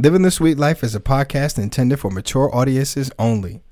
Living 0.00 0.22
the 0.22 0.30
Sweet 0.30 0.58
Life 0.58 0.84
is 0.84 0.94
a 0.94 1.00
podcast 1.00 1.58
intended 1.58 1.98
for 1.98 2.08
mature 2.08 2.54
audiences 2.54 3.10
only. 3.18 3.64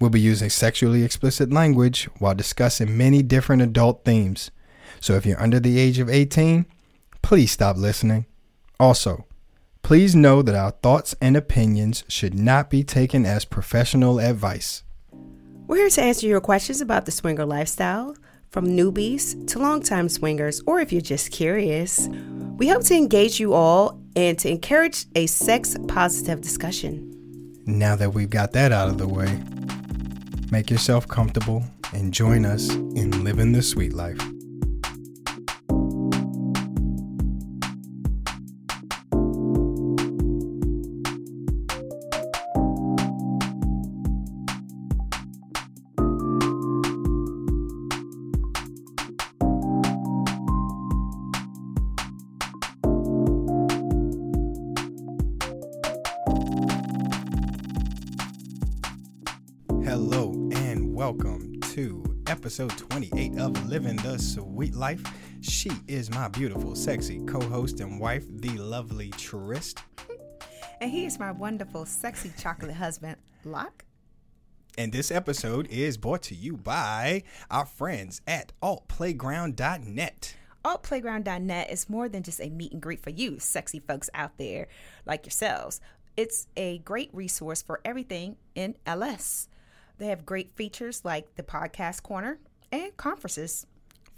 We'll 0.00 0.08
be 0.08 0.18
using 0.18 0.48
sexually 0.48 1.02
explicit 1.02 1.52
language 1.52 2.08
while 2.18 2.34
discussing 2.34 2.96
many 2.96 3.22
different 3.22 3.60
adult 3.60 4.02
themes. 4.02 4.50
So 4.98 5.12
if 5.12 5.26
you're 5.26 5.38
under 5.38 5.60
the 5.60 5.78
age 5.78 5.98
of 5.98 6.08
18, 6.08 6.64
please 7.20 7.50
stop 7.50 7.76
listening. 7.76 8.24
Also, 8.80 9.26
please 9.82 10.16
know 10.16 10.40
that 10.40 10.54
our 10.54 10.70
thoughts 10.70 11.14
and 11.20 11.36
opinions 11.36 12.02
should 12.08 12.32
not 12.32 12.70
be 12.70 12.82
taken 12.82 13.26
as 13.26 13.44
professional 13.44 14.18
advice. 14.18 14.84
We're 15.66 15.76
here 15.76 15.90
to 15.90 16.02
answer 16.02 16.26
your 16.26 16.40
questions 16.40 16.80
about 16.80 17.04
the 17.04 17.12
swinger 17.12 17.44
lifestyle, 17.44 18.16
from 18.56 18.68
newbies 18.68 19.46
to 19.46 19.58
longtime 19.58 20.08
swingers, 20.08 20.62
or 20.66 20.80
if 20.80 20.90
you're 20.90 21.02
just 21.02 21.30
curious. 21.30 22.08
We 22.56 22.68
hope 22.68 22.84
to 22.84 22.94
engage 22.94 23.38
you 23.38 23.52
all 23.52 24.00
and 24.16 24.38
to 24.38 24.48
encourage 24.48 25.04
a 25.14 25.26
sex 25.26 25.76
positive 25.88 26.40
discussion. 26.40 27.12
Now 27.66 27.96
that 27.96 28.14
we've 28.14 28.30
got 28.30 28.52
that 28.52 28.72
out 28.72 28.88
of 28.88 28.96
the 28.96 29.06
way, 29.06 29.42
make 30.50 30.70
yourself 30.70 31.06
comfortable 31.06 31.64
and 31.92 32.14
join 32.14 32.46
us 32.46 32.70
in 32.70 33.24
living 33.24 33.52
the 33.52 33.60
sweet 33.60 33.92
life. 33.92 34.16
Episode 62.58 62.88
28 62.88 63.38
of 63.38 63.68
Living 63.68 63.96
the 63.96 64.16
Sweet 64.16 64.74
Life. 64.74 65.02
She 65.42 65.70
is 65.88 66.10
my 66.10 66.28
beautiful, 66.28 66.74
sexy 66.74 67.20
co 67.26 67.38
host 67.38 67.80
and 67.80 68.00
wife, 68.00 68.24
the 68.30 68.56
lovely 68.56 69.10
Trist. 69.10 69.80
And 70.80 70.90
he 70.90 71.04
is 71.04 71.18
my 71.18 71.32
wonderful, 71.32 71.84
sexy 71.84 72.32
chocolate 72.38 72.76
husband, 72.76 73.16
Locke. 73.44 73.84
And 74.78 74.90
this 74.90 75.10
episode 75.10 75.66
is 75.66 75.98
brought 75.98 76.22
to 76.22 76.34
you 76.34 76.56
by 76.56 77.24
our 77.50 77.66
friends 77.66 78.22
at 78.26 78.52
altplayground.net. 78.62 80.36
Altplayground.net 80.64 81.70
is 81.70 81.90
more 81.90 82.08
than 82.08 82.22
just 82.22 82.40
a 82.40 82.48
meet 82.48 82.72
and 82.72 82.80
greet 82.80 83.02
for 83.02 83.10
you, 83.10 83.38
sexy 83.38 83.80
folks 83.80 84.08
out 84.14 84.38
there 84.38 84.68
like 85.04 85.26
yourselves. 85.26 85.82
It's 86.16 86.46
a 86.56 86.78
great 86.78 87.10
resource 87.12 87.60
for 87.60 87.82
everything 87.84 88.36
in 88.54 88.76
LS. 88.86 89.48
They 89.98 90.06
have 90.06 90.24
great 90.24 90.52
features 90.52 91.04
like 91.04 91.36
the 91.36 91.42
podcast 91.42 92.02
corner 92.02 92.38
and 92.72 92.96
conferences. 92.96 93.66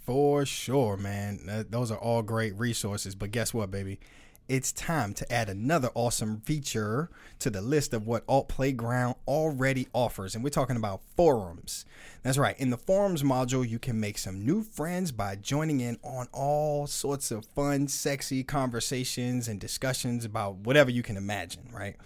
For 0.04 0.46
sure, 0.46 0.96
man. 0.96 1.66
Those 1.68 1.90
are 1.90 1.98
all 1.98 2.22
great 2.22 2.58
resources. 2.58 3.14
But 3.14 3.30
guess 3.30 3.52
what, 3.52 3.70
baby? 3.70 4.00
It's 4.48 4.72
time 4.72 5.12
to 5.12 5.30
add 5.30 5.50
another 5.50 5.90
awesome 5.94 6.40
feature 6.40 7.10
to 7.40 7.50
the 7.50 7.60
list 7.60 7.92
of 7.92 8.06
what 8.06 8.24
Alt 8.26 8.48
Playground 8.48 9.16
already 9.26 9.88
offers. 9.92 10.34
And 10.34 10.42
we're 10.42 10.48
talking 10.48 10.76
about 10.76 11.02
forums. 11.14 11.84
That's 12.22 12.38
right. 12.38 12.58
In 12.58 12.70
the 12.70 12.78
forums 12.78 13.22
module, 13.22 13.68
you 13.68 13.78
can 13.78 14.00
make 14.00 14.16
some 14.16 14.46
new 14.46 14.62
friends 14.62 15.12
by 15.12 15.36
joining 15.36 15.80
in 15.80 15.98
on 16.02 16.28
all 16.32 16.86
sorts 16.86 17.30
of 17.30 17.44
fun, 17.44 17.88
sexy 17.88 18.42
conversations 18.42 19.48
and 19.48 19.60
discussions 19.60 20.24
about 20.24 20.54
whatever 20.56 20.90
you 20.90 21.02
can 21.02 21.18
imagine, 21.18 21.68
right? 21.70 21.96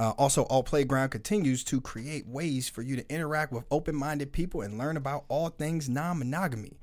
Uh, 0.00 0.14
also, 0.16 0.46
Alt 0.46 0.64
Playground 0.64 1.10
continues 1.10 1.62
to 1.64 1.78
create 1.78 2.26
ways 2.26 2.70
for 2.70 2.80
you 2.80 2.96
to 2.96 3.12
interact 3.12 3.52
with 3.52 3.66
open 3.70 3.94
minded 3.94 4.32
people 4.32 4.62
and 4.62 4.78
learn 4.78 4.96
about 4.96 5.26
all 5.28 5.50
things 5.50 5.90
non 5.90 6.20
monogamy. 6.20 6.78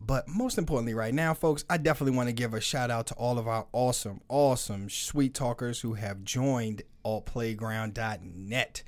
But 0.00 0.28
most 0.28 0.56
importantly, 0.56 0.94
right 0.94 1.12
now, 1.12 1.34
folks, 1.34 1.64
I 1.68 1.78
definitely 1.78 2.16
want 2.16 2.28
to 2.28 2.32
give 2.32 2.54
a 2.54 2.60
shout 2.60 2.92
out 2.92 3.08
to 3.08 3.14
all 3.14 3.40
of 3.40 3.48
our 3.48 3.66
awesome, 3.72 4.20
awesome 4.28 4.88
sweet 4.88 5.34
talkers 5.34 5.80
who 5.80 5.94
have 5.94 6.22
joined 6.22 6.82
altplayground.net. 7.04 8.84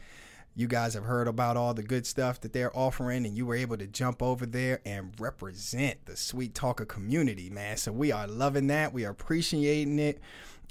You 0.54 0.68
guys 0.68 0.94
have 0.94 1.04
heard 1.04 1.26
about 1.26 1.56
all 1.56 1.74
the 1.74 1.82
good 1.82 2.06
stuff 2.06 2.40
that 2.42 2.52
they're 2.52 2.76
offering, 2.76 3.26
and 3.26 3.36
you 3.36 3.46
were 3.46 3.56
able 3.56 3.78
to 3.78 3.88
jump 3.88 4.22
over 4.22 4.46
there 4.46 4.80
and 4.84 5.12
represent 5.18 6.06
the 6.06 6.16
sweet 6.16 6.54
talker 6.54 6.84
community, 6.84 7.50
man. 7.50 7.78
So 7.78 7.90
we 7.90 8.12
are 8.12 8.28
loving 8.28 8.68
that. 8.68 8.92
We 8.92 9.04
are 9.04 9.10
appreciating 9.10 9.98
it. 9.98 10.20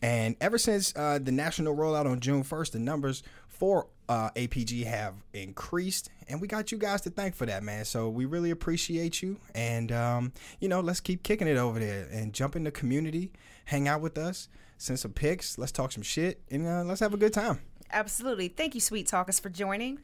And 0.02 0.36
ever 0.40 0.58
since 0.58 0.94
uh, 0.96 1.20
the 1.22 1.32
national 1.32 1.76
rollout 1.76 2.06
on 2.06 2.20
June 2.20 2.44
1st, 2.44 2.72
the 2.72 2.80
numbers 2.80 3.24
for 3.48 3.88
uh, 4.08 4.30
APG 4.32 4.86
have 4.86 5.16
increased, 5.34 6.10
and 6.28 6.40
we 6.40 6.48
got 6.48 6.72
you 6.72 6.78
guys 6.78 7.02
to 7.02 7.10
thank 7.10 7.36
for 7.36 7.46
that, 7.46 7.62
man. 7.62 7.84
So 7.86 8.10
we 8.10 8.26
really 8.26 8.52
appreciate 8.52 9.22
you, 9.22 9.38
and 9.54 9.92
um, 9.92 10.32
you 10.60 10.70
know, 10.70 10.80
let's 10.80 11.02
keep 11.02 11.24
kicking 11.24 11.48
it 11.48 11.58
over 11.58 11.80
there 11.80 12.08
and 12.12 12.34
jump 12.34 12.56
in 12.56 12.64
the 12.64 12.72
community, 12.72 13.32
hang 13.66 13.88
out 13.88 14.02
with 14.02 14.18
us, 14.18 14.48
send 14.78 15.00
some 15.00 15.12
pics, 15.12 15.58
let's 15.58 15.72
talk 15.72 15.92
some 15.92 16.04
shit, 16.04 16.42
and 16.50 16.66
uh, 16.66 16.84
let's 16.84 17.02
have 17.02 17.14
a 17.14 17.18
good 17.18 17.34
time. 17.34 17.60
Absolutely. 17.92 18.48
Thank 18.48 18.76
you, 18.76 18.82
Sweet 18.82 19.08
Talkers, 19.08 19.40
for 19.40 19.50
joining. 19.50 20.00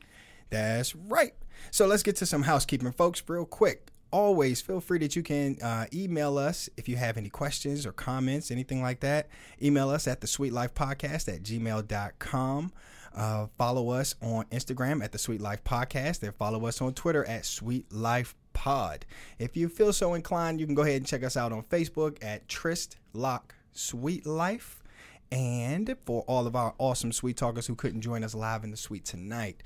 That's 0.50 0.96
right. 0.96 1.34
So 1.72 1.88
let's 1.88 2.04
get 2.04 2.18
to 2.18 2.26
some 2.26 2.44
housekeeping, 2.44 2.92
folks, 2.92 3.24
real 3.28 3.46
quick. 3.46 3.92
Always 4.16 4.62
feel 4.62 4.80
free 4.80 5.00
that 5.00 5.18
you 5.18 5.24
can 5.24 5.58
uh, 5.62 5.88
email 5.94 6.38
us 6.38 6.70
if 6.78 6.88
you 6.88 6.96
have 6.96 7.18
any 7.18 7.28
questions 7.28 7.86
or 7.86 7.92
comments, 7.92 8.50
anything 8.50 8.82
like 8.82 9.02
that. 9.02 9.28
Email 9.62 9.90
us 9.90 10.08
at 10.08 10.22
the 10.22 10.28
Sweet 10.28 10.54
Life 10.54 10.74
Podcast 10.74 11.28
at 11.28 11.44
gmail.com. 11.44 12.72
Uh, 13.14 13.48
follow 13.58 13.90
us 13.90 14.16
on 14.22 14.46
Instagram 14.46 15.04
at 15.04 15.12
the 15.12 15.18
Sweet 15.18 15.42
Life 15.42 15.66
Podcast 15.66 16.24
and 16.24 16.34
follow 16.34 16.66
us 16.66 16.82
on 16.82 16.94
Twitter 16.94 17.26
at 17.26 17.46
Sweet 17.46 17.92
Life 17.92 18.36
Pod. 18.54 19.06
If 19.38 19.58
you 19.58 19.68
feel 19.68 19.92
so 19.92 20.14
inclined, 20.14 20.62
you 20.62 20.66
can 20.66 20.76
go 20.76 20.84
ahead 20.84 20.96
and 20.96 21.06
check 21.06 21.22
us 21.22 21.36
out 21.36 21.52
on 21.52 21.64
Facebook 21.64 22.24
at 22.24 22.48
Trist 22.48 22.96
Locke 23.12 23.54
Sweet 23.74 24.26
Life. 24.26 24.82
And 25.30 25.94
for 26.06 26.22
all 26.22 26.48
of 26.48 26.56
our 26.56 26.74
awesome 26.78 27.12
sweet 27.12 27.36
talkers 27.36 27.68
who 27.68 27.76
couldn't 27.76 28.00
join 28.00 28.24
us 28.24 28.34
live 28.34 28.64
in 28.64 28.72
the 28.72 28.78
suite 28.78 29.04
tonight, 29.04 29.64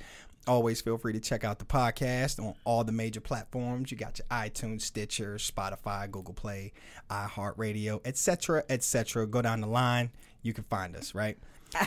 always 0.47 0.81
feel 0.81 0.97
free 0.97 1.13
to 1.13 1.19
check 1.19 1.43
out 1.43 1.59
the 1.59 1.65
podcast 1.65 2.39
on 2.39 2.55
all 2.63 2.83
the 2.83 2.91
major 2.91 3.21
platforms. 3.21 3.91
You 3.91 3.97
got 3.97 4.19
your 4.19 4.27
iTunes, 4.27 4.81
Stitcher, 4.81 5.35
Spotify, 5.35 6.09
Google 6.09 6.33
Play, 6.33 6.73
iHeartRadio, 7.09 8.01
etc., 8.05 8.63
etc. 8.69 9.27
Go 9.27 9.41
down 9.41 9.61
the 9.61 9.67
line, 9.67 10.11
you 10.41 10.53
can 10.53 10.63
find 10.65 10.95
us, 10.95 11.13
right? 11.13 11.37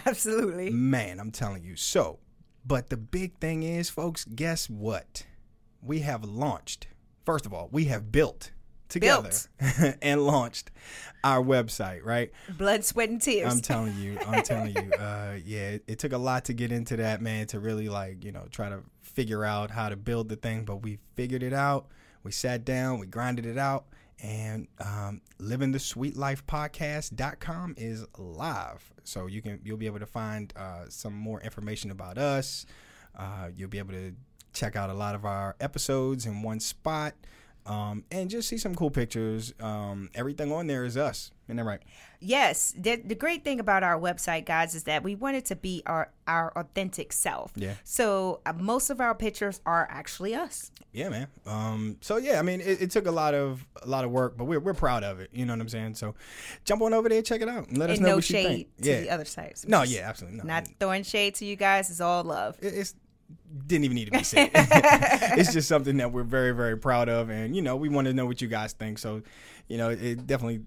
Absolutely. 0.06 0.70
Man, 0.70 1.18
I'm 1.18 1.30
telling 1.30 1.64
you. 1.64 1.76
So, 1.76 2.18
but 2.64 2.91
the 2.91 2.96
big 2.96 3.38
thing 3.38 3.62
is, 3.62 3.91
folks, 3.91 4.24
guess 4.24 4.70
what? 4.70 5.24
We 5.82 6.00
have 6.00 6.24
launched. 6.24 6.86
First 7.24 7.46
of 7.46 7.52
all, 7.52 7.68
we 7.72 7.86
have 7.86 8.12
built 8.12 8.52
together 8.92 9.30
and 10.03 10.25
launched 10.25 10.70
our 11.25 11.42
website, 11.42 12.04
right? 12.04 12.30
Blood, 12.56 12.84
sweat, 12.84 13.08
and 13.08 13.20
tears. 13.20 13.53
I'm 13.53 13.60
telling 13.62 13.97
you, 13.97 14.19
I'm 14.26 14.42
telling 14.42 14.76
you. 14.76 14.92
Uh, 14.92 15.38
yeah, 15.44 15.70
it, 15.70 15.84
it 15.86 15.98
took 15.98 16.12
a 16.12 16.19
lot 16.19 16.44
to 16.47 16.53
get 16.53 16.70
into 16.72 16.97
that, 16.97 17.20
man, 17.20 17.47
to 17.48 17.60
really 17.60 17.88
like, 17.88 18.25
you 18.25 18.32
know, 18.32 18.47
try 18.50 18.69
to 18.69 18.80
figure 19.00 19.44
out 19.44 19.70
how 19.70 19.88
to 19.88 19.97
build 19.97 20.28
the 20.28 20.36
thing, 20.36 20.64
but 20.64 20.76
we 20.76 20.98
figured 21.14 21.42
it 21.42 21.53
out. 21.53 21.86
We 22.22 22.32
sat 22.32 22.64
down, 22.64 22.98
we 22.98 23.06
grinded 23.06 23.47
it 23.47 23.58
out, 23.58 23.86
and 24.22 24.69
um, 24.80 25.20
living 25.38 25.72
the 25.72 25.78
sweet 25.78 26.16
life 26.16 26.47
podcast.com 26.47 27.74
is 27.76 28.04
live. 28.16 28.92
So 29.04 29.26
you 29.26 29.42
can 29.42 29.60
you'll 29.64 29.76
be 29.76 29.86
able 29.86 29.98
to 29.98 30.06
find 30.06 30.53
uh, 30.56 30.84
some 30.88 31.14
more 31.14 31.41
information 31.41 31.91
about 31.91 32.19
us. 32.19 32.66
Uh, 33.16 33.48
you'll 33.54 33.69
be 33.69 33.78
able 33.78 33.92
to 33.92 34.14
check 34.53 34.76
out 34.76 34.91
a 34.91 34.94
lot 34.94 35.14
of 35.14 35.24
our 35.24 35.56
episodes 35.60 36.26
in 36.26 36.42
one 36.42 36.60
spot. 36.60 37.14
Um, 37.64 38.04
and 38.10 38.28
just 38.28 38.48
see 38.48 38.58
some 38.58 38.74
cool 38.74 38.90
pictures. 38.90 39.54
Um, 39.60 40.10
everything 40.14 40.50
on 40.52 40.66
there 40.66 40.84
is 40.84 40.96
us. 40.96 41.30
Isn't 41.46 41.56
that 41.58 41.64
right? 41.64 41.80
Yes, 42.18 42.72
the, 42.78 42.96
the 42.96 43.14
great 43.14 43.44
thing 43.44 43.58
about 43.60 43.82
our 43.82 43.98
website, 43.98 44.46
guys, 44.46 44.74
is 44.74 44.84
that 44.84 45.02
we 45.02 45.14
wanted 45.14 45.44
to 45.47 45.56
be 45.56 45.82
our 45.86 46.10
our 46.28 46.53
authentic 46.56 47.12
self. 47.12 47.53
Yeah. 47.56 47.74
So 47.82 48.41
uh, 48.47 48.53
most 48.53 48.91
of 48.91 49.00
our 49.00 49.14
pictures 49.14 49.60
are 49.66 49.88
actually 49.91 50.34
us. 50.34 50.70
Yeah, 50.92 51.09
man. 51.09 51.26
Um, 51.47 51.97
so 52.00 52.16
yeah, 52.18 52.38
I 52.38 52.42
mean, 52.42 52.60
it, 52.60 52.82
it 52.82 52.91
took 52.91 53.06
a 53.06 53.10
lot 53.10 53.34
of 53.34 53.66
a 53.82 53.88
lot 53.88 54.04
of 54.04 54.12
work, 54.12 54.36
but 54.36 54.44
we're 54.44 54.60
we're 54.60 54.72
proud 54.74 55.03
of 55.03 55.18
it. 55.20 55.30
You 55.32 55.44
know 55.47 55.53
what 55.53 55.60
I'm 55.60 55.68
saying? 55.68 55.94
So 55.97 56.15
jump 56.65 56.82
on 56.82 56.94
over 56.94 57.08
there, 57.08 57.22
check 57.22 57.41
it 57.42 57.48
out, 57.48 57.68
and 57.68 57.78
let 57.78 57.91
us 57.91 57.98
know 57.98 58.08
no 58.10 58.15
what 58.16 58.30
you 58.30 58.34
shade 58.34 58.47
think. 58.47 58.82
to 58.82 58.91
yeah. 58.91 59.00
the 59.00 59.10
other 59.10 59.24
sites. 59.24 59.66
no, 59.66 59.82
yeah, 59.82 60.08
absolutely. 60.08 60.38
No. 60.38 60.44
Not 60.44 60.68
throwing 60.78 61.03
shade 61.03 61.34
to 61.36 61.44
you 61.44 61.56
guys. 61.56 61.91
It's 61.91 62.00
all 62.00 62.22
love. 62.22 62.56
It- 62.60 62.74
it's 62.74 62.94
didn't 63.66 63.84
even 63.84 63.94
need 63.94 64.06
to 64.06 64.10
be 64.10 64.24
said. 64.24 64.50
it's 64.54 65.52
just 65.52 65.68
something 65.68 65.96
that 65.98 66.12
we're 66.12 66.22
very 66.22 66.52
very 66.52 66.76
proud 66.76 67.08
of, 67.08 67.30
and 67.30 67.54
you 67.54 67.62
know, 67.62 67.76
we 67.76 67.88
want 67.88 68.06
to 68.06 68.12
know 68.12 68.26
what 68.26 68.40
you 68.40 68.48
guys 68.48 68.72
think. 68.72 68.98
So, 68.98 69.22
you 69.68 69.78
know, 69.78 69.90
it 69.90 70.26
definitely 70.26 70.62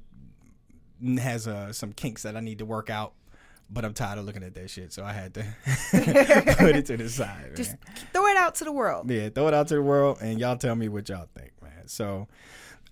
has 1.19 1.47
uh, 1.47 1.73
some 1.73 1.93
kinks 1.93 2.23
that 2.23 2.35
I 2.35 2.39
need 2.39 2.59
to 2.59 2.65
work 2.65 2.89
out. 2.89 3.13
But 3.67 3.83
I'm 3.83 3.95
tired 3.95 4.19
of 4.19 4.25
looking 4.25 4.43
at 4.43 4.53
that 4.53 4.69
shit, 4.69 4.93
so 4.93 5.03
I 5.03 5.11
had 5.11 5.33
to 5.33 5.41
put 5.91 6.75
it 6.75 6.85
to 6.85 6.97
the 6.97 7.09
side. 7.09 7.53
Just 7.55 7.71
man. 7.71 7.79
throw 8.13 8.27
it 8.27 8.37
out 8.37 8.53
to 8.55 8.63
the 8.63 8.71
world. 8.71 9.09
Yeah, 9.09 9.29
throw 9.29 9.47
it 9.47 9.55
out 9.55 9.67
to 9.69 9.75
the 9.75 9.81
world 9.81 10.19
and 10.21 10.39
y'all 10.39 10.55
tell 10.55 10.75
me 10.75 10.87
what 10.87 11.09
y'all 11.09 11.27
think, 11.35 11.51
man. 11.63 11.87
So, 11.87 12.27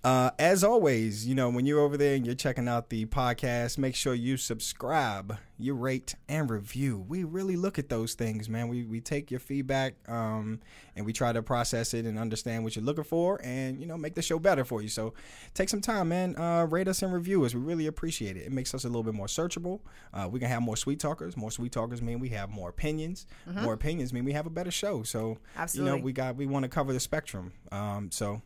Uh, 0.04 0.30
as 0.38 0.62
always, 0.62 1.26
you 1.26 1.34
know, 1.34 1.48
when 1.48 1.64
you're 1.64 1.80
over 1.80 1.96
there 1.96 2.14
and 2.14 2.26
you're 2.26 2.34
checking 2.34 2.68
out 2.68 2.90
the 2.90 3.06
podcast, 3.06 3.78
make 3.78 3.94
sure 3.94 4.12
you 4.12 4.36
subscribe, 4.36 5.38
you 5.58 5.72
rate, 5.72 6.14
and 6.28 6.50
review. 6.50 7.02
We 7.08 7.24
really 7.24 7.56
look 7.56 7.78
at 7.78 7.88
those 7.88 8.12
things, 8.12 8.46
man. 8.46 8.68
We, 8.68 8.84
we 8.84 9.00
take 9.00 9.30
your 9.30 9.40
feedback 9.40 9.94
um, 10.06 10.60
and 10.94 11.06
we 11.06 11.14
try 11.14 11.32
to 11.32 11.42
process 11.42 11.94
it 11.94 12.04
and 12.04 12.18
understand 12.18 12.64
what 12.64 12.76
you're 12.76 12.84
looking 12.84 13.04
for 13.04 13.40
and, 13.42 13.80
you 13.80 13.86
know, 13.86 13.96
make 13.96 14.14
the 14.14 14.20
show 14.20 14.38
better 14.38 14.62
for 14.62 14.82
you. 14.82 14.88
So 14.88 15.14
take 15.54 15.70
some 15.70 15.80
time, 15.80 16.10
man. 16.10 16.36
Uh, 16.36 16.66
rate 16.68 16.86
us 16.86 17.02
and 17.02 17.10
review 17.10 17.42
us. 17.46 17.54
We 17.54 17.62
really 17.62 17.86
appreciate 17.86 18.36
it. 18.36 18.40
It 18.40 18.52
makes 18.52 18.74
us 18.74 18.84
a 18.84 18.88
little 18.88 19.04
bit 19.04 19.14
more 19.14 19.26
searchable. 19.26 19.80
Uh, 20.12 20.28
we 20.30 20.38
can 20.38 20.50
have 20.50 20.60
more 20.60 20.76
sweet 20.76 21.00
talkers. 21.00 21.34
More 21.34 21.50
sweet 21.50 21.72
talkers 21.72 22.02
mean 22.02 22.20
we 22.20 22.28
have 22.28 22.50
more 22.50 22.68
opinions. 22.68 23.26
More 23.46 23.72
opinions 23.72 24.12
mean 24.12 24.26
we 24.26 24.34
have 24.34 24.44
a 24.44 24.50
better 24.50 24.70
show. 24.70 25.02
So, 25.02 25.38
Absolutely. 25.56 25.90
you 25.90 25.96
know, 25.96 26.04
we 26.04 26.12
got, 26.12 26.36
we 26.36 26.44
want 26.44 26.64
to 26.64 26.68
cover 26.68 26.92
the 26.92 27.00
spectrum. 27.00 27.54
Um, 27.72 28.10
so, 28.10 28.42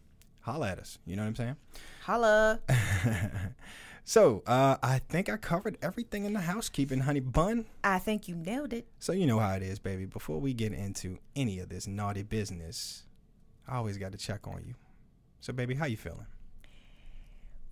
holla 0.48 0.70
at 0.70 0.78
us. 0.78 0.98
You 1.06 1.16
know 1.16 1.22
what 1.22 1.28
I'm 1.28 1.36
saying? 1.36 1.56
Holla. 2.02 2.60
So, 4.08 4.42
uh, 4.46 4.78
I 4.82 5.00
think 5.00 5.28
I 5.28 5.36
covered 5.36 5.76
everything 5.82 6.24
in 6.24 6.32
the 6.32 6.40
housekeeping, 6.40 7.00
honey 7.00 7.20
bun. 7.20 7.66
I 7.84 7.98
think 7.98 8.26
you 8.26 8.36
nailed 8.36 8.72
it. 8.72 8.86
So, 8.98 9.12
you 9.12 9.26
know 9.26 9.38
how 9.38 9.52
it 9.52 9.62
is, 9.62 9.78
baby. 9.78 10.06
Before 10.06 10.40
we 10.40 10.54
get 10.54 10.72
into 10.72 11.18
any 11.36 11.58
of 11.58 11.68
this 11.68 11.86
naughty 11.86 12.22
business, 12.22 13.02
I 13.68 13.76
always 13.76 13.98
got 13.98 14.12
to 14.12 14.16
check 14.16 14.48
on 14.48 14.64
you. 14.66 14.72
So, 15.40 15.52
baby, 15.52 15.74
how 15.74 15.84
you 15.84 15.98
feeling? 15.98 16.24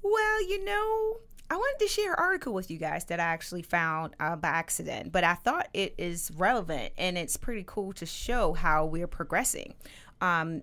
Well, 0.02 0.42
you 0.46 0.62
know, 0.62 1.16
I 1.48 1.56
wanted 1.56 1.86
to 1.86 1.90
share 1.90 2.12
an 2.12 2.18
article 2.18 2.52
with 2.52 2.70
you 2.70 2.76
guys 2.76 3.06
that 3.06 3.18
I 3.18 3.24
actually 3.24 3.62
found 3.62 4.12
uh, 4.20 4.36
by 4.36 4.48
accident, 4.48 5.12
but 5.12 5.24
I 5.24 5.36
thought 5.36 5.68
it 5.72 5.94
is 5.96 6.30
relevant 6.36 6.92
and 6.98 7.16
it's 7.16 7.38
pretty 7.38 7.64
cool 7.66 7.94
to 7.94 8.04
show 8.04 8.52
how 8.52 8.84
we're 8.84 9.06
progressing 9.06 9.72
um, 10.20 10.60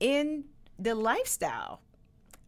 in 0.00 0.44
the 0.78 0.94
lifestyle. 0.94 1.80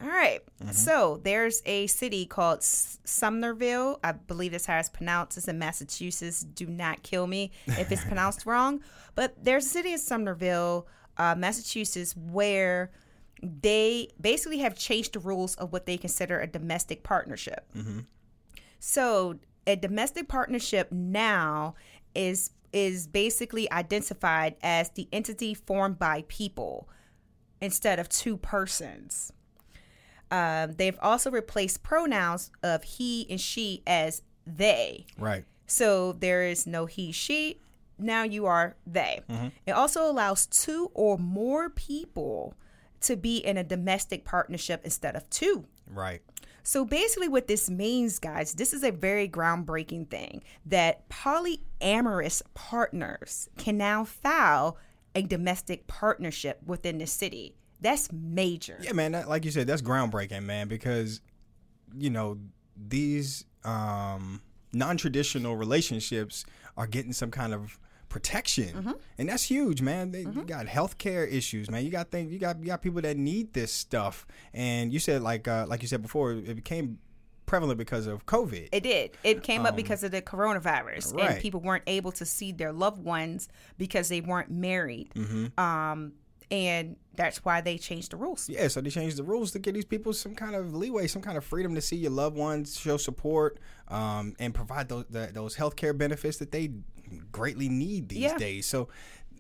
All 0.03 0.09
right. 0.09 0.41
So 0.73 1.21
there's 1.25 1.63
a 1.65 1.87
city 1.87 2.27
called 2.27 2.61
Sumnerville. 2.61 3.99
I 4.05 4.13
believe 4.13 4.53
that's 4.53 4.67
how 4.67 4.79
it's 4.79 4.91
pronounced. 4.91 5.39
It's 5.39 5.49
in 5.49 5.59
Massachusetts. 5.59 6.43
Do 6.43 6.67
not 6.67 7.03
kill 7.03 7.27
me 7.27 7.51
if 7.67 7.91
it's 7.91 8.05
pronounced 8.05 8.45
wrong. 8.47 8.83
But 9.15 9.43
there's 9.43 9.65
a 9.65 9.69
city 9.71 9.93
in 9.93 9.99
Sumnerville, 9.99 10.85
uh, 11.17 11.35
Massachusetts, 11.37 12.15
where 12.15 12.91
they 13.43 14.09
basically 14.21 14.59
have 14.59 14.77
changed 14.77 15.15
the 15.15 15.19
rules 15.21 15.55
of 15.57 15.73
what 15.73 15.87
they 15.87 15.97
consider 15.97 16.41
a 16.41 16.47
domestic 16.47 17.03
partnership. 17.03 17.65
So 18.79 19.39
a 19.67 19.77
domestic 19.77 20.29
partnership 20.29 20.93
now 20.93 21.75
is 22.15 22.51
is 22.73 23.07
basically 23.07 23.71
identified 23.73 24.57
as 24.63 24.91
the 24.91 25.09
entity 25.11 25.55
formed 25.55 25.99
by 25.99 26.25
people 26.29 26.89
instead 27.61 27.99
of 27.99 28.09
two 28.09 28.37
persons. 28.37 29.33
Um, 30.31 30.73
they've 30.73 30.99
also 31.01 31.31
replaced 31.31 31.83
pronouns 31.83 32.51
of 32.63 32.83
he 32.83 33.27
and 33.31 33.41
she 33.41 33.83
as 33.87 34.23
they. 34.47 35.07
Right. 35.19 35.45
So 35.67 36.13
there 36.13 36.47
is 36.47 36.67
no 36.67 36.87
he, 36.87 37.13
she. 37.13 37.61
Now 37.99 38.25
you 38.25 38.47
are 38.47 38.77
they. 38.87 39.21
It 39.67 39.73
also 39.73 40.11
allows 40.11 40.47
two 40.47 40.91
or 40.95 41.17
more 41.17 41.71
people 41.71 42.55
to 43.03 43.17
be 43.17 43.39
in 43.39 43.57
a 43.57 43.65
domestic 43.65 44.25
partnership 44.25 44.83
instead 44.85 45.17
of 45.17 45.29
two. 45.31 45.65
Right. 45.87 46.21
So 46.63 46.85
basically, 46.85 47.29
what 47.29 47.47
this 47.47 47.71
means, 47.71 48.19
guys, 48.19 48.55
this 48.55 48.73
is 48.73 48.83
a 48.83 48.91
very 48.91 49.29
groundbreaking 49.29 50.09
thing 50.11 50.43
that 50.67 51.09
polyamorous 51.09 52.43
partners 52.55 53.49
can 53.57 53.79
now 53.79 54.05
file 54.05 54.77
a 55.17 55.23
domestic 55.23 55.87
partnership 55.87 56.61
within 56.67 56.99
the 56.99 57.07
city. 57.07 57.57
That's 57.81 58.13
major. 58.13 58.79
Yeah, 58.81 58.93
man. 58.93 59.13
That, 59.13 59.29
like 59.29 59.45
you 59.45 59.51
said, 59.51 59.67
that's 59.67 59.83
groundbreaking, 59.83 60.45
man. 60.45 60.69
Because 60.69 61.21
you 61.97 62.11
know 62.11 62.39
these 62.77 63.45
um, 63.65 64.43
non-traditional 64.73 65.57
relationships 65.57 66.45
are 66.77 66.87
getting 66.87 67.13
some 67.13 67.31
kind 67.31 67.55
of 67.55 67.79
protection, 68.09 68.95
and 69.19 69.29
that's 69.29 69.43
huge, 69.45 69.83
man. 69.83 70.13
They, 70.13 70.21
You 70.21 70.45
got 70.47 70.67
healthcare 70.67 71.31
issues, 71.31 71.71
man. 71.71 71.85
You 71.85 71.91
got 71.91 72.11
things. 72.11 72.33
You 72.33 72.39
got 72.39 72.61
you 72.61 72.67
got 72.67 72.83
people 72.83 73.01
that 73.03 73.17
need 73.17 73.53
this 73.55 73.73
stuff, 73.73 74.27
and 74.53 74.93
you 74.93 74.99
said 74.99 75.23
like 75.23 75.49
uh, 75.49 75.67
like 75.67 75.83
you 75.83 75.89
said 75.89 76.03
before, 76.03 76.33
it 76.33 76.55
became 76.55 76.99
prevalent 77.47 77.79
because 77.79 78.07
of 78.07 78.27
COVID. 78.27 78.69
It 78.73 78.83
did. 78.83 79.13
It 79.25 79.43
came 79.43 79.65
up 79.65 79.77
because 79.77 80.03
of 80.03 80.11
the 80.11 80.21
coronavirus, 80.23 81.15
right. 81.15 81.31
and 81.31 81.41
people 81.41 81.61
weren't 81.61 81.85
able 81.87 82.13
to 82.13 82.25
see 82.27 82.53
their 82.53 82.73
loved 82.73 83.03
ones 83.03 83.49
because 83.79 84.09
they 84.09 84.21
weren't 84.21 84.51
married. 84.51 85.11
Um, 85.59 86.13
and 86.51 86.97
that's 87.17 87.45
why 87.45 87.61
they 87.61 87.77
changed 87.79 88.13
the 88.13 88.17
rules. 88.17 88.49
Yeah, 88.49 88.69
so 88.69 88.81
they 88.81 88.91
changed 88.91 89.17
the 89.17 89.25
rules 89.25 89.51
to 89.53 89.59
give 89.59 89.75
these 89.75 89.85
people 89.85 90.13
some 90.13 90.35
kind 90.35 90.55
of 90.55 90.75
leeway, 90.75 91.07
some 91.09 91.23
kind 91.23 91.37
of 91.37 91.45
freedom 91.45 91.75
to 91.75 91.81
see 91.81 91.97
your 91.97 92.13
loved 92.13 92.37
ones, 92.37 92.79
show 92.79 92.97
support, 92.97 93.59
um, 93.89 94.35
and 94.39 94.55
provide 94.55 94.89
those 94.89 95.07
the, 95.11 95.31
those 95.33 95.57
healthcare 95.57 95.97
benefits 95.97 96.37
that 96.39 96.53
they 96.53 96.71
greatly 97.33 97.69
need 97.69 98.09
these 98.09 98.19
Yeah. 98.19 98.39
days. 98.39 98.67
So, 98.67 98.89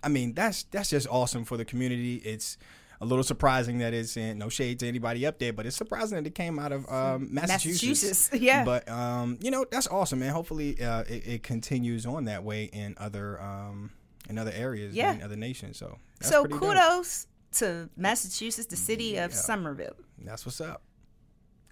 I 0.02 0.08
mean, 0.08 0.34
that's 0.34 0.64
that's 0.64 0.90
just 0.90 1.06
awesome 1.08 1.44
for 1.44 1.56
the 1.56 1.64
community. 1.64 2.16
It's 2.16 2.58
a 3.00 3.04
little 3.04 3.24
surprising 3.24 3.78
that 3.78 3.92
it's 3.94 4.16
in 4.16 4.38
no 4.38 4.48
shade 4.48 4.78
to 4.80 4.88
anybody 4.88 5.26
up 5.26 5.38
there, 5.38 5.52
but 5.52 5.66
it's 5.66 5.76
surprising 5.76 6.16
that 6.16 6.26
it 6.26 6.34
came 6.34 6.58
out 6.58 6.72
of 6.72 6.88
um, 6.90 7.28
Massachusetts. 7.32 7.82
Massachusetts, 7.82 8.30
yeah. 8.42 8.64
But 8.64 8.88
um, 8.88 9.38
you 9.40 9.50
know, 9.50 9.64
that's 9.70 9.86
awesome, 9.88 10.20
man. 10.20 10.32
Hopefully, 10.32 10.80
uh, 10.82 11.02
it, 11.02 11.26
it 11.26 11.42
continues 11.42 12.06
on 12.06 12.24
that 12.24 12.42
way 12.44 12.64
in 12.64 12.94
other 12.98 13.40
um, 13.40 13.90
in 14.28 14.38
other 14.38 14.52
areas, 14.54 14.94
Yeah. 14.94 15.12
in 15.14 15.22
other 15.22 15.36
nations. 15.36 15.78
So, 15.78 15.98
that's 16.18 16.30
so 16.30 16.42
pretty 16.44 16.54
dope. 16.58 16.74
kudos 16.74 17.26
to 17.52 17.88
Massachusetts, 17.96 18.66
the 18.68 18.76
city 18.76 19.16
of 19.18 19.32
Somerville. 19.32 19.96
That's 20.18 20.44
what's 20.44 20.60
up. 20.60 20.82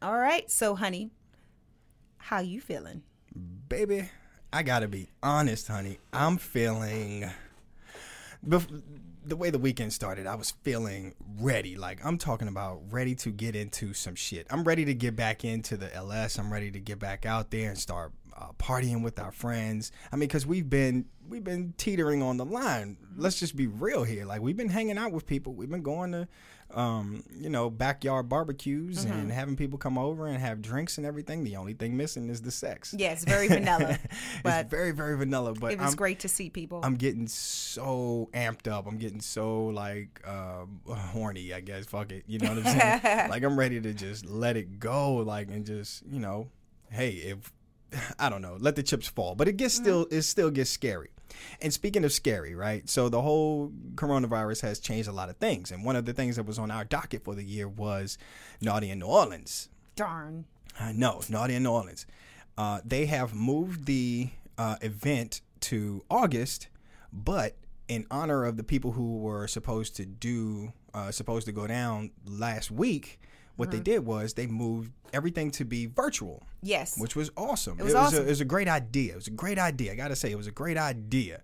All 0.03 0.17
right, 0.19 0.51
so 0.51 0.75
honey, 0.75 1.11
how 2.19 2.41
you 2.41 2.61
feeling? 2.61 3.03
baby, 3.69 4.09
I 4.53 4.63
gotta 4.63 4.87
be 4.87 5.09
honest, 5.23 5.67
honey. 5.69 5.99
I'm 6.13 6.37
feeling. 6.37 7.29
Bef- 8.47 8.83
the 9.25 9.37
way 9.37 9.51
the 9.51 9.59
weekend 9.59 9.93
started, 9.93 10.27
I 10.27 10.35
was 10.35 10.53
feeling 10.63 11.15
ready. 11.39 11.77
Like 11.77 12.05
I'm 12.05 12.19
talking 12.19 12.49
about 12.49 12.83
ready 12.91 13.15
to 13.17 13.31
get 13.31 13.57
into 13.57 13.95
some 13.95 14.15
shit. 14.15 14.47
I'm 14.51 14.65
ready 14.65 14.85
to 14.85 14.95
get 14.95 15.17
back 15.17 15.45
into 15.45 15.77
the 15.77 15.95
LS. 15.95 16.39
I'm 16.39 16.53
ready 16.53 16.71
to 16.71 16.81
get 16.81 16.99
back 16.99 17.27
out 17.27 17.51
there 17.51 17.69
and 17.71 17.79
start 17.79 18.13
uh, 18.37 18.49
partying 18.59 19.03
with 19.03 19.19
our 19.19 19.33
friends. 19.33 19.93
I 20.13 20.17
mean, 20.17 20.29
because 20.29 20.47
we've 20.47 20.69
been 20.69 21.07
we've 21.29 21.45
been 21.45 21.75
teetering 21.77 22.23
on 22.23 22.37
the 22.37 22.45
line. 22.45 22.97
Let's 23.17 23.39
just 23.39 23.57
be 23.57 23.67
real 23.67 24.05
here. 24.05 24.25
Like 24.27 24.41
we've 24.41 24.57
been 24.57 24.69
hanging 24.69 24.99
out 24.99 25.13
with 25.13 25.27
people. 25.27 25.55
We've 25.55 25.71
been 25.71 25.83
going 25.83 26.13
to, 26.13 26.29
um, 26.73 27.23
you 27.35 27.49
know, 27.49 27.71
backyard 27.71 28.29
barbecues 28.29 29.05
and 29.05 29.33
having 29.33 29.57
people 29.57 29.79
come 29.79 29.97
over 29.97 30.27
and 30.27 30.39
have 30.39 30.61
drinks 30.61 30.99
and 30.99 31.07
everything. 31.07 31.45
The 31.45 31.57
only 31.57 31.73
thing 31.73 31.97
missing 31.97 32.29
is 32.29 32.43
the 32.43 32.51
sex. 32.51 32.95
Yeah, 32.97 33.17
very 33.25 33.49
vanilla, 33.49 33.99
but 34.43 34.67
it's 34.67 34.71
very 34.71 34.91
very 34.91 35.17
vanilla 35.17 35.55
but 35.55 35.73
it 35.73 35.79
was 35.79 35.93
I'm, 35.93 35.97
great 35.97 36.21
to 36.21 36.29
see 36.29 36.51
people. 36.51 36.81
I'm 36.83 36.97
getting 36.97 37.27
so 37.27 38.29
amped 38.33 38.71
up 38.71 38.87
i'm 38.87 38.99
getting 38.99 39.21
so 39.21 39.67
like 39.67 40.21
um, 40.27 40.81
horny 40.87 41.53
i 41.53 41.61
guess 41.61 41.87
fuck 41.87 42.13
it 42.13 42.25
you 42.27 42.39
know 42.39 42.51
what 42.55 42.67
i'm 42.67 43.03
saying 43.03 43.29
like 43.31 43.43
i'm 43.43 43.59
ready 43.59 43.81
to 43.81 43.93
just 43.93 44.27
let 44.27 44.57
it 44.57 44.79
go 44.79 45.17
like 45.17 45.49
and 45.49 45.67
just 45.67 46.03
you 46.11 46.21
know 46.21 46.49
hey 46.91 47.11
if 47.11 47.53
i 48.19 48.29
don't 48.29 48.43
know 48.43 48.57
let 48.61 48.77
the 48.77 48.83
chips 48.83 49.07
fall 49.07 49.35
but 49.35 49.49
it 49.49 49.57
gets 49.57 49.75
still 49.75 50.07
it 50.11 50.23
still 50.23 50.51
gets 50.51 50.71
scary 50.71 51.11
and 51.61 51.73
speaking 51.73 52.05
of 52.05 52.13
scary 52.13 52.55
right 52.55 52.89
so 52.89 53.09
the 53.09 53.21
whole 53.23 53.73
coronavirus 53.95 54.61
has 54.63 54.79
changed 54.79 55.09
a 55.09 55.13
lot 55.13 55.29
of 55.29 55.37
things 55.37 55.71
and 55.71 55.85
one 55.85 55.97
of 55.97 56.05
the 56.05 56.13
things 56.13 56.37
that 56.37 56.47
was 56.47 56.59
on 56.59 56.71
our 56.71 56.85
docket 56.85 57.25
for 57.25 57.35
the 57.35 57.45
year 57.45 57.69
was 57.69 58.19
naughty 58.61 58.91
in 58.91 58.99
new 58.99 59.07
orleans 59.07 59.69
Darn. 59.97 60.45
uh, 60.81 60.93
no, 60.93 61.21
Naughty 61.29 61.55
in 61.55 61.63
New 61.63 61.71
Orleans. 61.71 62.05
Uh, 62.59 62.81
they 62.85 63.07
have 63.07 63.33
moved 63.35 63.87
the 63.87 64.31
uh, 64.59 64.77
event 64.81 65.41
to 65.61 66.05
August, 66.11 66.69
but 67.13 67.57
in 67.87 68.07
honor 68.11 68.45
of 68.45 68.57
the 68.57 68.65
people 68.65 68.93
who 68.93 69.19
were 69.19 69.47
supposed 69.47 69.95
to 69.97 70.05
do, 70.05 70.73
uh, 70.93 71.11
supposed 71.13 71.47
to 71.47 71.53
go 71.53 71.67
down 71.67 72.11
last 72.27 72.71
week, 72.73 73.21
what 73.57 73.71
they 73.71 73.81
did 73.81 74.05
was 74.05 74.35
they 74.35 74.47
moved 74.47 74.93
everything 75.13 75.51
to 75.53 75.65
be 75.65 75.87
virtual, 75.87 76.43
Yes. 76.63 76.99
which 76.99 77.15
was 77.15 77.31
awesome. 77.37 77.79
It 77.79 77.85
was 77.85 77.95
A, 77.95 77.99
awesome. 77.99 78.25
it 78.25 78.29
was 78.29 78.41
a 78.41 78.45
great 78.45 78.69
idea. 78.69 79.13
It 79.13 79.17
was 79.17 79.27
a 79.29 79.31
great 79.33 79.59
idea. 79.59 79.93
I 79.93 79.95
gotta 79.95 80.17
say, 80.17 80.31
it 80.31 80.37
was 80.37 80.47
a 80.49 80.53
great 80.53 80.77
idea. 80.77 81.43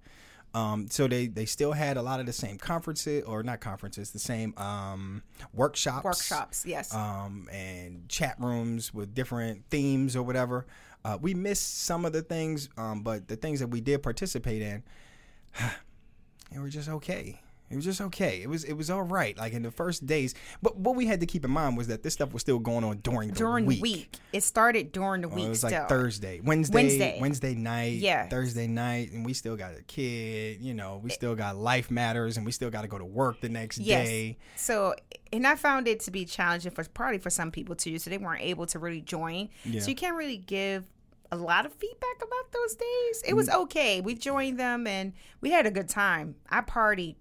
Um, 0.53 0.89
so 0.91 1.07
they 1.07 1.29
they 1.29 1.45
still 1.47 1.71
had 1.73 1.97
a 1.97 2.03
lot 2.03 2.19
of 2.19 2.27
the 2.27 2.33
same 2.33 2.59
conferences, 2.59 3.23
or 3.23 3.45
not 3.45 3.61
conferences, 3.61 4.11
the 4.11 4.19
same 4.19 4.53
um, 4.57 5.23
workshops 5.55 6.05
Workshops. 6.05 6.65
Yes. 6.67 6.93
um, 6.93 7.49
and 7.53 8.09
chat 8.09 8.35
rooms 8.41 8.93
with 8.93 9.15
different 9.15 9.65
themes 9.71 10.17
or 10.17 10.25
whatever. 10.25 10.67
Uh, 11.05 11.17
we 11.21 11.35
missed 11.35 11.83
some 11.85 12.05
of 12.05 12.13
the 12.13 12.23
things, 12.23 12.69
um, 12.77 13.03
but 13.05 13.29
the 13.29 13.37
things 13.37 13.61
that 13.61 13.69
we 13.69 13.81
did 13.81 14.03
participate 14.03 14.61
in, 14.61 14.83
it 16.53 16.59
were 16.59 16.69
just 16.69 16.89
okay. 16.89 17.41
It 17.71 17.77
was 17.77 17.85
just 17.85 18.01
okay. 18.01 18.43
It 18.43 18.49
was 18.49 18.65
it 18.65 18.73
was 18.73 18.91
all 18.91 19.03
right. 19.03 19.37
Like 19.39 19.53
in 19.53 19.63
the 19.63 19.71
first 19.71 20.05
days, 20.05 20.35
but 20.61 20.77
what 20.77 20.97
we 20.97 21.07
had 21.07 21.21
to 21.21 21.27
keep 21.27 21.45
in 21.45 21.51
mind 21.53 21.77
was 21.77 21.87
that 21.87 22.03
this 22.03 22.13
stuff 22.15 22.33
was 22.33 22.43
still 22.43 22.59
going 22.59 22.83
on 22.83 22.99
during 22.99 23.29
the 23.29 23.33
week. 23.33 23.39
during 23.39 23.67
week. 23.67 23.77
the 23.79 23.83
week. 23.83 24.17
It 24.33 24.43
started 24.43 24.91
during 24.91 25.21
the 25.23 25.29
Well, 25.29 25.37
week. 25.37 25.47
it 25.47 25.49
was 25.51 25.59
still. 25.61 25.71
like 25.71 25.89
Thursday, 25.89 26.41
Wednesday, 26.41 26.75
Wednesday. 26.75 27.19
Wednesday, 27.21 27.55
night, 27.55 27.99
Yeah. 27.99 28.29
Thursday 28.29 28.67
night, 28.67 29.13
and 29.13 29.25
we 29.25 29.35
still 29.35 29.57
got 29.57 29.73
a 29.79 29.83
kid. 29.83 30.61
You 30.61 30.75
know, 30.75 31.01
we 31.03 31.11
still 31.11 31.37
got 31.37 31.57
life 31.57 31.91
matters, 31.91 32.37
and 32.37 32.45
we 32.45 32.51
still 32.53 32.71
got 32.71 32.83
to 32.83 32.89
go 32.89 32.99
to 32.99 33.05
work 33.05 33.41
the 33.41 33.49
next 33.49 33.79
Yes. 33.79 34.09
day. 34.09 34.39
So, 34.57 34.95
and 35.33 35.47
I 35.47 35.55
found 35.55 35.87
it 35.87 36.01
to 36.01 36.11
be 36.11 36.25
challenging 36.25 36.73
for 36.73 36.83
probably 36.85 37.19
for 37.19 37.31
some 37.31 37.53
people 37.53 37.77
too. 37.77 37.99
So 38.01 38.11
they 38.11 38.19
weren't 38.19 38.43
able 38.43 38.67
to 38.67 38.79
really 38.81 39.01
join. 39.01 39.49
Yeah. 39.65 39.81
So 39.81 39.91
you 39.91 39.95
can't 39.95 40.17
really 40.17 40.39
give 40.39 40.87
a 41.33 41.37
lot 41.37 41.65
of 41.65 41.73
feedback 41.75 42.17
about 42.17 42.51
those 42.53 42.75
days. 42.75 43.23
It 43.25 43.35
was 43.35 43.49
Mm. 43.49 43.63
okay. 43.63 44.01
We 44.01 44.17
joined 44.17 44.59
them 44.59 44.89
and 44.89 45.13
we 45.41 45.53
had 45.53 45.65
a 45.65 45.71
good 45.71 45.89
time. 45.89 46.35
I 46.49 46.61
partied 46.63 47.15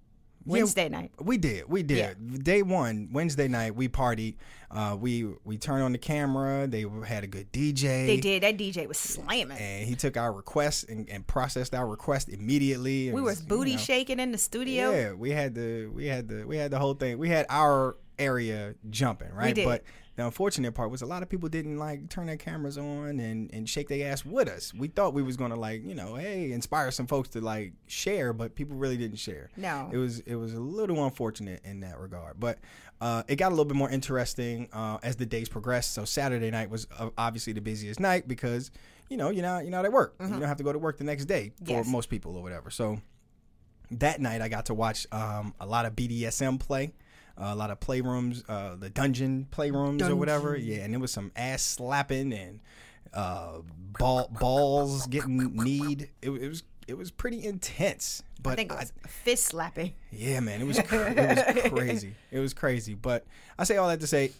Wednesday 0.50 0.90
night. 0.90 1.12
We 1.20 1.38
did, 1.38 1.70
we 1.70 1.84
did. 1.84 2.44
Day 2.44 2.62
one, 2.62 3.10
Wednesday 3.12 3.48
night, 3.48 3.76
we 3.76 3.88
partied. 3.88 4.36
Uh, 4.72 4.96
we 5.00 5.28
we 5.44 5.58
turned 5.58 5.84
on 5.84 5.92
the 5.92 5.98
camera. 5.98 6.68
They 6.68 6.86
had 7.06 7.24
a 7.24 7.28
good 7.28 7.52
DJ. 7.52 8.06
They 8.06 8.20
did. 8.20 8.44
That 8.44 8.58
DJ 8.58 8.88
was 8.88 8.98
slamming. 8.98 9.58
and 9.58 9.88
he 9.88 9.96
took 9.96 10.16
our 10.16 10.32
request 10.32 10.90
and, 10.90 11.10
and 11.10 11.26
processed 11.26 11.74
our 11.74 11.88
request 11.88 12.30
immediately. 12.30 13.10
It 13.10 13.14
we 13.14 13.22
was 13.22 13.42
booty 13.42 13.72
you 13.72 13.78
know, 13.78 13.84
shaking 13.84 14.20
in 14.20 14.32
the 14.32 14.38
studio. 14.38 14.92
Yeah, 14.92 15.14
we 15.14 15.32
had 15.32 15.56
the 15.56 15.88
we 15.88 16.06
had 16.06 16.28
the 16.28 16.44
we 16.46 16.58
had 16.58 16.72
the 16.72 16.80
whole 16.80 16.94
thing. 16.94 17.18
We 17.18 17.30
had 17.30 17.48
our 17.50 17.98
area 18.20 18.76
jumping, 18.90 19.34
right? 19.34 19.56
But 19.56 19.84
the 20.20 20.26
unfortunate 20.26 20.74
part 20.74 20.92
was 20.92 21.02
a 21.02 21.06
lot 21.06 21.24
of 21.24 21.30
people 21.30 21.50
didn't 21.50 21.78
like 21.78 22.10
turn 22.10 22.28
their 22.28 22.38
cameras 22.38 22.78
on 22.78 23.20
and, 23.20 23.50
and 23.54 23.68
shake 23.70 23.88
their 23.88 24.12
ass 24.12 24.24
with 24.26 24.48
us. 24.48 24.74
We 24.74 24.88
thought 24.90 25.14
we 25.14 25.24
was 25.24 25.38
gonna 25.38 25.56
like, 25.56 25.84
you 25.86 25.96
know, 25.96 26.16
hey, 26.16 26.52
inspire 26.52 26.92
some 26.92 27.08
folks 27.08 27.30
to 27.30 27.42
like 27.42 27.74
share, 27.88 28.34
but 28.34 28.56
people 28.56 28.76
really 28.78 28.98
didn't 28.98 29.18
share. 29.20 29.50
No. 29.58 29.90
It 29.92 29.98
was 29.98 30.20
it 30.22 30.36
was 30.36 30.54
a 30.54 30.60
little 30.60 31.04
unfortunate 31.06 31.62
in 31.64 31.80
that 31.82 32.00
regard. 32.00 32.40
But 32.40 32.60
uh, 33.02 33.24
it 33.30 33.38
got 33.38 33.48
a 33.48 33.56
little 33.56 33.66
bit 33.66 33.78
more 33.78 33.90
interesting 33.90 34.68
uh, 34.74 34.98
as 35.02 35.16
the 35.16 35.26
days 35.26 35.48
progressed. 35.48 35.94
So 35.94 36.04
Saturday 36.06 36.52
night 36.52 36.70
was 36.70 36.86
uh, 36.98 37.10
obviously 37.18 37.54
the 37.54 37.62
busiest 37.62 38.00
night 38.00 38.28
because 38.28 38.72
you 39.10 39.16
know 39.18 39.30
you're 39.30 39.42
not 39.44 39.64
you're 39.64 39.72
not 39.72 39.86
at 39.86 39.92
work. 39.94 40.16
You 40.20 40.28
don't 40.28 40.42
have 40.44 40.58
to 40.58 40.64
go 40.64 40.74
to 40.74 40.80
work 40.80 40.98
the 40.98 41.04
next 41.06 41.26
day 41.26 41.52
for 41.60 41.64
Mm-hmm. 41.64 41.72
Yes. 41.72 41.88
most 41.88 42.10
people 42.10 42.36
or 42.36 42.44
whatever. 42.44 42.70
So 42.70 43.00
that 43.92 44.20
night 44.22 44.42
I 44.42 44.50
got 44.50 44.66
to 44.68 44.74
watch 44.74 45.08
um, 45.12 45.54
a 45.60 45.66
lot 45.66 45.86
of 45.86 45.96
BDSM 45.96 46.60
play, 46.60 46.94
a 47.40 47.56
lot 47.56 47.72
of 47.72 47.80
playrooms, 47.80 48.44
uh, 48.50 48.76
the 48.76 48.90
dungeon 48.90 49.48
playrooms 49.52 50.08
or 50.08 50.16
whatever. 50.16 50.56
Yeah, 50.56 50.84
and 50.84 50.94
it 50.94 50.98
was 50.98 51.12
some 51.12 51.32
ass 51.36 51.62
slapping 51.64 52.34
and 52.34 52.60
uh, 53.14 53.60
ball 53.98 54.30
balls 54.40 55.08
getting 55.08 55.56
kneed. 55.56 56.10
It, 56.22 56.30
it 56.30 56.48
was 56.48 56.64
it 56.88 56.98
was 56.98 57.12
pretty 57.12 57.44
intense. 57.46 58.24
But 58.42 58.52
I 58.52 58.56
think 58.56 58.72
it 58.72 58.78
was 58.78 58.94
fist 59.08 59.46
slapping. 59.46 59.94
yeah, 60.12 60.40
man, 60.40 60.62
it 60.62 60.68
was 60.68 60.80
cr- 60.88 60.96
it 60.96 61.18
was 61.18 61.70
crazy. 61.72 62.16
It 62.32 62.40
was 62.40 62.54
crazy. 62.54 62.94
But 62.96 63.26
I 63.58 63.64
say 63.64 63.78
all 63.78 63.88
that 63.90 64.00
to 64.02 64.08
say, 64.08 64.32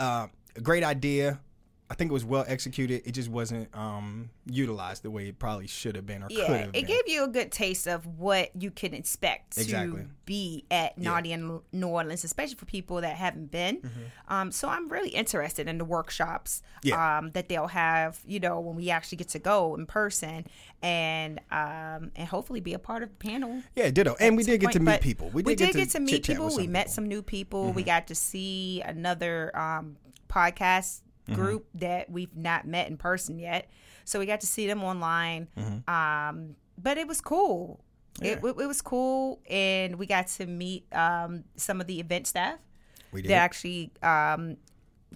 uh, 0.00 0.26
a 0.56 0.60
great 0.60 0.84
idea. 0.84 1.40
I 1.90 1.94
think 1.94 2.10
it 2.10 2.14
was 2.14 2.24
well 2.24 2.46
executed. 2.48 3.02
It 3.04 3.12
just 3.12 3.28
wasn't 3.28 3.68
um, 3.76 4.30
utilized 4.46 5.02
the 5.02 5.10
way 5.10 5.28
it 5.28 5.38
probably 5.38 5.66
should 5.66 5.96
have 5.96 6.06
been 6.06 6.22
or 6.22 6.28
could 6.28 6.38
Yeah, 6.38 6.46
have 6.56 6.68
it 6.68 6.72
been. 6.72 6.84
gave 6.86 7.02
you 7.06 7.24
a 7.24 7.28
good 7.28 7.52
taste 7.52 7.86
of 7.86 8.06
what 8.18 8.50
you 8.58 8.70
can 8.70 8.94
expect 8.94 9.52
to 9.56 9.60
Exactly. 9.60 10.06
be 10.24 10.64
at 10.70 10.96
Naughty 10.96 11.32
in 11.32 11.60
New 11.72 11.86
Orleans, 11.88 12.24
especially 12.24 12.54
for 12.54 12.64
people 12.64 13.02
that 13.02 13.16
haven't 13.16 13.50
been. 13.50 13.90
Um, 14.28 14.50
so 14.50 14.68
I'm 14.68 14.88
really 14.88 15.10
interested 15.10 15.68
in 15.68 15.76
the 15.78 15.84
workshops 15.84 16.62
Mm-hmm. 16.84 16.88
Yeah. 16.88 17.18
um, 17.18 17.30
that 17.32 17.48
they'll 17.48 17.66
have, 17.68 18.20
you 18.26 18.40
know, 18.40 18.60
when 18.60 18.76
we 18.76 18.88
actually 18.90 19.16
get 19.16 19.28
to 19.30 19.38
go 19.38 19.74
in 19.74 19.84
person 19.86 20.46
and 20.82 21.38
um, 21.50 22.10
and 22.16 22.28
hopefully 22.28 22.60
be 22.60 22.72
a 22.74 22.78
part 22.78 23.02
of 23.02 23.08
the 23.10 23.16
panel. 23.16 23.62
yeah, 23.74 23.90
ditto. 23.90 24.16
And 24.20 24.36
we 24.36 24.42
did 24.42 24.60
get 24.60 24.72
to 24.72 24.80
meet 24.80 25.00
people. 25.02 25.28
We 25.30 25.42
We, 25.42 25.54
did, 25.54 25.72
did, 25.72 25.76
get 25.76 25.90
to, 25.90 26.00
meet 26.00 26.24
people. 26.24 26.54
We 26.56 26.66
met 26.66 26.86
people. 26.86 26.90
Mm-hmm. 26.90 26.94
some 26.94 27.06
new 27.06 27.22
people. 27.22 27.72
We 27.72 27.82
got 27.82 28.06
to 28.08 28.14
see 28.14 28.82
another 28.84 29.50
um, 29.56 29.96
podcast 30.28 31.00
Mm-hmm. 31.26 31.40
group 31.40 31.66
that 31.76 32.10
we've 32.10 32.36
not 32.36 32.66
met 32.66 32.86
in 32.88 32.98
person 32.98 33.38
yet. 33.38 33.70
So 34.04 34.18
we 34.18 34.26
got 34.26 34.40
to 34.42 34.46
see 34.46 34.66
them 34.66 34.84
online. 34.84 35.48
Um, 35.88 36.56
but 36.76 36.98
it 36.98 37.08
was 37.08 37.20
cool. 37.20 37.80
It, 38.22 38.40
Mm-hmm. 38.42 38.60
It, 38.60 38.66
was 38.68 38.80
cool, 38.82 39.40
and 39.50 39.96
we 39.96 40.06
got 40.06 40.28
to 40.28 40.46
meet 40.46 40.84
um, 40.94 41.44
some 41.56 41.80
of 41.80 41.86
the 41.86 41.98
event 41.98 42.26
staff 42.28 42.58
We 43.10 43.22
did. 43.22 43.30
that 43.30 43.36
actually 43.36 43.90
um, 44.02 44.56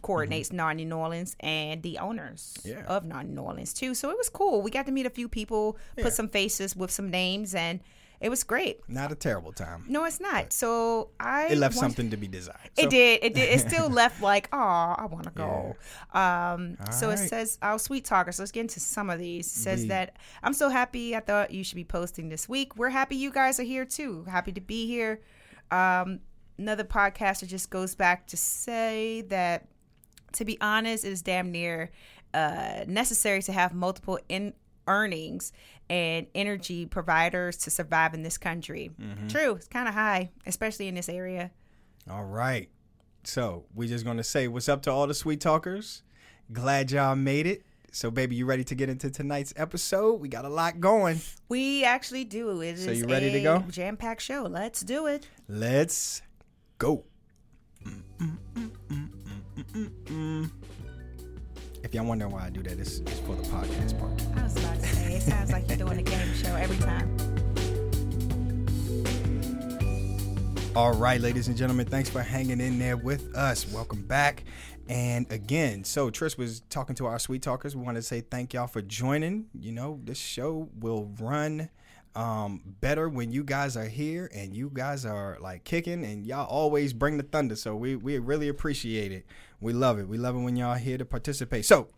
coordinates 0.03 0.51
Naughty 0.53 0.85
New 0.85 0.97
Orleans 0.97 1.37
and 1.41 1.83
the 1.83 1.99
owners 1.99 2.57
Mm-hmm. 2.61 2.69
Yeah. 2.79 2.85
of 2.87 3.05
Naughty 3.05 3.29
New 3.29 3.43
Orleans 3.43 3.73
too. 3.75 3.95
So 3.95 4.11
it 4.11 4.17
was 4.17 4.29
cool. 4.29 4.63
We 4.63 4.71
got 4.71 4.87
to 4.87 4.93
meet 4.93 5.07
a 5.07 5.11
few 5.11 5.29
people, 5.29 5.77
Yeah. 5.97 6.05
put 6.05 6.13
some 6.13 6.29
faces 6.29 6.75
with 6.75 6.91
some 6.91 7.11
names, 7.11 7.55
and 7.55 7.81
it 8.21 8.29
was 8.31 8.43
great. 8.45 8.81
Not 8.89 9.13
a 9.13 9.15
terrible 9.15 9.53
time. 9.53 9.85
No, 9.89 10.05
it's 10.05 10.19
not. 10.21 10.53
So 10.53 11.11
I 11.21 11.47
It 11.49 11.59
left 11.59 11.77
want- 11.77 11.85
something 11.93 12.11
to 12.11 12.17
be 12.17 12.27
desired. 12.29 12.71
It 12.77 12.85
So- 12.85 12.91
did. 12.91 13.21
It 13.23 13.35
did. 13.35 13.49
It 13.49 13.61
still 13.61 13.89
left 14.01 14.21
like, 14.23 14.49
oh, 14.53 14.59
I 14.59 15.07
want 15.11 15.25
to 15.25 15.31
go. 15.31 15.77
Um, 16.13 16.77
so 16.91 17.11
it 17.11 17.15
Alright. 17.15 17.29
says, 17.29 17.59
our 17.63 17.79
sweet 17.79 18.05
talkers. 18.05 18.39
Let's 18.39 18.51
get 18.53 18.63
into 18.63 18.81
some 18.81 19.09
of 19.11 19.19
these. 19.19 19.47
It 19.47 19.61
says 19.61 19.81
Indeed. 19.83 19.91
that 19.91 20.17
I'm 20.43 20.53
so 20.53 20.69
happy. 20.69 21.15
I 21.15 21.21
thought 21.21 21.53
you 21.53 21.63
should 21.63 21.77
be 21.77 21.85
posting 21.85 22.29
this 22.29 22.49
week. 22.49 22.77
We're 22.77 22.91
happy 22.91 23.17
you 23.17 23.31
guys 23.31 23.61
are 23.61 23.65
here 23.65 23.85
too. 23.85 24.25
Happy 24.29 24.53
to 24.53 24.61
be 24.61 24.87
here. 24.87 25.21
Um, 25.71 26.21
another 26.59 26.85
podcaster 26.85 27.47
just 27.47 27.71
goes 27.71 27.95
back 27.95 28.27
to 28.29 28.37
say 28.37 29.21
that, 29.29 29.69
to 30.33 30.45
be 30.45 30.59
honest, 30.61 31.05
it 31.05 31.13
is 31.13 31.23
damn 31.23 31.53
near 31.53 31.91
uh, 32.35 32.85
necessary 32.89 33.43
to 33.43 33.53
have 33.53 33.73
multiple 33.75 34.19
in 34.29 34.55
earnings 34.87 35.53
and 35.91 36.27
energy 36.35 36.87
providers 36.87 37.57
to 37.59 37.71
survive 37.71 38.15
in 38.15 38.23
this 38.23 38.39
country. 38.39 38.91
Mm-hmm. 39.01 39.29
True. 39.29 39.55
It's 39.55 39.69
kind 39.69 39.89
of 39.89 39.95
high, 39.95 40.31
especially 40.47 40.89
in 40.89 40.95
this 40.95 41.09
area. 41.09 41.51
All 42.11 42.25
right. 42.25 42.69
So 43.25 43.65
we're 43.75 43.89
just 43.89 44.05
gonna 44.05 44.25
say 44.25 44.49
what's 44.49 44.69
up 44.69 44.83
to 44.83 44.93
all 44.93 45.07
the 45.07 45.15
sweet 45.15 45.41
talkers. 45.41 46.03
Glad 46.53 46.91
y'all 46.91 47.17
made 47.17 47.47
it. 47.47 47.63
So 47.91 48.11
baby, 48.11 48.37
you 48.37 48.47
ready 48.47 48.65
to 48.65 48.75
get 48.75 48.89
into 48.89 49.11
tonight's 49.11 49.53
episode? 49.57 50.21
We 50.21 50.29
got 50.29 50.45
a 50.45 50.49
lot 50.49 50.81
going. 50.81 51.21
We 51.49 51.85
actually 51.85 52.25
do. 52.25 52.61
It 52.61 52.75
is 52.79 52.85
So 52.85 52.91
you 52.93 53.07
ready 53.07 53.31
to 53.33 53.39
a 53.39 53.43
go? 53.43 53.65
Jam-packed 53.71 54.23
show. 54.23 54.43
Let's 54.43 54.83
do 54.83 55.07
it. 55.07 55.29
Let's 55.49 56.23
go. 56.79 57.05
If 61.83 61.95
y'all 61.95 62.05
wondering 62.05 62.33
why 62.33 62.47
I 62.47 62.51
do 62.51 62.63
that, 62.63 62.79
it's, 62.79 62.99
it's 62.99 63.21
for 63.21 63.35
the 63.35 63.43
podcast 63.45 63.99
part. 63.99 64.13
It 65.19 65.23
sounds 65.23 65.51
like 65.51 65.69
you're 65.69 65.77
doing 65.77 65.99
a 65.99 66.03
game 66.03 66.35
show 66.35 66.55
every 66.55 66.77
time. 66.77 67.17
All 70.77 70.93
right, 70.93 71.21
ladies 71.21 71.49
and 71.49 71.57
gentlemen, 71.57 71.87
thanks 71.87 72.09
for 72.09 72.23
hanging 72.23 72.61
in 72.61 72.79
there 72.79 72.97
with 72.97 73.35
us. 73.35 73.67
Welcome 73.73 74.03
back. 74.03 74.45
And 74.89 75.31
again, 75.33 75.83
so 75.83 76.09
Trish 76.09 76.39
was 76.39 76.61
talking 76.71 76.95
to 76.97 77.07
our 77.07 77.19
sweet 77.19 77.43
talkers. 77.43 77.75
We 77.75 77.83
want 77.83 77.97
to 77.97 78.03
say 78.03 78.21
thank 78.21 78.55
y'all 78.55 78.69
for 78.69 78.81
joining. 78.81 79.47
You 79.59 79.73
know, 79.73 79.99
this 80.05 80.19
show 80.19 80.69
will 80.79 81.11
run 81.21 81.69
um, 82.15 82.63
better 82.81 83.09
when 83.09 83.33
you 83.33 83.43
guys 83.43 83.77
are 83.77 83.89
here 83.89 84.31
and 84.33 84.57
you 84.57 84.71
guys 84.73 85.05
are 85.05 85.37
like 85.41 85.65
kicking 85.65 86.05
and 86.05 86.25
y'all 86.25 86.47
always 86.47 86.93
bring 86.93 87.17
the 87.17 87.25
thunder. 87.25 87.57
So 87.57 87.75
we, 87.75 87.97
we 87.97 88.19
really 88.19 88.49
appreciate 88.49 89.11
it. 89.11 89.27
We 89.61 89.73
love 89.73 89.99
it. 89.99 90.07
We 90.07 90.17
love 90.17 90.37
it 90.37 90.41
when 90.41 90.55
y'all 90.55 90.77
here 90.77 90.97
to 90.97 91.05
participate. 91.05 91.67
So, 91.67 91.89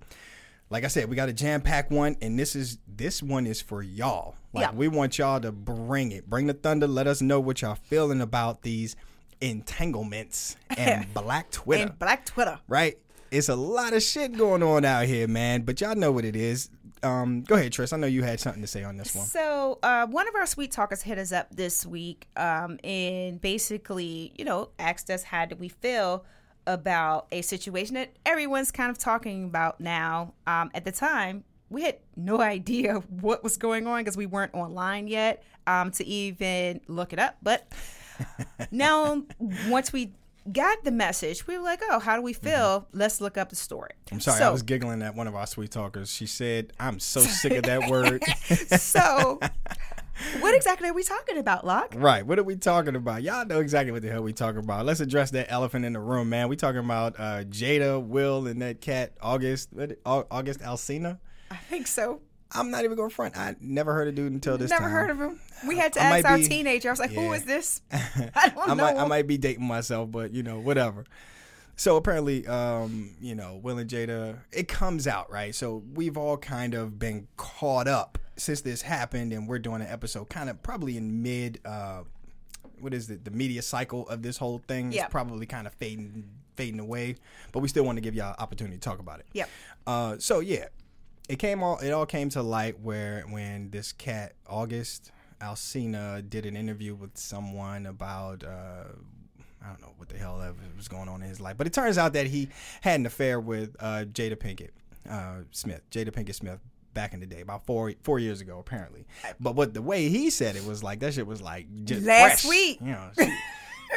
like 0.71 0.85
I 0.85 0.89
said, 0.89 1.11
we 1.11 1.17
got 1.17 1.29
a 1.29 1.33
jam 1.33 1.61
pack 1.61 1.91
one, 1.91 2.17
and 2.23 2.39
this 2.39 2.55
is 2.57 2.79
this 2.89 3.23
one 3.23 3.47
is 3.47 3.61
for 3.61 3.83
y'all. 3.83 4.37
Like 4.53 4.67
Yeah. 4.69 4.73
we 4.73 4.89
want 4.89 5.19
y'all 5.19 5.41
to 5.41 5.53
bring 5.53 6.13
it, 6.13 6.29
bring 6.31 6.47
the 6.47 6.55
thunder. 6.55 6.87
Let 6.87 7.07
us 7.07 7.21
know 7.21 7.41
what 7.41 7.61
y'all 7.63 7.75
feeling 7.75 8.21
about 8.21 8.63
these 8.63 8.97
entanglements 9.41 10.57
and 10.77 11.13
Black 11.15 11.51
Twitter. 11.51 11.85
And 11.89 11.99
Black 11.99 12.25
Twitter. 12.25 12.59
right? 12.69 12.99
It's 13.31 13.49
a 13.49 13.55
lot 13.55 13.93
of 13.93 14.03
shit 14.03 14.37
going 14.37 14.63
on 14.63 14.85
out 14.85 15.05
here, 15.07 15.29
man. 15.29 15.63
But 15.63 15.81
y'all 15.81 15.95
know 15.95 16.11
what 16.11 16.25
it 16.25 16.35
is. 16.35 16.69
Um, 17.03 17.43
go 17.43 17.55
ahead, 17.55 17.73
Tris. 17.73 17.93
I 17.93 17.97
know 17.97 18.09
you 18.09 18.23
had 18.23 18.41
something 18.41 18.61
to 18.61 18.67
say 18.67 18.83
on 18.83 18.97
this 18.97 19.15
one. 19.15 19.25
So, 19.25 19.79
uh, 19.83 20.07
one 20.07 20.27
of 20.29 20.35
our 20.35 20.47
sweet 20.47 20.71
talkers 20.73 21.01
hit 21.03 21.17
us 21.17 21.33
up 21.33 21.47
this 21.55 21.87
week 21.87 22.27
um, 22.37 22.79
and 22.85 23.41
basically, 23.41 24.33
you 24.37 24.45
know, 24.45 24.71
asked 24.79 25.09
us 25.11 25.23
how 25.23 25.47
did 25.47 25.61
we 25.61 25.69
feel 25.69 26.25
about 26.73 27.27
a 27.33 27.43
situation 27.43 27.95
that 27.95 28.13
everyone's 28.25 28.71
kind 28.71 28.91
of 28.91 28.99
talking 28.99 29.45
about 29.45 29.81
now. 29.81 30.35
Um, 30.47 30.71
at 30.75 30.85
the 30.85 30.93
time, 30.93 31.45
we 31.69 31.83
had 31.83 31.99
no 32.17 32.41
idea 32.41 32.95
what 33.09 33.43
was 33.43 33.57
going 33.57 33.87
on 33.87 34.01
because 34.01 34.17
we 34.17 34.27
weren't 34.27 34.55
online 34.55 35.09
yet 35.09 35.43
um, 35.67 35.91
to 35.93 36.07
even 36.07 36.81
look 36.89 37.13
it 37.13 37.19
up. 37.19 37.37
But 37.43 37.71
now, 38.71 39.23
once 39.69 39.93
we 39.93 40.13
got 40.51 40.85
the 40.85 40.91
message, 40.91 41.47
we 41.47 41.57
were 41.59 41.65
like, 41.65 41.83
oh, 41.89 41.99
how 41.99 42.17
do 42.17 42.23
we 42.23 42.33
feel? 42.33 42.89
Let's 42.93 43.21
look 43.21 43.37
up 43.37 43.51
the 43.51 43.57
story. 43.57 43.93
Mm-hmm. 44.07 44.15
I'm 44.17 44.21
sorry, 44.21 44.43
I 44.43 44.51
was 44.51 44.63
giggling 44.63 45.03
at 45.03 45.15
one 45.15 45.27
of 45.27 45.35
our 45.35 45.47
sweet 45.47 45.71
talkers. 45.71 46.11
She 46.11 46.27
said, 46.27 46.73
"I'm 46.79 46.99
so 46.99 47.21
sick 47.21 47.53
of 47.53 47.65
that 47.65 47.91
word." 47.91 48.23
so, 48.79 49.41
what 50.41 50.55
exactly 50.55 50.89
are 50.89 50.93
we 50.93 51.03
talking 51.03 51.39
about, 51.39 51.67
Locke? 51.67 51.95
Right. 51.97 52.25
What 52.27 52.39
are 52.39 52.43
we 52.43 52.57
talking 52.57 52.97
about? 52.97 53.23
Y'all 53.23 53.45
know 53.47 53.61
exactly 53.61 53.93
what 53.93 54.03
the 54.03 54.11
hell 54.11 54.23
we 54.23 54.33
talking 54.33 54.61
about. 54.61 54.87
Let's 54.87 55.01
address 55.01 55.31
that 55.33 55.51
elephant 55.51 55.85
in 55.85 55.93
the 55.95 56.01
room, 56.01 56.29
man. 56.29 56.49
We 56.49 56.57
talking 56.57 56.81
about 56.81 57.15
uh, 57.19 57.45
Jada, 57.45 58.03
Will, 58.05 58.47
and 58.47 58.61
that 58.63 58.81
cat 58.81 59.13
August. 59.21 59.71
August 60.05 60.61
Alsina. 60.61 61.19
I 61.51 61.57
think 61.57 61.87
so. 61.87 62.21
I'm 62.53 62.71
not 62.71 62.85
even 62.85 62.97
going 62.97 63.11
to 63.11 63.15
front. 63.15 63.37
I 63.37 63.55
never 63.61 63.95
heard 63.95 64.09
of 64.09 64.15
dude 64.17 64.33
until 64.33 64.59
this 64.59 64.71
Never 64.71 64.83
time. 64.83 64.91
heard 64.93 65.11
of 65.11 65.21
him. 65.21 65.41
We 65.69 65.77
had 65.79 65.93
to 65.93 66.03
I 66.03 66.19
ask 66.19 66.27
our 66.29 66.37
be- 66.39 66.45
teenager. 66.49 66.89
I 66.89 66.93
was 66.93 66.99
like, 66.99 67.11
"Who 67.13 67.21
Yeah. 67.23 67.33
is 67.35 67.45
this?" 67.45 67.81
I 67.93 68.49
don't 68.55 68.71
I 68.71 68.75
know. 68.75 68.83
might 68.83 68.97
I 68.97 69.07
might 69.07 69.27
be 69.29 69.39
dating 69.39 69.65
myself, 69.67 70.11
but 70.11 70.33
you 70.33 70.43
know, 70.43 70.59
whatever. 70.59 71.05
So 71.77 71.97
apparently, 71.97 72.47
um, 72.49 73.11
you 73.21 73.35
know, 73.37 73.61
Will 73.63 73.79
and 73.79 73.89
Jada, 73.89 74.39
it 74.53 74.67
comes 74.69 75.07
out 75.07 75.31
right. 75.31 75.55
So 75.55 75.83
we've 75.95 76.17
all 76.17 76.37
kind 76.37 76.75
of 76.75 76.99
been 76.99 77.29
caught 77.37 77.87
up 77.89 78.19
since 78.41 78.61
this 78.63 78.83
happened, 78.83 79.33
and 79.33 79.47
we're 79.49 79.59
doing 79.59 79.81
an 79.83 79.89
episode 79.89 80.29
kind 80.29 80.49
of 80.51 80.63
probably 80.63 80.97
in 80.97 81.23
mid. 81.23 81.61
Uh, 81.65 82.03
what 82.81 82.95
is 82.95 83.11
it? 83.11 83.25
The 83.25 83.31
media 83.31 83.63
cycle 83.63 84.09
of 84.09 84.23
this 84.23 84.37
whole 84.39 84.59
thing 84.67 84.93
Yeah. 84.93 85.05
is 85.05 85.11
probably 85.11 85.47
kind 85.47 85.67
of 85.67 85.75
fading 85.75 86.29
fading 86.57 86.81
away, 86.81 87.17
but 87.53 87.61
we 87.61 87.69
still 87.69 87.85
want 87.85 87.97
to 87.97 88.01
give 88.03 88.15
y'all 88.15 88.35
opportunity 88.39 88.77
to 88.77 88.81
talk 88.81 88.99
about 88.99 89.21
it. 89.21 89.27
Yep. 89.33 89.49
Uh, 89.87 90.17
so 90.19 90.41
yeah, 90.41 90.67
it 91.29 91.39
came 91.39 91.63
all 91.63 91.79
it 91.79 91.91
all 91.91 92.07
came 92.07 92.29
to 92.31 92.43
light 92.43 92.81
where 92.81 93.23
when 93.29 93.71
this 93.71 93.93
cat 93.93 94.35
August 94.47 95.11
Alsina 95.41 96.29
did 96.29 96.45
an 96.47 96.57
interview 96.57 96.95
with 96.95 97.17
someone 97.17 97.87
about 97.87 98.45
uh, 98.45 98.85
I 99.63 99.69
don't 99.69 99.81
know 99.81 99.93
what 99.97 100.09
the 100.09 100.19
hell 100.19 100.43
was 100.77 100.89
going 100.89 101.09
on 101.09 101.23
in 101.23 101.29
his 101.29 101.41
life, 101.41 101.57
but 101.59 101.67
it 101.67 101.73
turns 101.73 101.99
out 101.99 102.13
that 102.15 102.27
he 102.27 102.49
had 102.83 103.01
an 103.01 103.07
affair 103.07 103.41
with 103.41 103.77
uh, 103.81 104.05
Jada 104.11 104.37
Pinkett 104.37 104.71
uh, 105.09 105.43
Smith, 105.51 105.83
Jada 105.91 106.11
Pinkett 106.11 106.35
Smith. 106.35 106.61
Back 106.93 107.15
in 107.15 107.21
the 107.21 107.27
day, 107.27 107.41
about 107.41 107.67
four 107.67 107.93
four 108.03 108.19
years 108.19 108.41
ago, 108.41 108.59
apparently. 108.59 109.07
But 109.39 109.55
what 109.55 109.75
the 109.75 109.83
way 109.83 110.09
he 110.09 110.29
said 110.31 110.57
it 110.57 110.65
was 110.67 110.83
like 110.83 111.01
that 111.01 111.15
shit 111.15 111.27
was 111.27 111.41
like 111.41 111.67
just 111.85 112.05
Last 112.05 112.43
fresh, 112.43 112.51
week. 112.51 112.81
You 112.81 112.87
know, 112.89 113.11
she- 113.19 113.39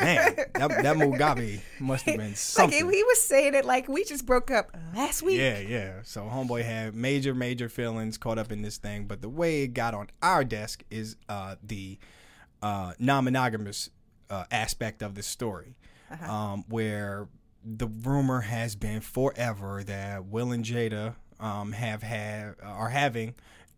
man, 0.02 0.36
that, 0.36 0.54
that 0.70 0.96
Mugabe 0.98 1.62
must 1.80 2.06
have 2.06 2.18
been 2.18 2.28
Like 2.30 2.36
something. 2.38 2.92
he 2.92 3.04
was 3.04 3.22
saying 3.22 3.56
it 3.56 3.66
like 3.66 3.88
we 3.88 4.04
just 4.04 4.26
broke 4.26 4.52
up 4.52 4.76
last 4.96 5.22
week. 5.24 5.40
Yeah, 5.40 5.60
yeah. 5.60 5.94
So 6.04 6.24
homeboy 6.24 6.64
had 6.64 6.96
major, 6.96 7.34
major 7.34 7.68
feelings 7.70 8.18
caught 8.18 8.38
up 8.38 8.52
in 8.52 8.62
this 8.62 8.78
thing, 8.78 9.06
but 9.06 9.22
the 9.22 9.30
way 9.30 9.64
it 9.64 9.70
got 9.70 9.94
on 9.94 10.08
our 10.22 10.44
desk 10.44 10.84
is 10.92 11.16
uh, 11.30 11.56
the 11.64 11.98
uh, 12.62 12.94
non-monogamous 13.00 13.90
uh, 14.30 14.46
aspect 14.52 15.02
of 15.02 15.16
the 15.16 15.24
story, 15.24 15.76
um, 16.28 16.64
where 16.70 17.28
the 17.66 17.88
rumor 17.88 18.42
has 18.42 18.76
been 18.76 19.00
forever 19.00 19.84
that 19.86 20.26
Will 20.26 20.52
and 20.52 20.66
Jada 20.66 21.16
um, 21.44 21.74
have 21.74 22.02
had 22.02 22.56
are 22.64 22.90
having. 22.90 23.36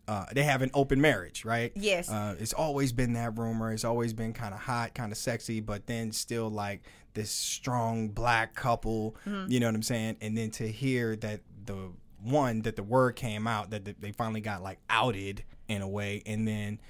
Uh, 0.08 0.24
they 0.32 0.44
have 0.44 0.62
an 0.62 0.70
open 0.72 1.00
marriage, 1.00 1.44
right? 1.44 1.72
Yes. 1.74 2.08
Uh, 2.08 2.36
it's 2.38 2.52
always 2.52 2.92
been 2.92 3.14
that 3.14 3.36
rumor. 3.36 3.72
It's 3.72 3.84
always 3.84 4.12
been 4.12 4.32
kind 4.32 4.54
of 4.54 4.60
hot, 4.60 4.94
kind 4.94 5.10
of 5.10 5.18
sexy, 5.18 5.58
but 5.60 5.88
then 5.88 6.12
still 6.12 6.48
like 6.48 6.82
this 7.14 7.28
strong 7.28 8.08
black 8.10 8.54
couple. 8.54 9.16
You 9.48 9.58
know 9.58 9.66
what 9.66 9.74
I'm 9.74 9.82
saying? 9.82 10.18
And 10.20 10.38
then 10.38 10.50
to 10.52 10.68
hear 10.70 11.16
that 11.16 11.40
the 11.64 11.90
one 12.22 12.62
that 12.62 12.76
the 12.76 12.84
word 12.84 13.16
came 13.16 13.48
out 13.48 13.70
that 13.70 14.00
they 14.00 14.12
finally 14.12 14.40
got 14.40 14.62
like 14.62 14.78
outed 14.88 15.42
in 15.66 15.82
a 15.82 15.88
way, 15.88 16.22
and 16.24 16.46
then 16.46 16.80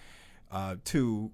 uh, 0.52 0.76
two, 0.84 1.30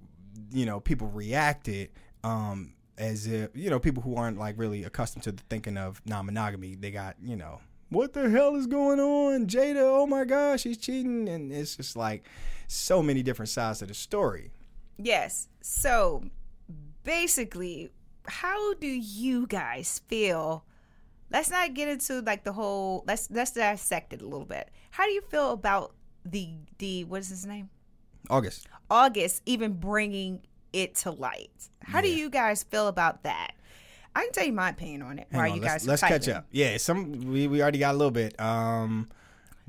you 0.53 0.67
know, 0.67 0.79
people 0.79 1.09
reacted 1.09 1.91
um, 2.23 2.75
as 2.97 3.27
if 3.27 3.51
you 3.55 3.71
know 3.71 3.81
people 3.81 4.05
who 4.05 4.15
aren't 4.15 4.39
like 4.39 4.57
really 4.57 4.85
accustomed 4.85 5.25
to 5.25 5.33
the 5.33 5.43
thinking 5.51 5.77
of 5.77 6.01
non-monogamy. 6.07 6.77
They 6.77 6.93
got 6.93 7.17
you 7.21 7.35
know. 7.35 7.61
What 7.93 8.15
the 8.15 8.31
hell 8.31 8.57
is 8.57 8.67
going 8.67 9.01
on? 9.01 9.47
Jada, 9.47 9.83
oh 9.83 10.07
my 10.07 10.25
gosh, 10.25 10.63
she's 10.63 10.79
cheating. 10.79 11.29
And 11.29 11.53
it's 11.53 11.77
just 11.77 11.95
like 11.95 12.27
so 12.67 13.03
many 13.03 13.23
different 13.23 13.51
sides 13.51 13.81
to 13.81 13.87
the 13.87 13.93
story. 13.93 14.51
Yes. 14.97 15.49
So 15.61 16.25
basically, 17.05 17.91
how 18.27 18.73
do 18.75 18.87
you 18.87 19.47
guys 19.47 20.01
feel? 20.09 20.65
Let's 21.31 21.51
not 21.51 21.75
get 21.75 21.89
into 21.89 22.23
like 22.23 22.45
the 22.45 22.53
whole. 22.53 23.05
Let's 23.07 23.31
let's 23.31 23.51
dissect 23.51 24.15
it 24.15 24.23
a 24.23 24.27
little 24.27 24.47
bit. 24.47 24.71
How 24.91 25.05
do 25.05 25.13
you 25.13 25.21
feel 25.21 25.51
about 25.53 25.95
the 26.25 26.49
the 26.79 27.05
what 27.05 27.21
is 27.21 27.29
his 27.29 27.45
name? 27.45 27.69
August. 28.31 28.69
August 28.91 29.43
even 29.45 29.75
bringing 29.75 30.41
it 30.73 30.95
to 30.95 31.11
light. 31.11 31.69
How 31.83 32.01
do 32.01 32.09
you 32.09 32.31
guys 32.31 32.63
feel 32.63 32.89
about 32.89 33.25
that? 33.25 33.53
I 34.15 34.25
can 34.25 34.33
tell 34.33 34.45
you 34.45 34.53
my 34.53 34.71
opinion 34.71 35.03
on 35.03 35.19
it. 35.19 35.27
Hang 35.31 35.41
While 35.41 35.51
on, 35.51 35.57
you 35.57 35.63
let's, 35.63 35.75
guys 35.85 35.89
let's 35.89 36.03
catch 36.03 36.29
up. 36.29 36.47
Yeah, 36.51 36.77
some 36.77 37.13
we, 37.33 37.47
we 37.49 37.63
already 37.63 37.79
got 37.79 37.95
a 37.95 37.99
little 37.99 38.11
bit. 38.11 38.39
Um, 38.41 39.09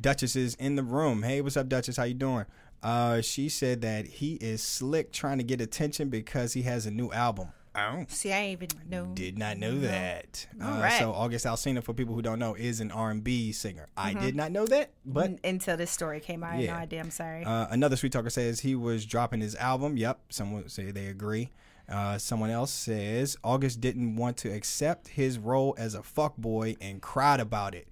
Duchess 0.02 0.36
is 0.36 0.56
in 0.56 0.76
the 0.76 0.84
room. 0.84 1.24
Hey, 1.24 1.42
what's 1.42 1.56
up, 1.58 1.70
Duchess? 1.70 1.98
How 1.98 2.04
you 2.04 2.14
doing? 2.14 2.46
Uh, 2.82 3.22
she 3.22 3.48
said 3.48 3.82
that 3.82 4.06
he 4.06 4.34
is 4.36 4.62
slick 4.62 5.14
trying 5.14 5.38
to 5.38 5.44
get 5.44 5.62
attention 5.62 6.10
because 6.10 6.54
he 6.54 6.64
has 6.64 6.86
a 6.86 6.92
new 6.92 7.12
album. 7.12 7.50
Oh, 7.76 8.06
See, 8.08 8.32
I 8.32 8.50
even 8.50 8.68
know. 8.88 9.06
did 9.16 9.40
not 9.40 9.58
know 9.58 9.80
that. 9.80 10.46
All 10.62 10.74
uh, 10.76 10.80
right. 10.82 11.00
So 11.00 11.12
August 11.12 11.46
Alsina, 11.46 11.82
for 11.84 11.94
people 11.94 12.14
who 12.14 12.22
don't 12.22 12.38
know, 12.38 12.54
is 12.54 12.82
an 12.82 12.92
R 12.92 13.10
and 13.10 13.24
B 13.24 13.52
singer. 13.52 13.88
I 13.98 14.12
Mm-hmm. 14.14 14.22
did 14.26 14.36
not 14.36 14.52
know 14.52 14.68
that, 14.68 14.92
but 15.06 15.26
N- 15.26 15.40
until 15.44 15.76
this 15.78 15.90
story 15.90 16.20
came 16.20 16.44
out, 16.44 16.52
I 16.54 16.56
had 16.58 16.68
no 16.68 16.74
idea. 16.74 17.00
I'm 17.00 17.10
sorry. 17.10 17.44
Uh, 17.46 17.66
another 17.72 17.96
sweet 17.96 18.12
talker 18.12 18.30
says 18.30 18.60
he 18.60 18.76
was 18.76 19.06
dropping 19.08 19.42
his 19.42 19.56
album. 19.56 19.98
Yep, 19.98 20.20
someone 20.30 20.70
say 20.70 20.92
they 20.92 21.08
agree. 21.08 21.50
Uh, 21.90 22.18
someone 22.18 22.50
else 22.50 22.72
says 22.72 23.36
August 23.44 23.82
didn't 23.82 24.16
want 24.16 24.38
to 24.38 24.50
accept 24.50 25.10
his 25.10 25.38
role 25.38 25.76
as 25.78 25.96
a 25.96 26.00
fuckboy 26.00 26.78
and 26.80 27.02
cried 27.02 27.40
about 27.40 27.76
it. 27.76 27.88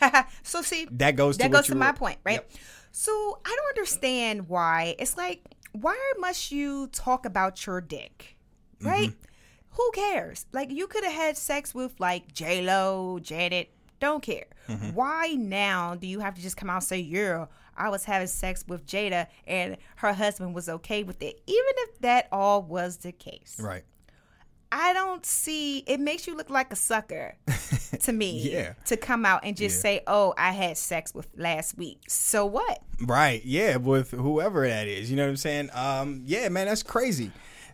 so 0.42 0.62
see, 0.62 0.88
That 0.90 1.16
goes 1.16 1.36
to 1.36 1.42
that 1.44 1.50
what 1.50 1.58
goes 1.58 1.66
to 1.66 1.74
my 1.74 1.92
point, 1.92 2.18
right? 2.24 2.34
Yep. 2.34 2.50
So 2.92 3.12
I 3.44 3.56
don't 3.56 3.68
understand 3.78 4.48
why 4.48 4.94
it's 4.98 5.16
like, 5.16 5.42
why 5.72 5.98
must 6.18 6.52
you 6.52 6.86
talk 6.88 7.26
about 7.26 7.66
your 7.66 7.80
dick, 7.80 8.36
right? 8.80 9.08
Mm-hmm. 9.10 9.18
Who 9.70 9.90
cares? 9.92 10.46
Like 10.52 10.70
you 10.70 10.86
could 10.86 11.04
have 11.04 11.12
had 11.12 11.36
sex 11.36 11.74
with 11.74 11.98
like 11.98 12.32
J 12.32 12.62
Lo, 12.62 13.18
Janet. 13.20 13.70
Don't 14.00 14.22
care. 14.22 14.46
Mm-hmm. 14.68 14.90
Why 14.90 15.34
now 15.36 15.96
do 15.96 16.06
you 16.06 16.20
have 16.20 16.34
to 16.34 16.42
just 16.42 16.56
come 16.56 16.70
out 16.70 16.76
and 16.76 16.84
say, 16.84 17.00
"Yeah, 17.00 17.46
I 17.76 17.88
was 17.88 18.04
having 18.04 18.28
sex 18.28 18.64
with 18.66 18.86
Jada 18.86 19.26
and 19.46 19.76
her 19.96 20.12
husband 20.12 20.54
was 20.54 20.68
okay 20.68 21.02
with 21.02 21.22
it," 21.22 21.40
even 21.46 21.72
if 21.78 21.98
that 22.00 22.28
all 22.32 22.62
was 22.62 22.98
the 22.98 23.12
case? 23.12 23.56
Right. 23.60 23.84
I 24.72 24.92
don't 24.92 25.24
see 25.24 25.78
it 25.86 26.00
makes 26.00 26.26
you 26.26 26.36
look 26.36 26.50
like 26.50 26.72
a 26.72 26.76
sucker 26.76 27.36
to 28.00 28.12
me. 28.12 28.40
Yeah. 28.50 28.72
To 28.86 28.96
come 28.96 29.24
out 29.24 29.44
and 29.44 29.56
just 29.56 29.76
Yeah. 29.76 29.82
say, 29.82 30.00
"Oh, 30.08 30.34
I 30.36 30.50
had 30.50 30.76
sex 30.76 31.14
with 31.14 31.28
last 31.36 31.76
week." 31.78 32.00
So 32.08 32.44
what? 32.44 32.82
Right. 33.00 33.44
Yeah. 33.44 33.76
With 33.76 34.10
whoever 34.10 34.66
that 34.66 34.88
is. 34.88 35.10
You 35.10 35.16
know 35.16 35.24
what 35.24 35.30
I'm 35.30 35.36
saying? 35.36 35.70
Um, 35.74 36.22
yeah, 36.24 36.48
man, 36.48 36.66
that's 36.66 36.82
crazy. 36.82 37.30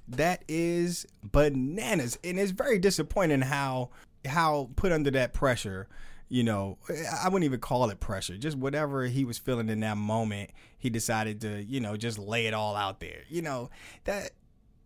That 0.09 0.45
is 0.49 1.07
bananas. 1.23 2.19
And 2.23 2.39
it's 2.39 2.51
very 2.51 2.79
disappointing 2.79 3.41
how 3.43 3.91
how 4.27 4.69
put 4.77 4.93
under 4.93 5.11
that 5.13 5.33
pressure, 5.33 5.89
you 6.31 6.43
know, 6.45 6.79
I 7.23 7.29
wouldn't 7.29 7.45
even 7.45 7.61
call 7.61 7.91
it 7.91 8.01
pressure. 8.01 8.39
Just 8.39 8.57
whatever 8.57 9.05
he 9.05 9.25
was 9.27 9.37
feeling 9.37 9.69
in 9.69 9.81
that 9.81 9.97
moment, 9.99 10.51
he 10.79 10.89
decided 10.89 11.41
to, 11.43 11.63
you 11.63 11.81
know, 11.81 11.97
just 11.97 12.19
lay 12.19 12.47
it 12.47 12.55
all 12.55 12.75
out 12.77 13.01
there. 13.01 13.25
You 13.29 13.43
know, 13.43 13.69
that 14.05 14.31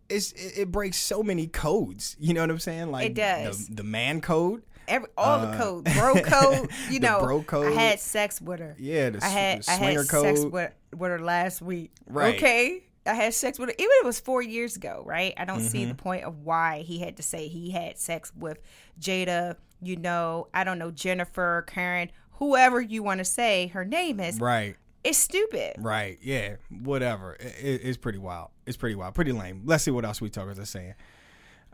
it's 0.09 0.31
it, 0.33 0.71
breaks 0.71 0.97
so 0.97 1.23
many 1.23 1.47
codes. 1.47 2.15
You 2.19 2.33
know 2.33 2.41
what 2.41 2.49
I'm 2.49 2.59
saying? 2.59 2.91
Like 2.91 3.07
It 3.11 3.13
does. 3.13 3.67
The, 3.67 3.75
the 3.75 3.83
man 3.83 4.19
code. 4.21 4.63
Every 4.87 5.09
all 5.17 5.39
the 5.39 5.47
Uh, 5.47 5.57
codes, 5.57 5.93
bro 5.95 6.15
code. 6.23 6.69
You 6.91 6.99
know, 7.01 7.19
bro 7.21 7.41
code. 7.43 7.67
I 7.67 7.71
had 7.71 7.99
sex 7.99 8.39
with 8.41 8.59
her. 8.59 8.75
Yeah, 8.79 9.11
the 9.11 9.23
I 9.23 9.27
had 9.29 9.63
the 9.63 9.71
I 9.71 9.73
had 9.75 9.79
swinger 9.93 10.03
sex 10.03 10.41
code. 10.43 10.51
with 10.51 10.71
with 10.95 11.11
her 11.11 11.19
last 11.19 11.61
week. 11.61 11.91
Right. 12.07 12.35
Okay. 12.35 12.81
I 13.07 13.13
had 13.13 13.35
sex 13.35 13.59
with 13.59 13.69
her, 13.69 13.75
even 13.77 13.91
if 13.91 14.03
it 14.03 14.05
was 14.07 14.19
four 14.19 14.41
years 14.41 14.75
ago, 14.77 15.03
right? 15.05 15.33
I 15.37 15.45
don't 15.45 15.59
see 15.59 15.81
Mm-hmm. 15.81 15.89
the 15.89 15.95
point 15.95 16.23
of 16.23 16.39
why 16.43 16.79
he 16.81 16.97
had 16.99 17.17
to 17.17 17.23
say 17.23 17.47
he 17.47 17.69
had 17.69 17.99
sex 17.99 18.31
with 18.35 18.57
Jada. 18.99 19.57
You 19.81 19.95
know, 19.97 20.47
I 20.53 20.63
don't 20.63 20.79
know 20.79 20.91
Jennifer, 20.91 21.63
Karen, 21.67 22.09
whoever 22.33 22.81
you 22.81 23.03
want 23.03 23.19
to 23.19 23.25
say 23.25 23.67
her 23.67 23.85
name 23.85 24.19
is. 24.19 24.39
Right. 24.39 24.75
It's 25.03 25.17
stupid. 25.19 25.73
Right. 25.77 26.17
Yeah. 26.21 26.55
Whatever. 26.69 27.33
It, 27.39 27.55
it- 27.61 27.81
it's 27.83 27.97
pretty 27.97 28.17
wild. 28.17 28.49
It's 28.65 28.77
pretty 28.77 28.95
wild. 28.95 29.13
Pretty 29.13 29.31
lame. 29.31 29.61
Let's 29.65 29.83
see 29.83 29.91
what 29.91 30.05
else 30.05 30.19
we 30.21 30.29
talkers 30.29 30.57
are 30.57 30.65
saying. 30.65 30.95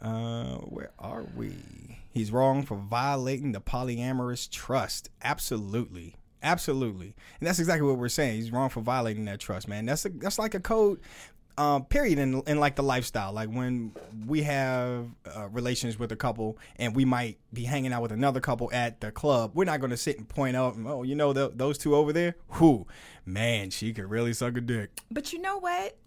Uh, 0.01 0.55
where 0.57 0.91
are 0.99 1.23
we? 1.35 1.53
He's 2.09 2.31
wrong 2.31 2.63
for 2.65 2.75
violating 2.75 3.51
the 3.53 3.61
polyamorous 3.61 4.49
trust. 4.49 5.09
Absolutely. 5.23 6.15
Absolutely. 6.43 7.13
And 7.39 7.47
that's 7.47 7.59
exactly 7.59 7.87
what 7.87 7.99
we're 7.99 8.09
saying. 8.09 8.35
He's 8.37 8.51
wrong 8.51 8.69
for 8.69 8.81
violating 8.81 9.25
that 9.25 9.39
trust, 9.39 9.67
man. 9.67 9.85
That's 9.85 10.05
a, 10.05 10.09
that's 10.09 10.39
like 10.39 10.55
a 10.55 10.59
code 10.59 10.99
um, 11.57 11.85
period 11.85 12.19
in, 12.19 12.41
in 12.47 12.59
like 12.59 12.75
the 12.75 12.83
lifestyle. 12.83 13.33
Like 13.33 13.49
when 13.49 13.91
we 14.25 14.43
have 14.43 15.07
uh, 15.35 15.47
relations 15.49 15.99
with 15.99 16.11
a 16.11 16.15
couple 16.15 16.57
and 16.77 16.95
we 16.95 17.05
might 17.05 17.37
be 17.53 17.63
hanging 17.63 17.93
out 17.93 18.01
with 18.01 18.11
another 18.11 18.39
couple 18.39 18.69
at 18.73 19.01
the 19.01 19.11
club, 19.11 19.51
we're 19.53 19.65
not 19.65 19.79
going 19.79 19.91
to 19.91 19.97
sit 19.97 20.17
and 20.17 20.27
point 20.27 20.55
out, 20.55 20.75
oh, 20.85 21.03
you 21.03 21.15
know, 21.15 21.33
th 21.33 21.51
those 21.55 21.77
two 21.77 21.95
over 21.95 22.13
there? 22.13 22.35
Who? 22.49 22.87
Man, 23.25 23.69
she 23.69 23.93
could 23.93 24.09
really 24.09 24.33
suck 24.33 24.57
a 24.57 24.61
dick. 24.61 24.89
But 25.11 25.33
you 25.33 25.39
know 25.41 25.57
what? 25.59 25.97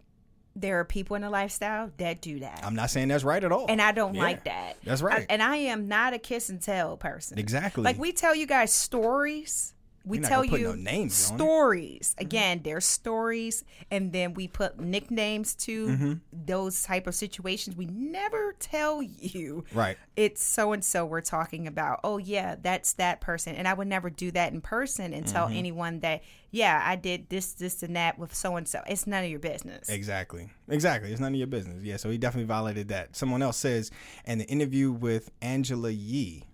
There 0.57 0.79
are 0.79 0.85
people 0.85 1.17
in 1.17 1.23
the 1.23 1.31
lifestyle 1.31 1.91
that 1.99 2.21
do 2.21 2.39
that. 2.41 2.61
I'm 2.65 2.77
not 2.77 2.89
saying 2.91 3.09
that's 3.09 3.25
right 3.25 3.43
at 3.43 3.51
all. 3.51 3.67
and 3.69 3.83
I 3.83 3.91
don't 3.91 4.15
Yeah, 4.15 4.23
like 4.23 4.45
that. 4.45 4.77
That's 4.85 5.03
right. 5.03 5.23
I- 5.23 5.27
and 5.29 5.43
I 5.43 5.57
am 5.57 5.89
not 5.89 6.15
a 6.15 6.19
kiss 6.19 6.49
and 6.49 6.63
tell 6.63 6.97
person. 6.97 7.39
Exactly. 7.39 7.83
Like 7.83 7.99
we 7.99 8.13
tell 8.13 8.35
you 8.37 8.47
guys 8.47 8.73
stories 8.73 9.75
we 10.05 10.19
tell 10.19 10.45
you 10.45 10.59
no 10.69 10.73
names 10.75 11.31
on 11.31 11.35
it. 11.35 11.39
stories. 11.39 12.15
Again, 12.19 12.61
there's 12.63 12.85
stories, 12.85 13.65
and 13.91 14.13
then 14.13 14.35
we 14.35 14.49
put 14.49 14.79
nicknames 14.79 15.55
to 15.55 15.87
Mm-hmm. 15.89 16.13
those 16.33 16.83
type 16.83 17.07
of 17.07 17.15
situations. 17.15 17.77
We 17.77 17.87
never 17.87 18.55
tell 18.59 19.03
you, 19.03 19.65
Right. 19.73 19.97
It's 20.17 20.43
so 20.43 20.73
and 20.73 20.85
so 20.85 21.05
we're 21.07 21.21
talking 21.21 21.67
about. 21.67 22.01
Oh 22.05 22.19
yeah, 22.19 22.57
that's 22.61 22.93
that 22.95 23.21
person, 23.21 23.55
and 23.55 23.67
I 23.67 23.75
would 23.75 23.89
never 23.89 24.11
do 24.11 24.31
that 24.33 24.53
in 24.53 24.61
person 24.61 25.13
and 25.15 25.27
tell 25.27 25.47
Mm-hmm. 25.49 25.57
anyone 25.57 26.01
that 26.01 26.23
yeah 26.51 26.81
I 26.85 26.97
did 26.97 27.29
this, 27.31 27.55
this, 27.55 27.83
and 27.83 27.97
that 27.97 28.19
with 28.19 28.35
so 28.35 28.57
and 28.57 28.69
so. 28.69 28.81
It's 28.87 29.07
none 29.07 29.25
of 29.25 29.31
your 29.31 29.41
business. 29.41 29.89
Exactly. 29.89 30.51
Exactly. 30.69 31.11
It's 31.13 31.21
none 31.21 31.33
of 31.33 31.39
your 31.39 31.47
business. 31.47 31.83
Yeah. 31.83 31.97
So 31.97 32.11
he 32.11 32.19
definitely 32.19 32.47
violated 32.47 32.89
that. 32.89 33.17
Someone 33.17 33.43
else 33.43 33.57
says, 33.57 33.91
and 34.25 34.41
the 34.41 34.45
interview 34.47 34.93
with 34.93 35.31
Angela 35.43 35.91
Yee. 35.91 36.45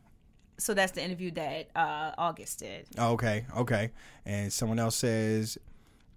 So 0.61 0.75
that's 0.75 0.92
the 0.92 1.03
interview 1.03 1.31
that 1.33 1.68
uh, 1.75 2.12
August 2.18 2.61
did. 2.61 2.87
Oh, 2.99 3.12
okay. 3.12 3.46
Okay. 3.57 3.90
And 4.25 4.53
someone 4.53 4.79
else 4.79 4.96
says, 4.96 5.59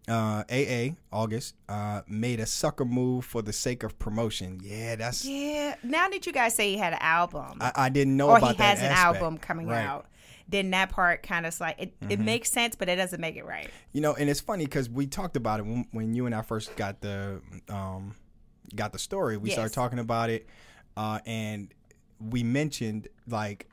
uh, 0.09 0.43
AA 0.51 0.89
August 1.13 1.55
uh, 1.69 2.01
made 2.07 2.39
a 2.41 2.45
sucker 2.45 2.83
move 2.83 3.23
for 3.23 3.41
the 3.41 3.53
sake 3.53 3.83
of 3.83 3.97
promotion. 3.99 4.59
Yeah, 4.61 4.95
that's. 4.97 5.23
Yeah. 5.25 5.75
Now 5.81 6.09
that 6.09 6.25
you 6.25 6.33
guys 6.33 6.55
say 6.55 6.71
he 6.71 6.77
had 6.77 6.91
an 6.93 6.99
album, 7.01 7.57
I, 7.61 7.71
I 7.75 7.89
didn't 7.89 8.17
know 8.17 8.29
or 8.31 8.37
about 8.37 8.57
he 8.57 8.61
has 8.63 8.79
an 8.79 8.85
aspect. 8.87 9.21
album 9.23 9.37
coming 9.37 9.67
Right. 9.67 9.77
Mm-hmm. 9.79 9.87
out, 9.89 10.07
then 10.49 10.71
that 10.71 10.89
part 10.89 11.23
kind 11.23 11.45
of 11.45 11.57
like 11.61 11.79
it, 11.79 11.93
it 12.09 12.19
makes 12.19 12.51
sense, 12.51 12.75
but 12.75 12.89
it 12.89 12.97
doesn't 12.97 13.21
make 13.21 13.37
it 13.37 13.45
right. 13.45 13.69
You 13.93 14.01
know, 14.01 14.13
and 14.13 14.29
it's 14.29 14.41
funny 14.41 14.65
because 14.65 14.89
we 14.89 15.07
talked 15.07 15.37
about 15.37 15.61
it 15.61 15.65
when, 15.65 15.87
when 15.91 16.13
you 16.13 16.25
and 16.25 16.35
I 16.35 16.41
first 16.41 16.75
got 16.75 16.99
the 16.99 17.39
um, 17.69 18.13
got 18.75 18.91
the 18.91 18.99
story. 18.99 19.37
We 19.37 19.49
Yes. 19.49 19.55
started 19.55 19.73
talking 19.73 19.99
about 19.99 20.29
it, 20.29 20.45
uh, 20.97 21.19
and 21.25 21.73
we 22.19 22.43
mentioned 22.43 23.07
like 23.25 23.67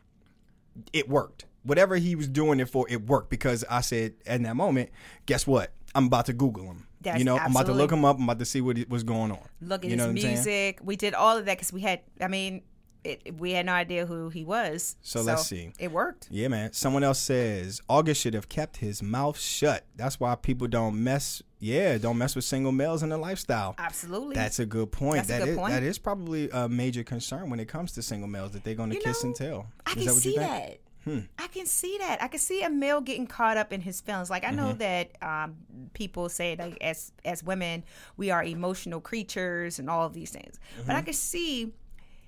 it 0.92 1.08
worked. 1.08 1.46
Whatever 1.62 1.96
he 1.96 2.14
was 2.14 2.26
doing 2.28 2.58
it 2.60 2.68
for, 2.68 2.86
it 2.88 3.06
worked 3.06 3.30
because 3.30 3.64
I 3.68 3.82
said 3.82 4.14
in 4.26 4.44
that 4.44 4.56
moment, 4.56 4.90
guess 5.26 5.46
what? 5.46 5.72
I'm 5.94 6.06
about 6.06 6.26
to 6.26 6.32
Google 6.32 6.64
him. 6.64 6.86
That's 7.02 7.18
you 7.18 7.24
know, 7.24 7.36
I'm 7.36 7.50
about 7.50 7.66
to 7.66 7.72
look 7.72 7.90
him 7.90 8.04
up. 8.04 8.16
I'm 8.16 8.24
about 8.24 8.38
to 8.38 8.44
see 8.44 8.60
what 8.60 8.78
what's 8.88 9.02
going 9.02 9.30
on. 9.32 9.40
Look 9.60 9.84
at 9.84 9.90
you 9.90 9.96
his 9.96 10.00
what 10.00 10.10
I'm 10.10 10.18
saying? 10.18 10.34
music. 10.34 10.78
We 10.82 10.96
did 10.96 11.14
all 11.14 11.36
of 11.36 11.46
that 11.46 11.56
because 11.56 11.72
we 11.72 11.80
had. 11.80 12.00
I 12.20 12.28
mean, 12.28 12.62
it, 13.04 13.38
we 13.38 13.52
had 13.52 13.66
no 13.66 13.72
idea 13.72 14.06
who 14.06 14.28
he 14.28 14.44
was. 14.44 14.96
So 15.00 15.22
let's 15.22 15.46
see. 15.46 15.72
It 15.78 15.90
worked. 15.90 16.28
Yeah, 16.30 16.48
man. 16.48 16.72
Someone 16.72 17.02
else 17.02 17.18
says 17.18 17.80
August 17.88 18.20
should 18.20 18.34
have 18.34 18.48
kept 18.48 18.78
his 18.78 19.02
mouth 19.02 19.38
shut. 19.38 19.84
That's 19.96 20.20
why 20.20 20.34
people 20.34 20.68
don't 20.68 21.02
mess. 21.02 21.42
Yeah, 21.60 21.98
don't 21.98 22.16
mess 22.18 22.34
with 22.34 22.44
single 22.44 22.72
males 22.72 23.02
in 23.02 23.10
the 23.10 23.18
lifestyle. 23.18 23.74
Absolutely. 23.78 24.34
That's 24.34 24.58
a 24.58 24.66
good 24.66 24.90
point. 24.90 25.16
That's 25.26 25.28
a 25.28 25.32
That 25.34 25.40
good 25.40 25.48
is- 25.50 25.56
point. 25.58 25.72
that 25.74 25.82
is 25.82 25.98
probably 25.98 26.48
a 26.50 26.68
major 26.68 27.04
concern 27.04 27.50
when 27.50 27.60
it 27.60 27.68
comes 27.68 27.92
to 27.92 28.02
single 28.02 28.28
males 28.28 28.52
that 28.52 28.64
they're 28.64 28.74
going 28.74 28.90
to 28.90 28.96
You 28.96 29.02
kiss 29.02 29.22
know, 29.22 29.28
and 29.28 29.36
tell. 29.36 29.66
I 29.86 29.90
Is 29.90 29.96
can 29.96 30.04
that 30.06 30.14
see 30.14 30.36
that. 30.38 30.78
Hmm. 31.04 31.18
I 31.38 31.46
can 31.46 31.64
see 31.66 31.96
that. 31.98 32.22
I 32.22 32.28
can 32.28 32.38
see 32.40 32.62
a 32.62 32.68
male 32.68 33.00
getting 33.00 33.26
caught 33.26 33.56
up 33.56 33.72
in 33.72 33.80
his 33.80 34.00
feelings. 34.02 34.28
Like 34.28 34.44
I 34.44 34.50
know 34.50 34.68
Mm-hmm. 34.74 34.78
that 34.78 35.10
um, 35.22 35.56
people 35.94 36.28
say 36.28 36.56
like 36.58 36.76
as 36.82 37.12
as 37.24 37.42
women 37.42 37.84
we 38.18 38.30
are 38.30 38.42
emotional 38.44 39.00
creatures 39.00 39.78
and 39.78 39.88
all 39.88 40.04
of 40.06 40.12
these 40.12 40.30
things. 40.30 40.58
But 40.76 40.82
Mm-hmm. 40.82 40.96
I 40.96 41.02
can 41.02 41.14
see 41.14 41.72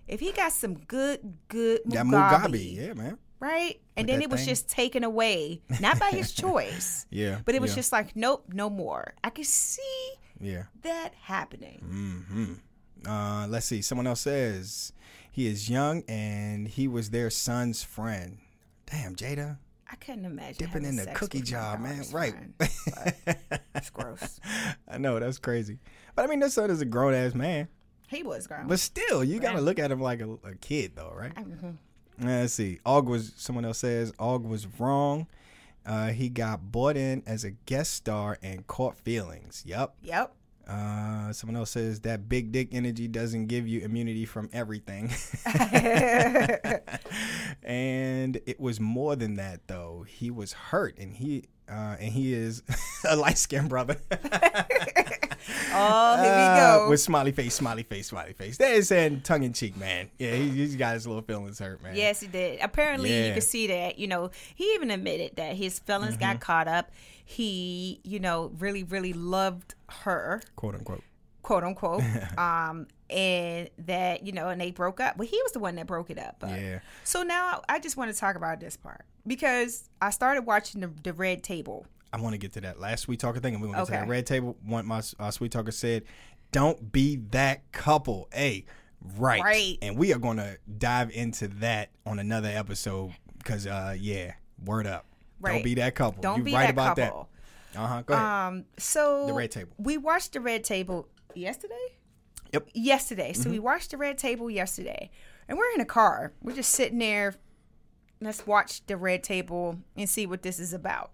if 0.09 0.21
he 0.21 0.33
got 0.33 0.53
some 0.53 0.75
good 0.75 1.21
good 1.49 1.81
That 1.87 2.07
Mugabe, 2.07 2.45
Mugabe, 2.49 2.77
yeah, 2.77 2.93
man. 2.95 3.19
Right? 3.43 3.81
And 3.97 4.09
then 4.09 4.23
it 4.23 4.31
was 4.31 4.41
thing. 4.41 4.49
just 4.49 4.69
taken 4.71 5.03
away, 5.05 5.61
not 5.81 5.99
by 5.99 6.11
his 6.11 6.33
choice. 6.45 7.07
Yeah, 7.11 7.41
But 7.45 7.55
it 7.57 7.61
was 7.61 7.73
yeah. 7.73 7.77
just 7.77 7.93
like, 7.93 8.15
nope, 8.17 8.45
no 8.53 8.71
more. 8.71 9.13
I 9.23 9.31
could 9.31 9.45
see 9.47 10.13
Yeah. 10.41 10.65
that 10.83 11.13
happening. 11.21 11.83
Mm-hmm. 13.05 13.09
Uh, 13.11 13.47
let's 13.49 13.67
see. 13.67 13.83
Someone 13.83 14.07
else 14.07 14.21
says 14.21 14.93
he 15.31 15.47
is 15.49 15.69
young 15.69 16.05
and 16.09 16.69
he 16.69 16.87
was 16.87 17.11
their 17.11 17.29
son's 17.31 17.83
friend. 17.83 18.39
Damn, 18.87 19.17
Jada. 19.17 19.59
I 19.91 19.97
couldn't 19.97 20.25
imagine 20.25 20.67
Dipping 20.67 20.85
in 20.87 20.97
the 20.97 21.07
cookie 21.07 21.43
jar, 21.43 21.77
man. 21.79 22.05
Right. 22.13 22.35
It's 23.75 23.91
gross. 23.91 24.39
I 24.89 24.99
know 24.99 25.19
that's 25.19 25.39
crazy, 25.39 25.81
but 26.15 26.25
I 26.25 26.29
mean, 26.29 26.39
this 26.39 26.55
son 26.55 26.71
is 26.71 26.81
a 26.81 26.85
grown 26.85 27.15
ass 27.15 27.35
man. 27.35 27.67
He 28.07 28.23
was 28.23 28.47
grown. 28.47 28.69
But 28.69 28.79
still, 28.79 29.25
you 29.25 29.41
gotta 29.41 29.61
look 29.61 29.79
at 29.81 29.91
him 29.91 30.01
like 30.01 30.21
a, 30.21 30.31
a 30.45 30.55
kid, 30.61 30.93
though, 30.95 31.13
right? 31.17 31.35
Mhm. 31.35 31.79
Let's 32.23 32.55
see. 32.55 32.79
Og 32.87 33.09
was 33.09 33.33
someone 33.37 33.65
else 33.65 33.79
says 33.79 34.13
Og 34.19 34.45
was 34.45 34.67
wrong. 34.79 35.27
Uh, 35.85 36.09
he 36.09 36.29
got 36.29 36.71
bought 36.71 36.97
in 36.97 37.23
as 37.27 37.45
a 37.45 37.51
guest 37.51 37.95
star 37.95 38.39
and 38.43 38.67
caught 38.67 38.97
feelings. 38.97 39.65
Yep. 39.67 39.95
Yep. 40.03 40.33
Uh, 40.69 41.33
someone 41.33 41.57
else 41.57 41.71
says 41.71 42.01
that 42.01 42.29
big 42.29 42.53
dick 42.53 42.69
energy 42.71 43.09
doesn't 43.09 43.47
give 43.47 43.67
you 43.67 43.81
immunity 43.81 44.25
from 44.25 44.49
everything. 44.53 45.13
and 47.65 48.39
it 48.47 48.61
was 48.61 48.79
more 48.79 49.17
than 49.17 49.35
that 49.35 49.67
though. 49.67 50.05
He 50.09 50.31
was 50.31 50.53
hurt 50.53 50.97
and 50.99 51.15
he 51.15 51.45
uh, 51.69 51.97
and 51.99 52.13
he 52.13 52.33
is 52.33 52.63
a 53.09 53.17
light 53.17 53.39
skinned 53.39 53.69
brother. 53.69 53.97
Oh, 55.75 56.17
here 56.23 56.25
we 56.35 56.43
Uh, 56.43 56.79
go. 56.85 56.91
with 56.91 57.01
smiley 57.01 57.33
face, 57.33 57.55
smiley 57.55 57.83
face, 57.83 58.09
smiley 58.09 58.33
face. 58.35 58.59
That 58.59 58.73
is 58.73 58.89
saying 58.89 59.23
tongue 59.23 59.43
in 59.43 59.53
cheek, 59.53 59.77
man. 59.77 60.11
Yeah, 60.19 60.35
he, 60.35 60.49
he's 60.51 60.77
got 60.77 60.95
his 60.95 61.07
little 61.07 61.23
feelings 61.23 61.59
hurt, 61.59 61.83
man. 61.83 61.97
yes, 61.97 62.21
he 62.21 62.27
did. 62.27 62.61
Apparently, 62.61 63.11
you 63.11 63.25
Yeah. 63.29 63.35
could 63.35 63.43
see 63.43 63.67
that. 63.69 63.99
You 63.99 64.07
know, 64.09 64.31
he 64.55 64.65
even 64.75 64.91
admitted 64.91 65.37
that 65.37 65.57
his 65.57 65.79
feelings 65.79 66.17
got 66.17 66.37
Mm-hmm. 66.37 66.39
caught 66.41 66.69
up. 66.69 66.91
He, 67.25 68.01
you 68.05 68.19
know, 68.21 68.53
really, 68.59 68.83
really 68.85 69.13
loved 69.13 69.75
her, 70.05 70.43
Quote 70.57 70.75
unquote. 70.75 71.03
quote 71.43 71.65
unquote. 71.65 72.03
um, 72.39 72.87
and 73.09 73.69
that 73.79 74.25
you 74.27 74.33
know, 74.33 74.49
and 74.49 74.61
they 74.61 74.71
broke 74.71 75.01
up. 75.01 75.17
But 75.17 75.27
he 75.29 75.41
was 75.43 75.53
the 75.53 75.59
one 75.61 75.77
that 75.77 75.87
broke 75.87 76.11
it 76.11 76.19
up. 76.19 76.37
But. 76.41 76.61
Yeah. 76.61 76.81
So 77.05 77.23
now 77.23 77.63
I 77.69 77.79
just 77.79 77.97
want 77.97 78.13
to 78.13 78.19
talk 78.19 78.37
about 78.37 78.61
this 78.61 78.77
part 78.77 79.05
because 79.27 79.89
I 80.01 80.11
started 80.11 80.43
watching 80.43 80.81
the, 80.83 80.91
the 81.03 81.13
Red 81.13 81.43
Table. 81.43 81.87
I 82.13 82.21
want 82.21 82.35
to 82.35 82.39
get 82.39 82.53
to 82.55 82.61
that 82.63 82.79
last 82.81 83.03
sweet 83.03 83.21
talker 83.21 83.41
thing, 83.41 83.55
and 83.55 83.63
we're 83.63 83.69
gonna 83.69 83.79
get 83.83 83.87
to 83.89 83.93
Okay. 83.95 84.01
that 84.05 84.09
red 84.09 84.27
table. 84.27 84.57
One 84.65 84.87
my 84.87 85.03
uh, 85.19 85.31
sweet 85.31 85.53
talker 85.53 85.71
said, 85.71 86.05
"Don't 86.51 86.93
be 86.93 87.17
that 87.31 87.71
couple." 87.73 88.29
Hey, 88.33 88.67
right, 89.17 89.43
Right. 89.43 89.79
and 89.83 89.97
we 89.97 90.13
are 90.13 90.19
gonna 90.19 90.57
dive 90.79 91.11
into 91.11 91.49
that 91.49 91.91
on 92.07 92.19
another 92.19 92.49
episode 92.51 93.13
because, 93.39 93.67
uh, 93.67 93.97
yeah, 93.99 94.33
word 94.65 94.87
up. 94.87 95.07
Don't 95.43 95.65
be 95.65 95.75
that 95.75 95.95
couple. 95.95 96.21
Don't 96.23 96.39
you 96.39 96.45
be 96.45 96.55
right 96.55 96.67
that 96.67 96.71
about 96.71 96.97
couple. 96.97 97.29
that. 97.73 97.81
Uh 97.81 97.87
huh. 97.87 98.03
Go 98.03 98.15
ahead. 98.15 98.27
Um, 98.27 98.65
so 98.79 99.27
The 99.27 99.33
Red 99.33 99.51
Table. 99.51 99.73
We 99.79 99.97
watched 99.97 100.35
the 100.35 100.41
Red 100.41 100.63
Table 100.63 101.09
yesterday. 101.35 101.75
Yep. 102.53 102.67
Mm-hmm. 102.67 102.81
Yesterday. 102.83 103.33
So 103.33 103.49
we 103.51 103.59
watched 103.59 103.91
the 103.93 103.97
Red 103.97 104.19
Table 104.19 104.51
yesterday, 104.51 105.11
and 105.49 105.57
we're 105.57 105.71
in 105.75 105.81
a 105.81 105.87
car. 105.87 106.33
We're 106.43 106.55
just 106.55 106.71
sitting 106.73 106.99
there. 106.99 107.35
Let's 108.21 108.47
watch 108.47 108.87
the 108.87 108.97
Red 108.99 109.23
Table 109.25 109.79
and 109.97 110.09
see 110.09 110.27
what 110.27 110.43
this 110.43 110.61
is 110.61 110.73
about. 110.75 111.11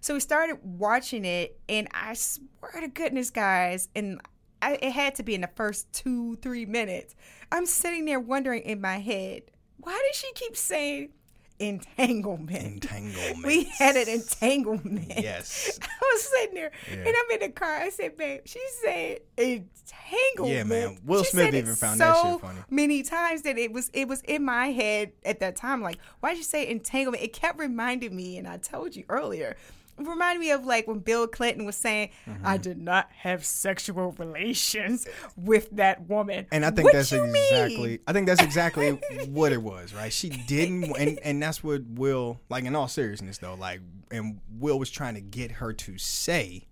So 0.00 0.14
we 0.14 0.20
started 0.20 0.58
watching 0.62 1.24
it, 1.24 1.58
and 1.68 1.88
I 1.92 2.14
swear 2.14 2.80
to 2.80 2.88
goodness, 2.88 3.30
guys, 3.30 3.88
and 3.94 4.20
I, 4.62 4.78
it 4.80 4.92
had 4.92 5.14
to 5.16 5.22
be 5.22 5.34
in 5.34 5.42
the 5.42 5.50
first 5.54 5.92
two, 5.92 6.36
three 6.36 6.66
minutes. 6.66 7.14
I'm 7.52 7.66
sitting 7.66 8.04
there 8.06 8.20
wondering 8.20 8.62
in 8.62 8.80
my 8.80 8.98
head, 8.98 9.42
why 9.78 9.92
does 10.08 10.16
she 10.18 10.32
keep 10.34 10.56
saying 10.56 11.10
entanglement? 11.58 12.84
Entanglement. 12.84 13.46
We 13.46 13.64
had 13.78 13.96
an 13.96 14.08
entanglement. 14.08 15.12
Yes. 15.16 15.78
I 15.82 16.10
was 16.14 16.22
sitting 16.22 16.54
there 16.54 16.70
Yeah. 16.90 16.96
and 16.98 17.08
I'm 17.08 17.30
in 17.34 17.40
the 17.40 17.48
car. 17.50 17.76
I 17.76 17.90
said, 17.90 18.16
babe, 18.16 18.40
she 18.46 18.60
said 18.82 19.18
entanglement. 19.36 20.54
Yeah, 20.56 20.64
man. 20.64 20.98
Will 21.04 21.24
She 21.24 21.30
Smith 21.32 21.54
even 21.54 21.74
found 21.74 21.98
so 21.98 22.04
that 22.04 22.32
shit 22.32 22.40
funny. 22.40 22.58
Many 22.70 23.02
times 23.02 23.42
that 23.42 23.58
it 23.58 23.72
was 23.72 23.90
it 23.92 24.08
was 24.08 24.20
in 24.22 24.44
my 24.44 24.68
head 24.68 25.12
at 25.24 25.40
that 25.40 25.56
time. 25.56 25.82
Like, 25.82 25.98
why 26.20 26.30
did 26.30 26.38
you 26.38 26.44
say 26.44 26.68
entanglement? 26.68 27.22
It 27.22 27.32
kept 27.32 27.58
reminding 27.58 28.14
me, 28.14 28.38
and 28.38 28.46
I 28.48 28.56
told 28.58 28.96
you 28.96 29.04
earlier. 29.08 29.56
It 30.00 30.08
reminded 30.08 30.40
me 30.40 30.50
of 30.50 30.64
like 30.64 30.86
when 30.88 31.00
Bill 31.00 31.26
Clinton 31.26 31.64
was 31.66 31.76
saying, 31.76 32.10
Mm-hmm. 32.28 32.46
"I 32.46 32.56
did 32.56 32.78
not 32.78 33.08
have 33.12 33.44
sexual 33.44 34.12
relations 34.12 35.06
with 35.36 35.68
that 35.72 36.08
woman." 36.08 36.46
And 36.52 36.64
I 36.64 36.70
think 36.70 36.84
What 36.86 36.92
that's 36.94 37.12
exactly. 37.12 37.76
mean? 37.88 37.98
I 38.06 38.12
think 38.12 38.26
that's 38.26 38.42
exactly 38.42 38.90
what 39.28 39.52
it 39.52 39.62
was, 39.62 39.92
right? 39.94 40.12
She 40.12 40.28
didn't, 40.30 40.84
and 40.96 41.18
and 41.22 41.42
that's 41.42 41.62
what 41.62 41.82
Will, 41.86 42.40
like 42.48 42.64
in 42.64 42.74
all 42.74 42.88
seriousness 42.88 43.38
though, 43.38 43.54
like, 43.54 43.80
and 44.10 44.40
Will 44.58 44.78
was 44.78 44.90
trying 44.90 45.14
to 45.14 45.20
get 45.20 45.50
her 45.52 45.72
to 45.72 45.98
say, 45.98 46.66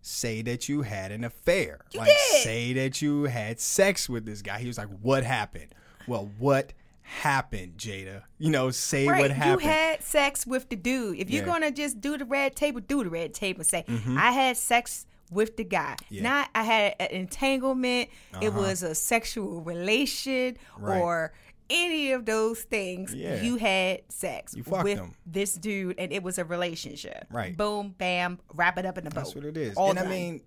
say 0.00 0.42
that 0.42 0.68
you 0.68 0.82
had 0.82 1.12
an 1.12 1.24
affair, 1.24 1.80
like 1.94 2.08
did. 2.08 2.42
say 2.42 2.72
that 2.74 3.02
you 3.02 3.24
had 3.24 3.60
sex 3.60 4.08
with 4.08 4.24
this 4.26 4.42
guy. 4.42 4.58
He 4.58 4.66
was 4.66 4.78
like, 4.78 4.88
"What 5.00 5.24
happened?" 5.24 5.74
Well, 6.06 6.30
what 6.38 6.72
happened, 7.02 7.74
Jada? 7.76 8.22
You 8.38 8.50
know, 8.50 8.70
say 8.70 9.06
Right, 9.06 9.20
what 9.20 9.30
happened. 9.30 9.62
you 9.62 9.68
had 9.68 10.02
sex 10.02 10.46
with 10.46 10.68
the 10.68 10.76
dude. 10.76 11.18
If 11.18 11.30
you're 11.30 11.42
Yeah. 11.42 11.52
Mm-hmm. 11.52 11.60
gonna 11.62 11.70
just 11.70 12.00
do 12.00 12.16
the 12.18 12.24
red 12.24 12.56
table, 12.56 12.80
do 12.80 13.04
the 13.04 13.10
red 13.10 13.34
table. 13.34 13.64
Say 13.64 13.84
I 14.16 14.32
had 14.32 14.56
sex 14.56 15.06
with 15.30 15.56
the 15.56 15.64
guy. 15.64 15.96
Yeah. 16.10 16.22
Not 16.22 16.50
I 16.54 16.62
had 16.64 16.94
an 17.00 17.08
entanglement. 17.10 18.08
It 18.40 18.48
Uh-huh. 18.48 18.60
was 18.60 18.82
a 18.82 18.94
sexual 18.94 19.62
relation 19.62 20.56
Right. 20.78 21.00
or 21.00 21.32
any 21.70 22.12
of 22.12 22.26
those 22.26 22.62
things. 22.62 23.14
Yeah. 23.14 23.40
You 23.40 23.56
had 23.56 24.02
sex 24.10 24.54
You 24.54 24.62
with 24.66 24.98
him. 24.98 25.14
this 25.24 25.54
dude, 25.54 25.98
and 25.98 26.12
it 26.12 26.22
was 26.22 26.36
a 26.38 26.44
relationship. 26.44 27.26
Right. 27.30 27.56
Boom, 27.56 27.94
bam, 27.96 28.40
wrap 28.52 28.76
it 28.78 28.84
up 28.84 28.98
in 28.98 29.04
the 29.04 29.10
boat. 29.10 29.20
That's 29.24 29.34
what 29.34 29.44
it 29.44 29.56
is. 29.56 29.74
All 29.76 29.88
and 29.90 29.98
I 29.98 30.06
mean, 30.06 30.42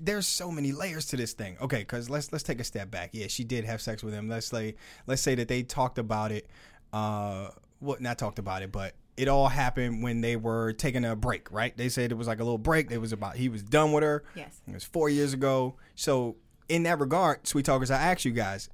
there's 0.00 0.26
so 0.26 0.50
many 0.50 0.72
layers 0.72 1.06
to 1.06 1.16
this 1.16 1.32
thing. 1.32 1.56
Okay, 1.60 1.78
because 1.78 2.10
let's 2.10 2.32
let's 2.32 2.44
take 2.44 2.60
a 2.60 2.64
step 2.64 2.90
back. 2.90 3.10
Yeah, 3.12 3.26
she 3.28 3.44
did 3.44 3.64
have 3.64 3.80
sex 3.80 4.02
with 4.02 4.14
him. 4.14 4.28
Let's 4.28 4.46
say 4.46 4.74
let's 5.06 5.22
say 5.22 5.34
that 5.34 5.48
they 5.48 5.62
talked 5.62 5.98
about 5.98 6.32
it. 6.32 6.48
Uh, 6.92 7.50
well, 7.80 7.96
not 8.00 8.18
talked 8.18 8.38
about 8.38 8.62
it, 8.62 8.72
but 8.72 8.94
it 9.16 9.28
all 9.28 9.48
happened 9.48 10.02
when 10.02 10.20
they 10.20 10.36
were 10.36 10.72
taking 10.72 11.04
a 11.04 11.16
break, 11.16 11.50
right? 11.50 11.76
They 11.76 11.88
said 11.88 12.12
it 12.12 12.14
was 12.16 12.26
like 12.26 12.40
a 12.40 12.44
little 12.44 12.58
break. 12.58 12.90
It 12.90 12.98
was 12.98 13.12
about 13.12 13.36
he 13.36 13.48
was 13.48 13.62
done 13.62 13.92
with 13.92 14.02
her. 14.02 14.24
Yes. 14.34 14.60
It 14.66 14.74
was 14.74 14.84
four 14.84 15.08
years 15.08 15.32
ago. 15.32 15.76
So 15.94 16.36
in 16.68 16.84
that 16.84 16.98
regard, 16.98 17.46
sweet 17.46 17.64
talkers, 17.64 17.90
I 17.90 17.98
ask 17.98 18.24
you 18.24 18.32
guys, 18.32 18.68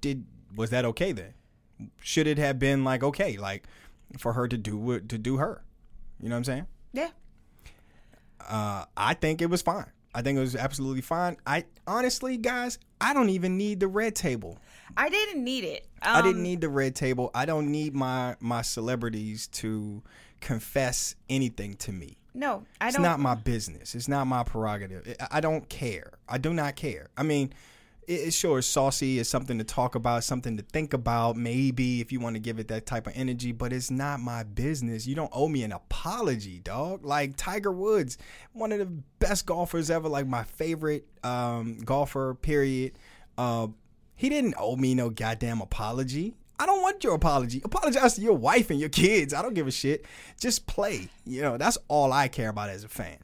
did 0.00 0.24
was 0.54 0.70
that 0.70 0.84
okay 0.84 1.12
then? 1.12 1.34
Should 2.00 2.26
it 2.26 2.38
have 2.38 2.58
been 2.58 2.84
like 2.84 3.02
okay, 3.02 3.36
like 3.36 3.66
for 4.18 4.34
her 4.34 4.46
to 4.48 4.56
do 4.56 4.76
what 4.76 5.08
to 5.08 5.18
do 5.18 5.38
her? 5.38 5.64
You 6.20 6.28
know 6.28 6.34
what 6.34 6.38
I'm 6.38 6.44
saying? 6.44 6.66
Yeah. 6.92 7.10
Uh, 8.40 8.84
I 8.96 9.14
think 9.14 9.40
it 9.40 9.50
was 9.50 9.62
fine. 9.62 9.90
I 10.14 10.22
think 10.22 10.36
it 10.36 10.40
was 10.40 10.54
absolutely 10.56 11.00
fine. 11.00 11.36
I 11.46 11.64
honestly, 11.86 12.36
guys, 12.36 12.78
I 13.00 13.14
don't 13.14 13.30
even 13.30 13.56
need 13.56 13.80
the 13.80 13.88
red 13.88 14.14
table. 14.14 14.58
I 14.96 15.08
didn't 15.08 15.42
need 15.42 15.64
it. 15.64 15.86
I 16.02 16.20
didn't 16.20 16.36
Um, 16.38 16.42
need 16.42 16.60
the 16.60 16.68
red 16.68 16.94
table. 16.94 17.30
I 17.34 17.46
don't 17.46 17.70
need 17.70 17.94
my 17.94 18.36
my 18.40 18.62
celebrities 18.62 19.46
to 19.48 20.02
confess 20.40 21.14
anything 21.30 21.74
to 21.74 21.92
me. 21.92 22.18
No, 22.34 22.64
I 22.80 22.88
It's 22.88 22.96
don't. 22.96 23.04
It's 23.04 23.10
not 23.10 23.20
my 23.20 23.34
business. 23.34 23.94
It's 23.94 24.08
not 24.08 24.26
my 24.26 24.42
prerogative. 24.42 25.14
I 25.30 25.40
don't 25.40 25.68
care. 25.68 26.12
I 26.28 26.38
do 26.38 26.52
not 26.52 26.76
care. 26.76 27.08
I 27.16 27.22
mean, 27.22 27.52
it, 28.06 28.32
sure 28.32 28.60
saucy. 28.62 29.18
It's 29.18 29.28
something 29.28 29.58
to 29.58 29.64
talk 29.64 29.94
about, 29.94 30.24
something 30.24 30.56
to 30.56 30.62
think 30.62 30.92
about. 30.92 31.36
Maybe 31.36 32.00
if 32.00 32.12
you 32.12 32.20
want 32.20 32.36
to 32.36 32.40
give 32.40 32.58
it 32.58 32.68
that 32.68 32.86
type 32.86 33.06
of 33.06 33.12
energy, 33.16 33.52
but 33.52 33.72
it's 33.72 33.90
not 33.90 34.20
my 34.20 34.42
business. 34.42 35.06
You 35.06 35.14
don't 35.14 35.30
owe 35.32 35.48
me 35.48 35.62
an 35.62 35.72
apology, 35.72 36.58
dog. 36.58 37.04
Like 37.04 37.36
Tiger 37.36 37.72
Woods, 37.72 38.18
one 38.52 38.72
of 38.72 38.78
the 38.78 38.86
best 39.18 39.46
golfers 39.46 39.90
ever. 39.90 40.08
Like 40.08 40.26
my 40.26 40.44
favorite 40.44 41.06
um, 41.22 41.78
golfer. 41.78 42.34
Period. 42.34 42.92
Uh, 43.38 43.68
he 44.14 44.28
didn't 44.28 44.54
owe 44.58 44.76
me 44.76 44.94
no 44.94 45.10
goddamn 45.10 45.60
apology. 45.60 46.34
I 46.58 46.66
don't 46.66 46.82
want 46.82 47.02
your 47.02 47.14
apology. 47.14 47.60
Apologize 47.64 48.14
to 48.14 48.20
your 48.20 48.36
wife 48.36 48.70
and 48.70 48.78
your 48.78 48.88
kids. 48.88 49.34
I 49.34 49.42
don't 49.42 49.54
give 49.54 49.66
a 49.66 49.72
shit. 49.72 50.04
Just 50.38 50.66
play. 50.66 51.08
You 51.24 51.42
know, 51.42 51.56
that's 51.56 51.78
all 51.88 52.12
I 52.12 52.28
care 52.28 52.50
about 52.50 52.68
as 52.68 52.84
a 52.84 52.88
fan. 52.88 53.16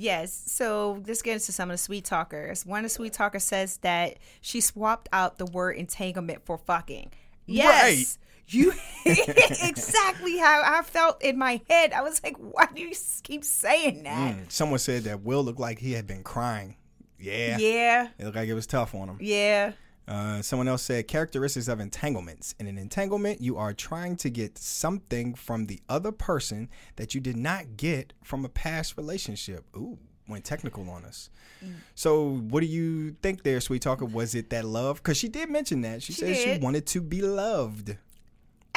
Yes. 0.00 0.42
So 0.46 1.02
let's 1.06 1.20
get 1.20 1.34
into 1.34 1.52
some 1.52 1.70
of 1.70 1.74
the 1.74 1.78
sweet 1.78 2.06
talkers. 2.06 2.64
One 2.64 2.78
of 2.78 2.84
the 2.84 2.88
sweet 2.88 3.12
talkers 3.12 3.44
says 3.44 3.76
that 3.78 4.16
she 4.40 4.62
swapped 4.62 5.08
out 5.12 5.36
the 5.36 5.44
word 5.44 5.76
entanglement 5.76 6.46
for 6.46 6.56
fucking. 6.56 7.12
Yes. 7.44 8.16
You 8.48 8.72
exactly 9.04 10.38
how 10.38 10.62
I 10.64 10.82
felt 10.82 11.22
in 11.22 11.38
my 11.38 11.60
head. 11.68 11.92
I 11.92 12.00
was 12.02 12.22
like, 12.24 12.36
why 12.38 12.66
do 12.74 12.80
you 12.80 12.94
keep 13.22 13.44
saying 13.44 14.02
that? 14.04 14.36
Mm, 14.36 14.50
Someone 14.50 14.78
said 14.78 15.04
that 15.04 15.20
Will 15.22 15.44
looked 15.44 15.60
like 15.60 15.78
he 15.78 15.92
had 15.92 16.06
been 16.06 16.22
crying. 16.24 16.76
Yeah. 17.18 17.58
Yeah. 17.58 18.08
It 18.18 18.24
looked 18.24 18.36
like 18.36 18.48
it 18.48 18.54
was 18.54 18.66
tough 18.66 18.94
on 18.94 19.08
him. 19.08 19.18
Yeah. 19.20 19.72
Uh, 20.10 20.42
someone 20.42 20.66
else 20.66 20.82
said 20.82 21.06
characteristics 21.06 21.68
of 21.68 21.78
entanglements. 21.78 22.52
In 22.58 22.66
an 22.66 22.76
entanglement, 22.76 23.40
you 23.40 23.56
are 23.56 23.72
trying 23.72 24.16
to 24.16 24.28
get 24.28 24.58
something 24.58 25.34
from 25.34 25.66
the 25.66 25.78
other 25.88 26.10
person 26.10 26.68
that 26.96 27.14
you 27.14 27.20
did 27.20 27.36
not 27.36 27.76
get 27.76 28.12
from 28.24 28.44
a 28.44 28.48
past 28.48 28.96
relationship. 28.96 29.64
Ooh, 29.76 29.98
went 30.26 30.44
technical 30.44 30.90
on 30.90 31.04
us. 31.04 31.30
Mm. 31.64 31.74
So, 31.94 32.38
what 32.48 32.60
do 32.60 32.66
you 32.66 33.12
think 33.22 33.44
there, 33.44 33.60
sweet 33.60 33.82
talker? 33.82 34.04
Was 34.04 34.34
it 34.34 34.50
that 34.50 34.64
love? 34.64 34.96
Because 34.96 35.16
she 35.16 35.28
did 35.28 35.48
mention 35.48 35.82
that. 35.82 36.02
She, 36.02 36.12
She 36.12 36.20
said 36.22 36.34
did. 36.34 36.58
she 36.58 36.64
wanted 36.64 36.86
to 36.86 37.00
be 37.00 37.22
loved. 37.22 37.96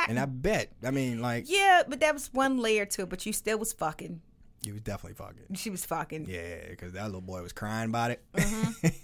And 0.08 0.20
I 0.20 0.26
bet, 0.26 0.72
I 0.86 0.92
mean, 0.92 1.20
like, 1.22 1.46
Yeah, 1.48 1.82
but 1.88 2.00
that 2.02 2.14
was 2.14 2.32
one 2.32 2.58
layer 2.60 2.86
to 2.86 3.04
it, 3.04 3.10
but 3.10 3.26
you 3.26 3.34
still 3.34 3.58
was 3.58 3.74
fucking. 3.74 4.22
You 4.66 4.74
was 4.74 4.82
definitely 4.82 5.16
fucking. 5.16 5.56
She 5.56 5.70
was 5.70 5.86
fucking. 5.86 6.26
Yeah, 6.30 6.70
because 6.70 6.94
that 6.94 7.06
little 7.06 7.22
boy 7.22 7.42
was 7.42 7.54
crying 7.54 7.90
about 7.90 8.12
it. 8.12 8.22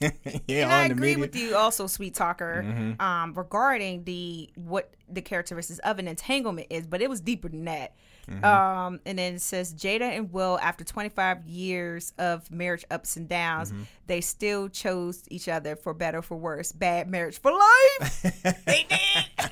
yeah, 0.01 0.09
Mm-hmm. 0.09 0.51
and 0.51 0.71
I 0.71 0.85
agree 0.85 1.15
with 1.15 1.35
you 1.35 1.55
also, 1.55 1.87
sweet 1.87 2.13
talker, 2.15 2.63
Mm-hmm. 2.65 3.01
um, 3.01 3.33
regarding 3.33 4.03
the 4.03 4.49
what 4.55 4.93
the 5.11 5.21
characteristics 5.21 5.79
of 5.79 5.97
an 5.99 6.07
entanglement 6.07 6.67
is, 6.69 6.85
but 6.87 7.01
it 7.01 7.09
was 7.09 7.19
deeper 7.21 7.49
than 7.49 7.65
that. 7.65 7.95
Mm-hmm. 8.29 8.45
Um, 8.45 8.99
and 9.07 9.17
then 9.17 9.35
it 9.35 9.41
says 9.41 9.73
Jada 9.73 10.01
and 10.01 10.31
Will, 10.31 10.59
after 10.61 10.83
25 10.83 11.47
years 11.47 12.13
of 12.19 12.49
marriage 12.51 12.85
ups 12.91 13.15
and 13.17 13.27
downs, 13.27 13.71
Mm-hmm. 13.71 13.83
they 14.07 14.21
still 14.21 14.69
chose 14.69 15.23
each 15.29 15.47
other 15.49 15.75
for 15.75 15.93
better 15.95 16.21
for 16.21 16.37
worse. 16.37 16.71
Bad 16.71 17.09
marriage 17.09 17.39
for 17.41 17.51
life. 17.51 18.21
they 18.65 18.85
did. 18.87 19.51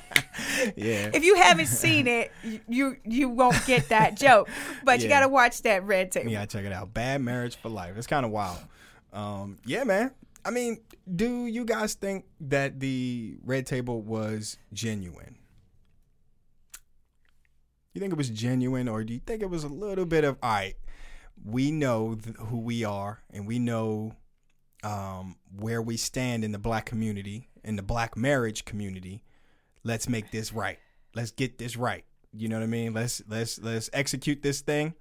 Yeah. 0.76 1.10
If 1.12 1.24
you 1.24 1.34
haven't 1.36 1.66
seen 1.66 2.06
it, 2.06 2.30
you 2.78 2.96
you, 3.04 3.28
won't 3.28 3.66
get 3.66 3.88
that 3.88 4.16
joke. 4.18 4.48
But 4.84 5.00
you 5.00 5.08
got 5.08 5.20
to 5.20 5.28
watch 5.28 5.62
that 5.62 5.84
red 5.84 6.12
tape. 6.12 6.24
You 6.24 6.30
gotta 6.30 6.46
check 6.46 6.64
it 6.64 6.72
out. 6.72 6.94
Bad 6.94 7.20
Marriage 7.20 7.56
for 7.56 7.68
Life. 7.68 7.96
It's 7.96 8.06
kind 8.06 8.24
of 8.24 8.32
wild. 8.32 8.58
Um, 9.12 9.58
yeah, 9.64 9.84
man. 9.84 10.12
I 10.44 10.50
mean, 10.50 10.78
do 11.14 11.46
you 11.46 11.64
guys 11.64 11.94
think 11.94 12.24
that 12.40 12.80
the 12.80 13.36
Red 13.44 13.66
Table 13.66 14.00
was 14.00 14.56
genuine? 14.72 15.36
You 17.92 18.00
think 18.00 18.12
it 18.12 18.16
was 18.16 18.30
genuine, 18.30 18.88
or 18.88 19.02
do 19.02 19.12
you 19.12 19.20
think 19.20 19.42
it 19.42 19.50
was 19.50 19.64
a 19.64 19.68
little 19.68 20.06
bit 20.06 20.24
of 20.24 20.38
all 20.42 20.50
right? 20.50 20.74
We 21.44 21.70
know 21.70 22.14
th- 22.14 22.36
who 22.36 22.60
we 22.60 22.84
are, 22.84 23.22
and 23.32 23.46
we 23.46 23.58
know 23.58 24.14
um, 24.84 25.36
where 25.56 25.82
we 25.82 25.96
stand 25.96 26.44
in 26.44 26.52
the 26.52 26.58
black 26.58 26.86
community, 26.86 27.48
in 27.64 27.76
the 27.76 27.82
black 27.82 28.16
marriage 28.16 28.64
community. 28.64 29.24
Let's 29.84 30.08
make 30.08 30.30
this 30.30 30.52
right. 30.52 30.78
Let's 31.14 31.30
get 31.30 31.58
this 31.58 31.76
right. 31.76 32.04
You 32.32 32.48
know 32.48 32.56
what 32.56 32.64
I 32.64 32.68
mean? 32.68 32.94
Let's 32.94 33.22
let's 33.28 33.58
let's 33.60 33.90
execute 33.92 34.42
this 34.42 34.60
thing. 34.60 34.94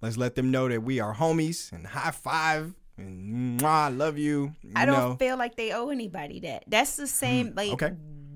Let's 0.00 0.16
let 0.16 0.34
them 0.34 0.50
know 0.50 0.68
that 0.68 0.82
we 0.82 0.98
are 1.00 1.14
homies 1.14 1.72
and 1.72 1.86
high 1.86 2.10
five 2.10 2.74
and 3.00 3.62
I 3.62 3.88
love 3.88 4.18
you. 4.18 4.54
you 4.62 4.72
I 4.76 4.84
don't 4.84 4.94
know. 4.94 5.16
feel 5.16 5.36
like 5.36 5.56
they 5.56 5.72
owe 5.72 5.88
anybody 5.88 6.40
that. 6.40 6.64
That's 6.66 6.96
the 6.96 7.06
same. 7.06 7.54
Like, 7.54 7.72
okay. 7.72 7.94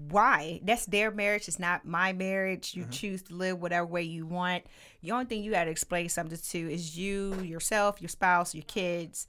why? 0.09 0.61
That's 0.65 0.87
their 0.87 1.11
marriage. 1.11 1.49
It's 1.49 1.59
not 1.59 1.85
my 1.85 2.13
marriage. 2.13 2.71
Mm-hmm. 2.71 2.81
You 2.81 2.87
choose 2.91 3.23
to 3.25 3.35
live 3.35 3.61
whatever 3.61 3.87
way 3.87 4.03
you 4.03 4.27
want. 4.27 4.65
The 5.03 5.13
only 5.13 5.27
thing 5.27 5.43
you 5.43 5.51
got 5.51 5.65
to 5.65 5.71
explain 5.71 6.09
something 6.09 6.39
to 6.39 6.73
is 6.73 6.97
you, 6.97 7.35
yourself, 7.43 8.01
your 8.01 8.09
spouse, 8.09 8.55
your 8.55 8.65
kids. 8.65 9.29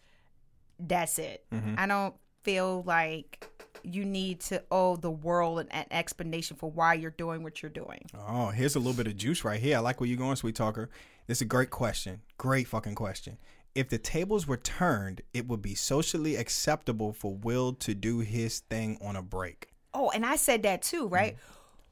That's 0.80 1.20
it. 1.20 1.46
Mm-hmm. 1.54 1.76
I 1.78 1.88
don't 1.88 2.16
feel 2.44 2.84
like 2.86 3.50
you 3.86 4.06
need 4.06 4.40
to 4.42 4.64
owe 4.72 4.96
the 4.96 5.12
world 5.12 5.60
an, 5.60 5.68
an 5.70 5.86
explanation 5.92 6.58
for 6.58 6.70
why 6.72 6.94
you're 6.94 7.12
doing 7.12 7.44
what 7.44 7.62
you're 7.62 7.70
doing. 7.70 8.06
Oh, 8.28 8.50
here's 8.50 8.76
a 8.76 8.80
little 8.80 8.94
bit 8.94 9.08
of 9.08 9.18
juice 9.18 9.44
right 9.44 9.60
here. 9.60 9.78
I 9.78 9.80
like 9.80 10.00
where 10.00 10.08
you're 10.08 10.18
going, 10.18 10.36
sweet 10.36 10.56
talker. 10.56 10.90
This 11.28 11.40
is 11.40 11.44
a 11.44 11.46
great 11.46 11.70
question. 11.70 12.22
Great 12.38 12.68
fucking 12.68 12.96
question. 12.96 13.38
If 13.74 13.90
the 13.90 13.98
tables 13.98 14.48
were 14.48 14.58
turned, 14.58 15.22
it 15.34 15.48
would 15.48 15.62
be 15.62 15.76
socially 15.76 16.36
acceptable 16.36 17.12
for 17.12 17.36
Will 17.36 17.74
to 17.74 17.94
do 17.94 18.20
his 18.20 18.60
thing 18.60 18.98
on 19.02 19.16
a 19.16 19.22
break. 19.22 19.70
Oh, 19.94 20.10
and 20.12 20.26
I 20.26 20.38
said 20.38 20.64
that 20.64 20.82
too, 20.82 21.08
right? 21.08 21.38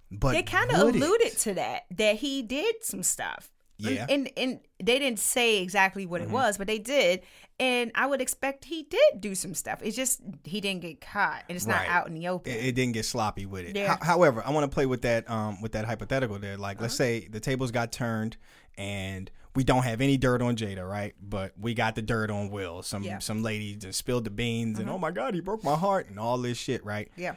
But 0.10 0.34
they 0.34 0.44
kind 0.44 0.72
of 0.72 0.84
would 0.84 0.96
it? 0.96 1.02
alluded 1.02 1.38
to 1.40 1.54
that 1.56 1.84
that 1.92 2.18
he 2.18 2.42
did 2.42 2.76
some 2.82 3.04
stuff 3.04 3.50
Yeah. 3.92 4.06
and 4.10 4.30
and 4.38 4.60
they 4.82 5.00
didn't 5.00 5.20
say 5.20 5.62
exactly 5.62 6.06
what 6.06 6.22
it 6.22 6.26
Mm-hmm. 6.26 6.34
was 6.34 6.58
but 6.58 6.68
they 6.68 6.80
did 6.80 7.22
and 7.60 7.92
i 7.96 8.06
would 8.06 8.22
expect 8.22 8.66
he 8.66 8.84
did 8.84 9.20
do 9.20 9.36
some 9.36 9.54
stuff 9.54 9.80
it's 9.84 9.96
just 9.96 10.22
he 10.44 10.60
didn't 10.62 10.82
get 10.82 11.02
caught 11.02 11.44
and 11.50 11.56
it's 11.56 11.66
Right. 11.68 11.88
not 11.88 11.96
out 11.96 12.08
in 12.08 12.14
the 12.14 12.28
open 12.28 12.52
It, 12.52 12.66
it 12.66 12.76
didn't 12.76 12.94
get 12.94 13.06
sloppy 13.06 13.46
with 13.46 13.66
it. 13.66 13.76
Yeah. 13.76 13.96
Ho- 13.98 14.06
however, 14.06 14.42
I 14.46 14.52
want 14.52 14.70
to 14.70 14.74
play 14.74 14.86
with 14.86 15.02
that 15.04 15.30
um 15.30 15.62
with 15.62 15.74
that 15.74 15.86
hypothetical 15.86 16.40
there. 16.40 16.58
Like, 16.58 16.82
let's 16.82 16.94
Uh-huh. 17.00 17.10
say 17.22 17.28
the 17.28 17.40
tables 17.40 17.72
got 17.72 17.92
turned 17.92 18.38
and 18.78 19.30
we 19.56 19.64
don't 19.64 19.84
have 19.84 20.02
any 20.02 20.18
dirt 20.18 20.42
on 20.42 20.56
Jada, 20.56 20.88
right? 20.90 21.14
But 21.22 21.54
we 21.60 21.76
got 21.76 21.94
the 21.94 22.02
dirt 22.02 22.32
on 22.32 22.50
Will. 22.50 22.82
Some 22.82 23.04
Yeah. 23.04 23.12
Uh-huh. 23.12 23.20
some 23.20 23.44
lady 23.44 23.76
just 23.76 24.00
spilled 24.00 24.24
the 24.24 24.32
beans 24.32 24.80
and 24.80 24.90
oh 24.90 24.98
my 24.98 25.12
god, 25.12 25.34
he 25.36 25.42
broke 25.42 25.64
my 25.64 25.76
heart 25.76 26.10
and 26.10 26.20
all 26.20 26.38
this 26.38 26.58
shit, 26.58 26.84
right? 26.86 27.10
yeah 27.18 27.36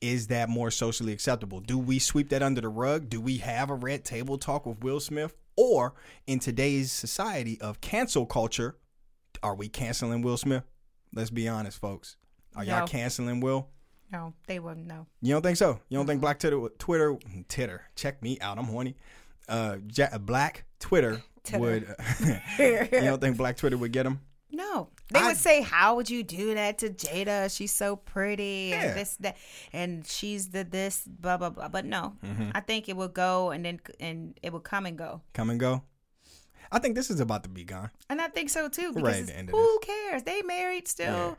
is 0.00 0.28
that 0.28 0.48
more 0.48 0.70
socially 0.70 1.12
acceptable? 1.12 1.58
Do 1.58 1.76
we 1.76 1.98
sweep 1.98 2.28
that 2.28 2.40
under 2.40 2.60
the 2.60 2.68
rug? 2.68 3.08
Do 3.08 3.20
we 3.20 3.38
have 3.38 3.68
a 3.68 3.74
red 3.74 4.04
table 4.04 4.38
talk 4.38 4.64
with 4.64 4.78
Will 4.80 5.00
Smith? 5.00 5.34
Or 5.60 5.94
in 6.28 6.38
today's 6.38 6.92
society 6.92 7.60
of 7.60 7.80
cancel 7.80 8.26
culture, 8.26 8.76
are 9.42 9.56
we 9.56 9.68
canceling 9.68 10.22
Will 10.22 10.36
Smith? 10.36 10.62
Let's 11.12 11.30
be 11.30 11.48
honest, 11.48 11.80
folks. 11.80 12.16
Are 12.54 12.64
No. 12.64 12.78
y'all 12.78 12.86
canceling 12.86 13.40
Will? 13.40 13.68
no 14.10 14.32
they 14.46 14.58
wouldn't 14.58 14.86
know 14.86 15.06
You 15.20 15.34
don't 15.34 15.42
think 15.42 15.56
so? 15.58 15.80
You 15.90 15.98
don't 15.98 16.06
think 16.06 16.20
Black 16.20 16.38
Twitter, 16.38 16.68
Twitter, 16.78 17.18
Titter, 17.48 17.82
check 17.96 18.22
me 18.22 18.38
out, 18.40 18.56
I'm 18.56 18.64
horny. 18.66 18.96
Uh, 19.48 19.78
Ja- 19.92 20.16
Black 20.18 20.64
Twitter 20.78 21.22
Titter. 21.42 21.58
would. 21.58 21.94
you 22.58 22.88
don't 23.02 23.20
think 23.20 23.36
Black 23.36 23.56
Twitter 23.56 23.76
would 23.76 23.92
get 23.92 24.06
him? 24.06 24.20
no 24.50 24.88
they 25.10 25.20
I- 25.20 25.26
would 25.28 25.36
say 25.36 25.62
how 25.62 25.96
would 25.96 26.10
you 26.10 26.22
do 26.22 26.54
that 26.54 26.78
to 26.78 26.90
jada 26.90 27.54
she's 27.54 27.72
so 27.72 27.96
pretty 27.96 28.68
Yeah. 28.70 28.82
and 28.82 28.98
this 28.98 29.16
that 29.20 29.36
and 29.72 30.06
she's 30.06 30.48
the 30.50 30.64
this 30.64 31.02
blah 31.06 31.36
blah 31.36 31.50
blah 31.50 31.68
but 31.68 31.84
no 31.84 32.16
Mm-hmm. 32.24 32.50
i 32.54 32.60
think 32.60 32.88
it 32.88 32.96
will 32.96 33.08
go 33.08 33.50
and 33.50 33.64
then 33.64 33.80
and 34.00 34.38
it 34.42 34.52
will 34.52 34.60
come 34.60 34.86
and 34.86 34.96
go 34.98 35.22
Come 35.34 35.50
and 35.50 35.58
go. 35.60 35.82
I 36.70 36.78
think 36.78 36.96
this 36.96 37.08
is 37.10 37.18
about 37.20 37.44
to 37.44 37.48
be 37.48 37.64
gone. 37.64 37.90
And 38.10 38.20
I 38.20 38.28
think 38.28 38.50
so 38.50 38.68
too. 38.68 38.92
Because 38.92 39.02
right 39.02 39.14
at 39.14 39.20
it's- 39.22 39.28
the 39.30 39.38
end 39.38 39.48
of 39.48 39.54
who 39.54 39.78
cares? 39.80 40.22
They 40.24 40.42
married 40.42 40.86
still. 40.86 41.12
Yeah. 41.30 41.34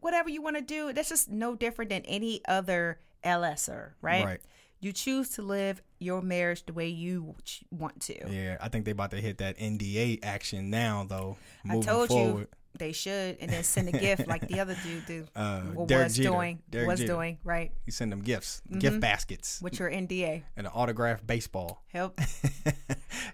Whatever 0.00 0.28
you 0.28 0.42
want 0.42 0.56
to 0.56 0.62
do. 0.62 0.92
That's 0.92 1.08
just 1.08 1.30
no 1.30 1.54
different 1.54 1.90
than 1.90 2.02
any 2.04 2.40
other 2.48 2.98
LSer, 3.22 3.92
right? 4.02 4.24
Right. 4.24 4.40
You 4.80 4.92
choose 4.92 5.30
to 5.36 5.42
live 5.42 5.82
your 6.00 6.20
marriage 6.20 6.66
the 6.66 6.72
way 6.72 6.88
you 6.88 7.36
want 7.70 8.00
to. 8.02 8.28
Yeah, 8.28 8.56
I 8.60 8.68
think 8.68 8.86
they 8.86 8.90
about 8.90 9.12
to 9.12 9.20
hit 9.20 9.38
that 9.38 9.56
NDA 9.56 10.18
action 10.24 10.68
now, 10.68 11.06
though. 11.08 11.36
I 11.64 11.68
Moving 11.68 11.82
told 11.82 12.08
forward. 12.08 12.40
you 12.40 12.48
They 12.78 12.92
should, 12.92 13.38
and 13.40 13.50
then 13.50 13.62
send 13.64 13.88
a 13.88 13.92
gift 13.92 14.26
like 14.26 14.46
the 14.48 14.60
other 14.60 14.76
dude 14.84 15.06
do, 15.06 15.24
Uh, 15.36 15.62
was 15.74 16.16
Jeter. 16.16 16.28
doing, 16.30 16.58
Derek 16.70 16.88
was 16.88 17.00
Jeter. 17.00 17.12
doing, 17.14 17.38
right? 17.44 17.72
He 17.84 17.90
send 17.90 18.12
them 18.12 18.20
gifts, 18.22 18.62
Mm-hmm. 18.68 18.78
gift 18.80 19.00
baskets, 19.00 19.60
With 19.62 19.78
your 19.78 19.90
NDA. 19.90 20.42
and 20.56 20.66
an 20.66 20.72
autographed 20.74 21.26
baseball. 21.26 21.82
Help. 21.92 22.18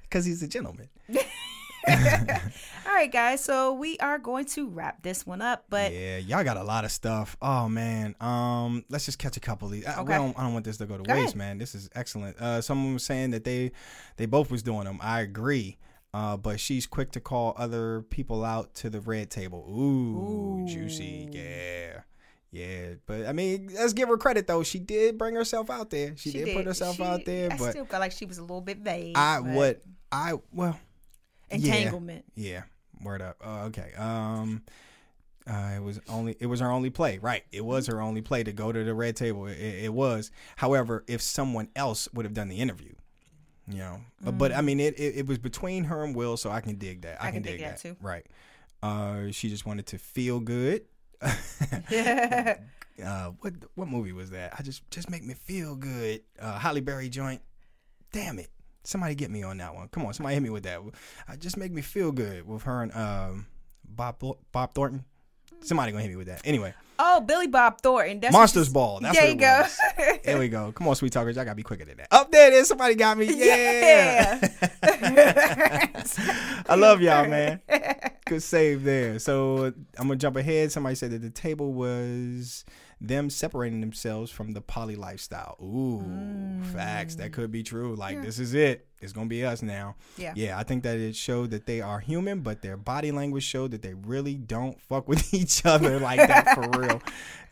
Because 0.03 0.25
he's 0.27 0.43
a 0.43 0.49
gentleman. 0.49 0.89
All 1.89 2.95
right, 2.95 3.11
guys. 3.11 3.43
So 3.43 3.73
we 3.73 3.99
are 3.99 4.19
going 4.19 4.45
to 4.47 4.69
wrap 4.69 5.03
this 5.03 5.27
one 5.27 5.43
up, 5.43 5.65
but 5.69 5.93
yeah, 5.93 6.19
y'all 6.19 6.45
got 6.45 6.57
a 6.57 6.63
lot 6.63 6.85
of 6.85 6.93
stuff. 6.93 7.37
Oh 7.43 7.69
man, 7.69 8.15
um, 8.21 8.85
let's 8.89 9.05
just 9.05 9.19
catch 9.19 9.37
a 9.37 9.41
couple 9.41 9.67
of 9.67 9.73
these. 9.73 9.85
I, 9.87 10.01
Okay. 10.01 10.15
don't, 10.15 10.39
I 10.39 10.43
don't 10.45 10.53
want 10.53 10.65
this 10.65 10.77
to 10.77 10.87
go 10.87 10.97
to 10.97 11.03
Go 11.03 11.13
waste, 11.13 11.29
ahead. 11.35 11.37
man. 11.37 11.59
This 11.59 11.75
is 11.75 11.91
excellent. 11.95 12.37
Uh, 12.41 12.61
someone 12.61 12.95
was 12.95 13.03
saying 13.05 13.31
that 13.33 13.43
they, 13.45 13.73
they 14.17 14.27
both 14.27 14.51
was 14.51 14.63
doing 14.63 14.85
them. 14.85 14.99
I 15.03 15.21
agree. 15.23 15.77
Uh, 16.15 16.37
but 16.37 16.61
she's 16.61 16.87
quick 16.87 17.11
to 17.13 17.21
call 17.21 17.55
other 17.57 18.03
people 18.11 18.45
out 18.45 18.75
to 18.75 18.91
the 18.91 19.01
red 19.01 19.31
table. 19.31 19.67
Ooh, 19.71 20.67
juicy, 20.67 21.29
yeah, 21.31 22.01
yeah. 22.51 22.95
But 23.07 23.27
I 23.27 23.33
mean, 23.33 23.71
let's 23.75 23.95
give 23.95 24.09
her 24.11 24.19
credit 24.19 24.47
though. 24.47 24.63
She 24.63 24.79
did 24.79 25.17
bring 25.17 25.35
herself 25.35 25.71
out 25.71 25.89
there. 25.89 26.15
She, 26.17 26.31
did, 26.31 26.55
put 26.55 26.67
herself 26.67 26.97
She- 26.97 27.03
out 27.03 27.25
there. 27.25 27.51
I 27.51 27.57
but 27.57 27.71
still 27.71 27.87
felt 27.87 28.01
like 28.01 28.13
she 28.13 28.27
was 28.27 28.37
a 28.37 28.43
little 28.43 28.61
bit 28.61 28.79
vague. 28.79 29.17
I 29.17 29.41
what 29.41 29.81
I 30.11 30.35
well 30.53 30.79
yeah. 31.51 31.57
entanglement. 31.57 32.25
Yeah, 32.35 32.65
word 33.03 33.23
up. 33.23 33.37
Uh, 33.43 33.65
okay. 33.65 33.93
Um, 33.97 34.63
uh, 35.47 35.73
it 35.77 35.83
was 35.83 35.99
only 36.09 36.37
it 36.41 36.47
was 36.47 36.61
her 36.61 36.71
only 36.71 36.91
play, 36.91 37.19
right? 37.19 37.43
It 37.53 37.65
was 37.65 37.87
her 37.87 38.01
only 38.01 38.21
play 38.21 38.45
to 38.45 38.53
go 38.53 38.71
to 38.71 38.85
the 38.85 38.95
red 38.95 39.17
table. 39.17 39.47
It, 39.47 39.57
it 39.57 39.93
was. 39.95 40.31
However, 40.57 41.05
if 41.09 41.23
someone 41.23 41.69
else 41.75 42.07
would 42.13 42.25
have 42.27 42.35
done 42.35 42.49
the 42.49 42.59
interview, 42.59 42.93
you 43.69 43.79
know, 43.79 44.01
but, 44.23 44.39
but 44.39 44.53
I 44.53 44.61
mean, 44.61 44.81
it, 44.81 44.99
it 44.99 45.19
it 45.19 45.27
was 45.27 45.39
between 45.39 45.85
her 45.85 46.05
and 46.05 46.15
Will, 46.15 46.37
so 46.37 46.51
I 46.51 46.61
can 46.61 46.77
dig 46.77 47.03
that. 47.03 47.23
I, 47.23 47.31
can, 47.31 47.43
dig, 47.43 47.61
that. 47.61 47.79
too. 47.79 47.97
Right. 48.01 48.27
Uh, 48.83 49.31
she 49.31 49.49
just 49.49 49.65
wanted 49.67 49.87
to 49.87 49.99
feel 49.99 50.41
good. 50.41 50.83
Yeah. 51.91 52.59
uh, 53.05 53.31
what 53.41 53.55
what 53.75 53.89
movie 53.89 54.13
was 54.13 54.31
that? 54.31 54.55
I 54.59 54.63
just 54.63 54.89
just 54.91 55.11
make 55.11 55.25
me 55.25 55.35
feel 55.35 55.77
good. 55.77 56.23
Uh, 56.41 56.59
Halle 56.59 56.81
Berry 56.81 57.09
joint. 57.09 57.41
Damn 58.13 58.39
it! 58.39 58.51
Somebody 58.85 59.15
get 59.15 59.31
me 59.31 59.43
on 59.43 59.59
that 59.59 59.75
one. 59.75 59.89
Come 59.89 60.05
on, 60.05 60.13
somebody 60.13 60.35
hit 60.35 60.43
me 60.43 60.51
with 60.51 60.65
that. 60.65 60.81
Uh, 61.29 61.37
just 61.37 61.57
make 61.57 61.73
me 61.73 61.83
feel 61.83 62.13
good 62.13 62.47
with 62.47 62.65
her 62.65 62.83
and 62.83 62.95
um, 62.95 63.47
Bob 63.85 64.23
Bob 64.53 64.75
Thornton. 64.75 65.05
Somebody 65.61 65.93
gonna 65.93 66.03
hit 66.03 66.11
me 66.11 66.17
with 66.17 66.27
that. 66.27 66.43
Anyway, 66.45 66.75
oh, 67.03 67.21
Billy 67.21 67.49
Bob 67.49 67.81
Thornton. 67.81 68.21
That's 68.21 68.33
Monsters 68.33 68.69
Ball. 68.69 69.01
That's 69.01 69.19
there 69.19 69.29
you 69.29 69.37
go. 69.37 69.65
There 70.25 70.39
we 70.39 70.49
go. 70.49 70.71
Come 70.73 70.87
on, 70.87 70.95
sweet 70.95 71.13
talkers. 71.13 71.35
Y'all 71.37 71.45
gotta 71.45 71.57
be 71.57 71.65
quicker 71.65 71.85
than 71.85 71.97
that. 71.97 72.09
Up 72.13 72.31
there. 72.31 72.65
Somebody 72.65 72.95
got 72.95 73.19
me. 73.19 73.27
Yeah. 73.27 74.39
I 76.69 76.77
love 76.77 77.03
y'all, 77.03 77.29
man. 77.29 77.61
Good 78.27 78.43
save 78.43 78.85
there. 78.85 79.19
So 79.19 79.73
I'm 79.99 80.07
gonna 80.09 80.17
jump 80.17 80.37
ahead. 80.37 80.71
Somebody 80.71 80.95
said 80.95 81.11
that 81.11 81.23
the 81.23 81.31
table 81.31 81.73
was 81.73 82.65
them 83.03 83.29
separating 83.29 83.81
themselves 83.81 84.31
from 84.31 84.53
the 84.53 84.61
poly 84.61 84.95
lifestyle. 84.97 85.57
Ooh, 85.61 86.63
facts. 86.73 87.17
That 87.17 87.33
could 87.33 87.51
be 87.51 87.63
true. 87.63 87.97
Like 87.97 88.23
this 88.23 88.39
is 88.39 88.55
it. 88.55 88.87
It's 89.01 89.13
gonna 89.13 89.27
be 89.27 89.45
us 89.45 89.63
now. 89.63 89.97
Yeah. 90.17 90.33
Yeah, 90.37 90.59
I 90.59 90.63
think 90.63 90.85
that 90.85 90.97
it 90.99 91.17
showed 91.17 91.51
that 91.51 91.67
they 91.67 91.81
are 91.81 91.99
human, 91.99 92.41
but 92.41 92.63
their 92.63 92.77
body 92.77 93.11
language 93.11 93.43
showed 93.43 93.73
that 93.73 93.83
they 93.83 93.95
really 93.95 94.37
don't 94.37 94.81
fuck 94.81 95.09
with 95.09 95.35
each 95.35 95.67
other 95.67 95.99
like 95.99 96.19
that 96.19 96.55
for 96.55 96.69
real. 96.81 97.03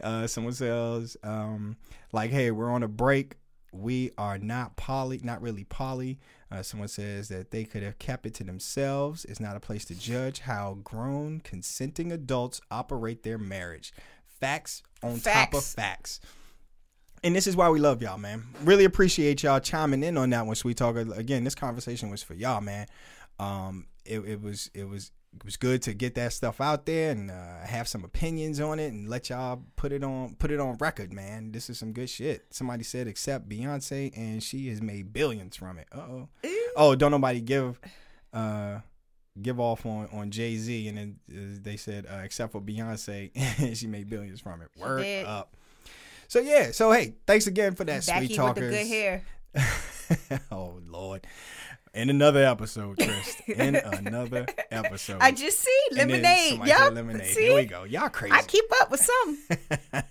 Uh, 0.00 0.26
someone 0.28 0.52
says, 0.52 1.16
um, 1.24 1.76
like, 2.12 2.30
hey, 2.30 2.52
we're 2.52 2.70
on 2.70 2.84
a 2.84 2.88
break. 2.88 3.34
We 3.72 4.10
are 4.18 4.38
not 4.38 4.76
poly, 4.76 5.20
not 5.22 5.42
really 5.42 5.64
poly. 5.64 6.18
Uh, 6.50 6.62
someone 6.62 6.88
says 6.88 7.28
that 7.28 7.52
they 7.52 7.64
could 7.64 7.82
have 7.84 7.98
kept 8.00 8.26
it 8.26 8.34
to 8.34 8.44
themselves. 8.44 9.24
It's 9.24 9.38
not 9.38 9.56
a 9.56 9.60
place 9.60 9.84
to 9.86 9.94
judge 9.94 10.40
how 10.40 10.78
grown, 10.82 11.40
consenting 11.40 12.10
adults 12.10 12.60
operate 12.70 13.22
their 13.22 13.38
marriage. 13.38 13.92
Facts 14.40 14.82
on 15.02 15.20
top 15.20 15.54
of 15.54 15.62
Facts. 15.64 15.74
facts. 15.74 16.20
And 17.22 17.36
this 17.36 17.46
is 17.46 17.54
why 17.54 17.68
we 17.68 17.78
love 17.78 18.00
y'all, 18.00 18.16
man. 18.16 18.44
Really 18.64 18.84
appreciate 18.84 19.42
y'all 19.42 19.60
chiming 19.60 20.02
in 20.02 20.16
on 20.16 20.30
that 20.30 20.46
one, 20.46 20.56
Sweet 20.56 20.78
Talker. 20.78 21.00
Again, 21.14 21.44
this 21.44 21.54
conversation 21.54 22.10
was 22.10 22.22
for 22.22 22.32
y'all, 22.34 22.62
man. 22.62 22.86
Um, 23.38 23.86
it, 24.06 24.20
it 24.20 24.40
was 24.40 24.70
it 24.72 24.88
was 24.88 25.12
it 25.34 25.44
was 25.44 25.56
good 25.56 25.82
to 25.82 25.94
get 25.94 26.14
that 26.14 26.32
stuff 26.32 26.60
out 26.60 26.86
there 26.86 27.10
and 27.12 27.30
uh, 27.30 27.60
have 27.64 27.86
some 27.86 28.04
opinions 28.04 28.58
on 28.58 28.78
it 28.78 28.92
and 28.92 29.08
let 29.08 29.28
y'all 29.30 29.62
put 29.76 29.92
it 29.92 30.02
on 30.02 30.34
put 30.36 30.50
it 30.50 30.58
on 30.60 30.76
record, 30.80 31.12
man. 31.12 31.52
This 31.52 31.68
is 31.68 31.78
some 31.78 31.92
good 31.92 32.08
shit. 32.08 32.46
Somebody 32.50 32.84
said 32.84 33.06
except 33.06 33.48
Beyonce, 33.48 34.16
and 34.16 34.42
she 34.42 34.68
has 34.70 34.80
made 34.80 35.12
billions 35.12 35.56
from 35.56 35.78
it. 35.78 35.88
Uh 35.92 35.98
oh. 35.98 36.28
Oh, 36.76 36.94
don't 36.94 37.10
nobody 37.10 37.40
give 37.42 37.78
uh 38.32 38.78
give 39.42 39.60
off 39.60 39.86
on 39.86 40.08
on 40.12 40.30
Jay 40.30 40.56
Z, 40.56 40.88
and 40.88 40.98
then 40.98 41.16
uh, 41.30 41.58
they 41.62 41.76
said 41.76 42.06
uh, 42.10 42.18
except 42.18 42.52
for 42.52 42.60
Beyonce, 42.60 43.76
she 43.76 43.86
made 43.86 44.08
billions 44.08 44.40
from 44.40 44.62
it. 44.62 44.68
Word 44.78 45.24
up. 45.24 45.54
So 46.28 46.40
yeah, 46.40 46.70
so 46.70 46.92
hey, 46.92 47.14
thanks 47.26 47.46
again 47.46 47.74
for 47.74 47.84
that, 47.84 48.06
Becky 48.06 48.34
sweet 48.34 48.38
with 48.38 48.54
the 48.54 48.60
good 48.60 48.86
hair. 48.86 49.22
oh 50.52 50.80
Lord. 50.86 51.26
In 51.92 52.08
another 52.08 52.44
episode, 52.44 52.98
Chris. 52.98 53.42
In 53.48 53.74
another 54.06 54.46
episode. 54.70 55.18
I 55.20 55.32
just 55.32 55.58
see 55.58 55.80
lemonade. 55.90 56.60
said 56.64 56.94
lemonade. 56.94 57.26
See? 57.26 57.46
Here 57.46 57.54
we 57.56 57.64
go. 57.64 57.82
Y'all 57.82 58.08
crazy. 58.08 58.32
I 58.32 58.42
keep 58.42 58.64
up 58.80 58.92
with 58.92 59.00
some. 59.00 60.04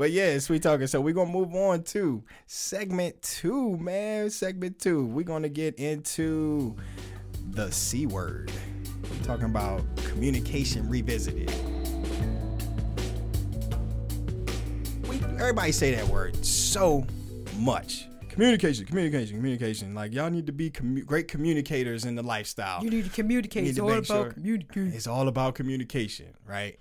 But 0.00 0.12
yeah, 0.12 0.38
sweet 0.38 0.62
talking. 0.62 0.86
So 0.86 1.00
we're 1.00 1.14
gonna 1.14 1.30
move 1.30 1.54
on 1.54 1.82
to 1.84 2.22
segment 2.46 3.20
two, 3.20 3.76
man. 3.76 4.30
Segment 4.30 4.78
two. 4.78 5.04
We're 5.04 5.24
gonna 5.24 5.48
get 5.48 5.74
into 5.74 6.76
the 7.50 7.70
C 7.70 8.06
word. 8.06 8.50
We're 9.02 9.24
talking 9.24 9.46
about 9.46 9.82
communication 10.04 10.88
revisited. 10.88 11.52
We 15.08 15.16
everybody 15.38 15.72
say 15.72 15.94
that 15.94 16.06
word 16.06 16.44
so 16.44 17.04
much. 17.58 18.06
Communication, 18.28 18.86
communication, 18.86 19.36
communication. 19.36 19.94
Like 19.94 20.12
y'all 20.12 20.30
need 20.30 20.46
to 20.46 20.52
be 20.52 20.70
commu- 20.70 21.04
great 21.04 21.26
communicators 21.28 22.04
in 22.04 22.14
the 22.14 22.22
lifestyle. 22.22 22.82
You 22.82 22.90
need 22.90 23.04
to 23.04 23.10
communicate. 23.10 23.64
Need 23.64 23.76
to 23.76 23.86
make 23.86 24.06
sure 24.06 24.34
It's 24.36 25.06
all 25.06 25.28
about 25.28 25.56
communication, 25.56 26.34
right? 26.46 26.78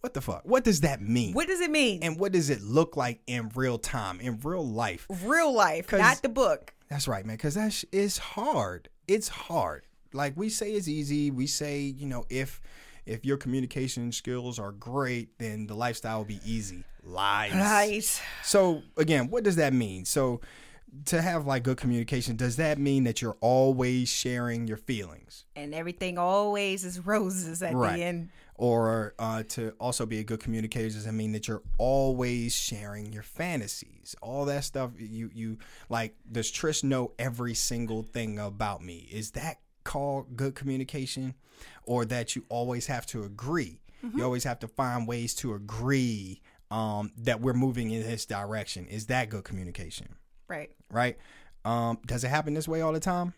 What 0.00 0.14
the 0.14 0.20
fuck? 0.20 0.42
What 0.44 0.64
does 0.64 0.80
that 0.80 1.00
mean? 1.00 1.34
What 1.34 1.46
does 1.46 1.60
it 1.60 1.70
mean? 1.70 2.02
and 2.02 2.18
what 2.18 2.32
does 2.32 2.50
it 2.50 2.62
look 2.62 2.96
like 2.96 3.20
in 3.26 3.50
real 3.54 3.78
time, 3.78 4.18
in 4.20 4.40
real 4.42 4.66
life? 4.66 5.06
Real 5.24 5.52
life, 5.52 5.92
not 5.92 6.22
the 6.22 6.28
book. 6.28 6.74
That's 6.88 7.06
right, 7.06 7.24
man. 7.24 7.36
Because 7.36 7.54
that 7.54 7.72
sh- 7.72 7.84
is 7.92 8.18
hard. 8.18 8.88
It's 9.06 9.28
hard. 9.28 9.84
Like 10.12 10.36
we 10.36 10.48
say, 10.48 10.72
it's 10.72 10.88
easy. 10.88 11.30
We 11.30 11.46
say, 11.46 11.80
you 11.80 12.06
know, 12.06 12.24
if 12.30 12.60
if 13.06 13.24
your 13.24 13.36
communication 13.38 14.12
skills 14.12 14.58
are 14.58 14.72
great, 14.72 15.38
then 15.38 15.66
the 15.66 15.74
lifestyle 15.74 16.18
will 16.18 16.24
be 16.26 16.40
easy. 16.44 16.84
Lies. 17.02 17.54
Right. 17.54 18.22
So 18.44 18.82
again, 18.96 19.30
what 19.30 19.42
does 19.44 19.56
that 19.56 19.72
mean? 19.72 20.04
So 20.04 20.40
to 21.06 21.22
have 21.22 21.46
like 21.46 21.62
good 21.62 21.76
communication, 21.78 22.36
does 22.36 22.56
that 22.56 22.78
mean 22.78 23.04
that 23.04 23.22
you're 23.22 23.36
always 23.40 24.08
sharing 24.08 24.66
your 24.66 24.76
feelings? 24.76 25.44
And 25.56 25.74
everything 25.74 26.18
always 26.18 26.84
is 26.84 26.98
roses 27.04 27.62
at 27.62 27.74
Right. 27.74 27.96
the 27.96 28.02
end. 28.02 28.28
or 28.56 29.14
uh, 29.18 29.42
to 29.48 29.70
also 29.80 30.04
be 30.04 30.18
a 30.18 30.24
good 30.24 30.40
communicator 30.40 30.90
does 30.90 31.04
that 31.06 31.14
mean 31.14 31.32
that 31.32 31.48
you're 31.48 31.62
always 31.78 32.54
sharing 32.54 33.10
your 33.10 33.22
fantasies 33.22 34.14
all 34.20 34.44
that 34.44 34.62
stuff 34.64 34.90
you 34.98 35.30
you 35.32 35.56
like 35.88 36.14
does 36.30 36.52
trish 36.52 36.84
know 36.84 37.12
every 37.18 37.54
single 37.54 38.02
thing 38.02 38.38
about 38.38 38.82
me 38.84 39.08
is 39.10 39.30
that 39.30 39.58
called 39.90 40.36
good 40.36 40.54
communication 40.54 41.34
or 41.84 42.04
that 42.04 42.36
you 42.36 42.44
always 42.48 42.86
have 42.86 43.04
to 43.06 43.24
agree 43.24 43.80
you 44.14 44.24
always 44.24 44.44
have 44.44 44.58
to 44.60 44.68
find 44.68 45.06
ways 45.06 45.34
to 45.34 45.52
agree 45.54 46.40
um, 46.70 47.10
that 47.18 47.40
we're 47.40 47.52
moving 47.66 47.90
in 47.90 48.00
this 48.02 48.24
direction 48.24 48.86
is 48.86 49.06
that 49.06 49.28
good 49.28 49.42
communication 49.44 50.06
Right. 50.48 50.70
right 50.90 51.18
um, 51.64 51.98
does 52.06 52.22
it 52.24 52.28
happen 52.28 52.54
this 52.54 52.68
way 52.68 52.80
all 52.82 52.92
the 52.92 53.00
time 53.00 53.34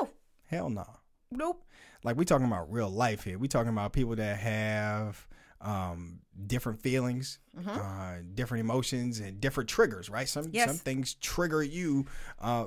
No. 0.00 0.08
hell 0.46 0.68
no 0.68 0.86
Nope. 1.30 1.64
like 2.02 2.16
we're 2.16 2.24
talking 2.24 2.46
about 2.46 2.72
real 2.72 2.90
life 2.90 3.22
here. 3.22 3.38
We 3.38 3.46
talking 3.46 3.70
about 3.70 3.92
people 3.92 4.16
that 4.16 4.36
have 4.38 5.28
um, 5.60 6.20
different 6.46 6.82
feelings, 6.82 7.38
uh, 7.68 8.14
different 8.34 8.62
emotions, 8.62 9.20
and 9.20 9.40
different 9.40 9.68
triggers. 9.70 10.08
Right? 10.10 10.28
Some 10.28 10.46
Yes. 10.52 10.66
some 10.68 10.78
things 10.78 11.14
trigger 11.14 11.62
you 11.62 12.06
uh, 12.40 12.64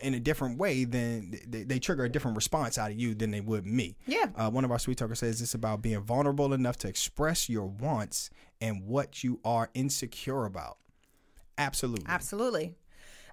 in 0.00 0.14
a 0.14 0.20
different 0.20 0.58
way 0.58 0.84
than 0.84 1.34
they, 1.46 1.62
they 1.64 1.78
trigger 1.78 2.04
a 2.04 2.08
different 2.08 2.36
response 2.36 2.76
out 2.78 2.90
of 2.90 2.98
you 2.98 3.14
than 3.14 3.30
they 3.30 3.40
would 3.40 3.64
me. 3.66 3.96
Yeah. 4.06 4.26
Uh, 4.34 4.50
one 4.50 4.64
of 4.64 4.70
our 4.70 4.78
sweet 4.78 4.98
talkers 4.98 5.20
says 5.20 5.40
it's 5.40 5.54
about 5.54 5.80
being 5.82 6.00
vulnerable 6.02 6.52
enough 6.52 6.76
to 6.78 6.88
express 6.88 7.48
your 7.48 7.66
wants 7.66 8.28
and 8.60 8.86
what 8.86 9.24
you 9.24 9.40
are 9.44 9.70
insecure 9.74 10.44
about. 10.44 10.78
Absolutely. 11.58 12.04
Absolutely. 12.08 12.74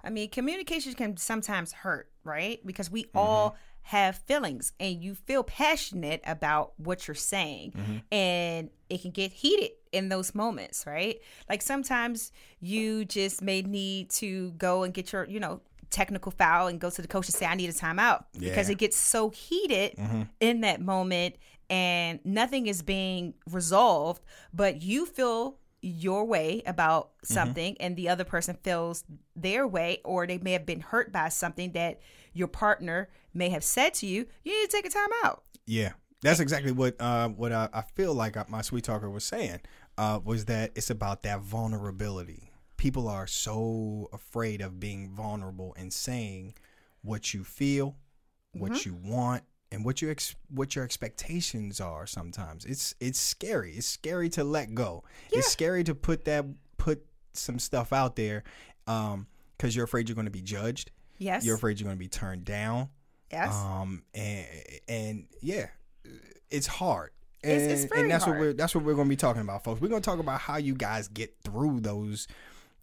I 0.02 0.10
mean, 0.10 0.28
communication 0.30 0.94
can 0.94 1.16
sometimes 1.16 1.72
hurt, 1.72 2.10
right? 2.24 2.64
Because 2.66 2.90
we 2.90 3.04
Mm-hmm. 3.04 3.18
all 3.18 3.56
have 3.88 4.16
feelings 4.16 4.72
and 4.80 5.02
you 5.02 5.14
feel 5.14 5.42
passionate 5.44 6.22
about 6.26 6.72
what 6.78 7.06
you're 7.06 7.14
saying. 7.14 7.72
Mm-hmm. 7.76 7.96
And 8.12 8.70
it 8.88 9.02
can 9.02 9.10
get 9.10 9.30
heated 9.32 9.72
in 9.92 10.08
those 10.08 10.34
moments, 10.34 10.84
right? 10.86 11.20
Like 11.50 11.60
sometimes 11.60 12.32
you 12.60 13.04
just 13.04 13.42
may 13.42 13.60
need 13.60 14.08
to 14.10 14.52
go 14.52 14.82
and 14.84 14.94
get 14.94 15.12
your, 15.12 15.24
you 15.26 15.38
know, 15.38 15.60
technical 15.90 16.32
foul 16.32 16.66
and 16.68 16.80
go 16.80 16.90
to 16.90 17.02
the 17.02 17.08
coach 17.08 17.28
and 17.28 17.34
say, 17.34 17.46
I 17.46 17.54
need 17.54 17.70
a 17.70 17.72
timeout 17.72 18.24
because 18.32 18.44
Yeah. 18.44 18.62
Mm-hmm. 18.62 18.70
it 18.72 18.78
gets 18.78 18.96
so 18.96 19.30
heated 19.30 19.98
in 20.40 20.60
that 20.62 20.80
moment 20.80 21.36
and 21.70 22.20
nothing 22.24 22.66
is 22.66 22.82
being 22.82 23.34
resolved, 23.50 24.22
but 24.52 24.82
you 24.82 25.06
feel 25.06 25.58
your 25.80 26.24
way 26.24 26.62
about 26.66 27.10
something 27.22 27.76
and 27.80 27.96
the 27.96 28.08
other 28.08 28.24
person 28.24 28.56
feels 28.62 29.04
their 29.36 29.66
way 29.66 30.00
or 30.04 30.26
they 30.26 30.38
may 30.38 30.52
have 30.52 30.64
been 30.64 30.80
hurt 30.80 31.12
by 31.12 31.28
something 31.28 31.72
that 31.72 32.00
your 32.32 32.48
partner 32.48 33.08
may 33.34 33.50
have 33.50 33.62
said 33.64 33.92
to 33.94 34.06
you, 34.06 34.26
you 34.44 34.52
need 34.58 34.70
to 34.70 34.76
take 34.76 34.86
a 34.86 34.90
time 34.90 35.08
out. 35.24 35.42
Yeah, 35.66 35.92
that's 36.22 36.40
exactly 36.40 36.72
what 36.72 36.96
uh, 37.00 37.28
what 37.28 37.52
I, 37.52 37.68
I 37.72 37.82
feel 37.94 38.14
like 38.14 38.48
my 38.48 38.62
sweet 38.62 38.84
talker 38.84 39.10
was 39.10 39.24
saying 39.24 39.60
uh, 39.98 40.20
was 40.24 40.46
that 40.46 40.72
it's 40.74 40.88
about 40.90 41.22
that 41.22 41.40
vulnerability. 41.40 42.50
People 42.84 43.08
are 43.08 43.26
so 43.26 44.10
afraid 44.12 44.60
of 44.60 44.78
being 44.78 45.08
vulnerable 45.08 45.74
and 45.78 45.90
saying 45.90 46.52
what 47.00 47.32
you 47.32 47.42
feel, 47.42 47.96
what 48.52 48.84
you 48.84 48.92
want, 48.94 49.42
and 49.72 49.86
what 49.86 50.02
your 50.02 50.10
ex- 50.10 50.36
what 50.50 50.76
your 50.76 50.84
expectations 50.84 51.80
are. 51.80 52.06
Sometimes 52.06 52.66
it's 52.66 52.94
it's 53.00 53.18
scary. 53.18 53.72
It's 53.72 53.86
scary 53.86 54.28
to 54.30 54.44
let 54.44 54.74
go. 54.74 55.02
It's 55.32 55.48
scary 55.48 55.82
to 55.84 55.94
put 55.94 56.26
that 56.26 56.44
put 56.76 57.02
some 57.32 57.58
stuff 57.58 57.90
out 57.90 58.16
there 58.16 58.44
because 58.84 59.74
you're 59.74 59.86
afraid 59.86 60.10
you're 60.10 60.14
going 60.14 60.26
to 60.26 60.30
be 60.30 60.42
judged. 60.42 60.90
Yes. 61.16 61.42
You're 61.46 61.56
afraid 61.56 61.80
you're 61.80 61.86
going 61.86 61.96
to 61.96 62.04
be 62.04 62.08
turned 62.08 62.44
down. 62.44 62.90
yes. 63.32 63.54
Um 63.54 64.02
and 64.12 64.46
and 64.88 65.26
yeah, 65.40 65.68
it's 66.50 66.66
hard. 66.66 67.12
And, 67.42 67.52
It's- 67.62 67.84
it's 67.84 67.92
and 67.94 68.10
that's 68.10 68.26
what 68.26 68.38
we're 68.38 68.52
that's 68.52 68.74
what 68.74 68.84
we're 68.84 68.94
going 68.94 69.06
to 69.08 69.16
be 69.16 69.16
talking 69.16 69.40
about, 69.40 69.64
folks. 69.64 69.80
We're 69.80 69.88
going 69.88 70.02
to 70.02 70.06
talk 70.10 70.18
about 70.18 70.40
how 70.40 70.58
you 70.58 70.74
guys 70.74 71.08
get 71.08 71.34
through 71.44 71.80
those 71.80 72.28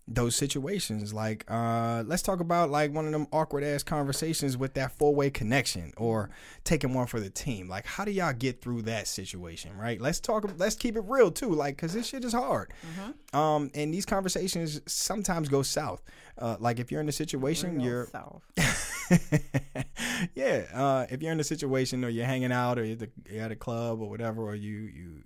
those 0.08 0.36
situations. 0.36 1.14
Like, 1.14 1.46
uh, 1.50 2.04
let's 2.06 2.22
talk 2.22 2.40
about 2.40 2.70
like 2.70 2.94
one 2.94 3.06
of 3.06 3.12
them 3.12 3.28
awkward 3.32 3.64
ass 3.64 3.84
conversations 3.84 4.58
with 4.58 4.74
that 4.76 4.92
four 4.98 5.14
way 5.14 5.30
connection, 5.30 5.94
or 5.98 6.30
taking 6.64 6.94
one 6.94 7.08
for 7.08 7.20
the 7.20 7.30
team. 7.30 7.70
Like, 7.70 7.86
how 7.86 8.06
do 8.06 8.12
y'all 8.12 8.34
get 8.34 8.62
through 8.62 8.84
that 8.84 9.08
situation? 9.08 9.78
Right? 9.78 10.00
Let's 10.00 10.20
talk. 10.20 10.50
Let's 10.58 10.76
keep 10.76 10.96
it 10.96 11.04
real 11.08 11.32
too. 11.32 11.54
Like, 11.54 11.78
cause 11.78 11.94
this 11.94 12.08
shit 12.08 12.24
is 12.26 12.34
hard. 12.34 12.74
Mm-hmm. 12.86 13.38
Um, 13.38 13.72
and 13.74 13.94
these 13.94 14.06
conversations 14.06 14.82
sometimes 14.88 15.50
go 15.50 15.62
south. 15.62 16.02
Uh, 16.38 16.58
like 16.60 16.80
if 16.80 16.92
you're 16.92 17.02
in 17.02 17.10
a 17.10 17.14
situation, 17.14 17.76
Real 17.76 17.86
you're 17.86 18.08
self. 18.08 18.44
yeah, 20.36 20.66
uh, 20.74 21.06
if 21.10 21.22
you're 21.22 21.32
in 21.32 21.40
a 21.40 21.44
situation 21.44 22.04
or 22.04 22.10
you're 22.10 22.26
hanging 22.26 22.52
out 22.52 22.80
or 22.80 22.86
you're, 22.86 22.96
the, 22.96 23.10
you're 23.30 23.44
at 23.44 23.52
a 23.52 23.56
club 23.56 24.02
or 24.02 24.10
whatever, 24.10 24.44
or 24.44 24.56
you 24.56 24.72
you 24.72 25.24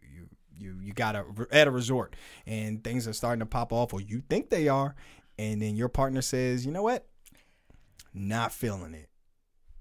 you 0.57 0.75
you 0.81 0.93
got 0.93 1.15
a 1.15 1.25
at 1.51 1.67
a 1.67 1.71
resort 1.71 2.15
and 2.45 2.83
things 2.83 3.07
are 3.07 3.13
starting 3.13 3.39
to 3.39 3.45
pop 3.45 3.73
off, 3.73 3.93
or 3.93 4.01
you 4.01 4.21
think 4.29 4.49
they 4.49 4.67
are, 4.67 4.95
and 5.37 5.61
then 5.61 5.75
your 5.75 5.89
partner 5.89 6.21
says, 6.21 6.65
you 6.65 6.71
know 6.71 6.83
what, 6.83 7.05
not 8.13 8.51
feeling 8.51 8.93
it, 8.93 9.09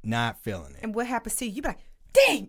not 0.03 0.43
feeling 0.43 0.75
it. 0.75 0.81
And 0.83 0.95
what 0.95 1.07
happens 1.07 1.37
to 1.37 1.47
you? 1.47 1.53
You 1.53 1.63
be 1.63 1.69
like, 1.69 1.85
dang. 2.13 2.49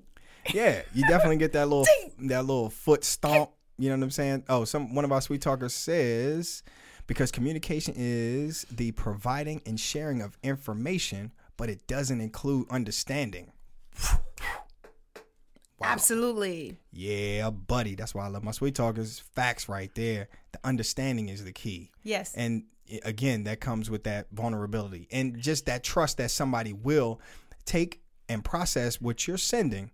Yeah, 0.54 0.82
you 0.94 1.04
definitely 1.08 1.38
get 1.38 1.54
that 1.54 1.68
little 1.70 1.86
that 2.20 2.46
little 2.46 2.70
foot 2.70 3.04
stomp. 3.04 3.52
You 3.78 3.90
know 3.90 3.98
what 3.98 4.04
I'm 4.04 4.12
saying? 4.12 4.44
Oh, 4.48 4.64
some 4.64 4.96
one 4.96 5.06
of 5.06 5.12
our 5.12 5.22
sweet 5.22 5.42
talkers 5.42 5.74
says 5.74 6.64
because 7.08 7.32
communication 7.32 7.94
is 7.98 8.66
the 8.72 8.92
providing 8.92 9.62
and 9.66 9.80
sharing 9.80 10.22
of 10.22 10.38
information, 10.44 11.32
but 11.58 11.70
it 11.70 11.88
doesn't 11.88 12.22
include 12.22 12.68
understanding. 12.70 13.52
Absolutely. 15.86 16.78
Yeah, 16.92 17.50
buddy. 17.50 17.96
That's 17.96 18.14
why 18.14 18.26
I 18.26 18.28
love 18.30 18.44
my 18.44 18.52
sweet 18.52 18.76
talkers. 18.76 19.20
Facts 19.20 19.70
right 19.70 19.94
there. 19.96 20.28
The 20.52 20.60
understanding 20.64 21.30
is 21.30 21.44
the 21.44 21.52
key. 21.52 21.92
Yes. 22.04 22.34
And 22.36 22.64
again, 23.04 23.44
that 23.46 23.60
comes 23.60 23.90
with 23.90 24.04
that 24.04 24.28
vulnerability 24.32 25.08
and 25.12 25.40
just 25.40 25.66
that 25.66 25.84
trust 25.84 26.18
that 26.18 26.32
somebody 26.32 26.74
will 26.74 27.20
take 27.66 28.02
and 28.30 28.44
process 28.44 29.00
what 29.02 29.28
you're 29.28 29.38
sending 29.38 29.92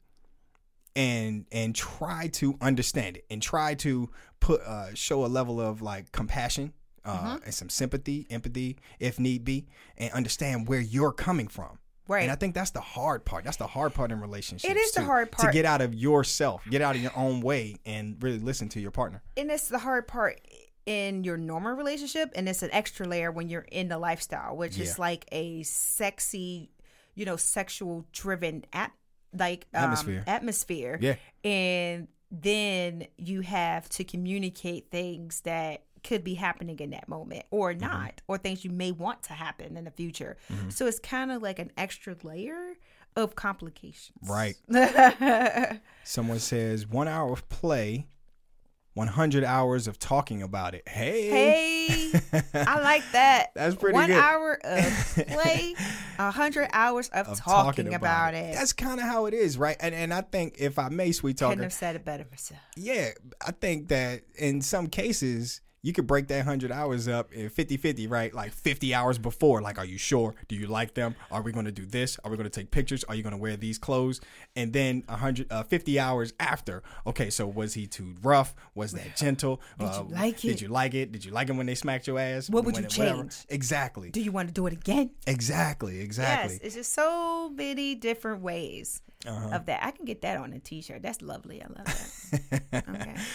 and 0.96 1.46
and 1.52 1.74
try 1.74 2.28
to 2.28 2.58
understand 2.62 3.18
it 3.18 3.26
and 3.30 3.42
try 3.42 3.74
to 3.74 4.10
put 4.40 4.62
uh 4.62 4.94
show 4.94 5.26
a 5.26 5.28
level 5.28 5.62
of 5.62 5.82
like 5.82 6.12
compassion 6.12 6.74
uh 7.06 7.38
and 7.46 7.54
some 7.54 7.70
sympathy 7.70 8.28
empathy 8.30 8.78
if 9.00 9.18
need 9.20 9.46
be 9.46 9.68
and 9.98 10.12
understand 10.12 10.68
where 10.68 10.82
you're 10.82 11.14
coming 11.14 11.48
from 11.48 11.78
Right. 12.12 12.24
and 12.24 12.32
i 12.32 12.36
think 12.36 12.54
that's 12.54 12.72
the 12.72 12.82
hard 12.82 13.26
part 13.26 13.44
that's 13.46 13.58
the 13.58 13.68
hard 13.68 13.94
part 13.94 14.12
in 14.12 14.20
relationships 14.22 14.70
It 14.72 14.78
is 14.78 14.92
the 14.92 15.04
hard 15.04 15.32
part. 15.32 15.48
to 15.52 15.54
get 15.54 15.66
out 15.66 15.82
of 15.82 15.94
yourself 15.94 16.64
get 16.70 16.82
out 16.82 16.96
of 16.96 17.02
your 17.02 17.12
own 17.16 17.42
way 17.42 17.78
and 17.86 18.18
really 18.22 18.40
listen 18.40 18.70
to 18.70 18.80
your 18.80 18.92
partner 18.92 19.22
and 19.38 19.50
it's 19.50 19.68
the 19.70 19.80
hard 19.80 20.08
part 20.08 20.42
in 20.86 21.24
your 21.24 21.38
normal 21.38 21.74
relationship 21.74 22.32
and 22.36 22.50
it's 22.50 22.64
an 22.64 22.70
extra 22.74 23.08
layer 23.08 23.32
when 23.32 23.50
you're 23.50 23.68
in 23.72 23.88
the 23.88 23.98
lifestyle 23.98 24.58
which 24.58 24.78
Yeah. 24.78 24.84
is 24.86 25.00
like 25.00 25.26
a 25.32 25.64
sexy 25.64 26.72
you 27.16 27.26
know 27.26 27.36
sexual 27.38 28.06
driven 28.12 28.66
at 28.74 28.92
like 29.34 29.68
um, 29.74 29.84
Atmosphere. 29.84 30.24
atmosphere 30.28 30.98
Yeah. 31.02 31.16
and 31.50 32.08
then 32.32 33.08
you 33.18 33.42
have 33.42 33.88
to 33.90 34.04
communicate 34.04 34.90
things 34.90 35.42
that 35.42 35.84
could 36.04 36.24
be 36.24 36.34
happening 36.36 36.80
in 36.80 36.90
that 36.92 37.08
moment 37.08 37.44
or 37.52 37.72
Mm-hmm. 37.72 37.82
not 37.82 38.22
or 38.28 38.38
things 38.38 38.64
you 38.66 38.72
may 38.72 38.92
want 38.92 39.24
to 39.24 39.34
happen 39.34 39.78
in 39.78 39.84
the 39.86 39.92
future 39.92 40.38
so 40.70 40.86
it's 40.88 41.00
kind 41.00 41.32
of 41.32 41.42
like 41.42 41.60
an 41.60 41.72
extra 41.78 42.16
layer 42.24 42.74
of 43.16 43.36
complications 43.36 44.18
Right. 44.28 44.56
Someone 46.04 46.40
says 46.40 46.88
one 46.88 47.08
hour 47.08 47.32
of 47.34 47.48
play, 47.50 48.08
100 48.94 49.44
hours 49.44 49.88
of 49.88 49.98
talking 50.00 50.42
about 50.42 50.74
it. 50.76 50.88
Hey. 50.88 51.30
Hey, 51.30 52.22
I 52.54 52.80
like 52.82 53.04
that. 53.14 53.52
That's 53.56 53.76
pretty 53.76 53.94
One 53.96 54.08
good. 54.08 54.16
One 54.16 54.24
hour 54.24 54.60
of 54.64 55.16
play, 55.28 55.76
a 56.20 56.32
hundred 56.32 56.70
hours 56.74 57.08
of, 57.10 57.28
Of 57.28 57.40
talking, 57.40 57.94
about, 57.94 58.34
it. 58.34 58.54
That's 58.54 58.74
kind 58.74 59.00
of 59.00 59.06
how 59.06 59.26
it 59.28 59.34
is, 59.34 59.58
right? 59.58 59.78
And 59.80 59.96
and 59.96 60.14
I 60.14 60.22
think 60.22 60.56
if 60.60 60.78
I 60.78 60.90
may, 60.90 61.12
sweet 61.14 61.38
Couldn't 61.38 61.52
talker, 61.52 61.64
have 61.64 61.74
said 61.74 61.96
it 61.96 62.04
better 62.04 62.26
myself. 62.30 62.60
yeah, 62.76 63.10
I 63.46 63.52
think 63.52 63.88
that 63.90 64.24
in 64.38 64.62
some 64.62 64.88
cases 64.88 65.62
you 65.84 65.94
could 65.94 66.06
break 66.06 66.28
that 66.28 66.38
100 66.38 66.72
hours 66.72 67.08
up 67.08 67.34
in 67.34 67.50
50-50, 67.50 68.10
right? 68.10 68.34
Like 68.34 68.52
50 68.54 68.94
hours 68.94 69.18
before, 69.18 69.62
like 69.62 69.80
are 69.80 69.86
you 69.86 69.98
sure? 69.98 70.36
Do 70.48 70.56
you 70.56 70.68
like 70.68 70.94
them? 70.94 71.16
Are 71.32 71.42
we 71.42 71.52
going 71.52 71.66
to 71.66 71.72
do 71.72 71.86
this? 71.86 72.20
Are 72.24 72.30
we 72.30 72.38
going 72.38 72.50
to 72.50 72.60
take 72.60 72.70
pictures? 72.70 73.04
Are 73.06 73.16
you 73.16 73.24
going 73.24 73.32
to 73.32 73.38
wear 73.42 73.56
these 73.58 73.78
clothes? 73.80 74.22
And 74.56 74.72
then 74.74 75.04
100 75.08 75.52
uh, 75.52 75.64
50 75.64 76.00
hours 76.00 76.34
after, 76.40 76.84
okay, 77.08 77.30
so 77.32 77.48
was 77.48 77.74
he 77.74 77.88
too 77.88 78.16
rough? 78.22 78.54
Was 78.76 78.92
that 78.92 79.16
gentle? 79.16 79.60
Did 79.80 79.88
Uh, 79.88 80.04
you 80.08 80.16
like 80.16 80.36
it? 80.36 80.42
Did 80.48 80.52
it? 80.58 80.62
you 80.62 80.68
like 80.68 80.94
it? 80.94 81.12
Did 81.12 81.26
you 81.26 81.32
like 81.32 81.50
it 81.50 81.54
when 81.54 81.66
they 81.66 81.76
smacked 81.76 82.06
your 82.06 82.20
ass? 82.20 82.50
What 82.50 82.64
would 82.66 82.76
When 82.76 82.84
you 82.84 82.88
it- 82.88 82.98
whatever. 82.98 83.22
change? 83.24 83.46
Exactly. 83.50 84.12
Do 84.12 84.22
you 84.22 84.32
want 84.32 84.50
to 84.50 84.54
do 84.54 84.68
it 84.68 84.74
again? 84.74 85.12
Exactly, 85.26 86.00
exactly. 86.02 86.54
Yes, 86.56 86.62
it's 86.64 86.76
just 86.76 86.94
so 86.94 87.50
many 87.50 87.96
different 87.96 88.42
ways 88.42 89.02
Uh-huh. 89.28 89.56
of 89.56 89.66
that. 89.68 89.84
I 89.84 89.92
can 89.92 90.06
get 90.06 90.22
that 90.22 90.38
on 90.38 90.52
a 90.54 90.60
T-shirt. 90.60 91.02
That's 91.04 91.22
lovely. 91.22 91.62
I 91.62 91.68
love 91.68 91.86
that. 92.72 92.84
okay. 92.90 93.16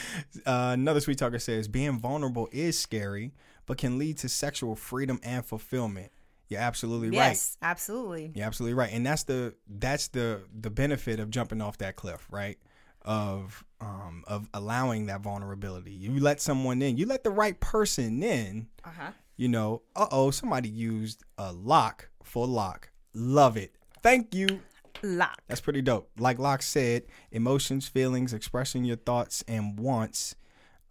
Uh, 0.46 0.70
another 0.74 1.00
sweet 1.00 1.18
talker 1.18 1.38
says 1.38 1.66
being 1.66 1.98
vulnerable 1.98 2.48
is 2.52 2.78
scary, 2.78 3.32
but 3.66 3.78
can 3.78 3.98
lead 3.98 4.16
to 4.18 4.28
sexual 4.28 4.76
freedom 4.76 5.18
and 5.22 5.44
fulfillment. 5.44 6.12
You're 6.48 6.60
absolutely 6.60 7.08
right. 7.08 7.28
Yes, 7.28 7.56
absolutely. 7.62 8.30
You're 8.34 8.46
absolutely 8.46 8.74
right, 8.74 8.90
and 8.92 9.04
that's 9.04 9.24
the 9.24 9.54
that's 9.68 10.08
the 10.08 10.42
the 10.60 10.70
benefit 10.70 11.18
of 11.18 11.30
jumping 11.30 11.60
off 11.60 11.78
that 11.78 11.96
cliff, 11.96 12.26
right? 12.30 12.58
Of 13.02 13.64
um 13.80 14.22
of 14.28 14.48
allowing 14.54 15.06
that 15.06 15.20
vulnerability. 15.22 15.92
You 15.92 16.20
let 16.20 16.40
someone 16.40 16.82
in. 16.82 16.96
You 16.96 17.06
let 17.06 17.24
the 17.24 17.30
right 17.30 17.58
person 17.58 18.22
in. 18.22 18.68
Uh 18.84 18.90
huh. 18.96 19.10
You 19.36 19.48
know, 19.48 19.82
uh 19.96 20.06
oh, 20.12 20.30
somebody 20.30 20.68
used 20.68 21.24
a 21.38 21.52
lock 21.52 22.08
for 22.22 22.46
Locke. 22.46 22.90
Love 23.14 23.56
it. 23.56 23.74
Thank 24.02 24.34
you. 24.34 24.60
Lock. 25.02 25.40
That's 25.48 25.60
pretty 25.60 25.82
dope. 25.82 26.10
Like 26.18 26.38
Locke 26.38 26.62
said, 26.62 27.04
emotions, 27.30 27.88
feelings, 27.88 28.32
expressing 28.32 28.84
your 28.84 28.96
thoughts 28.96 29.44
and 29.46 29.78
wants 29.78 30.34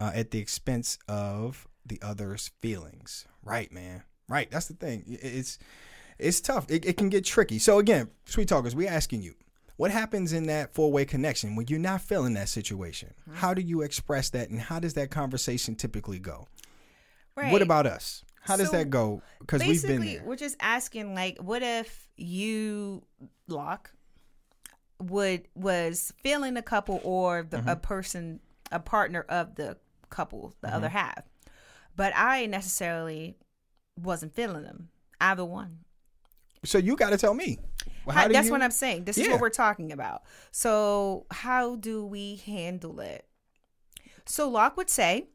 uh, 0.00 0.12
at 0.14 0.30
the 0.30 0.38
expense 0.38 0.98
of 1.08 1.66
the 1.84 1.98
other's 2.02 2.50
feelings. 2.60 3.26
Right, 3.42 3.72
man. 3.72 4.02
Right. 4.28 4.50
That's 4.50 4.66
the 4.66 4.74
thing. 4.74 5.04
It's 5.06 5.58
it's 6.18 6.40
tough. 6.40 6.66
It, 6.70 6.84
it 6.84 6.96
can 6.96 7.08
get 7.08 7.24
tricky. 7.24 7.58
So 7.58 7.78
again, 7.78 8.10
sweet 8.24 8.48
talkers, 8.48 8.74
we 8.74 8.88
asking 8.88 9.22
you, 9.22 9.34
what 9.76 9.90
happens 9.90 10.32
in 10.32 10.46
that 10.46 10.74
four 10.74 10.90
way 10.90 11.04
connection 11.04 11.54
when 11.54 11.66
you're 11.68 11.78
not 11.78 12.00
feeling 12.00 12.34
that 12.34 12.48
situation? 12.48 13.12
How 13.34 13.54
do 13.54 13.60
you 13.62 13.82
express 13.82 14.30
that, 14.30 14.48
and 14.50 14.58
how 14.58 14.80
does 14.80 14.94
that 14.94 15.10
conversation 15.10 15.74
typically 15.74 16.18
go? 16.18 16.48
Right. 17.36 17.52
What 17.52 17.62
about 17.62 17.86
us? 17.86 18.24
How 18.40 18.56
does 18.56 18.70
So, 18.70 18.78
that 18.78 18.90
go? 18.90 19.22
Because 19.40 19.60
we've 19.60 19.82
been 19.82 20.00
Basically, 20.00 20.16
there. 20.16 20.24
we're 20.24 20.36
just 20.36 20.56
asking, 20.60 21.14
like, 21.14 21.36
what 21.38 21.62
if 21.62 22.08
you, 22.16 23.02
Locke, 23.48 23.90
would 25.00 25.46
was 25.54 26.12
feeling 26.22 26.56
a 26.56 26.62
couple 26.62 27.00
or 27.04 27.42
the, 27.48 27.58
Mm-hmm. 27.58 27.68
a 27.68 27.76
person, 27.76 28.40
a 28.72 28.80
partner 28.80 29.24
of 29.28 29.54
the 29.56 29.76
couple, 30.10 30.54
the 30.60 30.68
Mm-hmm. 30.68 30.76
other 30.76 30.88
half, 30.88 31.22
but 31.96 32.12
I 32.16 32.46
necessarily 32.46 33.36
wasn't 34.00 34.34
feeling 34.34 34.62
them, 34.64 34.88
either 35.20 35.44
one. 35.44 35.78
So 36.64 36.78
you 36.78 36.96
got 36.96 37.10
to 37.10 37.18
tell 37.18 37.34
me. 37.34 37.58
Well, 38.04 38.16
How- 38.16 38.28
that's 38.28 38.46
you- 38.46 38.52
what 38.52 38.62
I'm 38.62 38.70
saying. 38.70 39.04
This 39.04 39.18
is 39.18 39.28
what 39.28 39.40
we're 39.40 39.50
talking 39.50 39.92
about. 39.92 40.22
So, 40.50 41.26
how 41.30 41.76
do 41.76 42.04
we 42.04 42.36
handle 42.46 43.00
it? 43.00 43.26
So, 44.26 44.48
Locke 44.48 44.76
would 44.76 44.90
say, 44.90 45.28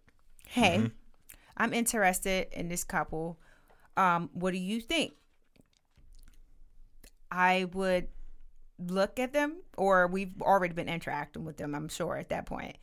Hey, 0.48 0.78
Mm-hmm. 0.78 0.88
I'm 1.58 1.74
interested 1.74 2.48
in 2.52 2.68
this 2.70 2.84
couple. 2.84 3.40
Um, 3.96 4.30
what 4.34 4.52
do 4.52 4.58
you 4.58 4.82
think? 4.82 5.14
I 7.30 7.66
would 7.74 8.08
look 8.90 9.20
at 9.20 9.34
them 9.34 9.58
or 9.78 10.08
we've 10.08 10.42
already 10.42 10.74
been 10.74 10.90
interacting 10.90 11.46
with 11.46 11.58
them, 11.58 11.76
I'm 11.76 11.90
sure 11.90 12.18
at 12.18 12.30
that 12.30 12.46
point. 12.46 12.78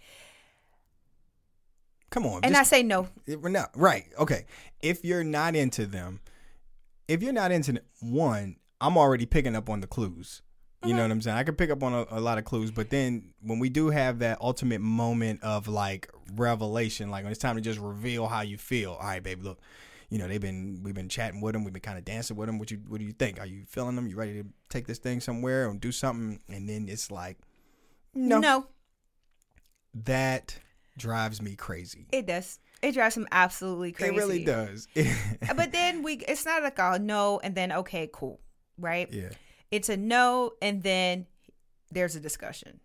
Come 2.10 2.26
on. 2.26 2.40
And 2.42 2.54
just- 2.54 2.72
I 2.72 2.76
say 2.76 2.82
no. 2.82 3.08
It- 3.26 3.40
we're 3.40 3.50
not 3.50 3.70
right. 3.74 4.06
Okay. 4.18 4.46
If 4.80 5.04
you're 5.04 5.24
not 5.24 5.54
into 5.54 5.86
them, 5.86 6.20
if 7.06 7.22
you're 7.22 7.32
not 7.32 7.52
into 7.52 7.82
one, 8.00 8.56
I'm 8.80 8.96
already 8.96 9.26
picking 9.26 9.56
up 9.56 9.68
on 9.68 9.80
the 9.80 9.86
clues. 9.86 10.42
You 10.84 10.90
know 10.90 11.00
mm-hmm. 11.00 11.02
what 11.02 11.10
I'm 11.10 11.20
saying? 11.22 11.36
I 11.36 11.42
can 11.42 11.56
pick 11.56 11.70
up 11.70 11.82
on 11.82 11.92
a, 11.92 12.06
a 12.10 12.20
lot 12.20 12.38
of 12.38 12.44
clues, 12.44 12.70
but 12.70 12.88
then 12.88 13.30
when 13.42 13.58
we 13.58 13.68
do 13.68 13.90
have 13.90 14.20
that 14.20 14.40
ultimate 14.40 14.80
moment 14.80 15.42
of 15.42 15.66
like 15.66 16.08
revelation, 16.36 17.10
like 17.10 17.24
when 17.24 17.32
it's 17.32 17.40
time 17.40 17.56
to 17.56 17.60
just 17.60 17.80
reveal 17.80 18.28
how 18.28 18.42
you 18.42 18.56
feel. 18.58 18.92
All 18.92 19.06
right, 19.06 19.20
baby, 19.20 19.42
look, 19.42 19.58
you 20.10 20.18
know 20.18 20.26
they've 20.28 20.40
been 20.40 20.80
we've 20.82 20.94
been 20.94 21.08
chatting 21.08 21.40
with 21.40 21.52
them, 21.52 21.64
we've 21.64 21.72
been 21.72 21.82
kind 21.82 21.98
of 21.98 22.04
dancing 22.04 22.36
with 22.36 22.46
them. 22.48 22.58
What 22.58 22.70
you 22.70 22.78
what 22.88 22.98
do 22.98 23.04
you 23.04 23.12
think? 23.12 23.38
Are 23.40 23.46
you 23.46 23.64
feeling 23.66 23.96
them? 23.96 24.06
You 24.06 24.16
ready 24.16 24.42
to 24.42 24.48
take 24.68 24.86
this 24.86 24.98
thing 24.98 25.20
somewhere 25.20 25.68
and 25.68 25.80
do 25.80 25.92
something? 25.92 26.40
And 26.48 26.68
then 26.68 26.88
it's 26.88 27.10
like, 27.10 27.36
no, 28.14 28.38
no, 28.38 28.66
that 30.04 30.58
drives 30.96 31.40
me 31.40 31.54
crazy. 31.56 32.06
it 32.12 32.26
does. 32.26 32.58
It 32.80 32.92
drives 32.92 33.16
him 33.16 33.26
absolutely 33.32 33.90
crazy. 33.92 34.14
It 34.14 34.18
really 34.18 34.44
does. 34.44 34.86
But 35.56 35.72
then 35.72 36.02
we, 36.04 36.14
it's 36.14 36.44
not 36.44 36.62
like 36.62 36.78
a 36.78 36.98
no 37.00 37.40
and 37.42 37.54
then 37.54 37.72
okay, 37.72 38.08
cool, 38.12 38.40
right? 38.78 39.12
yeah. 39.12 39.30
It's 39.70 39.88
a 39.88 39.96
no 39.96 40.52
and 40.62 40.82
then 40.82 41.26
there's 41.90 42.14
a 42.16 42.20
discussion. 42.20 42.80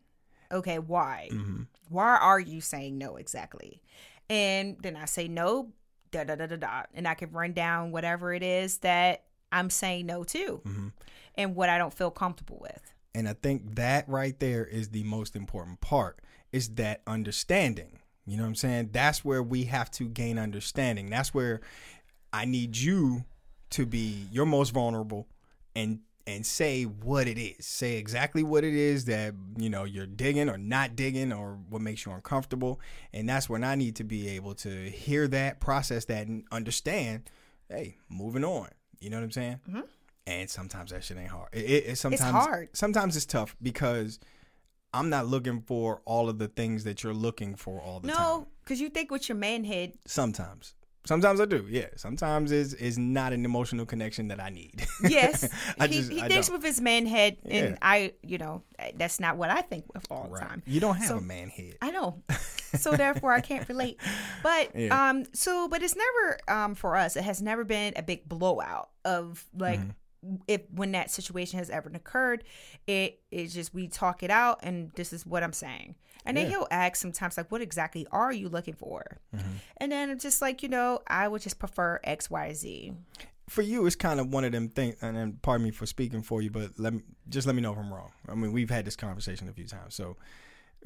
Okay, 0.51 0.79
why? 0.79 1.29
hmm 1.31 1.63
Why 1.89 2.17
are 2.17 2.39
you 2.39 2.59
saying 2.59 2.97
no 2.97 3.17
exactly? 3.17 3.81
And 4.29 4.77
then 4.81 4.95
I 4.95 5.05
say 5.05 5.27
no, 5.27 5.71
da 6.13 6.23
da 6.23 6.35
da 6.35 6.45
da 6.45 6.55
da, 6.55 6.83
and 6.93 7.07
I 7.07 7.15
can 7.15 7.31
run 7.31 7.53
down 7.53 7.91
whatever 7.91 8.33
it 8.33 8.43
is 8.43 8.77
that 8.79 9.23
I'm 9.51 9.69
saying 9.69 10.05
no 10.05 10.23
to, 10.23 10.61
hmm 10.63 10.87
and 11.35 11.55
what 11.55 11.67
I 11.67 11.79
don't 11.79 11.93
feel 11.93 12.11
comfortable 12.11 12.59
with. 12.61 12.93
And 13.15 13.27
I 13.27 13.33
think 13.33 13.75
that 13.75 14.07
right 14.07 14.39
there 14.39 14.63
is 14.63 14.89
the 14.89 15.03
most 15.03 15.35
important 15.35 15.81
part 15.81 16.19
is 16.51 16.75
that 16.75 17.01
understanding. 17.07 17.99
You 18.25 18.37
know 18.37 18.43
what 18.43 18.49
I'm 18.49 18.55
saying? 18.55 18.89
That's 18.91 19.25
where 19.25 19.41
we 19.41 19.63
have 19.63 19.89
to 19.91 20.07
gain 20.07 20.37
understanding. 20.37 21.09
That's 21.09 21.33
where 21.33 21.61
I 22.31 22.45
need 22.45 22.77
you 22.77 23.25
to 23.71 23.85
be 23.87 24.27
your 24.31 24.45
most 24.45 24.69
vulnerable 24.69 25.27
and 25.75 26.01
and 26.25 26.45
say 26.45 26.83
what 26.83 27.27
it 27.27 27.37
is. 27.37 27.65
Say 27.65 27.97
exactly 27.97 28.43
what 28.43 28.63
it 28.63 28.73
is 28.73 29.05
that, 29.05 29.33
you 29.57 29.69
know, 29.69 29.83
you're 29.83 30.05
digging 30.05 30.49
or 30.49 30.57
not 30.57 30.95
digging 30.95 31.33
or 31.33 31.57
what 31.69 31.81
makes 31.81 32.05
you 32.05 32.11
uncomfortable. 32.11 32.79
And 33.13 33.27
that's 33.27 33.49
when 33.49 33.63
I 33.63 33.75
need 33.75 33.95
to 33.97 34.03
be 34.03 34.29
able 34.29 34.55
to 34.55 34.89
hear 34.89 35.27
that, 35.29 35.59
process 35.59 36.05
that 36.05 36.27
and 36.27 36.45
understand, 36.51 37.29
hey, 37.69 37.97
moving 38.09 38.43
on. 38.45 38.69
You 38.99 39.09
know 39.09 39.17
what 39.17 39.23
I'm 39.23 39.31
saying? 39.31 39.59
Mhm. 39.69 39.83
And 40.25 40.49
sometimes 40.49 40.91
that 40.91 41.03
shit 41.03 41.17
ain't 41.17 41.29
hard. 41.29 41.49
It, 41.51 41.65
it, 41.65 41.83
it 41.89 41.95
sometimes 41.97 42.21
hard. 42.31 42.69
Sometimes 42.77 43.17
it's 43.17 43.25
tough 43.25 43.57
because 43.61 44.19
I'm 44.93 45.09
not 45.09 45.27
looking 45.27 45.61
for 45.61 46.01
all 46.05 46.29
of 46.29 46.39
the 46.39 46.47
things 46.47 46.85
that 46.85 47.03
you're 47.03 47.13
looking 47.13 47.55
for 47.55 47.81
all 47.81 47.99
the 47.99 48.07
time. 48.07 48.17
No, 48.17 48.47
because 48.63 48.79
you 48.79 48.87
think 48.87 49.11
with 49.11 49.27
your 49.27 49.37
man 49.37 49.65
head, 49.65 49.93
Sometimes. 50.05 50.75
Sometimes 51.05 51.41
I 51.41 51.45
do, 51.45 51.65
yeah. 51.69 51.87
Sometimes 51.97 52.51
is 52.51 52.73
is 52.75 52.97
not 52.97 53.33
an 53.33 53.43
emotional 53.43 53.85
connection 53.85 54.29
that 54.29 54.39
I 54.39 54.49
need. 54.49 54.85
yes, 55.03 55.47
I 55.79 55.87
he, 55.87 55.97
just- 55.97 56.11
he 56.11 56.21
thinks 56.21 56.49
with 56.49 56.63
his 56.63 56.79
man 56.79 57.05
head, 57.05 57.37
and 57.43 57.71
Yeah. 57.71 57.77
I, 57.81 58.13
you 58.23 58.37
know, 58.37 58.63
that's 58.95 59.19
not 59.19 59.35
what 59.37 59.49
I 59.49 59.61
think 59.61 59.85
of 59.95 60.03
all 60.09 60.29
the 60.31 60.39
time. 60.39 60.63
You 60.65 60.79
don't 60.79 60.95
have 60.95 61.07
So- 61.07 61.17
a 61.17 61.21
man 61.21 61.49
head. 61.49 61.75
I 61.81 61.91
know. 61.91 62.21
So 62.75 62.93
therefore 62.93 63.31
I 63.31 63.39
can't 63.39 63.69
relate. 63.69 63.99
But 64.41 64.75
Yeah. 64.75 65.09
um 65.09 65.25
so 65.33 65.67
but 65.67 65.83
it's 65.83 65.95
never 65.95 66.39
um 66.47 66.73
for 66.73 66.95
us 66.97 67.15
it 67.15 67.23
has 67.23 67.39
never 67.39 67.63
been 67.63 67.93
a 67.95 68.01
big 68.01 68.27
blowout 68.27 68.89
of 69.05 69.45
like 69.55 69.79
Mm-hmm. 69.79 70.35
if 70.47 70.61
when 70.73 70.93
that 70.93 71.11
situation 71.11 71.59
has 71.59 71.69
ever 71.69 71.91
occurred, 71.93 72.43
it 72.87 73.19
it's 73.29 73.53
just 73.53 73.75
we 73.75 73.87
talk 73.89 74.23
it 74.23 74.31
out 74.31 74.61
and 74.63 74.89
this 74.95 75.13
is 75.13 75.23
what 75.23 75.43
I'm 75.43 75.53
saying. 75.53 75.93
And 76.25 76.37
then 76.37 76.49
he'll 76.49 76.67
ask 76.71 76.97
sometimes 76.97 77.37
like 77.37 77.51
what 77.51 77.61
exactly 77.61 78.07
are 78.11 78.31
you 78.31 78.49
looking 78.49 78.75
for? 78.75 79.19
Mm-hmm. 79.35 79.49
And 79.77 79.91
then 79.91 80.09
I'm 80.09 80.19
just 80.19 80.41
like, 80.41 80.63
you 80.63 80.69
know, 80.69 80.99
I 81.07 81.27
would 81.27 81.41
just 81.41 81.59
prefer 81.59 81.99
X, 82.03 82.29
Y, 82.29 82.53
Z. 82.53 82.93
For 83.49 83.61
you, 83.61 83.85
it's 83.85 83.95
kind 83.95 84.19
of 84.19 84.31
one 84.31 84.45
of 84.45 84.53
them 84.53 84.69
things. 84.69 84.95
And 85.01 85.17
then, 85.17 85.39
pardon 85.41 85.65
me 85.65 85.71
for 85.71 85.85
speaking 85.85 86.21
for 86.21 86.41
you, 86.41 86.49
but 86.49 86.79
let 86.79 86.93
me 86.93 87.01
just 87.27 87.45
let 87.45 87.55
me 87.55 87.61
know 87.61 87.73
if 87.73 87.77
I'm 87.77 87.93
wrong. 87.93 88.11
I 88.29 88.35
mean, 88.35 88.53
we've 88.53 88.69
had 88.69 88.85
this 88.85 88.95
conversation 88.95 89.49
a 89.49 89.53
few 89.53 89.67
times. 89.67 89.95
So, 89.95 90.15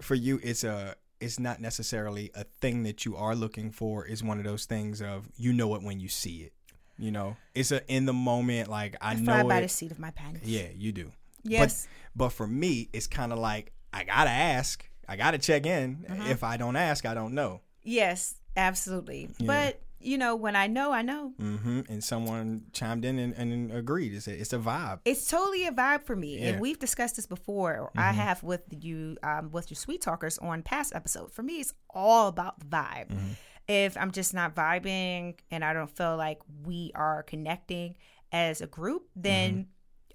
for 0.02 0.16
you, 0.16 0.40
it's 0.42 0.64
a 0.64 0.96
it's 1.20 1.40
not 1.40 1.62
necessarily 1.62 2.32
a 2.36 2.44
thing 2.44 2.84
that 2.84 3.06
you 3.06 3.16
are 3.16 3.36
looking 3.36 3.72
for. 3.72 4.06
It's 4.06 4.24
one 4.24 4.38
of 4.38 4.44
those 4.44 4.66
things 4.66 5.02
of 5.02 5.30
you 5.36 5.54
know 5.54 5.76
it 5.76 5.84
when 5.84 6.00
you 6.00 6.08
see 6.08 6.38
it. 6.38 6.54
You 6.98 7.12
know, 7.12 7.38
it's 7.54 7.72
a 7.72 7.86
in 7.92 8.06
the 8.06 8.14
moment. 8.14 8.70
Like 8.70 8.96
I, 9.02 9.12
I 9.12 9.16
know 9.16 9.26
fly 9.26 9.44
by 9.44 9.58
it. 9.60 9.62
the 9.62 9.70
seat 9.70 9.92
of 9.92 10.00
my 10.00 10.12
pants. 10.12 10.48
Yeah, 10.48 10.68
you 10.76 10.92
do. 10.92 11.12
Yes. 11.44 11.88
But 12.16 12.24
but 12.24 12.30
for 12.30 12.48
me, 12.48 12.90
it's 12.92 13.08
kind 13.08 13.32
of 13.32 13.40
like 13.40 13.72
I 13.94 14.04
gotta 14.04 14.32
ask. 14.32 14.88
I 15.08 15.16
gotta 15.16 15.38
check 15.38 15.66
in. 15.66 16.06
Mm-hmm. 16.10 16.28
If 16.32 16.44
I 16.44 16.58
don't 16.58 16.76
ask, 16.76 17.06
I 17.06 17.14
don't 17.14 17.34
know. 17.34 17.62
yes, 17.84 18.36
absolutely. 18.56 19.30
Yeah. 19.38 19.48
But 19.48 19.82
you 20.00 20.18
know, 20.20 20.36
when 20.36 20.56
I 20.56 20.68
know, 20.68 20.92
I 20.92 21.02
know. 21.02 21.34
hmm 21.40 21.82
And 21.90 22.04
someone 22.04 22.66
chimed 22.72 23.04
in 23.04 23.18
and, 23.18 23.34
and 23.34 23.72
agreed. 23.72 24.14
It's 24.14 24.28
a, 24.28 24.40
it's 24.40 24.54
a 24.54 24.60
vibe. 24.60 25.00
It's 25.06 25.28
totally 25.28 25.66
a 25.66 25.72
vibe 25.72 26.04
for 26.06 26.16
me, 26.16 26.36
Yeah. 26.36 26.40
Mm-hmm. 26.40 26.54
and 26.54 26.62
we've 26.62 26.78
discussed 26.80 27.16
this 27.16 27.26
before. 27.26 27.92
I 27.96 28.12
have 28.12 28.44
with 28.44 28.62
you, 28.70 29.18
um, 29.24 29.50
with 29.52 29.72
your 29.72 29.76
sweet 29.76 30.02
talkers 30.02 30.38
on 30.38 30.62
past 30.62 30.94
episodes. 30.94 31.34
For 31.34 31.42
me, 31.42 31.62
it's 31.62 31.74
all 31.90 32.28
about 32.28 32.60
the 32.60 32.68
vibe. 32.68 33.08
Mm-hmm. 33.10 33.28
If 33.68 33.98
I'm 33.98 34.12
just 34.12 34.34
not 34.36 34.54
vibing 34.56 35.40
and 35.50 35.66
I 35.66 35.74
don't 35.74 35.90
feel 35.90 36.16
like 36.16 36.40
we 36.64 36.92
are 36.94 37.24
connecting 37.24 37.96
as 38.32 38.62
a 38.62 38.68
group, 38.68 39.08
then 39.16 39.52
Mm-hmm. 39.52 39.62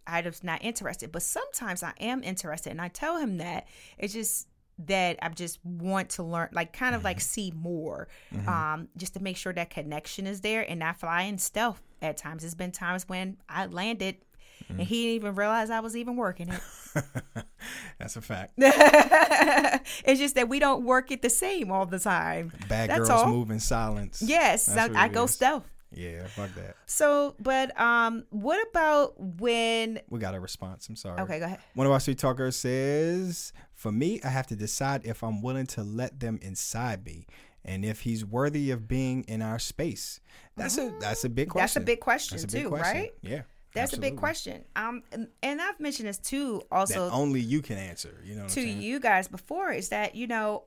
I'm 0.05 0.25
just 0.25 0.43
not 0.43 0.65
interested. 0.65 1.13
But 1.13 1.23
sometimes 1.23 1.83
I 1.85 1.93
am 2.01 2.23
interested, 2.25 2.71
and 2.71 2.81
I 2.81 2.89
tell 2.89 3.19
him 3.19 3.39
that 3.39 3.67
it's 3.99 4.13
just 4.13 4.49
that 4.81 5.19
I 5.23 5.29
just 5.29 5.59
want 5.65 6.11
to 6.11 6.23
learn, 6.23 6.49
like 6.53 6.73
kind 6.73 6.95
of 6.95 7.05
like 7.05 7.19
Mm-hmm. 7.19 7.23
see 7.23 7.53
more, 7.55 8.09
um, 8.47 8.89
just 8.97 9.15
to 9.15 9.23
make 9.23 9.37
sure 9.37 9.53
that 9.53 9.71
connection 9.71 10.27
is 10.27 10.41
there 10.41 10.63
and 10.69 10.81
not 10.81 10.99
fly 11.01 11.23
in 11.23 11.39
stealth. 11.39 11.83
At 12.01 12.17
times, 12.17 12.43
it's 12.43 12.55
been 12.55 12.73
times 12.73 13.09
when 13.09 13.37
I 13.49 13.67
landed 13.67 14.17
Mm. 14.71 14.79
and 14.79 14.81
he 14.83 15.03
didn't 15.03 15.15
even 15.17 15.35
realize 15.35 15.71
I 15.71 15.81
was 15.81 15.97
even 15.97 16.15
working 16.15 16.49
it. 16.49 16.61
That's 17.99 18.15
a 18.15 18.21
fact. 18.21 18.53
it's 18.59 20.21
just 20.21 20.35
that 20.37 20.49
we 20.49 20.59
don't 20.61 20.85
work 20.85 21.11
it 21.11 21.21
the 21.23 21.31
same 21.31 21.71
all 21.73 21.85
the 21.87 21.99
time. 21.99 22.53
Bad 22.69 22.91
That's 22.91 23.09
girls 23.09 23.11
all. 23.11 23.27
move 23.29 23.51
in 23.51 23.59
silence. 23.59 24.23
Yes, 24.25 24.69
I, 24.69 24.89
I 24.95 25.09
go 25.09 25.25
is. 25.25 25.33
stealth. 25.33 25.69
Yeah, 25.95 26.27
fuck 26.29 26.55
that. 26.55 26.77
So, 26.87 27.35
but 27.41 27.79
um, 27.79 28.25
what 28.31 28.65
about 28.71 29.21
when? 29.21 30.01
We 30.09 30.21
got 30.21 30.35
a 30.35 30.41
response. 30.41 30.89
I'm 30.89 30.97
sorry. 30.97 31.21
Okay, 31.23 31.39
go 31.39 31.45
ahead. 31.47 31.59
One 31.75 31.87
of 31.87 31.93
our 31.93 32.01
sweet 32.01 32.19
talkers 32.19 32.57
says, 32.57 33.53
"For 33.83 33.93
me, 33.93 34.21
I 34.23 34.29
have 34.29 34.47
to 34.49 34.57
decide 34.57 35.05
if 35.05 35.23
I'm 35.23 35.43
willing 35.43 35.67
to 35.69 35.83
let 35.83 36.21
them 36.21 36.39
inside 36.43 37.05
me, 37.05 37.27
and 37.65 37.85
if 37.85 38.01
he's 38.03 38.25
worthy 38.25 38.71
of 38.71 38.87
being 38.87 39.25
in 39.25 39.43
our 39.43 39.59
space." 39.59 40.21
That's 40.57 40.79
a 40.79 40.93
that's 41.01 41.25
a 41.25 41.29
big 41.29 41.49
question. 41.49 41.63
That's 41.65 41.77
a 41.77 41.87
big 41.93 42.01
question 42.01 42.39
a 42.39 42.43
big 42.43 42.63
too, 42.63 42.69
question. 42.69 42.97
right? 42.97 43.15
Yeah. 43.23 43.43
That's 43.75 43.95
a 43.95 43.99
big 44.01 44.17
question. 44.19 44.65
Um, 44.77 45.03
and, 45.13 45.29
and 45.43 45.61
I've 45.61 45.81
mentioned 45.81 46.07
this 46.09 46.19
too, 46.19 46.61
That 46.71 46.77
also 46.77 47.11
only 47.11 47.41
you 47.41 47.63
can 47.63 47.79
answer. 47.79 48.21
You 48.25 48.35
know 48.37 48.43
what 48.43 48.53
to 48.53 48.61
you 48.61 49.01
guys 49.01 49.29
before. 49.29 49.73
Is 49.73 49.89
that 49.89 50.15
you 50.15 50.27
know, 50.27 50.65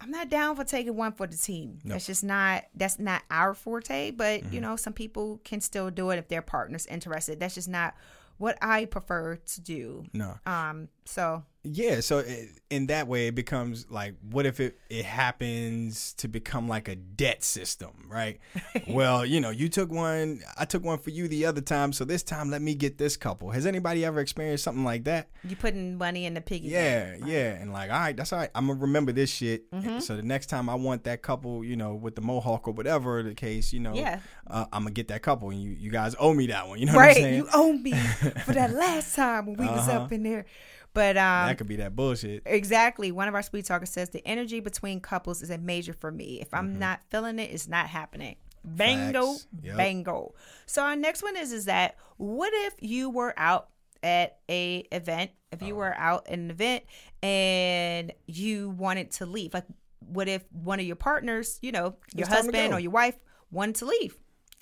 I'm 0.00 0.10
not 0.10 0.30
down 0.30 0.56
for 0.56 0.64
taking 0.64 0.96
one 0.96 1.12
for 1.12 1.26
the 1.26 1.36
team. 1.36 1.78
No. 1.84 1.92
That's 1.94 2.06
just 2.06 2.24
not 2.24 2.64
that's 2.74 2.98
not 2.98 3.22
our 3.30 3.52
forte. 3.54 4.10
But 4.10 4.40
Mm-hmm. 4.40 4.54
you 4.54 4.60
know, 4.62 4.76
some 4.76 4.94
people 4.94 5.40
can 5.44 5.60
still 5.60 5.90
do 5.90 6.10
it 6.10 6.18
if 6.18 6.28
their 6.28 6.42
partner's 6.42 6.86
interested. 6.86 7.38
That's 7.38 7.54
just 7.54 7.68
not 7.68 7.94
what 8.38 8.56
I 8.62 8.86
prefer 8.86 9.36
to 9.36 9.60
do. 9.60 10.04
No. 10.14 10.38
Um, 10.46 10.88
so 11.04 11.42
Yeah, 11.62 12.00
so 12.00 12.18
it, 12.18 12.48
in 12.70 12.86
that 12.86 13.06
way, 13.08 13.26
it 13.28 13.34
becomes 13.34 13.90
like, 13.90 14.14
what 14.30 14.46
if 14.46 14.60
it, 14.60 14.78
it 14.88 15.04
happens 15.04 16.14
to 16.14 16.28
become 16.28 16.68
like 16.68 16.88
a 16.88 16.96
debt 16.96 17.42
system, 17.44 17.90
right? 18.08 18.38
well, 18.88 19.26
you 19.26 19.40
know, 19.40 19.50
you 19.50 19.68
took 19.68 19.90
one, 19.90 20.40
I 20.58 20.64
took 20.64 20.82
one 20.84 20.98
for 20.98 21.10
you 21.10 21.28
the 21.28 21.46
other 21.46 21.60
time, 21.60 21.92
so 21.92 22.04
this 22.04 22.22
time 22.22 22.50
let 22.50 22.62
me 22.62 22.74
get 22.74 22.96
this 22.98 23.16
couple. 23.16 23.50
Has 23.50 23.66
anybody 23.66 24.04
ever 24.04 24.20
experienced 24.20 24.64
something 24.64 24.84
like 24.84 25.04
that? 25.04 25.28
you 25.44 25.56
putting 25.56 25.96
money 25.98 26.24
in 26.26 26.34
the 26.34 26.40
piggy. 26.40 26.68
Yeah, 26.68 27.10
bank. 27.12 27.24
yeah, 27.26 27.50
and 27.54 27.72
like, 27.72 27.90
all 27.90 27.98
right, 27.98 28.16
that's 28.16 28.32
all 28.32 28.38
right. 28.40 28.50
I'm 28.54 28.66
gonna 28.68 28.78
remember 28.80 29.12
this 29.12 29.30
shit. 29.30 29.70
Mm-hmm. 29.70 29.98
So 30.00 30.16
the 30.16 30.22
next 30.22 30.46
time 30.46 30.68
I 30.68 30.74
want 30.76 31.04
that 31.04 31.22
couple, 31.22 31.64
you 31.64 31.76
know, 31.76 31.94
with 31.94 32.14
the 32.14 32.22
mohawk 32.22 32.68
or 32.68 32.72
whatever 32.72 33.22
the 33.22 33.34
case, 33.34 33.72
you 33.72 33.80
know, 33.80 33.94
Yeah. 33.94 34.20
uh, 34.46 34.66
I'm 34.72 34.82
gonna 34.84 34.92
get 34.92 35.08
that 35.08 35.22
couple, 35.22 35.50
and 35.50 35.60
you 35.62 35.70
you 35.70 35.90
guys 35.90 36.14
owe 36.18 36.32
me 36.34 36.46
that 36.48 36.68
one. 36.68 36.78
You 36.78 36.86
know 36.86 36.92
what 36.94 37.00
Right, 37.00 37.16
I'm 37.16 37.22
saying? 37.22 37.34
you 37.36 37.48
owe 37.52 37.72
me 37.72 37.92
for 38.46 38.52
that 38.52 38.72
last 38.72 39.14
time 39.14 39.46
when 39.46 39.56
we 39.56 39.66
was 39.66 39.88
Uh-huh. 39.88 40.02
up 40.04 40.12
in 40.12 40.22
there. 40.22 40.46
But 40.92 41.16
um, 41.16 41.46
that 41.48 41.56
could 41.58 41.68
be 41.68 41.76
that 41.76 41.94
bullshit. 41.94 42.42
Exactly. 42.46 43.12
One 43.12 43.28
of 43.28 43.34
our 43.34 43.42
sweet 43.42 43.64
talkers 43.64 43.90
says 43.90 44.10
the 44.10 44.26
energy 44.26 44.58
between 44.60 45.00
couples 45.00 45.40
is 45.42 45.50
a 45.50 45.58
major 45.58 45.92
for 45.92 46.10
me. 46.10 46.40
If 46.40 46.52
I'm 46.52 46.70
Mm-hmm. 46.70 46.78
not 46.80 47.00
feeling 47.10 47.38
it, 47.38 47.50
it's 47.52 47.68
not 47.68 47.86
happening. 47.86 48.36
Bango. 48.64 49.36
Yep. 49.62 49.76
bango. 49.76 50.34
So 50.66 50.82
our 50.82 50.96
next 50.96 51.22
one 51.22 51.36
is 51.36 51.52
is 51.52 51.64
that 51.66 51.96
what 52.16 52.52
if 52.54 52.74
you 52.80 53.08
were 53.08 53.32
out 53.36 53.68
at 54.02 54.38
a 54.50 54.78
event, 54.92 55.30
if 55.52 55.62
Oh. 55.62 55.66
you 55.66 55.76
were 55.76 55.94
out 55.96 56.26
at 56.26 56.34
an 56.34 56.50
event 56.50 56.84
and 57.22 58.12
you 58.26 58.70
wanted 58.70 59.10
to 59.12 59.26
leave? 59.26 59.54
Like 59.54 59.66
what 60.00 60.28
if 60.28 60.42
one 60.52 60.80
of 60.80 60.86
your 60.86 60.96
partners, 60.96 61.58
you 61.62 61.72
know, 61.72 61.94
your 62.14 62.26
It's 62.26 62.28
time 62.28 62.38
to 62.46 62.52
husband 62.52 62.74
or 62.74 62.80
your 62.80 62.90
wife 62.90 63.16
wanted 63.50 63.76
to 63.76 63.86
leave? 63.86 64.18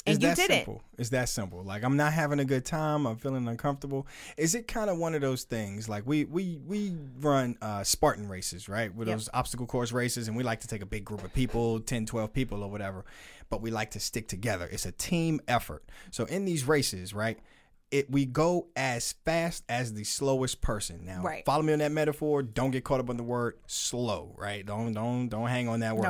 And 0.07 0.15
it's 0.17 0.23
you 0.23 0.29
that 0.29 0.37
didn't. 0.37 0.51
simple. 0.65 0.83
It's 0.97 1.11
that 1.11 1.29
simple. 1.29 1.63
Like 1.65 1.83
I'm 1.85 1.97
not 1.97 2.13
having 2.13 2.39
a 2.39 2.45
good 2.45 2.65
time. 2.65 3.07
I'm 3.07 3.17
feeling 3.17 3.47
uncomfortable. 3.47 4.07
Is 4.37 4.55
it 4.55 4.67
kind 4.67 4.89
of 4.89 4.97
one 4.97 5.15
of 5.15 5.21
those 5.21 5.45
things? 5.45 5.89
Like 5.89 6.05
we 6.07 6.25
we 6.25 6.59
we 6.67 6.95
run 7.21 7.57
uh, 7.61 7.85
Spartan 7.85 8.29
races, 8.29 8.69
right? 8.69 8.95
With 8.95 9.09
Yep. 9.09 9.17
those 9.17 9.29
obstacle 9.35 9.67
course 9.67 9.93
races, 9.93 10.29
and 10.29 10.37
we 10.37 10.43
like 10.43 10.61
to 10.61 10.69
take 10.69 10.83
a 10.83 10.87
big 10.87 11.05
group 11.05 11.25
of 11.25 11.33
people, 11.35 11.81
10, 11.81 12.07
12 12.07 12.33
people 12.33 12.63
or 12.63 12.71
whatever. 12.71 13.05
But 13.51 13.61
we 13.61 13.71
like 13.71 13.91
to 13.93 14.01
stick 14.01 14.29
together. 14.29 14.69
It's 14.71 14.87
a 14.87 14.93
team 14.93 15.41
effort. 15.49 15.85
So 16.11 16.25
in 16.25 16.45
these 16.45 16.67
races, 16.67 17.13
right? 17.13 17.39
It 17.91 18.11
we 18.11 18.27
go 18.27 18.67
as 18.77 19.15
fast 19.25 19.65
as 19.69 19.95
the 19.95 20.05
slowest 20.05 20.61
person. 20.61 21.07
Now, 21.07 21.23
Right. 21.23 21.43
follow 21.47 21.63
me 21.63 21.73
on 21.73 21.79
that 21.79 21.91
metaphor. 21.93 22.43
Don't 22.43 22.71
get 22.71 22.85
caught 22.85 23.01
up 23.01 23.09
on 23.09 23.17
the 23.17 23.23
word 23.23 23.55
slow, 23.67 24.35
right? 24.37 24.65
Don't 24.65 24.93
don't 24.93 25.29
don't 25.29 25.49
hang 25.49 25.69
on 25.69 25.81
that 25.81 25.97
No. 25.97 26.03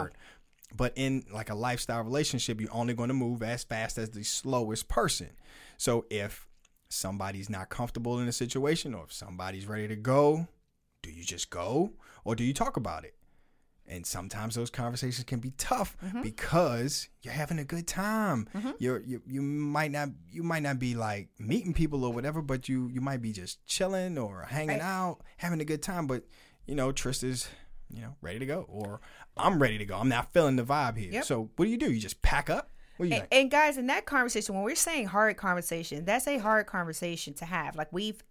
But 0.77 0.93
in 0.97 1.25
like 1.33 1.51
a 1.51 1.55
lifestyle 1.55 2.03
relationship, 2.03 2.61
you're 2.61 2.75
only 2.75 2.95
going 2.95 3.09
to 3.09 3.15
move 3.15 3.43
as 3.43 3.65
fast 3.65 3.99
as 3.99 4.11
the 4.11 4.23
slowest 4.23 4.89
person. 4.89 5.31
So 5.77 6.05
if 6.11 6.47
somebody's 6.89 7.51
not 7.51 7.69
comfortable 7.69 8.19
in 8.19 8.29
a 8.29 8.33
situation 8.33 8.95
or 8.95 9.05
if 9.05 9.13
somebody's 9.13 9.67
ready 9.67 9.89
to 9.89 9.97
go, 9.97 10.47
do 11.03 11.11
you 11.11 11.25
just 11.25 11.51
go 11.51 11.93
or 12.25 12.35
do 12.35 12.45
you 12.45 12.53
talk 12.53 12.77
about 12.77 13.05
it? 13.05 13.15
And 13.91 14.05
sometimes 14.05 14.55
those 14.55 14.69
conversations 14.69 15.25
can 15.25 15.41
be 15.41 15.53
tough 15.53 15.97
mm-hmm. 16.05 16.21
because 16.21 17.09
you're 17.23 17.33
having 17.33 17.59
a 17.59 17.65
good 17.65 17.87
time. 17.87 18.47
Mm-hmm. 18.55 18.73
You're 18.79 19.01
you 19.01 19.23
you 19.27 19.41
might 19.41 19.91
not 19.91 20.11
you 20.31 20.43
might 20.43 20.63
not 20.63 20.79
be 20.79 20.95
like 20.95 21.29
meeting 21.39 21.73
people 21.73 22.05
or 22.05 22.13
whatever, 22.13 22.43
but 22.43 22.69
you 22.69 22.91
you 22.93 23.01
might 23.01 23.23
be 23.23 23.33
just 23.33 23.65
chilling 23.65 24.19
or 24.19 24.43
hanging 24.43 24.81
Right. 24.81 24.83
out, 24.83 25.21
having 25.39 25.63
a 25.63 25.65
good 25.65 25.83
time. 25.83 26.07
But 26.07 26.25
you 26.67 26.75
know, 26.75 26.93
Trista's 26.93 27.49
you 27.91 28.03
know 28.03 28.15
ready 28.21 28.39
to 28.39 28.47
go, 28.47 28.67
or 28.69 29.01
I'm 29.37 29.61
ready 29.61 29.79
to 29.79 29.85
go. 29.85 29.97
I'm 29.97 30.09
not 30.09 30.33
feeling 30.33 30.57
the 30.57 30.65
vibe 30.65 30.97
here. 30.97 31.13
Yep. 31.13 31.25
So 31.25 31.51
what 31.57 31.65
do 31.65 31.71
you 31.71 31.79
do? 31.79 31.93
You 31.93 32.01
just 32.01 32.23
pack 32.23 32.51
up. 32.51 32.71
What 32.97 33.09
do 33.09 33.15
you 33.15 33.21
And, 33.21 33.29
and 33.31 33.51
guys, 33.51 33.79
in 33.79 33.87
that 33.87 34.07
conversation, 34.07 34.55
when 34.55 34.65
we're 34.65 34.75
saying 34.75 35.07
hard 35.07 35.37
conversation, 35.37 36.05
that's 36.05 36.27
a 36.27 36.39
hard 36.39 36.67
conversation 36.67 37.35
to 37.35 37.45
have. 37.45 37.77
Like 37.77 37.93
we've 37.93 38.23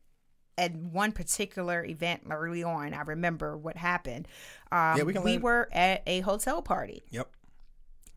at 0.58 0.76
one 0.76 1.12
particular 1.12 1.86
event 1.86 2.24
early 2.30 2.64
on, 2.64 2.94
I 2.94 3.02
remember 3.02 3.56
what 3.56 3.78
happened. 3.78 4.28
Um, 4.72 4.98
Yeah, 4.98 5.04
we 5.04 5.14
can 5.14 5.24
we 5.24 5.38
were 5.38 5.70
at 5.72 6.02
a 6.08 6.22
hotel 6.22 6.62
party. 6.62 7.04
Yep. 7.12 7.30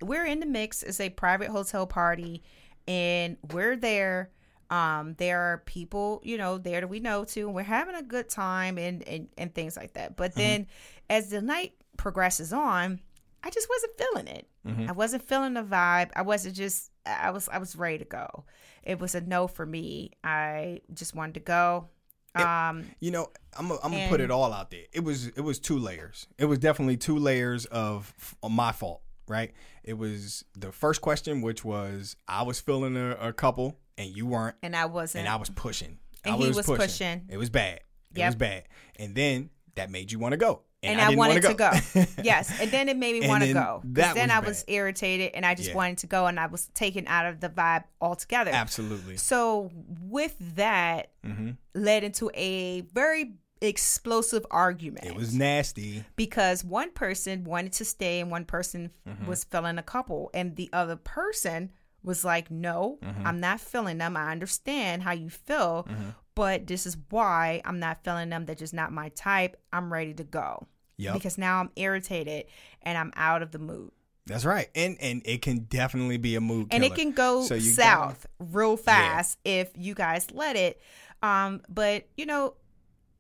We're 0.02 0.24
in 0.24 0.40
the 0.40 0.46
mix. 0.46 0.82
It's 0.82 1.00
a 1.00 1.10
private 1.10 1.48
hotel 1.48 1.86
party, 1.86 2.42
and 2.88 3.36
we're 3.52 3.76
there. 3.76 4.30
Um, 4.70 5.14
there 5.18 5.40
are 5.40 5.58
people, 5.66 6.20
you 6.24 6.38
know, 6.38 6.56
there 6.56 6.80
that 6.80 6.88
we 6.88 7.00
know 7.00 7.24
too, 7.24 7.46
and 7.46 7.54
we're 7.54 7.62
having 7.64 7.96
a 7.96 8.02
good 8.02 8.28
time 8.28 8.78
and 8.78 9.02
and, 9.06 9.28
and 9.36 9.52
things 9.54 9.76
like 9.76 9.94
that. 9.94 10.16
But 10.16 10.34
then, 10.34 10.66
as 11.10 11.30
the 11.30 11.42
night 11.42 11.72
progresses 11.96 12.52
on, 12.52 13.00
I 13.42 13.50
just 13.50 13.68
wasn't 13.68 13.92
feeling 13.98 14.26
it. 14.28 14.46
I 14.88 14.92
wasn't 14.92 15.26
feeling 15.26 15.54
the 15.54 15.62
vibe. 15.64 16.10
I 16.14 16.22
wasn't 16.22 16.54
just. 16.54 16.90
I 17.04 17.30
was. 17.30 17.48
I 17.48 17.58
was 17.58 17.74
ready 17.74 17.98
to 17.98 18.04
go. 18.04 18.44
It 18.84 19.00
was 19.00 19.14
a 19.14 19.20
no 19.20 19.46
for 19.48 19.66
me. 19.66 20.12
I 20.22 20.82
just 20.94 21.14
wanted 21.16 21.34
to 21.34 21.40
go. 21.40 21.88
Um, 22.34 22.84
You 23.00 23.10
know, 23.10 23.30
I'm 23.58 23.66
gonna 23.66 23.80
I'm 23.82 23.90
gonna 23.90 24.08
put 24.08 24.20
it 24.20 24.30
all 24.30 24.52
out 24.52 24.70
there. 24.70 24.84
It 24.92 25.02
was 25.02 25.26
it 25.28 25.40
was 25.40 25.58
two 25.58 25.78
layers. 25.78 26.28
It 26.38 26.44
was 26.44 26.60
definitely 26.60 26.96
two 26.96 27.18
layers 27.18 27.64
of 27.66 28.14
of 28.42 28.52
my 28.52 28.70
fault, 28.70 29.02
right? 29.26 29.52
It 29.82 29.94
was 29.94 30.44
the 30.56 30.70
first 30.70 31.00
question, 31.00 31.40
which 31.40 31.64
was 31.64 32.14
I 32.28 32.42
was 32.44 32.60
feeling 32.60 32.96
a, 32.96 33.16
a 33.16 33.32
couple 33.32 33.79
and 33.98 34.08
you 34.16 34.26
weren't, 34.26 34.56
and 34.62 34.74
I 34.76 34.86
wasn't. 34.86 35.20
and 35.26 35.28
I 35.32 35.36
was 35.36 35.50
pushing. 35.50 35.98
And 36.24 36.34
I 36.34 36.36
he 36.38 36.48
was 36.50 36.66
pushing. 36.66 37.26
It 37.28 37.36
was 37.38 37.50
bad. 37.50 37.80
It 38.14 38.18
Yep. 38.18 38.26
was 38.28 38.34
bad. 38.36 38.64
And 38.96 39.14
then 39.14 39.50
that 39.76 39.90
made 39.90 40.10
you 40.12 40.18
want 40.18 40.32
to 40.32 40.36
go. 40.36 40.62
and 40.82 40.98
I, 41.00 41.12
I, 41.12 41.14
wanted 41.14 41.42
to 41.42 41.54
go. 41.54 41.70
yes, 42.22 42.58
and 42.60 42.70
then 42.70 42.88
it 42.88 42.96
made 42.96 43.20
me 43.20 43.28
want 43.28 43.42
to 43.44 43.52
go. 43.52 43.82
that 43.84 44.14
then 44.14 44.28
was 44.28 44.36
I 44.36 44.40
was 44.40 44.64
irritated, 44.66 45.32
and 45.34 45.44
I 45.44 45.54
just 45.54 45.68
Yeah. 45.70 45.74
wanted 45.76 45.98
to 45.98 46.06
go, 46.06 46.26
and 46.26 46.40
I 46.40 46.46
was 46.46 46.66
taken 46.74 47.06
out 47.06 47.26
of 47.26 47.40
the 47.40 47.48
vibe 47.50 47.84
altogether. 48.00 48.50
Absolutely. 48.52 49.16
So 49.18 49.70
with 50.00 50.34
that, 50.56 51.10
hmm 51.24 51.50
led 51.74 52.02
into 52.04 52.30
a 52.34 52.80
very 52.80 53.34
explosive 53.60 54.44
argument. 54.50 55.06
It 55.06 55.14
was 55.14 55.34
nasty. 55.34 56.04
because 56.16 56.64
one 56.64 56.90
person 56.92 57.44
wanted 57.44 57.72
to 57.74 57.84
stay, 57.84 58.20
and 58.20 58.30
one 58.30 58.44
person 58.44 58.90
Mm-hmm. 59.08 59.26
was 59.26 59.44
feeling 59.44 59.78
a 59.78 59.82
couple, 59.82 60.30
and 60.34 60.56
the 60.56 60.68
other 60.72 60.96
person 60.96 61.70
was 62.02 62.24
like, 62.24 62.50
"No, 62.50 62.98
Mm-hmm. 63.02 63.26
I'm 63.26 63.40
not 63.40 63.60
feeling 63.60 63.98
them. 63.98 64.16
I 64.16 64.30
understand 64.32 65.02
how 65.02 65.12
you 65.12 65.30
feel, 65.30 65.86
but 66.34 66.66
this 66.66 66.86
is 66.86 66.96
why 67.10 67.60
I'm 67.64 67.78
not 67.80 68.04
feeling 68.04 68.30
them. 68.30 68.46
They're 68.46 68.54
just 68.54 68.74
not 68.74 68.92
my 68.92 69.10
type. 69.10 69.56
I'm 69.72 69.92
ready 69.92 70.14
to 70.14 70.24
go." 70.24 70.66
Yep. 70.96 71.14
because 71.14 71.38
now 71.38 71.60
I'm 71.60 71.70
irritated 71.76 72.44
and 72.82 72.98
I'm 72.98 73.10
out 73.16 73.40
of 73.42 73.52
the 73.52 73.58
mood. 73.58 73.90
That's 74.26 74.44
right. 74.44 74.68
And 74.74 74.98
and 75.00 75.22
it 75.24 75.40
can 75.40 75.60
definitely 75.60 76.18
be 76.18 76.34
a 76.36 76.42
mood 76.42 76.68
And 76.70 76.84
it 76.84 76.94
can 76.94 77.12
go 77.12 77.42
So 77.42 77.58
south 77.58 78.26
real 78.38 78.76
fast 78.76 79.38
if 79.42 79.70
you 79.78 79.94
guys 79.94 80.30
let 80.30 80.56
it. 80.56 80.78
Um, 81.22 81.62
but 81.70 82.06
you 82.18 82.26
know, 82.26 82.52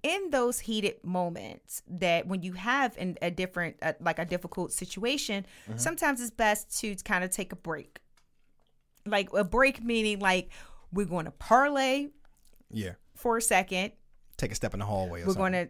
in 0.02 0.28
those 0.30 0.60
heated 0.60 0.96
moments 1.04 1.82
that 1.88 2.26
when 2.26 2.42
you 2.42 2.52
have 2.52 2.96
in 2.98 3.16
a 3.22 3.30
different 3.30 3.76
uh, 3.82 3.94
like 4.00 4.18
a 4.18 4.24
difficult 4.26 4.72
situation, 4.72 5.46
Mm-hmm. 5.66 5.78
sometimes 5.78 6.20
it's 6.20 6.30
best 6.30 6.78
to 6.80 6.94
kind 6.96 7.24
of 7.24 7.30
take 7.30 7.50
a 7.52 7.56
break. 7.56 7.98
Like 9.06 9.28
a 9.32 9.44
break 9.44 9.82
meaning 9.82 10.18
like 10.20 10.50
we're 10.92 11.06
going 11.06 11.24
to 11.26 11.30
parlay 11.30 12.08
Yeah. 12.70 12.92
for 13.16 13.36
a 13.36 13.42
second. 13.42 13.92
Take 14.36 14.52
a 14.52 14.54
step 14.54 14.72
in 14.74 14.80
the 14.80 14.86
hallway 14.86 15.22
or 15.22 15.26
we're 15.26 15.34
going 15.34 15.52
to 15.52 15.68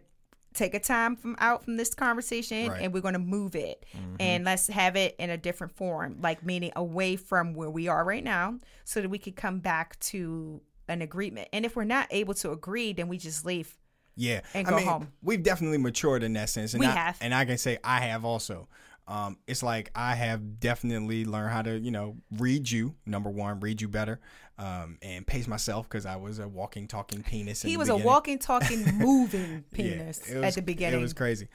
take 0.53 0.73
a 0.73 0.79
time 0.79 1.15
from 1.15 1.35
out 1.39 1.63
from 1.63 1.77
this 1.77 1.93
conversation 1.95 2.67
Right. 2.67 2.75
Mm-hmm. 2.75 2.83
and 2.85 2.93
we're 2.93 2.99
going 3.01 3.13
to 3.13 3.19
move 3.19 3.55
it 3.55 3.85
and 4.19 4.43
let's 4.43 4.67
have 4.67 4.97
it 4.97 5.15
in 5.17 5.29
a 5.29 5.37
different 5.37 5.71
form 5.73 6.17
like 6.21 6.45
meaning 6.45 6.71
away 6.75 7.15
from 7.15 7.53
where 7.53 7.69
we 7.69 7.87
are 7.87 8.03
right 8.03 8.23
now 8.23 8.57
so 8.83 9.01
that 9.01 9.07
we 9.09 9.17
could 9.17 9.37
come 9.37 9.59
back 9.59 9.97
to 10.01 10.61
an 10.89 11.01
agreement 11.01 11.47
and 11.53 11.65
if 11.65 11.77
we're 11.77 11.85
not 11.85 12.05
able 12.11 12.33
to 12.33 12.51
agree 12.51 12.91
then 12.91 13.07
we 13.07 13.17
just 13.17 13.45
leave 13.45 13.77
Yeah, 14.17 14.41
and 14.53 14.67
I 14.67 14.69
go 14.69 14.75
mean, 14.75 14.85
home. 14.87 15.11
We've 15.23 15.41
definitely 15.41 15.77
matured 15.77 16.21
in 16.21 16.33
that 16.33 16.49
sense, 16.49 16.73
and 16.73 16.81
We 16.81 16.87
I, 16.87 16.91
have. 16.91 17.17
and 17.21 17.33
I 17.33 17.45
can 17.45 17.57
say 17.57 17.77
I 17.81 18.01
have 18.01 18.25
also. 18.25 18.67
Um, 19.07 19.37
it's 19.47 19.61
like 19.63 19.91
I 19.95 20.15
have 20.15 20.59
definitely 20.59 21.25
learned 21.25 21.51
how 21.51 21.61
to, 21.63 21.77
you 21.77 21.91
know, 21.91 22.15
read 22.37 22.69
you. 22.69 22.95
Number 23.05 23.29
one, 23.29 23.59
read 23.59 23.81
you 23.81 23.87
better, 23.87 24.19
um, 24.57 24.97
and 25.01 25.25
pace 25.27 25.47
myself 25.47 25.89
because 25.89 26.05
I 26.05 26.15
was 26.15 26.39
a 26.39 26.47
walking, 26.47 26.87
talking 26.87 27.21
penis. 27.23 27.61
he 27.63 27.73
the 27.73 27.77
was 27.79 27.89
a 27.89 27.97
walking 27.97 28.39
talking 28.39 28.85
moving 28.97 29.65
Yeah, 29.75 29.75
penis 29.75 30.31
at 30.31 30.53
the 30.55 30.61
beginning 30.61 30.99
It 30.99 31.01
was 31.01 31.13
crazy. 31.13 31.47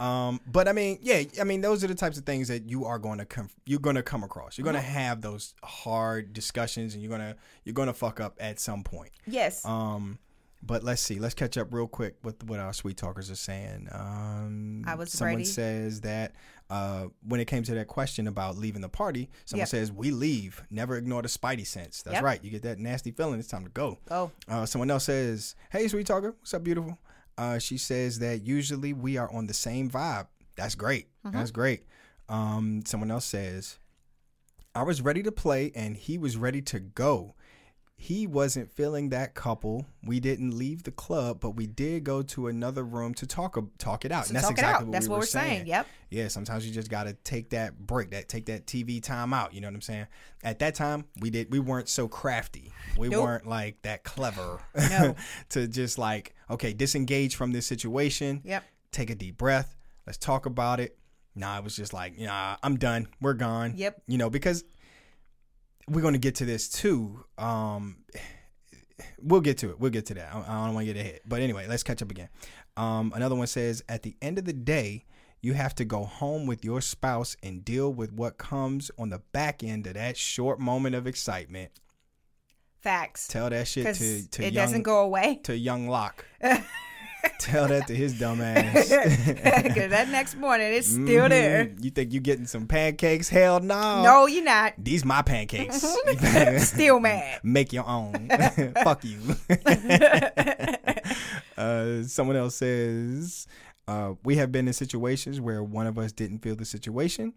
Um, 0.00 0.40
but 0.50 0.66
I 0.66 0.72
mean, 0.72 0.98
yeah, 1.02 1.22
I 1.40 1.44
mean, 1.44 1.60
those 1.60 1.84
are 1.84 1.86
the 1.86 1.94
types 1.94 2.18
of 2.18 2.24
things 2.26 2.48
that 2.48 2.68
you 2.68 2.84
are 2.84 2.98
going 2.98 3.18
to 3.18 3.24
come, 3.24 3.48
you're 3.64 3.78
going 3.78 3.94
to 3.94 4.02
come 4.02 4.24
across. 4.24 4.58
You're 4.58 4.64
going 4.64 4.74
to 4.74 4.82
Mm-hmm. 4.82 4.92
have 4.92 5.20
those 5.20 5.54
hard 5.62 6.32
discussions, 6.32 6.94
and 6.94 7.02
you're 7.02 7.10
gonna, 7.12 7.36
you're 7.64 7.74
gonna 7.74 7.92
fuck 7.94 8.18
up 8.18 8.34
at 8.40 8.58
some 8.58 8.82
point. 8.82 9.12
yes 9.26 9.64
Um, 9.64 10.18
but 10.66 10.82
let's 10.82 11.00
see. 11.02 11.18
Let's 11.20 11.34
catch 11.34 11.56
up 11.58 11.72
real 11.72 11.86
quick 11.86 12.16
with 12.24 12.42
what 12.44 12.58
our 12.58 12.72
sweet 12.72 12.96
talkers 12.96 13.30
are 13.30 13.36
saying. 13.36 13.86
Um, 13.92 14.82
I 14.86 14.94
was 14.96 15.12
someone 15.12 15.34
ready. 15.36 15.44
says 15.44 16.00
that 16.00 16.32
uh, 16.70 17.06
when 17.26 17.40
it 17.40 17.44
came 17.46 17.62
to 17.62 17.74
that 17.74 17.86
question 17.88 18.26
about 18.26 18.56
leaving 18.56 18.80
the 18.80 18.88
party, 18.88 19.28
someone 19.44 19.60
Yep. 19.62 19.68
says 19.68 19.92
we 19.92 20.10
leave. 20.10 20.62
Never 20.70 20.96
ignore 20.96 21.22
the 21.22 21.28
spidey 21.28 21.66
sense. 21.66 22.02
That's 22.02 22.14
Yep. 22.14 22.22
right. 22.24 22.42
You 22.44 22.50
get 22.50 22.62
that 22.62 22.78
nasty 22.78 23.10
feeling. 23.10 23.38
It's 23.38 23.48
time 23.48 23.64
to 23.64 23.70
go. 23.70 23.98
oh 24.10 24.30
Uh, 24.48 24.64
someone 24.66 24.90
else 24.90 25.04
says, 25.04 25.54
"Hey, 25.70 25.86
sweet 25.88 26.06
talker, 26.06 26.34
what's 26.38 26.54
up, 26.54 26.64
beautiful?" 26.64 26.98
Uh, 27.36 27.58
she 27.58 27.76
says 27.78 28.18
that 28.20 28.42
usually 28.42 28.92
we 28.92 29.16
are 29.16 29.30
on 29.32 29.46
the 29.46 29.54
same 29.54 29.90
vibe. 29.90 30.26
That's 30.56 30.74
great. 30.74 31.08
Mm-hmm. 31.26 31.36
That's 31.36 31.50
great. 31.50 31.84
Um, 32.28 32.82
someone 32.86 33.10
else 33.10 33.24
says, 33.26 33.78
"I 34.74 34.82
was 34.84 35.02
ready 35.02 35.22
to 35.24 35.32
play, 35.32 35.70
and 35.74 35.96
he 35.96 36.16
was 36.18 36.36
ready 36.36 36.62
to 36.62 36.80
go. 36.80 37.34
He 38.04 38.26
wasn't 38.26 38.70
feeling 38.70 39.08
that 39.08 39.32
couple. 39.34 39.86
We 40.04 40.20
didn't 40.20 40.58
leave 40.58 40.82
the 40.82 40.90
club, 40.90 41.40
but 41.40 41.52
we 41.52 41.66
did 41.66 42.04
go 42.04 42.20
to 42.20 42.48
another 42.48 42.84
room 42.84 43.14
to 43.14 43.26
talk 43.26 43.56
talk 43.78 44.04
it 44.04 44.12
out. 44.12 44.24
to 44.24 44.28
and 44.28 44.36
that's 44.36 44.44
talk 44.44 44.52
exactly 44.52 44.72
it 44.72 44.76
out 44.76 44.86
what 44.88 44.92
that's 44.92 45.06
we 45.06 45.10
what 45.10 45.16
were 45.16 45.20
we're 45.22 45.26
saying. 45.26 45.66
yep 45.66 45.86
yeah, 46.10 46.28
sometimes 46.28 46.66
you 46.66 46.72
just 46.74 46.90
gotta 46.90 47.14
take 47.24 47.48
that 47.50 47.78
break, 47.78 48.10
that 48.10 48.28
take 48.28 48.44
that 48.46 48.66
TV 48.66 49.02
time 49.02 49.32
out. 49.32 49.54
You 49.54 49.62
know 49.62 49.68
what 49.68 49.74
I'm 49.76 49.80
saying? 49.80 50.06
At 50.42 50.58
that 50.58 50.74
time, 50.74 51.06
we 51.20 51.30
did 51.30 51.50
we 51.50 51.60
weren't 51.60 51.88
so 51.88 52.06
crafty. 52.06 52.72
We 52.98 53.08
Nope. 53.08 53.24
weren't 53.24 53.46
like 53.46 53.80
that 53.82 54.04
clever 54.04 54.60
No. 54.76 55.16
to 55.50 55.66
just 55.66 55.96
like 55.96 56.34
okay, 56.50 56.74
disengage 56.74 57.36
from 57.36 57.52
this 57.52 57.66
situation. 57.66 58.42
yep 58.44 58.64
Take 58.92 59.08
a 59.08 59.14
deep 59.14 59.38
breath. 59.38 59.76
Let's 60.06 60.18
talk 60.18 60.44
about 60.44 60.78
it. 60.78 60.98
Nah, 61.34 61.56
it 61.56 61.64
was 61.64 61.74
just 61.74 61.94
like, 61.94 62.18
nah, 62.18 62.56
I'm 62.62 62.76
done. 62.76 63.08
We're 63.20 63.32
gone. 63.32 63.72
Yep. 63.76 64.02
You 64.06 64.18
know, 64.18 64.28
because 64.30 64.62
we're 65.88 66.02
gonna 66.02 66.18
get 66.18 66.36
to 66.36 66.44
this 66.44 66.68
too. 66.68 67.24
Um, 67.38 67.98
we'll 69.20 69.40
get 69.40 69.58
to 69.58 69.70
it. 69.70 69.80
We'll 69.80 69.90
get 69.90 70.06
to 70.06 70.14
that. 70.14 70.34
I, 70.34 70.40
I 70.40 70.66
don't 70.66 70.74
want 70.74 70.86
to 70.86 70.92
get 70.92 71.00
ahead. 71.00 71.20
But 71.26 71.40
anyway, 71.40 71.66
let's 71.68 71.82
catch 71.82 72.02
up 72.02 72.10
again. 72.10 72.28
Um, 72.76 73.12
another 73.14 73.34
one 73.34 73.46
says, 73.46 73.82
at 73.88 74.02
the 74.02 74.16
end 74.20 74.38
of 74.38 74.44
the 74.44 74.52
day, 74.52 75.04
you 75.40 75.52
have 75.52 75.74
to 75.76 75.84
go 75.84 76.04
home 76.04 76.46
with 76.46 76.64
your 76.64 76.80
spouse 76.80 77.36
and 77.42 77.64
deal 77.64 77.92
with 77.92 78.12
what 78.12 78.38
comes 78.38 78.90
on 78.98 79.10
the 79.10 79.20
back 79.32 79.62
end 79.62 79.86
of 79.86 79.94
that 79.94 80.16
short 80.16 80.58
moment 80.58 80.94
of 80.94 81.06
excitement. 81.06 81.70
facts 82.80 83.28
Tell 83.28 83.50
that 83.50 83.68
shit 83.68 83.94
to 83.94 84.28
to 84.28 84.44
it 84.46 84.52
young 84.52 84.64
doesn't 84.64 84.82
go 84.82 85.00
away 85.00 85.40
to 85.44 85.56
young 85.56 85.88
Locke. 85.88 86.24
Tell 87.38 87.68
that 87.68 87.86
to 87.88 87.94
his 87.94 88.18
dumb 88.18 88.40
ass. 88.42 88.88
'Cause 88.88 89.90
that 89.90 90.08
next 90.10 90.36
morning, 90.36 90.72
it's 90.72 90.88
still 90.88 91.28
there. 91.28 91.66
Mhm. 91.66 91.84
You 91.84 91.90
think 91.90 92.12
you're 92.12 92.22
getting 92.22 92.46
some 92.46 92.66
pancakes? 92.66 93.28
Hell 93.28 93.60
no. 93.60 94.02
No, 94.02 94.26
you're 94.26 94.44
not. 94.44 94.74
These 94.78 95.04
my 95.04 95.22
pancakes. 95.22 95.84
Still 96.68 97.00
mad. 97.00 97.40
Make 97.42 97.72
your 97.72 97.86
own. 97.86 98.28
Fuck 98.82 99.04
you. 99.04 99.18
uh, 101.56 102.02
someone 102.04 102.36
else 102.36 102.56
says, 102.56 103.46
uh, 103.88 104.14
we 104.24 104.36
have 104.36 104.50
been 104.52 104.66
in 104.66 104.72
situations 104.74 105.40
where 105.40 105.62
one 105.62 105.86
of 105.86 105.98
us 105.98 106.12
didn't 106.12 106.38
feel 106.40 106.56
the 106.56 106.64
situation 106.64 107.34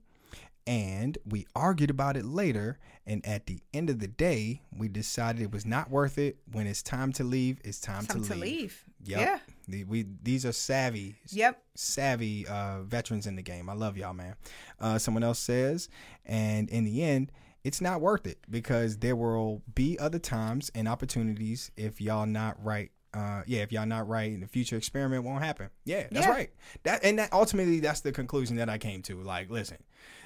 and 0.65 1.17
we 1.25 1.45
argued 1.55 1.89
about 1.89 2.17
it 2.17 2.25
later. 2.25 2.77
And 3.05 3.25
at 3.25 3.45
the 3.45 3.61
end 3.73 3.89
of 3.89 3.99
the 3.99 4.07
day, 4.07 4.61
we 4.77 4.89
decided 4.89 5.41
it 5.41 5.51
was 5.51 5.65
not 5.65 5.89
worth 5.89 6.17
it. 6.17 6.37
When 6.51 6.67
it's 6.67 6.83
time 6.83 7.13
to 7.13 7.23
leave, 7.23 7.59
it's 7.63 7.79
time, 7.79 8.05
Time 8.05 8.21
to, 8.21 8.27
to 8.29 8.35
leave. 8.35 8.41
leave. 8.41 8.83
Yep. 9.05 9.19
Yeah. 9.21 9.39
The- 9.67 9.83
we 9.83 10.05
these 10.23 10.45
are 10.45 10.51
savvy, 10.53 11.15
Yep. 11.29 11.61
savvy 11.75 12.47
uh, 12.47 12.83
veterans 12.83 13.27
in 13.27 13.35
the 13.35 13.41
game. 13.41 13.69
I 13.69 13.73
love 13.73 13.97
y'all, 13.97 14.13
man. 14.13 14.35
Uh, 14.79 14.97
someone 14.97 15.23
else 15.23 15.39
says, 15.39 15.89
and 16.25 16.69
in 16.69 16.83
the 16.85 17.03
end, 17.03 17.31
it's 17.63 17.81
not 17.81 17.99
worth 18.01 18.25
it 18.25 18.37
because 18.49 18.97
there 18.99 19.15
will 19.15 19.61
be 19.75 19.97
other 19.99 20.19
times 20.19 20.71
and 20.73 20.87
opportunities 20.87 21.71
if 21.75 21.99
y'all 21.99 22.25
not 22.25 22.63
right. 22.63 22.91
Uh, 23.13 23.41
yeah, 23.47 23.61
if 23.61 23.71
y'all 23.71 23.85
not 23.85 24.07
right, 24.07 24.39
the 24.39 24.47
future 24.47 24.77
experiment 24.77 25.23
won't 25.23 25.43
happen. 25.43 25.69
Yeah, 25.85 26.07
that's 26.11 26.27
Yeah. 26.27 26.31
right. 26.31 26.49
That 26.83 27.03
and 27.03 27.17
that 27.19 27.33
ultimately 27.33 27.79
that's 27.79 28.01
the 28.01 28.11
conclusion 28.11 28.57
that 28.57 28.69
I 28.69 28.77
came 28.77 29.01
to. 29.03 29.21
Like, 29.23 29.49
listen, 29.49 29.77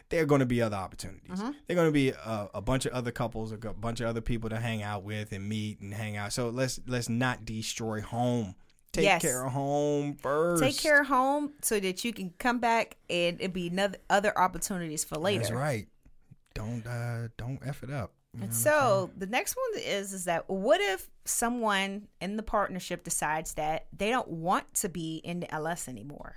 there 0.09 0.21
are 0.21 0.25
going 0.25 0.39
to 0.39 0.45
be 0.45 0.61
other 0.61 0.75
opportunities. 0.75 1.29
Mm-hmm. 1.39 1.51
There 1.67 1.77
are 1.77 1.79
going 1.79 1.87
to 1.87 1.93
be 1.93 2.09
a, 2.09 2.49
a 2.55 2.61
bunch 2.61 2.85
of 2.85 2.91
other 2.91 3.11
couples, 3.11 3.51
a 3.53 3.57
bunch 3.57 4.01
of 4.01 4.07
other 4.07 4.19
people 4.19 4.49
to 4.49 4.57
hang 4.59 4.83
out 4.83 5.03
with 5.03 5.31
and 5.31 5.47
meet 5.47 5.79
and 5.79 5.93
hang 5.93 6.17
out. 6.17 6.33
So 6.33 6.49
let's 6.49 6.79
let's 6.85 7.07
not 7.07 7.45
destroy 7.45 8.01
home. 8.01 8.55
Take 8.91 9.05
Yes. 9.05 9.21
care 9.21 9.45
of 9.45 9.53
home 9.53 10.15
first. 10.15 10.61
Take 10.61 10.77
care 10.77 11.01
of 11.01 11.07
home 11.07 11.53
so 11.61 11.79
that 11.79 12.03
you 12.03 12.11
can 12.11 12.33
come 12.39 12.59
back 12.59 12.97
and 13.09 13.39
it 13.41 13.53
be 13.53 13.67
another 13.67 13.97
other 14.09 14.37
opportunities 14.37 15.03
for 15.05 15.15
later. 15.17 15.39
That's 15.43 15.51
right. 15.51 15.87
Don't 16.53 16.85
uh 16.85 17.29
don't 17.37 17.59
f 17.65 17.83
it 17.83 17.89
up. 17.89 18.13
You 18.33 18.39
know 18.41 18.43
And 18.45 18.53
so 18.55 19.11
the 19.15 19.27
next 19.27 19.55
one 19.55 19.81
is 19.81 20.11
is 20.13 20.25
that 20.25 20.49
what 20.49 20.81
if 20.81 21.09
someone 21.23 22.07
in 22.19 22.35
the 22.35 22.43
partnership 22.43 23.03
decides 23.05 23.53
that 23.53 23.87
they 23.95 24.09
don't 24.09 24.27
want 24.27 24.73
to 24.75 24.89
be 24.89 25.17
in 25.23 25.39
the 25.39 25.53
LS 25.53 25.87
anymore? 25.87 26.35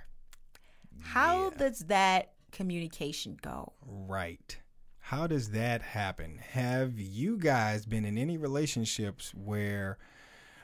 How 1.01 1.49
does 1.51 1.79
that 1.87 2.31
communication 2.51 3.37
go? 3.41 3.73
right. 3.85 4.57
How 4.99 5.27
does 5.27 5.51
that 5.51 5.83
happen? 5.83 6.39
Have 6.53 6.97
you 6.97 7.37
guys 7.37 7.85
been 7.85 8.05
in 8.05 8.17
any 8.17 8.37
relationships 8.37 9.31
where 9.35 9.99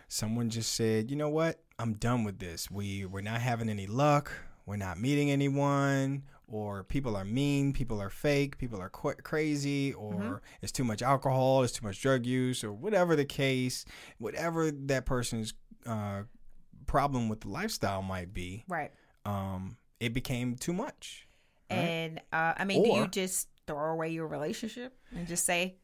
someone 0.07 0.49
just 0.49 0.73
said, 0.73 1.11
"You 1.11 1.15
know 1.15 1.29
what? 1.29 1.61
I'm 1.81 1.93
done 1.93 2.23
with 2.23 2.39
this. 2.39 2.69
We 2.69 3.05
we're 3.05 3.21
not 3.21 3.41
having 3.41 3.69
any 3.69 3.87
luck. 3.87 4.31
We're 4.65 4.77
not 4.77 4.99
meeting 4.99 5.31
anyone." 5.31 6.23
Or 6.47 6.83
people 6.83 7.15
are 7.15 7.23
mean, 7.23 7.71
people 7.71 8.01
are 8.01 8.09
fake, 8.09 8.57
people 8.57 8.81
are 8.81 8.89
qu- 8.89 9.13
crazy, 9.23 9.93
or 9.93 10.41
it's 10.61 10.73
too 10.73 10.83
much 10.83 11.01
alcohol, 11.01 11.63
it's 11.63 11.71
too 11.71 11.85
much 11.85 12.01
drug 12.01 12.25
use, 12.25 12.61
or 12.61 12.73
whatever 12.73 13.15
the 13.15 13.23
case, 13.23 13.85
whatever 14.17 14.69
that 14.69 15.05
person's 15.05 15.53
uh, 15.85 16.23
problem 16.87 17.29
with 17.29 17.39
the 17.39 17.47
lifestyle 17.47 18.01
might 18.01 18.33
be. 18.33 18.65
Right. 18.67 18.91
um, 19.25 19.77
it 20.01 20.13
became 20.13 20.55
too 20.55 20.73
much. 20.73 21.25
Right. 21.69 21.77
And 21.77 22.21
uh, 22.33 22.53
I 22.57 22.65
mean, 22.65 22.83
do 22.83 22.89
you 22.99 23.07
just 23.07 23.47
throw 23.65 23.93
away 23.93 24.09
your 24.09 24.27
relationship 24.27 24.93
and 25.15 25.27
just 25.27 25.45
say, 25.45 25.77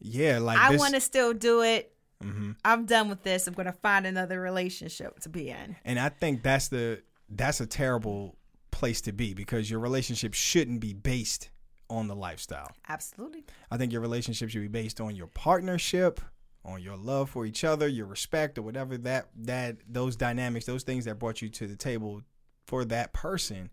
Yeah, 0.00 0.38
like 0.38 0.58
I 0.58 0.74
want 0.76 0.94
to 0.94 1.00
still 1.00 1.34
do 1.34 1.62
it. 1.62 1.93
Hmm 2.24 2.52
I'm 2.64 2.86
done 2.86 3.08
with 3.08 3.22
this. 3.22 3.46
I'm 3.46 3.54
going 3.54 3.66
to 3.66 3.72
find 3.72 4.06
another 4.06 4.40
relationship 4.40 5.20
to 5.20 5.28
be 5.28 5.50
in. 5.50 5.76
And 5.84 5.98
I 5.98 6.08
think 6.08 6.42
that's 6.42 6.68
the 6.68 7.02
that's 7.28 7.60
a 7.60 7.66
terrible 7.66 8.36
place 8.70 9.00
to 9.02 9.12
be 9.12 9.34
because 9.34 9.70
your 9.70 9.80
relationship 9.80 10.34
shouldn't 10.34 10.80
be 10.80 10.92
based 10.92 11.50
on 11.90 12.08
the 12.08 12.16
lifestyle. 12.16 12.70
Absolutely. 12.88 13.44
I 13.70 13.76
think 13.76 13.92
your 13.92 14.00
relationship 14.00 14.50
should 14.50 14.62
be 14.62 14.68
based 14.68 15.00
on 15.00 15.14
your 15.14 15.26
partnership, 15.28 16.20
on 16.64 16.82
your 16.82 16.96
love 16.96 17.30
for 17.30 17.46
each 17.46 17.62
other, 17.64 17.86
your 17.86 18.06
respect, 18.06 18.58
or 18.58 18.62
whatever 18.62 18.96
that 18.98 19.28
that 19.36 19.76
those 19.88 20.16
dynamics, 20.16 20.66
those 20.66 20.82
things 20.82 21.04
that 21.04 21.18
brought 21.18 21.42
you 21.42 21.48
to 21.50 21.66
the 21.66 21.76
table 21.76 22.22
for 22.66 22.84
that 22.86 23.12
person. 23.12 23.70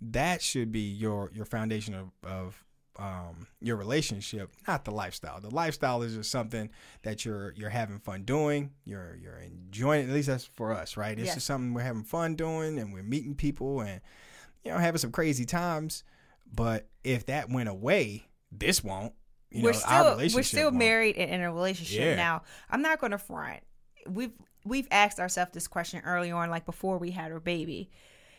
That 0.00 0.42
should 0.42 0.72
be 0.72 0.80
your 0.80 1.30
your 1.32 1.44
foundation 1.44 1.94
of, 1.94 2.10
of 2.24 2.64
um, 2.98 3.46
your 3.60 3.76
relationship, 3.76 4.50
not 4.68 4.84
the 4.84 4.90
lifestyle. 4.90 5.40
The 5.40 5.50
lifestyle 5.54 6.02
is 6.02 6.14
just 6.14 6.30
something 6.30 6.70
that 7.02 7.24
you're 7.24 7.52
you're 7.56 7.70
having 7.70 7.98
fun 7.98 8.24
doing. 8.24 8.70
You're 8.84 9.16
you're 9.22 9.38
enjoying. 9.38 10.08
At 10.08 10.14
least 10.14 10.28
that's 10.28 10.44
for 10.44 10.72
us, 10.72 10.96
right? 10.96 11.18
It's 11.18 11.28
Yeah. 11.28 11.34
just 11.34 11.46
something 11.46 11.72
we're 11.74 11.82
having 11.82 12.04
fun 12.04 12.34
doing, 12.36 12.78
and 12.78 12.92
we're 12.92 13.02
meeting 13.02 13.34
people, 13.34 13.80
and 13.80 14.00
you 14.64 14.70
know 14.70 14.78
having 14.78 14.98
some 14.98 15.12
crazy 15.12 15.44
times. 15.46 16.04
But 16.54 16.86
if 17.02 17.26
that 17.26 17.48
went 17.48 17.68
away, 17.70 18.26
this 18.50 18.84
won't. 18.84 19.14
You 19.50 19.64
we're 19.64 19.72
know, 19.72 19.78
still 19.78 20.16
we're 20.34 20.42
still 20.42 20.64
won't. 20.66 20.76
married 20.76 21.16
and 21.16 21.30
in 21.30 21.40
a 21.40 21.52
relationship 21.52 22.00
Yeah. 22.00 22.14
now. 22.16 22.42
I'm 22.70 22.82
not 22.82 23.00
going 23.00 23.12
to 23.12 23.18
front. 23.18 23.60
We've 24.08 24.32
we've 24.64 24.88
asked 24.90 25.18
ourselves 25.18 25.52
this 25.52 25.66
question 25.66 26.02
early 26.04 26.30
on, 26.30 26.50
like 26.50 26.66
before 26.66 26.98
we 26.98 27.10
had 27.10 27.32
our 27.32 27.40
baby, 27.40 27.90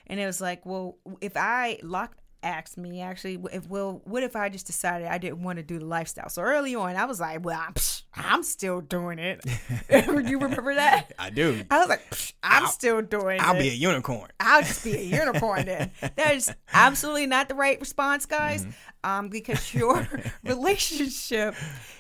and 0.08 0.20
it 0.20 0.26
was 0.26 0.40
like, 0.42 0.66
well, 0.66 0.98
if 1.22 1.36
I 1.36 1.80
Locke 1.82 2.16
asked 2.44 2.78
me 2.78 3.02
actually, 3.02 3.40
if 3.52 3.68
well, 3.68 4.02
what 4.06 4.22
if 4.24 4.36
I 4.36 4.50
just 4.50 4.68
decided 4.68 5.08
I 5.08 5.18
didn't 5.18 5.42
want 5.42 5.58
to 5.58 5.64
do 5.64 5.80
the 5.80 5.86
lifestyle? 5.86 6.30
So 6.30 6.42
early 6.44 6.76
on, 6.76 6.96
I 6.96 7.06
was 7.06 7.20
like, 7.20 7.44
well, 7.44 7.60
I'm, 7.66 7.74
psh, 7.74 8.04
I'm 8.14 8.44
still 8.44 8.82
doing 8.82 9.18
it. 9.20 9.44
you 9.90 10.40
remember 10.40 10.76
that? 10.76 11.14
I 11.20 11.30
do. 11.30 11.64
I 11.72 11.80
was 11.80 11.90
like, 11.90 12.08
psh, 12.12 12.34
I'm 12.44 12.64
I'll- 12.64 12.70
still 12.70 13.02
doing 13.02 13.40
I'll 13.42 13.56
it. 13.56 13.60
be 13.60 13.70
a 13.70 13.74
unicorn. 13.74 14.30
I'll 14.40 14.62
just 14.62 14.84
be 14.84 14.96
a 14.96 15.02
unicorn 15.20 15.66
then. 15.66 15.92
That 16.02 16.36
is 16.36 16.54
absolutely 16.74 17.26
not 17.28 17.50
the 17.50 17.56
right 17.56 17.80
response, 17.80 18.26
guys. 18.26 18.66
Um, 19.06 19.30
because 19.30 19.74
your 19.74 20.08
relationship 20.44 21.56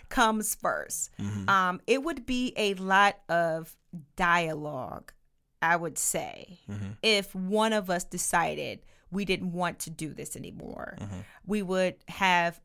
comes 0.09 0.55
1st 0.55 1.09
Um, 1.49 1.81
it 1.87 2.03
would 2.03 2.25
be 2.25 2.53
a 2.55 2.73
lot 2.75 3.17
of 3.29 3.75
dialogue, 4.15 5.11
I 5.61 5.75
would 5.75 5.97
say, 5.97 6.59
if 7.01 7.33
one 7.35 7.73
of 7.73 7.89
us 7.89 8.03
decided 8.03 8.79
we 9.13 9.25
didn't 9.25 9.51
want 9.51 9.79
to 9.79 9.89
do 9.89 10.13
this 10.13 10.35
anymore. 10.35 10.97
Mm-hmm. 10.99 11.19
We 11.45 11.61
would 11.61 11.95
have 12.07 12.59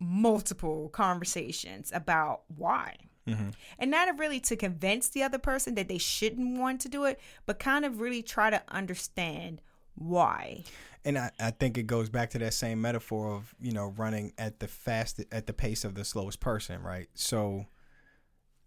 multiple 0.00 0.88
conversations 0.88 1.92
about 1.94 2.42
why. 2.48 2.96
Mm-hmm. 3.26 3.50
And 3.78 3.90
not 3.90 4.18
really 4.18 4.40
to 4.40 4.56
convince 4.56 5.08
the 5.08 5.22
other 5.22 5.38
person 5.38 5.76
that 5.76 5.86
they 5.86 5.98
shouldn't 5.98 6.58
want 6.58 6.80
to 6.80 6.88
do 6.88 7.04
it, 7.04 7.20
but 7.46 7.60
kind 7.60 7.84
of 7.84 8.00
really 8.00 8.22
try 8.22 8.50
to 8.50 8.60
understand 8.68 9.60
why. 9.94 10.64
And 11.04 11.18
I, 11.18 11.30
I 11.38 11.50
think 11.50 11.78
it 11.78 11.84
goes 11.84 12.08
back 12.08 12.30
to 12.30 12.38
that 12.38 12.54
same 12.54 12.80
metaphor 12.80 13.32
of, 13.32 13.54
you 13.60 13.72
know, 13.72 13.94
running 13.96 14.32
at 14.38 14.58
the 14.58 14.66
fast 14.66 15.22
at 15.30 15.46
the 15.46 15.52
pace 15.52 15.84
of 15.84 15.94
the 15.94 16.04
slowest 16.04 16.40
person, 16.40 16.82
right? 16.82 17.08
So 17.14 17.66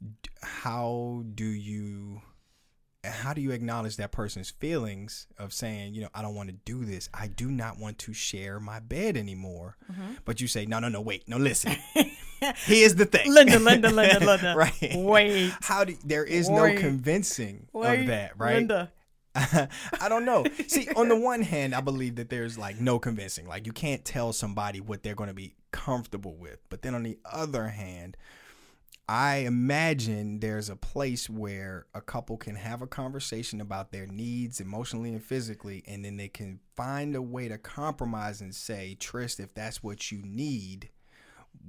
d- 0.02 0.30
how 0.42 1.24
do 1.34 1.46
you 1.46 2.22
how 3.12 3.34
do 3.34 3.41
you 3.41 3.51
acknowledge 3.51 3.97
that 3.97 4.12
person's 4.12 4.49
feelings 4.49 5.28
of 5.38 5.53
saying, 5.53 5.93
you 5.93 6.01
know, 6.01 6.10
I 6.14 6.22
don't 6.22 6.36
want 6.36 6.49
to 6.49 6.56
do 6.66 6.86
this. 6.86 7.10
I 7.14 7.28
do 7.28 7.49
not 7.49 7.78
want 7.80 7.97
to 7.99 8.14
share 8.14 8.60
my 8.60 8.80
bed 8.80 9.18
anymore. 9.18 9.78
Mm-hmm. 9.91 10.14
But 10.26 10.41
you 10.41 10.47
say, 10.47 10.66
no, 10.66 10.80
no, 10.80 10.89
no, 10.89 11.01
wait, 11.01 11.28
no, 11.28 11.38
listen. 11.38 11.76
Here's 12.66 12.95
the 12.95 13.06
thing, 13.06 13.34
Linda, 13.34 13.60
Linda, 13.60 13.89
Linda, 13.89 14.20
Linda. 14.26 14.53
right? 14.56 14.91
Wait. 14.95 15.53
How 15.62 15.84
do 15.84 15.95
there 16.03 16.24
is 16.24 16.49
Wait. 16.49 16.76
no 16.76 16.80
convincing 16.82 17.68
Wait, 17.74 18.01
of 18.01 18.08
that, 18.08 18.38
right? 18.38 18.56
Linda. 18.56 18.91
I 19.36 20.08
don't 20.08 20.24
know. 20.24 20.45
See, 20.68 20.88
on 20.95 21.10
the 21.10 21.16
one 21.16 21.41
hand, 21.41 21.76
I 21.76 21.82
believe 21.82 22.16
that 22.16 22.30
there's 22.30 22.58
like 22.58 22.80
no 22.80 22.99
convincing. 22.99 23.47
Like 23.47 23.66
you 23.66 23.74
can't 23.74 24.06
tell 24.06 24.32
somebody 24.32 24.80
what 24.80 25.03
they're 25.03 25.16
going 25.16 25.30
to 25.30 25.34
be 25.34 25.56
comfortable 25.72 26.36
with. 26.36 26.60
But 26.70 26.84
then 26.84 26.95
on 26.95 27.03
the 27.03 27.18
other 27.26 27.68
hand, 27.68 28.16
I 29.08 29.38
imagine 29.38 30.39
there's 30.39 30.70
a 30.70 30.76
place 30.76 31.30
where 31.30 31.86
a 31.93 32.01
couple 32.01 32.38
can 32.38 32.56
have 32.56 32.82
a 32.82 32.88
conversation 32.88 33.62
about 33.62 33.91
their 33.91 34.08
needs 34.08 34.60
emotionally 34.60 35.12
and 35.12 35.24
physically, 35.24 35.84
and 35.86 36.03
then 36.03 36.18
they 36.18 36.28
can 36.28 36.60
find 36.76 37.16
a 37.16 37.22
way 37.22 37.47
to 37.47 37.60
compromise 37.60 38.41
and 38.41 38.53
say, 38.56 38.95
Trist, 38.99 39.39
if 39.39 39.53
that's 39.53 39.84
what 39.84 40.12
you 40.12 40.24
need, 40.24 40.89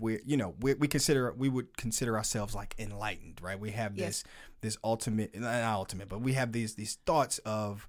we're 0.00 0.20
you 0.24 0.36
know 0.36 0.54
we, 0.60 0.74
we 0.74 0.88
consider 0.88 1.32
we 1.36 1.48
would 1.48 1.76
consider 1.76 2.16
ourselves 2.16 2.54
like 2.54 2.74
enlightened 2.78 3.40
right? 3.42 3.58
We 3.58 3.70
have 3.70 3.96
this 3.96 4.24
this 4.60 4.76
ultimate 4.82 5.38
not 5.38 5.62
ultimate 5.62 6.08
but 6.08 6.20
we 6.20 6.32
have 6.32 6.52
these 6.52 6.74
these 6.74 6.98
thoughts 7.06 7.38
of 7.38 7.86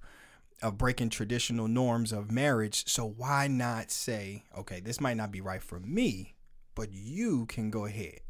of 0.62 0.76
breaking 0.78 1.10
traditional 1.10 1.68
norms 1.68 2.12
of 2.12 2.30
marriage. 2.30 2.88
So 2.88 3.04
why 3.06 3.48
not 3.48 3.90
say 3.90 4.44
okay 4.56 4.80
this 4.80 5.00
might 5.00 5.16
not 5.16 5.32
be 5.32 5.40
right 5.40 5.62
for 5.62 5.80
me 5.80 6.34
but 6.74 6.92
you 6.92 7.46
can 7.46 7.70
go 7.70 7.86
ahead 7.86 8.20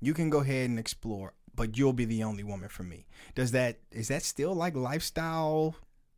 you 0.00 0.14
can 0.14 0.30
go 0.30 0.40
ahead 0.40 0.68
and 0.68 0.78
explore 0.78 1.34
but 1.54 1.76
you'll 1.76 1.92
be 1.92 2.04
the 2.04 2.22
only 2.22 2.44
woman 2.44 2.68
for 2.68 2.82
me 2.82 3.06
does 3.34 3.52
that 3.52 3.78
is 3.90 4.08
that 4.08 4.22
still 4.22 4.54
like 4.54 4.76
lifestyle 4.76 5.74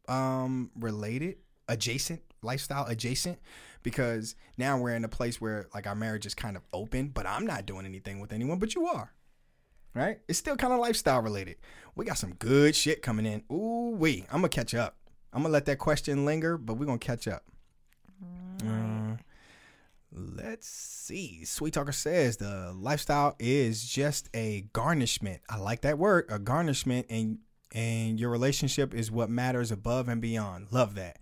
um 0.08 0.70
related 0.78 1.36
adjacent 1.68 2.20
lifestyle 2.42 2.86
adjacent 2.86 3.38
because 3.82 4.34
now 4.56 4.78
we're 4.78 4.94
in 4.94 5.04
a 5.04 5.08
place 5.08 5.40
where 5.40 5.68
like 5.74 5.86
our 5.86 5.94
marriage 5.94 6.26
is 6.26 6.34
kind 6.34 6.56
of 6.56 6.62
open 6.72 7.08
but 7.08 7.26
i'm 7.26 7.46
not 7.46 7.66
doing 7.66 7.86
anything 7.86 8.20
with 8.20 8.32
anyone 8.32 8.58
but 8.58 8.74
you 8.74 8.86
are 8.86 9.12
right? 9.94 10.18
It's 10.28 10.38
still 10.38 10.56
kind 10.56 10.72
of 10.72 10.78
lifestyle 10.78 11.20
related. 11.20 11.56
We 11.96 12.04
got 12.04 12.18
some 12.18 12.34
good 12.34 12.76
shit 12.76 13.02
coming 13.02 13.26
in. 13.26 13.42
Ooh, 13.52 13.96
wee. 13.98 14.24
I'm 14.30 14.38
gonna 14.38 14.48
catch 14.48 14.74
up. 14.74 14.96
I'm 15.32 15.42
gonna 15.42 15.52
let 15.52 15.66
that 15.66 15.78
question 15.78 16.24
linger, 16.24 16.56
but 16.56 16.74
we're 16.74 16.86
gonna 16.86 16.98
catch 16.98 17.26
up. 17.28 17.44
Uh, 18.64 18.87
let's 20.12 20.68
see. 20.68 21.44
Sweet 21.44 21.74
Talker 21.74 21.92
says 21.92 22.36
the 22.36 22.72
lifestyle 22.76 23.36
is 23.38 23.86
just 23.86 24.28
a 24.34 24.62
garnishment. 24.72 25.40
I 25.48 25.58
like 25.58 25.82
that 25.82 25.98
word, 25.98 26.26
a 26.28 26.38
garnishment, 26.38 27.06
and 27.10 27.38
and 27.72 28.18
your 28.18 28.30
relationship 28.30 28.94
is 28.94 29.10
what 29.10 29.28
matters 29.28 29.70
above 29.70 30.08
and 30.08 30.22
beyond. 30.22 30.68
Love 30.72 30.94
that. 30.94 31.18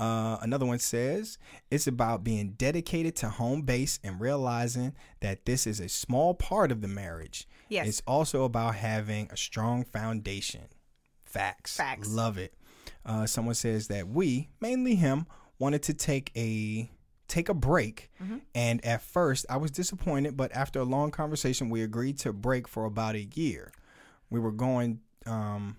Uh, 0.00 0.38
another 0.40 0.66
one 0.66 0.78
says 0.78 1.38
it's 1.70 1.86
about 1.86 2.24
being 2.24 2.52
dedicated 2.52 3.14
to 3.14 3.28
home 3.28 3.62
base 3.62 4.00
and 4.02 4.20
realizing 4.20 4.94
that 5.20 5.44
this 5.44 5.66
is 5.66 5.78
a 5.78 5.88
small 5.88 6.34
part 6.34 6.72
of 6.72 6.80
the 6.80 6.88
marriage. 6.88 7.46
Yes. 7.68 7.86
It's 7.86 8.02
also 8.06 8.44
about 8.44 8.74
having 8.74 9.28
a 9.30 9.36
strong 9.36 9.84
foundation. 9.84 10.62
Facts. 11.24 11.76
Facts. 11.76 12.08
Love 12.08 12.36
it. 12.38 12.54
Uh, 13.04 13.26
someone 13.26 13.54
says 13.54 13.88
that 13.88 14.08
we, 14.08 14.48
mainly 14.60 14.94
him, 14.94 15.26
wanted 15.58 15.82
to 15.84 15.94
take 15.94 16.32
a 16.36 16.90
take 17.32 17.48
a 17.48 17.54
break, 17.54 18.10
Mm-hmm. 18.22 18.36
and 18.54 18.84
at 18.84 19.02
first 19.02 19.46
I 19.48 19.56
was 19.56 19.70
disappointed, 19.70 20.36
but 20.36 20.52
after 20.52 20.80
a 20.80 20.84
long 20.84 21.10
conversation, 21.10 21.70
we 21.70 21.82
agreed 21.82 22.18
to 22.20 22.32
break 22.32 22.68
for 22.68 22.84
about 22.84 23.14
a 23.14 23.24
year. 23.34 23.72
We 24.30 24.38
were 24.38 24.52
going, 24.52 25.00
um, 25.26 25.76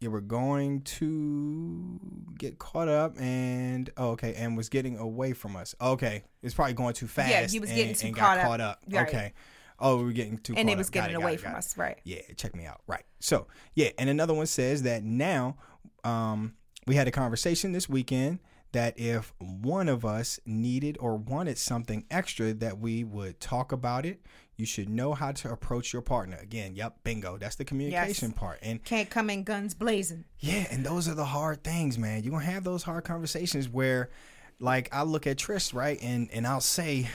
you 0.00 0.10
were 0.10 0.20
going 0.20 0.82
to 0.82 1.98
get 2.38 2.58
caught 2.58 2.88
up, 2.88 3.20
and 3.20 3.90
oh, 3.96 4.10
okay, 4.10 4.34
and 4.34 4.56
was 4.56 4.68
getting 4.68 4.96
away 4.98 5.32
from 5.32 5.56
us. 5.56 5.74
Okay, 5.80 6.22
it's 6.42 6.54
probably 6.54 6.74
going 6.74 6.94
too 6.94 7.06
fast. 7.08 7.30
Yeah, 7.30 7.46
he 7.46 7.58
was 7.60 7.70
getting 7.70 7.88
and, 7.88 7.96
too 7.98 8.06
and 8.08 8.16
caught 8.16 8.36
got 8.36 8.38
up. 8.38 8.44
caught 8.46 8.60
up. 8.60 8.82
Right. 8.90 9.08
Okay. 9.08 9.32
Oh, 9.80 9.96
we 9.98 10.04
were 10.04 10.12
getting 10.12 10.38
too. 10.38 10.54
and 10.56 10.68
it 10.70 10.76
was 10.76 10.88
up. 10.88 10.92
Getting 10.92 11.14
it, 11.14 11.22
away 11.22 11.34
it, 11.34 11.40
from 11.40 11.52
it. 11.52 11.58
us, 11.58 11.76
right? 11.76 11.98
Yeah, 12.04 12.20
check 12.36 12.54
me 12.56 12.64
out. 12.66 12.80
Right. 12.86 13.04
So, 13.20 13.46
yeah, 13.74 13.90
and 13.98 14.08
another 14.10 14.34
one 14.34 14.46
says 14.46 14.82
that 14.82 15.04
now 15.04 15.56
um, 16.04 16.54
we 16.86 16.94
had 16.96 17.06
a 17.06 17.12
conversation 17.12 17.72
this 17.72 17.88
weekend 17.88 18.38
that 18.72 18.98
if 18.98 19.32
one 19.38 19.88
of 19.88 20.04
us 20.04 20.38
needed 20.44 20.96
or 21.00 21.16
wanted 21.16 21.58
something 21.58 22.04
extra, 22.10 22.52
that 22.54 22.78
we 22.78 23.04
would 23.04 23.40
talk 23.40 23.72
about 23.72 24.04
it. 24.04 24.20
You 24.56 24.66
should 24.66 24.88
know 24.88 25.14
how 25.14 25.30
to 25.32 25.52
approach 25.52 25.92
your 25.92 26.02
partner. 26.02 26.36
Again, 26.42 26.74
yep, 26.74 27.04
bingo. 27.04 27.38
That's 27.38 27.54
the 27.54 27.64
communication 27.64 28.32
part. 28.32 28.58
And 28.60 28.82
Can't 28.84 29.08
come 29.08 29.30
in 29.30 29.44
guns 29.44 29.72
blazing. 29.72 30.24
yeah, 30.40 30.66
and 30.70 30.84
those 30.84 31.08
are 31.08 31.14
the 31.14 31.24
hard 31.24 31.62
things, 31.62 31.96
man. 31.96 32.24
You're 32.24 32.32
gonna 32.32 32.44
have 32.44 32.64
those 32.64 32.82
hard 32.82 33.04
conversations 33.04 33.68
where 33.68 34.10
like 34.58 34.88
I 34.92 35.02
look 35.02 35.28
at 35.28 35.36
Trish, 35.36 35.72
right, 35.72 35.96
and 36.02 36.28
and 36.32 36.44
I'll 36.44 36.60
say, 36.60 37.08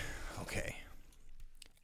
Okay, 0.44 0.78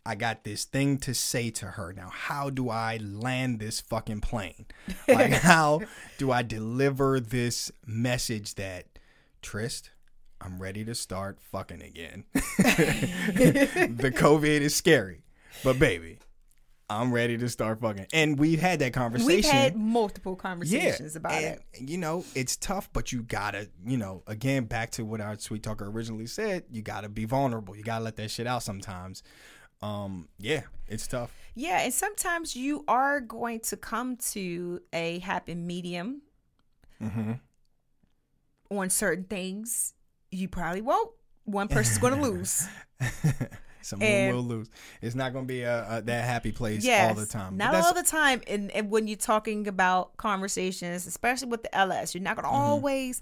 I 0.06 0.16
got 0.16 0.46
this 0.46 0.64
thing 0.64 0.98
to 1.00 1.14
say 1.14 1.50
to 1.52 1.66
her. 1.66 1.92
Now, 1.92 2.10
how 2.10 2.50
do 2.50 2.70
I 2.70 2.98
land 2.98 3.60
this 3.60 3.82
fucking 3.82 4.22
plane? 4.22 4.66
Like 5.10 5.32
how 5.34 5.82
do 6.18 6.32
I 6.32 6.42
deliver 6.42 7.20
this 7.20 7.70
message 7.86 8.56
that 8.56 8.86
Trist, 9.42 9.92
I'm 10.42 10.62
ready 10.62 10.86
to 10.86 10.96
start 10.96 11.40
fucking 11.52 11.82
again. 11.82 12.26
the 12.34 14.12
COVID 14.16 14.62
is 14.62 14.76
scary. 14.76 15.24
But 15.64 15.80
baby, 15.80 16.20
I'm 16.90 17.14
ready 17.14 17.38
to 17.38 17.50
start 17.50 17.82
fucking. 17.82 18.08
And 18.14 18.40
we've 18.40 18.60
had 18.60 18.80
that 18.80 18.94
conversation 18.94 19.36
We've 19.36 19.46
had 19.46 19.76
multiple 19.76 20.36
conversations 20.36 21.16
about 21.16 21.34
and, 21.34 21.60
it. 21.74 21.90
You 21.90 21.98
know, 21.98 22.26
it's 22.36 22.56
tough, 22.56 22.90
but 22.94 23.12
you 23.12 23.24
gotta, 23.24 23.70
you 23.86 23.98
know, 23.98 24.24
again, 24.28 24.66
back 24.66 24.92
to 24.92 25.06
what 25.06 25.22
our 25.22 25.38
sweet 25.38 25.64
talker 25.64 25.88
originally 25.88 26.28
said, 26.28 26.64
you 26.72 26.82
gotta 26.82 27.10
be 27.10 27.26
vulnerable. 27.26 27.76
You 27.76 27.84
gotta 27.84 28.04
let 28.04 28.16
that 28.18 28.32
shit 28.32 28.48
out 28.48 28.64
sometimes. 28.64 29.24
Um, 29.82 30.28
yeah, 30.38 30.64
it's 30.88 31.08
tough. 31.08 31.34
Yeah, 31.56 31.82
and 31.82 31.94
sometimes 31.94 32.56
you 32.56 32.84
are 32.88 33.22
going 33.22 33.62
to 33.62 33.78
come 33.78 34.18
to 34.18 34.82
a 34.94 35.20
happy 35.20 35.56
medium 35.56 36.22
Mm-hmm. 37.02 37.34
On 38.70 38.90
certain 38.90 39.24
things. 39.26 39.94
You 40.32 40.48
probably 40.48 40.82
won't. 40.82 41.12
One 41.46 41.68
person's 41.68 41.98
going 41.98 42.16
to 42.22 42.22
lose. 42.22 42.68
Someone 43.82 44.08
And- 44.10 44.36
will 44.36 44.44
lose. 44.44 44.70
It's 45.02 45.16
not 45.16 45.34
gonna 45.34 45.46
be 45.46 45.62
a, 45.64 45.86
a 45.90 46.02
that 46.02 46.26
happy 46.26 46.52
place 46.52 46.84
Yes, 46.84 47.10
all 47.10 47.16
the 47.16 47.26
time. 47.26 47.56
Not 47.58 47.74
all 47.76 47.94
the 47.94 48.04
time. 48.04 48.42
And, 48.46 48.70
and 48.72 48.92
when 48.92 49.08
you're 49.08 49.16
talking 49.18 49.68
about 49.68 50.18
conversations, 50.18 51.08
especially 51.08 51.48
with 51.48 51.64
the 51.64 51.74
LS, 51.76 52.14
you're 52.14 52.22
not 52.24 52.36
going 52.36 52.44
to 52.44 52.50
Mm-hmm. 52.50 52.70
always 52.70 53.22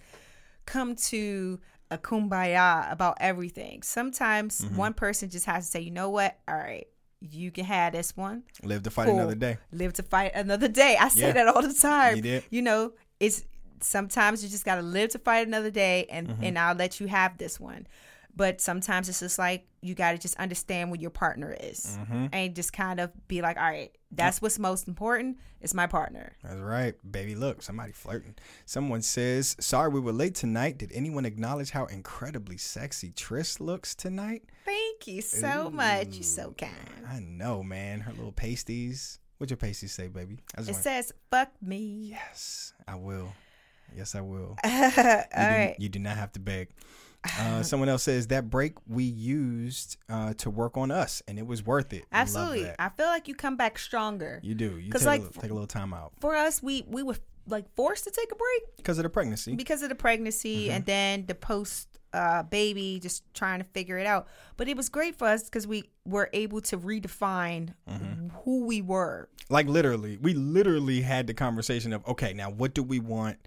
come 0.66 0.96
to 0.96 1.60
a 1.92 1.98
kumbaya 1.98 2.92
about 2.92 3.18
everything. 3.22 3.84
Sometimes 3.84 4.60
Mm-hmm. 4.62 4.76
one 4.76 4.94
person 4.94 5.30
just 5.30 5.46
has 5.46 5.66
to 5.66 5.72
say, 5.72 5.80
you 5.82 5.92
know 5.92 6.10
what? 6.10 6.38
All 6.48 6.56
right, 6.58 6.88
you 7.22 7.52
can 7.52 7.64
have 7.66 7.94
this 7.94 8.18
one. 8.18 8.44
live 8.64 8.82
to 8.84 8.90
fight 8.90 9.06
Cool. 9.06 9.20
another 9.20 9.36
day. 9.36 9.58
Live 9.72 9.94
to 9.94 10.04
fight 10.04 10.32
another 10.34 10.68
day. 10.68 10.98
I 11.00 11.08
say 11.10 11.22
Yeah. 11.28 11.34
that 11.34 11.48
all 11.48 11.62
the 11.62 11.74
time. 11.74 12.16
You 12.18 12.22
did. 12.24 12.44
You 12.50 12.64
know, 12.64 12.94
it's 13.20 13.46
sometimes 13.82 14.44
you 14.44 14.50
just 14.50 14.66
got 14.66 14.76
to 14.76 14.82
live 14.82 15.12
to 15.12 15.20
fight 15.20 15.48
another 15.48 15.72
day, 15.72 16.06
and 16.10 16.28
Mm-hmm. 16.28 16.44
and 16.44 16.60
I'll 16.60 16.76
let 16.76 17.00
you 17.00 17.08
have 17.08 17.38
this 17.38 17.60
one. 17.60 17.88
But 18.36 18.62
sometimes 18.62 19.10
it's 19.10 19.20
just 19.20 19.40
like 19.40 19.66
you 19.82 19.96
got 19.96 20.12
to 20.12 20.18
just 20.20 20.36
understand 20.38 20.92
what 20.92 21.00
your 21.02 21.10
partner 21.10 21.56
is, 21.60 21.98
Mm-hmm. 22.02 22.28
and 22.34 22.56
just 22.56 22.72
kind 22.74 23.00
of 23.00 23.12
be 23.28 23.42
like, 23.42 23.58
all 23.58 23.64
right, 23.64 23.92
that's 24.12 24.42
what's 24.42 24.60
most 24.60 24.88
important. 24.88 25.38
It's 25.60 25.74
my 25.74 25.88
partner. 25.88 26.34
That's 26.44 26.60
right, 26.60 26.94
baby. 27.12 27.34
Look, 27.34 27.64
somebody 27.64 27.92
flirting. 27.94 28.36
Someone 28.68 29.02
says, 29.02 29.56
"Sorry, 29.60 29.90
we 29.90 30.00
were 30.00 30.12
late 30.14 30.36
tonight. 30.36 30.78
Did 30.78 30.92
anyone 30.94 31.26
acknowledge 31.26 31.72
how 31.72 31.86
incredibly 31.88 32.58
sexy 32.58 33.10
Tris 33.12 33.60
looks 33.60 33.96
tonight?" 33.96 34.44
Thank 34.66 35.08
you 35.08 35.22
so 35.24 35.72
much. 35.72 36.10
You're 36.14 36.22
so 36.24 36.54
kind. 36.56 36.72
I 37.10 37.20
know, 37.22 37.64
man. 37.64 38.02
Her 38.02 38.12
little 38.12 38.32
pasties. 38.32 39.18
What 39.40 39.50
your 39.50 39.58
pasties 39.58 39.94
say, 39.94 40.08
baby? 40.10 40.38
It 40.56 40.66
want- 40.66 40.76
says, 40.76 41.12
"Fuck 41.32 41.50
me." 41.60 42.10
yes, 42.12 42.74
I 42.88 42.94
will. 42.96 43.34
Yes, 43.96 44.16
I 44.16 44.22
will. 44.22 44.56
all 44.64 44.72
You, 44.72 44.92
do, 44.96 45.74
you 45.80 45.90
do 45.90 46.00
not 46.00 46.18
have 46.18 46.32
to 46.34 46.40
beg. 46.40 46.70
Uh, 47.40 47.62
someone 47.64 47.90
else 47.90 48.04
says 48.04 48.28
that 48.28 48.50
break 48.50 48.74
we 48.88 49.04
used 49.04 49.98
uh, 50.10 50.34
to 50.36 50.50
work 50.50 50.78
on 50.78 50.92
us, 50.92 51.22
and 51.28 51.38
it 51.38 51.46
was 51.46 51.66
worth 51.66 51.92
it. 51.92 52.06
Absolutely. 52.12 52.72
I 52.80 52.90
feel 52.90 53.08
like 53.08 53.28
you 53.28 53.36
come 53.36 53.58
back 53.58 53.78
stronger. 53.80 54.40
You 54.44 54.54
do. 54.56 54.78
You 54.78 54.92
take, 54.92 55.06
like, 55.06 55.20
a, 55.22 55.24
little- 55.26 55.42
take 55.42 55.52
a 55.52 55.54
little 55.54 55.68
time 55.68 55.94
out 55.94 56.14
For 56.22 56.36
us, 56.36 56.62
we 56.64 56.84
we 56.88 57.04
were 57.04 57.18
like 57.50 57.66
forced 57.76 58.04
to 58.04 58.12
take 58.12 58.32
a 58.32 58.36
break 58.36 58.76
because 58.78 58.98
of 59.00 59.04
the 59.04 59.10
pregnancy. 59.10 59.56
because 59.56 59.82
of 59.82 59.90
the 59.90 59.96
pregnancy 59.96 60.66
Mm-hmm. 60.68 60.76
and 60.76 60.86
then 60.86 61.26
the 61.28 61.36
post 61.36 61.88
uh, 62.14 62.44
baby, 62.44 63.00
just 63.02 63.24
trying 63.34 63.60
to 63.60 63.66
figure 63.66 63.98
it 63.98 64.06
out. 64.08 64.28
But 64.56 64.68
it 64.70 64.78
was 64.78 64.88
great 64.90 65.18
for 65.18 65.28
us 65.28 65.44
because 65.44 65.66
we 65.68 65.84
were 66.06 66.30
able 66.34 66.62
to 66.62 66.78
redefine 66.78 67.74
Mm-hmm. 67.90 68.30
who 68.44 68.66
we 68.66 68.82
were. 68.82 69.28
like 69.50 69.68
literally 69.68 70.18
we 70.22 70.34
literally 70.34 71.02
had 71.02 71.26
the 71.28 71.34
conversation 71.34 71.94
of 71.94 72.06
okay 72.08 72.34
now 72.34 72.50
what 72.50 72.74
do 72.74 72.84
we 72.84 73.00
want 73.00 73.38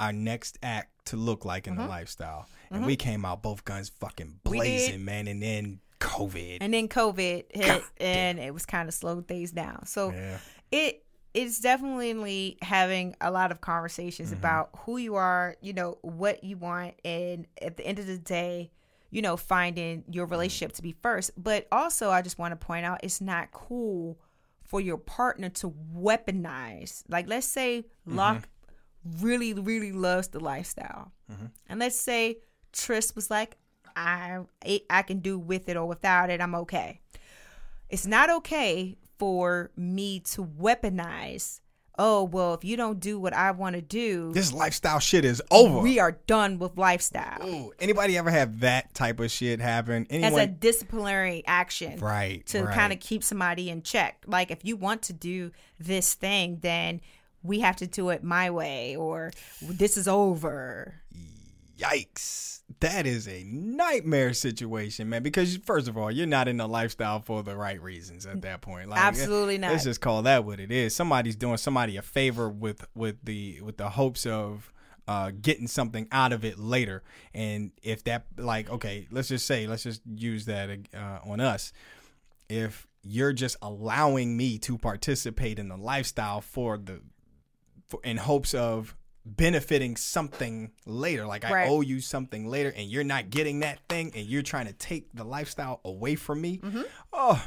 our 0.00 0.12
next 0.12 0.58
act 0.62 1.06
to 1.06 1.16
look 1.16 1.44
like 1.44 1.66
in 1.66 1.76
the 1.76 1.86
lifestyle 1.86 2.46
and 2.70 2.84
we 2.84 2.96
came 2.96 3.24
out 3.24 3.42
both 3.42 3.64
guns 3.64 3.88
fucking 3.88 4.26
Mm-hmm. 4.26 4.50
Blazing 4.50 5.04
man 5.04 5.26
and 5.28 5.42
then 5.42 5.80
covid 6.00 6.58
And 6.60 6.72
then 6.74 6.86
COVID 6.88 7.44
hit, 7.54 7.82
and 7.98 8.38
it 8.38 8.52
was 8.54 8.64
kind 8.66 8.88
of 8.88 8.94
slowed 8.94 9.26
things 9.26 9.50
down. 9.50 9.86
So 9.86 10.12
yeah 10.12 10.38
it 10.70 11.04
it's 11.34 11.60
definitely 11.60 12.56
having 12.62 13.14
a 13.20 13.30
lot 13.30 13.50
of 13.52 13.60
conversations 13.60 14.30
Mm-hmm. 14.30 14.38
about 14.38 14.70
who 14.80 14.96
you 14.96 15.14
are, 15.16 15.56
you 15.60 15.72
know, 15.72 15.98
what 16.02 16.42
you 16.44 16.56
want, 16.56 16.94
and 17.04 17.46
at 17.60 17.76
the 17.76 17.86
end 17.86 17.98
of 17.98 18.06
the 18.06 18.18
day, 18.18 18.70
you 19.10 19.22
know, 19.22 19.36
finding 19.36 20.04
your 20.10 20.24
Mm-hmm. 20.26 20.32
relationship 20.32 20.72
to 20.76 20.82
be 20.82 20.92
first. 20.92 21.30
But 21.36 21.66
also, 21.72 22.10
I 22.10 22.22
just 22.22 22.38
want 22.38 22.52
to 22.52 22.56
point 22.66 22.84
out 22.86 23.00
it's 23.02 23.20
not 23.20 23.50
cool 23.52 24.18
for 24.64 24.80
your 24.80 24.96
partner 24.98 25.48
to 25.50 25.70
weaponize. 25.94 27.02
Like, 27.08 27.28
let's 27.28 27.46
say 27.46 27.84
Mm-hmm. 28.06 28.16
Really, 29.20 29.54
really 29.54 29.92
loves 29.92 30.28
the 30.28 30.40
lifestyle, 30.40 31.12
Mm-hmm. 31.30 31.46
and 31.68 31.80
let's 31.80 32.00
say 32.00 32.38
Tris 32.72 33.14
was 33.14 33.30
like, 33.30 33.56
I 33.96 34.40
I 34.90 35.02
can 35.02 35.18
do 35.20 35.38
with 35.38 35.68
it 35.68 35.76
or 35.76 35.86
without 35.86 36.30
it. 36.30 36.40
I'm 36.40 36.54
okay 36.54 37.00
it's 37.90 38.06
not 38.06 38.30
okay 38.30 38.96
for 39.18 39.70
me 39.76 40.20
to 40.20 40.44
weaponize 40.44 41.60
oh 42.00 42.22
well 42.22 42.54
if 42.54 42.64
you 42.64 42.76
don't 42.76 43.00
do 43.00 43.18
what 43.18 43.32
i 43.32 43.50
want 43.50 43.74
to 43.74 43.82
do 43.82 44.30
this 44.32 44.52
lifestyle 44.52 45.00
shit 45.00 45.24
is 45.24 45.42
over 45.50 45.80
we 45.80 45.98
are 45.98 46.12
done 46.28 46.58
with 46.58 46.76
lifestyle 46.78 47.42
Ooh, 47.44 47.72
anybody 47.80 48.16
ever 48.16 48.30
have 48.30 48.60
that 48.60 48.94
type 48.94 49.18
of 49.18 49.32
shit 49.32 49.60
happen 49.60 50.06
as 50.12 50.36
a 50.36 50.46
disciplinary 50.46 51.42
action 51.46 51.98
right 51.98 52.46
to 52.46 52.62
right. 52.62 52.74
kind 52.74 52.92
of 52.92 53.00
keep 53.00 53.24
somebody 53.24 53.68
in 53.68 53.82
check 53.82 54.22
like 54.26 54.52
if 54.52 54.64
you 54.64 54.76
want 54.76 55.02
to 55.02 55.12
do 55.12 55.50
this 55.80 56.14
thing 56.14 56.58
then 56.60 57.00
we 57.42 57.60
have 57.60 57.76
to 57.76 57.86
do 57.86 58.10
it 58.10 58.22
my 58.22 58.50
way 58.50 58.96
or 58.96 59.32
this 59.62 59.96
is 59.96 60.08
over. 60.08 60.94
Yikes. 61.78 62.62
That 62.80 63.06
is 63.06 63.26
a 63.28 63.44
nightmare 63.44 64.34
situation 64.34 65.08
man 65.08 65.22
because 65.22 65.56
first 65.56 65.88
of 65.88 65.96
all 65.96 66.10
you're 66.10 66.26
not 66.26 66.48
in 66.48 66.58
the 66.58 66.68
lifestyle 66.68 67.20
for 67.20 67.42
the 67.42 67.56
right 67.56 67.80
reasons 67.80 68.26
at 68.26 68.42
that 68.42 68.60
point. 68.60 68.88
Like 68.88 69.00
Absolutely 69.00 69.58
not. 69.58 69.72
let's 69.72 69.84
just 69.84 70.00
call 70.00 70.22
that 70.22 70.44
what 70.44 70.60
it 70.60 70.70
is. 70.70 70.94
Somebody's 70.94 71.36
doing 71.36 71.56
somebody 71.56 71.96
a 71.96 72.02
favor 72.02 72.48
with 72.48 72.84
with 72.94 73.16
the 73.24 73.60
with 73.62 73.78
the 73.78 73.90
hopes 73.90 74.26
of 74.26 74.72
uh, 75.06 75.30
getting 75.40 75.66
something 75.66 76.06
out 76.12 76.34
of 76.34 76.44
it 76.44 76.58
later. 76.58 77.02
And 77.32 77.70
if 77.82 78.04
that 78.04 78.26
like 78.36 78.68
okay 78.70 79.06
let's 79.10 79.28
just 79.28 79.46
say 79.46 79.66
let's 79.66 79.84
just 79.84 80.02
use 80.04 80.44
that 80.44 80.68
uh, 80.94 81.18
on 81.24 81.40
us. 81.40 81.72
If 82.48 82.86
you're 83.02 83.32
just 83.32 83.56
allowing 83.62 84.36
me 84.36 84.58
to 84.58 84.76
participate 84.76 85.58
in 85.58 85.68
the 85.68 85.76
lifestyle 85.76 86.40
for 86.40 86.76
the 86.76 87.00
for, 87.88 88.00
in 88.04 88.16
hopes 88.16 88.54
of 88.54 88.94
benefiting 89.24 89.94
something 89.96 90.70
later 90.86 91.26
like 91.26 91.44
i 91.44 91.52
Right. 91.52 91.68
owe 91.68 91.82
you 91.82 92.00
something 92.00 92.46
later 92.48 92.72
and 92.74 92.88
you're 92.88 93.04
not 93.04 93.28
getting 93.30 93.60
that 93.60 93.78
thing 93.88 94.10
and 94.14 94.26
you're 94.26 94.42
trying 94.42 94.66
to 94.66 94.72
take 94.72 95.12
the 95.12 95.24
lifestyle 95.24 95.80
away 95.84 96.14
from 96.14 96.40
me 96.40 96.58
Mm-hmm. 96.58 96.82
oh 97.12 97.46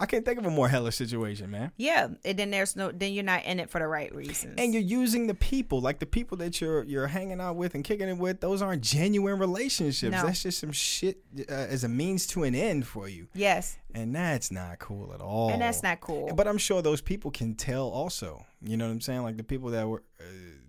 i 0.00 0.06
can't 0.06 0.24
think 0.24 0.38
of 0.38 0.46
a 0.46 0.50
more 0.50 0.68
hellish 0.68 0.96
situation 0.96 1.50
man. 1.50 1.72
Yeah, 1.76 2.08
and 2.24 2.38
then 2.38 2.50
there's 2.50 2.76
no, 2.76 2.90
then 2.92 3.12
you're 3.12 3.24
not 3.24 3.44
in 3.44 3.58
it 3.60 3.68
for 3.70 3.78
the 3.80 3.86
right 3.88 4.14
reasons. 4.14 4.54
and 4.58 4.72
you're 4.72 4.82
using 4.82 5.26
the 5.26 5.34
people 5.34 5.80
like 5.80 5.98
the 5.98 6.06
people 6.06 6.36
that 6.38 6.60
you're 6.60 6.84
you're 6.84 7.06
hanging 7.08 7.40
out 7.40 7.56
with 7.56 7.74
and 7.74 7.82
kicking 7.84 8.08
it 8.08 8.16
with 8.18 8.40
those 8.40 8.62
aren't 8.62 8.82
genuine 8.82 9.38
relationships. 9.38 10.12
No. 10.12 10.22
that's 10.24 10.42
just 10.42 10.58
some 10.60 10.72
shit 10.72 11.18
uh, 11.50 11.52
as 11.52 11.84
a 11.84 11.88
means 11.88 12.26
to 12.28 12.44
an 12.44 12.54
end 12.54 12.86
for 12.86 13.08
you. 13.08 13.28
Yes, 13.34 13.76
and 13.94 14.14
that's 14.14 14.50
not 14.52 14.78
cool 14.78 15.12
at 15.14 15.20
all. 15.20 15.50
And 15.50 15.60
that's 15.60 15.82
not 15.82 16.00
cool. 16.00 16.32
but 16.34 16.46
i'm 16.46 16.58
sure 16.58 16.80
those 16.82 17.00
people 17.00 17.30
can 17.30 17.54
tell 17.54 17.88
also. 17.88 18.44
You 18.62 18.76
know 18.76 18.86
what 18.86 18.92
i'm 18.92 19.00
saying? 19.00 19.22
Like 19.22 19.36
the 19.36 19.44
people 19.44 19.70
that 19.70 19.86
were 19.88 20.02
uh, 20.20 20.24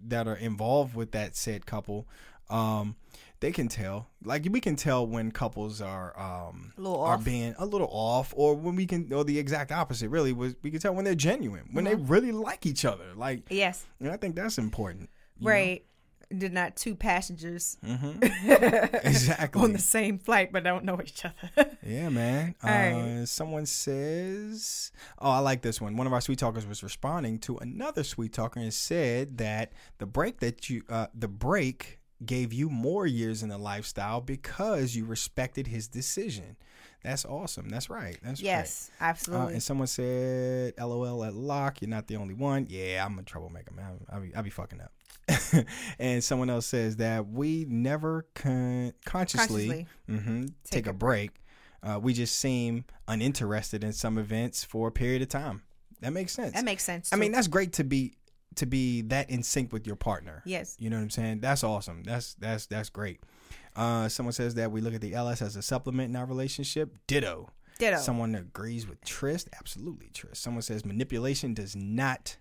that 0.07 0.27
are 0.27 0.35
involved 0.37 0.95
with 0.95 1.11
that 1.11 1.35
said 1.35 1.65
couple 1.65 2.07
um 2.49 2.95
they 3.41 3.51
can 3.51 3.67
tell 3.67 4.09
like 4.23 4.45
we 4.51 4.59
can 4.59 4.75
tell 4.75 5.07
when 5.07 5.31
couples 5.31 5.81
are 5.81 6.17
um 6.19 6.73
are 6.85 7.17
being 7.17 7.55
a 7.57 7.65
little 7.65 7.89
off 7.91 8.33
or 8.35 8.53
when 8.55 8.75
we 8.75 8.85
can 8.85 9.11
or 9.13 9.23
the 9.23 9.39
exact 9.39 9.71
opposite 9.71 10.09
really 10.09 10.33
was 10.33 10.55
we 10.61 10.69
can 10.71 10.79
tell 10.79 10.93
when 10.93 11.05
they're 11.05 11.15
genuine 11.15 11.69
when 11.71 11.85
they 11.85 11.95
Mm-hmm. 11.95 12.07
really 12.11 12.31
like 12.31 12.65
each 12.65 12.83
other 12.85 13.05
like 13.15 13.43
yes, 13.49 13.85
and 13.99 14.11
I 14.11 14.17
think 14.17 14.35
that's 14.35 14.57
important. 14.57 15.09
you 15.39 15.45
know? 15.45 15.51
right. 15.51 15.85
Did 16.37 16.53
not 16.53 16.75
two 16.75 16.93
passengers 16.93 17.75
Exactly. 17.83 19.61
on 19.63 19.73
the 19.73 19.79
same 19.79 20.19
flight 20.19 20.51
but 20.51 20.63
don't 20.63 20.85
know 20.85 20.99
each 21.01 21.23
other. 21.25 21.71
yeah, 21.83 22.09
man. 22.09 22.53
Uh, 22.63 22.67
right. 22.67 23.23
Someone 23.25 23.65
says, 23.65 24.91
"Oh, 25.17 25.31
I 25.31 25.39
like 25.39 25.61
this 25.61 25.79
one." 25.81 25.95
One 25.97 26.07
of 26.07 26.13
our 26.13 26.21
sweet 26.21 26.39
talkers 26.39 26.67
was 26.67 26.83
responding 26.83 27.39
to 27.39 27.57
another 27.57 28.03
sweet 28.03 28.33
talker 28.33 28.59
and 28.59 28.73
said 28.73 29.37
that 29.37 29.71
the 29.97 30.05
break 30.05 30.39
that 30.41 30.69
you, 30.69 30.83
uh, 30.89 31.07
the 31.15 31.27
break 31.27 31.98
gave 32.25 32.51
you 32.53 32.69
more 32.69 33.05
years 33.07 33.43
in 33.43 33.49
the 33.49 33.57
lifestyle 33.57 34.19
because 34.21 34.95
you 34.95 35.05
respected 35.05 35.67
his 35.67 35.87
decision. 35.87 36.57
That's 37.03 37.23
awesome. 37.23 37.69
That's 37.69 37.89
right. 37.89 38.17
That's 38.21 38.41
yes, 38.41 38.91
Right. 38.99 39.07
Uh, 39.07 39.09
absolutely. 39.11 39.53
and 39.53 39.63
someone 39.63 39.87
said, 39.87 40.73
"LOL 40.77 41.23
at 41.23 41.33
Locke. 41.33 41.81
You're 41.81 41.89
not 41.89 42.07
the 42.07 42.17
only 42.17 42.33
one." 42.33 42.67
Yeah, 42.69 43.05
I'm 43.05 43.17
a 43.17 43.23
troublemaker, 43.23 43.73
man. 43.73 43.99
I'll 44.11 44.19
be, 44.19 44.35
I'll 44.35 44.43
be 44.43 44.49
fucking 44.49 44.81
up. 44.81 44.91
and 45.99 46.21
someone 46.23 46.49
else 46.49 46.65
says 46.65 46.97
that 46.97 47.27
we 47.29 47.65
never 47.69 48.25
con- 48.35 48.93
consciously, 49.05 49.67
Consciously. 49.67 49.87
hmm 50.07 50.45
take, 50.69 50.87
a 50.87 50.93
break. 50.93 51.31
Uh, 51.81 51.99
we 52.01 52.11
just 52.13 52.35
seem 52.37 52.83
uninterested 53.07 53.83
in 53.83 53.93
some 53.93 54.17
events 54.17 54.63
for 54.65 54.89
a 54.89 54.91
period 54.91 55.21
of 55.21 55.29
time. 55.29 55.61
That 56.01 56.11
makes 56.13 56.33
sense. 56.33 56.53
that 56.53 56.65
makes 56.65 56.83
sense. 56.83 57.11
I 57.13 57.15
mean, 57.15 57.31
that's 57.31 57.47
great 57.47 57.73
to 57.73 57.83
be 57.85 58.13
to 58.59 58.65
be 58.65 59.01
that 59.03 59.29
in 59.29 59.43
sync 59.43 59.73
with 59.73 59.85
your 59.87 59.95
partner. 59.97 60.41
yes, 60.45 60.75
You 60.79 60.89
know 60.89 60.95
what 60.97 61.03
I'm 61.03 61.09
saying? 61.09 61.39
That's 61.41 61.63
awesome. 61.63 62.03
That's 62.03 62.35
that's 62.35 62.65
that's 62.67 62.89
great. 62.89 63.19
Uh, 63.75 64.07
someone 64.09 64.33
says 64.33 64.55
that 64.55 64.71
we 64.71 64.81
look 64.81 64.93
at 64.93 65.01
the 65.01 65.13
LS 65.13 65.41
as 65.41 65.55
a 65.55 65.61
supplement 65.61 66.09
in 66.09 66.15
our 66.15 66.25
relationship. 66.25 66.95
Ditto. 67.07 67.49
ditto. 67.77 67.97
Someone 67.97 68.35
agrees 68.35 68.87
with 68.87 69.03
Trist. 69.05 69.49
Absolutely, 69.57 70.09
Trist. 70.13 70.41
Someone 70.41 70.61
says 70.61 70.85
manipulation 70.85 71.53
does 71.53 71.75
not 71.75 72.37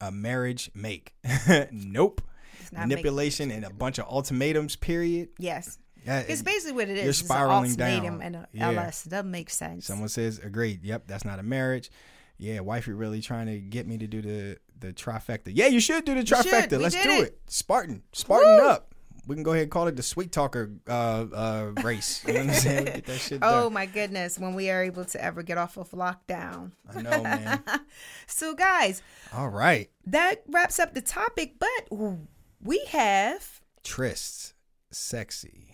a 0.00 0.10
marriage 0.10 0.70
make. 0.74 1.14
nope. 1.72 2.20
Does 2.60 2.72
not 2.72 2.80
make- 2.80 2.88
Manipulation 2.98 3.50
and 3.50 3.64
a 3.64 3.70
bunch 3.70 3.98
of 3.98 4.06
ultimatums. 4.08 4.76
Period. 4.76 5.28
yes, 5.38 5.78
Yeah, 6.04 6.20
it's 6.20 6.42
basically 6.42 6.72
what 6.72 6.88
it 6.88 6.96
is. 6.98 7.02
you're 7.02 7.10
It's 7.10 7.20
an 7.22 7.26
spiraling 7.26 7.70
ultimatum 7.70 8.04
down. 8.18 8.22
and 8.22 8.36
a 8.36 8.48
Yeah. 8.52 8.70
LS. 8.70 9.04
Doesn't 9.04 9.30
make 9.30 9.50
sense. 9.50 9.86
Someone 9.86 10.08
says 10.08 10.38
agreed. 10.40 10.84
Yep, 10.84 11.04
that's 11.06 11.24
not 11.24 11.38
a 11.38 11.42
marriage. 11.42 11.90
Yeah, 12.36 12.60
wifey 12.60 12.92
really 12.92 13.20
trying 13.22 13.46
to 13.46 13.58
get 13.60 13.86
me 13.86 13.96
to 13.98 14.06
do 14.08 14.20
the 14.20 14.58
the 14.84 14.92
trifecta. 14.92 15.50
Yeah, 15.52 15.66
you 15.66 15.80
should 15.80 16.04
do 16.04 16.14
the 16.14 16.22
trifecta. 16.22 16.80
Let's 16.80 17.00
do 17.02 17.10
it. 17.10 17.22
it. 17.28 17.40
Spartan, 17.46 18.02
Spartan 18.12 18.56
Woo. 18.56 18.68
up. 18.68 18.94
We 19.26 19.34
can 19.36 19.42
go 19.42 19.52
ahead 19.52 19.62
and 19.62 19.70
call 19.70 19.86
it 19.86 19.96
the 19.96 20.02
sweet 20.02 20.32
talker 20.32 20.70
uh, 20.86 21.24
uh, 21.34 21.72
race. 21.82 22.22
You 22.26 22.34
know 22.34 22.40
what 22.40 22.48
I'm 22.48 22.54
saying? 22.60 22.84
Get 22.84 23.06
that 23.06 23.18
shit 23.18 23.38
Oh 23.42 23.70
my 23.70 23.86
goodness, 23.86 24.38
when 24.38 24.54
we 24.54 24.68
are 24.68 24.84
able 24.84 25.06
to 25.06 25.24
ever 25.24 25.42
get 25.42 25.56
off 25.56 25.78
of 25.78 25.90
lockdown. 25.92 26.72
I 26.94 27.00
know, 27.02 27.22
man. 27.22 27.62
So, 28.26 28.54
guys, 28.54 29.02
All 29.32 29.48
right, 29.48 29.90
that 30.06 30.42
wraps 30.48 30.78
up 30.78 30.94
the 30.94 31.00
topic, 31.00 31.54
but 31.58 32.20
we 32.62 32.84
have 32.88 33.60
Trist's 33.82 34.54
sexy 34.90 35.68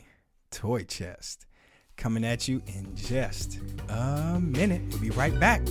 toy 0.50 0.82
chest 0.84 1.46
coming 1.96 2.24
at 2.24 2.48
you 2.48 2.62
in 2.66 2.94
just 2.96 3.58
a 3.88 4.40
minute. 4.40 4.82
We'll 4.90 5.00
be 5.00 5.10
right 5.10 5.38
back. 5.38 5.62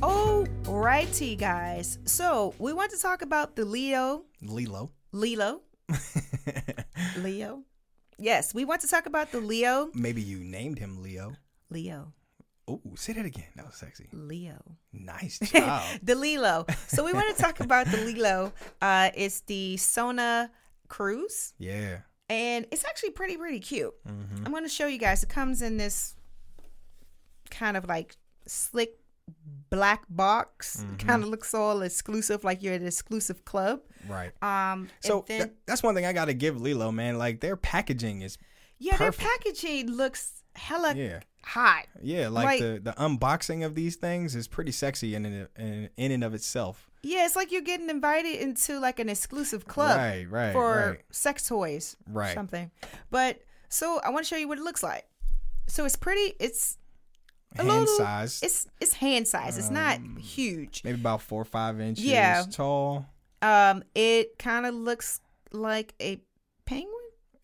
Alrighty, 0.00 1.36
guys. 1.36 1.98
So 2.04 2.54
we 2.58 2.72
want 2.72 2.92
to 2.92 2.98
talk 3.00 3.22
about 3.22 3.56
the 3.56 3.64
Leo, 3.64 4.22
Lelo. 4.44 4.90
Lelo, 5.12 5.60
Leo. 7.18 7.62
Yes, 8.18 8.54
we 8.54 8.64
want 8.64 8.80
to 8.82 8.88
talk 8.88 9.06
about 9.06 9.32
the 9.32 9.40
Leo, 9.40 9.90
Maybe 9.94 10.22
you 10.22 10.38
named 10.38 10.78
him 10.78 11.02
Leo. 11.02 11.32
Leo, 11.70 12.12
Oh, 12.68 12.80
say 12.96 13.12
that 13.14 13.24
again. 13.24 13.46
That 13.56 13.64
was 13.66 13.74
sexy. 13.76 14.08
Leo. 14.12 14.62
Nice 14.92 15.38
job. 15.42 15.82
The 16.02 16.14
Lelo. 16.14 16.70
So 16.88 17.04
we 17.04 17.12
want 17.12 17.34
to 17.34 17.42
talk 17.42 17.60
about 17.60 17.86
the 17.86 17.96
Lelo. 17.98 18.52
Uh, 18.82 19.10
it's 19.16 19.40
the 19.42 19.76
Sona 19.78 20.50
Cruise, 20.88 21.54
yeah. 21.58 21.98
and 22.28 22.66
it's 22.70 22.84
actually 22.84 23.10
pretty, 23.10 23.36
pretty 23.36 23.60
cute. 23.60 23.94
Mm-hmm. 24.06 24.44
I'm 24.46 24.52
going 24.52 24.64
to 24.64 24.68
show 24.68 24.86
you 24.86 24.98
guys. 24.98 25.22
It 25.22 25.28
comes 25.28 25.60
in 25.62 25.76
this 25.78 26.14
kind 27.50 27.76
of 27.76 27.86
like 27.86 28.16
slick 28.46 28.97
black 29.70 30.04
box. 30.08 30.78
Mm-hmm. 30.82 31.06
Kind 31.06 31.22
of 31.22 31.28
looks 31.28 31.54
all 31.54 31.82
exclusive, 31.82 32.44
like 32.44 32.62
you're 32.62 32.74
at 32.74 32.80
an 32.80 32.86
exclusive 32.86 33.44
club. 33.44 33.80
Right. 34.08 34.32
Um, 34.42 34.88
So 35.00 35.24
and 35.28 35.40
then, 35.40 35.48
tha- 35.48 35.54
that's 35.66 35.82
one 35.82 35.94
thing 35.94 36.06
I 36.06 36.12
got 36.12 36.26
to 36.26 36.34
give 36.34 36.56
Lelo, 36.56 36.92
man. 36.92 37.18
Like 37.18 37.40
their 37.40 37.56
packaging 37.56 38.22
is, 38.22 38.38
yeah, 38.78 38.96
their 38.96 39.12
packaging 39.12 39.90
looks 39.90 40.42
hella 40.54 40.94
yeah, 40.94 41.20
hot. 41.44 41.86
yeah. 42.02 42.28
Like, 42.28 42.44
Like- 42.44 42.60
the 42.60 42.80
the 42.82 42.92
unboxing 42.98 43.64
of 43.64 43.74
these 43.74 43.96
things 43.96 44.34
is 44.34 44.48
pretty 44.48 44.72
sexy 44.72 45.14
in 45.14 45.24
and 45.26 45.48
in, 45.56 45.90
in 45.96 46.12
and 46.12 46.24
of 46.24 46.34
itself. 46.34 46.84
Yeah, 47.02 47.26
it's 47.26 47.36
like 47.36 47.52
you're 47.52 47.60
getting 47.62 47.90
invited 47.90 48.40
into 48.40 48.80
like 48.80 48.98
an 48.98 49.08
exclusive 49.08 49.66
club 49.66 49.96
Right, 49.96 50.26
right, 50.28 50.52
for 50.52 50.74
right. 50.90 51.00
sex 51.12 51.46
toys, 51.46 51.96
or 52.08 52.12
Right. 52.22 52.34
Something. 52.34 52.70
But 53.10 53.40
so 53.68 54.00
I 54.04 54.10
want 54.10 54.24
to 54.24 54.28
show 54.28 54.36
you 54.36 54.48
what 54.48 54.58
it 54.58 54.64
looks 54.64 54.82
like. 54.82 55.04
So 55.68 55.84
it's 55.84 55.94
pretty. 55.96 56.34
It's 56.40 56.76
a 57.54 57.62
Hand 57.62 57.68
little, 57.68 57.86
size, 57.96 58.40
It's 58.42 58.66
it's 58.80 58.94
hand 58.94 59.26
size. 59.26 59.56
It's 59.58 59.70
not 59.70 60.00
huge. 60.18 60.82
maybe 60.84 61.00
about 61.00 61.22
four 61.22 61.42
or 61.42 61.46
five 61.46 61.80
inches 61.80 62.04
Yeah. 62.04 62.44
tall. 62.50 63.06
Um, 63.42 63.82
it 63.94 64.38
kind 64.38 64.66
of 64.66 64.74
looks 64.74 65.20
like 65.52 65.94
a 66.00 66.20
penguin. 66.66 66.92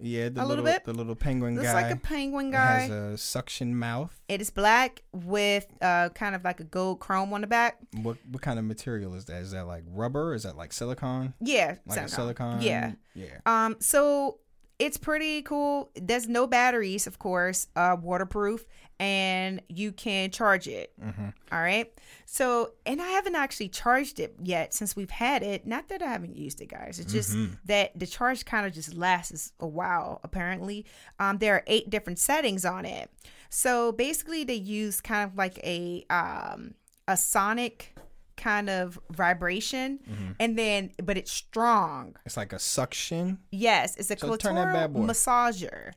Yeah, 0.00 0.28
the 0.28 0.42
A 0.42 0.44
little 0.44 0.62
little, 0.64 0.64
bit. 0.64 0.84
the 0.84 0.92
little 0.92 1.14
penguin 1.14 1.54
Looks 1.54 1.68
guy. 1.68 1.72
like 1.82 1.92
a 1.94 1.96
penguin 1.98 2.50
guy. 2.50 2.78
It 2.78 2.80
has 2.80 2.90
a 2.90 3.16
suction 3.18 3.78
mouth. 3.78 4.20
it 4.28 4.40
is 4.40 4.50
black 4.50 5.02
with 5.12 5.66
uh 5.80 6.08
kind 6.10 6.34
of 6.34 6.44
like 6.44 6.58
a 6.60 6.64
gold 6.64 6.98
chrome 7.00 7.32
on 7.32 7.40
the 7.40 7.46
back. 7.46 7.78
What 8.02 8.18
what 8.28 8.42
kind 8.42 8.58
of 8.58 8.64
material 8.64 9.14
is 9.14 9.24
that? 9.26 9.40
Is 9.40 9.52
that 9.52 9.66
like 9.66 9.84
rubber? 9.86 10.34
Is 10.34 10.42
that 10.42 10.56
like 10.56 10.72
silicone? 10.72 11.32
Yeah, 11.40 11.76
Like 11.86 12.08
silicone. 12.08 12.08
silicone? 12.08 12.60
Yeah. 12.62 12.92
Yeah. 13.14 13.38
Um, 13.46 13.76
so 13.78 14.40
it's 14.78 14.96
pretty 14.96 15.42
cool. 15.42 15.90
There's 15.94 16.28
no 16.28 16.46
batteries, 16.46 17.06
of 17.06 17.18
course, 17.18 17.68
uh, 17.76 17.96
waterproof, 18.00 18.64
and 18.98 19.60
you 19.68 19.92
can 19.92 20.30
charge 20.30 20.66
it. 20.68 20.92
Mm-hmm. 21.00 21.28
All 21.52 21.60
right. 21.60 21.92
So, 22.26 22.72
and 22.84 23.00
I 23.00 23.06
haven't 23.08 23.34
actually 23.36 23.68
charged 23.68 24.18
it 24.20 24.34
yet 24.42 24.74
since 24.74 24.96
we've 24.96 25.10
had 25.10 25.42
it. 25.42 25.66
Not 25.66 25.88
that 25.88 26.02
I 26.02 26.06
haven't 26.06 26.36
used 26.36 26.60
it, 26.60 26.66
guys. 26.70 26.98
It's 26.98 27.12
just 27.12 27.32
Mm-hmm. 27.32 27.54
that 27.66 27.98
the 27.98 28.06
charge 28.06 28.44
kind 28.44 28.66
of 28.66 28.72
just 28.72 28.94
lasts 28.94 29.52
a 29.60 29.66
while, 29.66 30.20
apparently. 30.24 30.86
Um, 31.18 31.38
there 31.38 31.54
are 31.54 31.62
eight 31.66 31.90
different 31.90 32.18
settings 32.18 32.64
on 32.64 32.84
it. 32.84 33.10
So 33.50 33.92
basically, 33.92 34.42
they 34.44 34.54
use 34.54 35.00
kind 35.00 35.28
of 35.30 35.36
like 35.36 35.58
a 35.58 36.04
um, 36.10 36.74
a 37.06 37.16
sonic 37.16 37.93
kind 38.36 38.68
of 38.70 38.98
vibration, 39.10 40.00
Mm-hmm. 40.10 40.32
and 40.40 40.58
then, 40.58 40.90
but 41.02 41.16
it's 41.16 41.30
strong. 41.32 42.16
It's 42.26 42.36
like 42.36 42.52
a 42.52 42.58
suction. 42.58 43.38
Yes, 43.50 43.96
it's 43.96 44.10
a 44.10 44.18
So 44.18 44.36
turn 44.36 44.54
that 44.56 44.72
bad 44.72 44.92
clitoral 44.92 45.06
massager. 45.06 45.92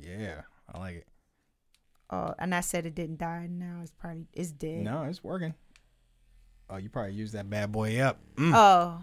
Yeah, 0.00 0.42
I 0.72 0.78
like 0.78 0.96
it. 0.96 1.06
Oh, 2.10 2.34
and 2.38 2.54
I 2.54 2.60
said 2.60 2.86
it 2.86 2.94
didn't 2.94 3.18
die. 3.18 3.46
Now 3.48 3.80
it's 3.82 3.92
probably 3.92 4.26
it's 4.32 4.50
dead. 4.50 4.82
No, 4.82 5.02
it's 5.04 5.22
working. 5.22 5.54
Oh, 6.68 6.76
you 6.76 6.88
probably 6.88 7.12
used 7.14 7.34
that 7.34 7.48
bad 7.50 7.72
boy 7.72 7.98
up. 8.00 8.18
Mm. 8.36 8.52
Oh, 8.54 9.00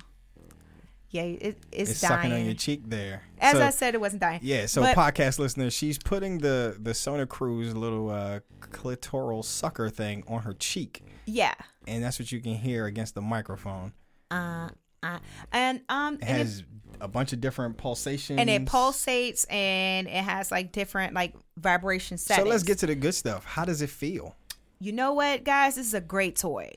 yeah, 1.09 1.21
it, 1.23 1.57
it's, 1.71 1.91
it's 1.91 2.01
dying. 2.01 2.09
sucking 2.21 2.33
on 2.33 2.45
your 2.45 2.53
cheek 2.53 2.81
there. 2.85 3.23
As 3.39 3.53
So- 3.57 3.63
I 3.65 3.69
said, 3.69 3.93
it 3.95 4.01
wasn't 4.01 4.21
dying. 4.21 4.39
Yeah, 4.43 4.65
so 4.65 4.81
But- 4.81 4.95
podcast 4.95 5.39
listeners, 5.39 5.73
she's 5.73 5.97
putting 5.97 6.39
the 6.39 6.77
the 6.79 6.93
Sona 6.93 7.25
Cruise 7.25 7.75
little 7.75 8.09
uh, 8.09 8.39
clitoral 8.61 9.43
sucker 9.43 9.89
thing 9.89 10.23
on 10.27 10.41
her 10.43 10.53
cheek, 10.53 11.03
Yeah. 11.25 11.53
and 11.87 12.03
that's 12.03 12.19
what 12.19 12.31
you 12.31 12.39
can 12.41 12.55
hear 12.55 12.85
against 12.85 13.15
the 13.15 13.21
microphone. 13.21 13.93
Uh. 14.31 14.69
Uh, 15.03 15.19
and 15.51 15.81
um, 15.89 16.15
It 16.15 16.23
and 16.23 16.29
it, 16.41 16.41
has 16.41 16.63
a 16.99 17.07
bunch 17.07 17.31
of 17.31 17.39
different 17.39 17.77
pulsations. 17.77 18.39
and 18.39 18.49
it 18.49 18.65
pulsates 18.65 19.45
and 19.49 20.07
it 20.07 20.23
has 20.23 20.49
like 20.51 20.71
different 20.71 21.13
like 21.13 21.35
vibration 21.55 22.17
settings. 22.17 22.45
So 22.47 22.49
let's 22.49 22.63
get 22.63 22.79
to 22.79 22.87
the 22.87 22.95
good 22.95 23.13
stuff. 23.13 23.45
How 23.45 23.63
does 23.63 23.81
it 23.83 23.91
feel? 23.91 24.35
you 24.79 24.91
know 24.91 25.13
what, 25.13 25.43
guys? 25.43 25.75
This 25.75 25.85
is 25.87 25.93
a 25.93 26.01
great 26.01 26.35
toy. 26.35 26.71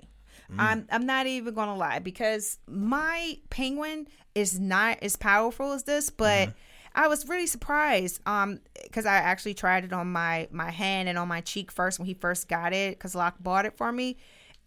Mm. 0.51 0.57
I'm 0.59 0.87
I'm 0.91 1.07
not 1.07 1.27
even 1.27 1.55
gonna 1.55 1.77
lie 1.77 1.99
because 2.01 2.59
my 2.67 3.39
penguin 3.51 4.09
is 4.35 4.59
not 4.61 4.99
as 5.03 5.17
powerful 5.17 5.73
as 5.73 5.85
this, 5.85 6.11
but 6.11 6.49
Mm-hmm. 6.49 6.51
I 6.93 7.07
was 7.07 7.29
really 7.29 7.47
surprised 7.47 8.21
um 8.27 8.59
because 8.83 9.07
I 9.07 9.15
actually 9.17 9.55
tried 9.55 9.85
it 9.85 9.93
on 9.93 10.11
my 10.11 10.49
my 10.51 10.71
hand 10.71 11.09
and 11.09 11.17
on 11.19 11.29
my 11.29 11.41
cheek 11.41 11.71
first 11.71 11.99
when 12.01 12.07
he 12.07 12.15
first 12.15 12.49
got 12.49 12.73
it 12.73 12.99
because 12.99 13.15
Locke 13.15 13.37
bought 13.41 13.65
it 13.65 13.77
for 13.77 13.93
me. 13.93 14.17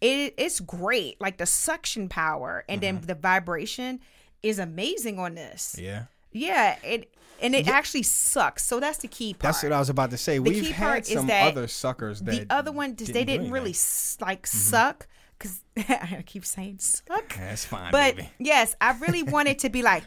It 0.00 0.34
it's 0.38 0.58
great, 0.60 1.20
like 1.20 1.36
the 1.36 1.46
suction 1.46 2.08
power 2.08 2.64
and 2.68 2.80
then 2.80 3.00
the 3.02 3.14
vibration 3.14 4.00
is 4.42 4.58
amazing 4.58 5.18
on 5.18 5.34
this. 5.34 5.74
Mm-hmm. 5.76 5.84
Yeah. 5.84 6.02
Yeah, 6.32 6.76
it 6.82 7.14
and 7.42 7.54
it 7.54 7.68
actually 7.68 8.02
sucks. 8.04 8.64
So 8.64 8.80
that's 8.80 8.98
the 8.98 9.08
key 9.08 9.34
part. 9.34 9.42
That's 9.52 9.62
what 9.62 9.72
I 9.72 9.78
was 9.78 9.90
about 9.90 10.10
to 10.10 10.16
say. 10.16 10.38
We've 10.38 10.64
key 10.64 10.70
had 10.72 11.04
some 11.06 11.26
that 11.26 11.46
other 11.52 11.68
suckers 11.68 12.20
that 12.22 12.48
the 12.48 12.54
other 12.54 12.72
one 12.72 12.96
just 12.96 13.12
they 13.12 13.24
didn't 13.24 13.50
really 13.50 13.70
s- 13.72 14.16
like 14.20 14.46
suck 14.46 15.06
because 15.38 15.60
I 15.76 16.22
keep 16.26 16.44
saying 16.44 16.78
suck. 16.78 17.34
That's 17.36 17.64
fine, 17.64 17.92
But 17.92 18.16
baby. 18.16 18.28
yes, 18.38 18.74
I 18.80 18.96
really 18.98 19.22
wanted 19.22 19.58
to 19.60 19.68
be 19.70 19.82
like 19.82 20.04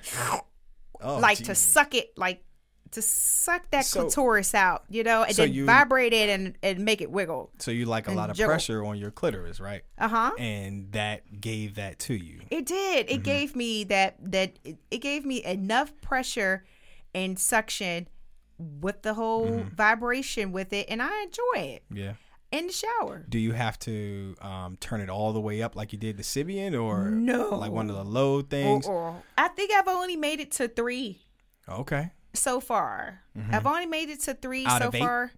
Oh, 1.01 1.19
like 1.19 1.37
to 1.43 1.53
suck 1.55 1.93
it 1.93 2.17
like 2.17 2.43
to 2.91 3.01
suck 3.01 3.69
that 3.71 3.85
So- 3.85 4.03
clitoris 4.03 4.55
out, 4.55 4.83
you 4.89 5.03
know, 5.03 5.23
and 5.23 5.35
so 5.35 5.43
then 5.43 5.53
you- 5.53 5.65
vibrate 5.65 6.13
it 6.13 6.29
and, 6.29 6.55
and 6.63 6.79
make 6.85 7.01
it 7.01 7.11
wiggle. 7.11 7.51
So 7.59 7.69
you 7.69 7.85
like 7.85 8.07
a 8.07 8.11
lot 8.13 8.29
of 8.29 8.37
jiggle. 8.37 8.49
pressure 8.49 8.83
on 8.85 8.97
your 8.97 9.11
clitoris, 9.11 9.59
right? 9.59 9.83
Uh 9.97 10.07
huh. 10.07 10.31
And 10.39 10.91
that 10.93 11.41
gave 11.41 11.75
that 11.75 11.99
to 11.99 12.13
you. 12.15 12.39
It 12.49 12.65
did. 12.65 13.07
Mm-hmm. 13.07 13.15
It 13.15 13.23
gave 13.23 13.55
me 13.55 13.83
that 13.85 14.15
that 14.31 14.57
it, 14.63 14.77
it 14.89 14.97
gave 14.99 15.25
me 15.25 15.43
enough 15.43 15.91
pressure 16.01 16.63
and 17.13 17.37
suction 17.37 18.07
with 18.57 19.01
the 19.03 19.13
whole 19.13 19.45
Mm-hmm. 19.47 19.75
vibration 19.75 20.51
with 20.51 20.73
it, 20.73 20.87
and 20.89 21.01
I 21.01 21.23
enjoy 21.23 21.61
it 21.75 21.83
Yeah. 21.93 22.13
In 22.51 22.67
the 22.67 22.73
shower. 22.73 23.25
Do 23.27 23.39
you 23.39 23.51
have 23.51 23.77
to 23.79 24.35
um, 24.41 24.77
turn 24.79 25.01
it 25.01 25.09
all 25.09 25.33
the 25.33 25.41
way 25.41 25.61
up 25.61 25.75
like 25.75 25.91
you 25.91 25.99
did 25.99 26.15
the 26.17 26.23
Sybian, 26.23 26.81
or 26.81 27.09
No. 27.09 27.49
like 27.55 27.71
one 27.71 27.89
of 27.89 27.95
the 27.97 28.05
low 28.05 28.41
things? 28.41 28.87
Or, 28.87 28.93
or 29.09 29.23
I 29.37 29.49
think 29.49 29.71
I've 29.73 29.87
only 29.89 30.15
made 30.15 30.39
it 30.39 30.51
to 30.53 30.67
three 30.69 31.19
okay. 31.67 32.11
so 32.33 32.59
far. 32.61 33.21
I've 33.51 33.67
only 33.67 33.85
made 33.85 34.09
it 34.09 34.21
to 34.21 34.33
three 34.33 34.63
Mm-hmm. 34.65 34.83
Out 34.83 34.93
so 34.93 34.97
far. 34.99 35.31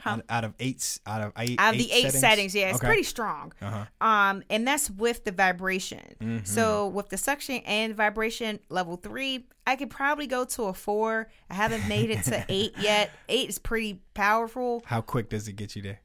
Huh? 0.00 0.10
Out, 0.10 0.24
out 0.28 0.44
of 0.44 0.54
eight, 0.60 0.98
out 1.06 1.22
of 1.22 1.32
eight, 1.38 1.58
Out 1.60 1.74
of 1.74 1.78
the 1.80 1.90
eight 1.90 2.12
settings, 2.12 2.54
yeah, 2.54 2.68
it's 2.68 2.76
Okay. 2.78 2.86
pretty 2.86 3.02
strong. 3.02 3.52
Uh-huh. 3.60 3.84
Um, 4.06 4.44
and 4.48 4.66
that's 4.66 4.88
with 4.90 5.24
the 5.24 5.32
vibration. 5.32 6.14
Mm-hmm. 6.20 6.44
So 6.44 6.86
with 6.88 7.08
the 7.08 7.16
suction 7.16 7.56
and 7.66 7.96
vibration 7.96 8.60
level 8.68 8.96
three, 8.96 9.46
I 9.66 9.74
could 9.74 9.90
probably 9.90 10.28
go 10.28 10.44
to 10.44 10.64
a 10.64 10.72
four. 10.72 11.28
I 11.50 11.54
haven't 11.54 11.88
made 11.88 12.10
it 12.10 12.22
to 12.24 12.44
eight 12.48 12.74
yet. 12.78 13.10
Eight 13.28 13.48
is 13.48 13.58
pretty 13.58 14.00
powerful, 14.14 14.82
How 14.86 15.00
quick 15.00 15.30
does 15.30 15.48
it 15.48 15.54
get 15.54 15.74
you 15.74 15.82
there? 15.82 16.00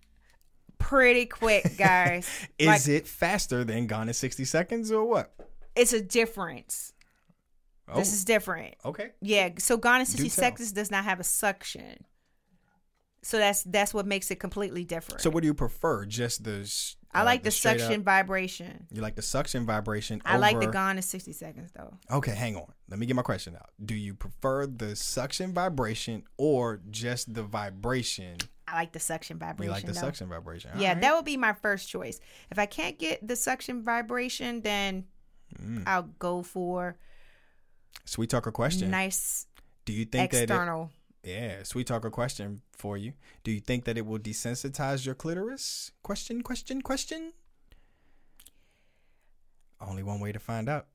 Pretty 0.84 1.26
quick, 1.26 1.76
guys. 1.78 2.28
Is 2.60 2.68
Like, 2.68 2.88
it 2.88 3.08
faster 3.08 3.64
than 3.64 3.88
Gone 3.88 4.08
in 4.08 4.14
60 4.14 4.46
Seconds 4.46 4.92
or 4.92 5.06
what? 5.06 5.34
It's 5.76 5.94
a 5.94 6.02
difference. 6.02 6.94
Oh, 7.88 7.98
This 8.00 8.14
is 8.14 8.24
different. 8.26 8.76
okay. 8.86 9.12
Yeah, 9.22 9.50
so 9.58 9.78
Gone 9.78 10.02
in 10.02 10.06
60 10.06 10.30
tell. 10.30 10.44
Seconds 10.44 10.72
does 10.72 10.92
not 10.92 11.04
have 11.04 11.20
a 11.20 11.24
suction. 11.24 12.06
So 13.26 13.38
that's 13.38 13.64
that's 13.64 13.94
what 13.94 14.06
makes 14.06 14.30
it 14.32 14.36
completely 14.42 14.84
different. 14.84 15.22
So 15.22 15.30
what 15.30 15.42
do 15.44 15.48
you 15.48 15.54
prefer? 15.54 16.06
Just 16.06 16.44
the. 16.44 16.70
I 17.14 17.22
uh, 17.22 17.26
like 17.26 17.44
the, 17.44 17.52
straight 17.52 17.80
suction 17.80 18.02
up- 18.02 18.06
vibration. 18.06 18.88
you 18.92 19.02
like 19.02 19.16
the 19.16 19.22
suction 19.22 19.66
vibration. 19.66 20.22
I 20.26 20.38
like 20.38 20.60
the 20.60 20.68
Gone 20.68 20.98
in 20.98 21.02
60 21.04 21.32
Seconds 21.32 21.72
though. 21.74 21.98
Okay, 22.12 22.36
hang 22.36 22.58
on. 22.58 22.74
Let 22.90 23.00
me 23.00 23.06
get 23.06 23.16
my 23.16 23.22
question 23.22 23.56
out. 23.56 23.70
Do 23.84 23.96
you 23.96 24.14
prefer 24.14 24.66
the 24.68 24.96
suction 24.98 25.54
vibration 25.54 26.24
or 26.38 26.82
just 26.92 27.34
the 27.34 27.44
vibration? 27.44 28.38
I 28.74 28.78
like 28.78 28.92
the 28.92 29.00
suction 29.00 29.38
vibration. 29.38 29.64
You 29.66 29.72
like 29.72 29.86
the 29.86 29.92
though. 29.94 30.00
suction 30.02 30.28
vibration. 30.30 30.72
Yeah, 30.78 30.90
Alright. 30.90 31.02
that 31.02 31.16
would 31.16 31.26
be 31.26 31.38
my 31.38 31.54
first 31.54 31.88
choice. 31.90 32.20
If 32.50 32.58
I 32.58 32.66
can't 32.66 32.98
get 32.98 33.26
the 33.28 33.36
suction 33.36 33.84
vibration, 33.84 34.62
then 34.62 35.06
Mm. 35.62 35.84
I'll 35.86 36.10
go 36.18 36.42
for 36.42 36.98
Sweet 38.06 38.32
talker 38.32 38.52
question. 38.52 38.90
nice 38.90 39.46
Do 39.86 39.94
you 39.94 40.06
think 40.06 40.32
that 40.32 40.38
it, 40.38 40.44
external. 40.50 40.90
yeah, 41.24 41.62
sweet 41.62 41.86
talker 41.86 42.10
question 42.10 42.64
for 42.72 42.98
you. 42.98 43.14
Do 43.44 43.52
you 43.52 43.60
think 43.60 43.86
that 43.86 43.96
it 43.96 44.06
will 44.08 44.18
desensitize 44.18 45.06
your 45.06 45.14
clitoris? 45.14 45.92
Question, 46.02 46.42
question, 46.42 46.82
question. 46.82 47.34
Only 49.80 50.02
one 50.02 50.20
way 50.20 50.32
to 50.32 50.40
find 50.40 50.68
out. 50.70 50.88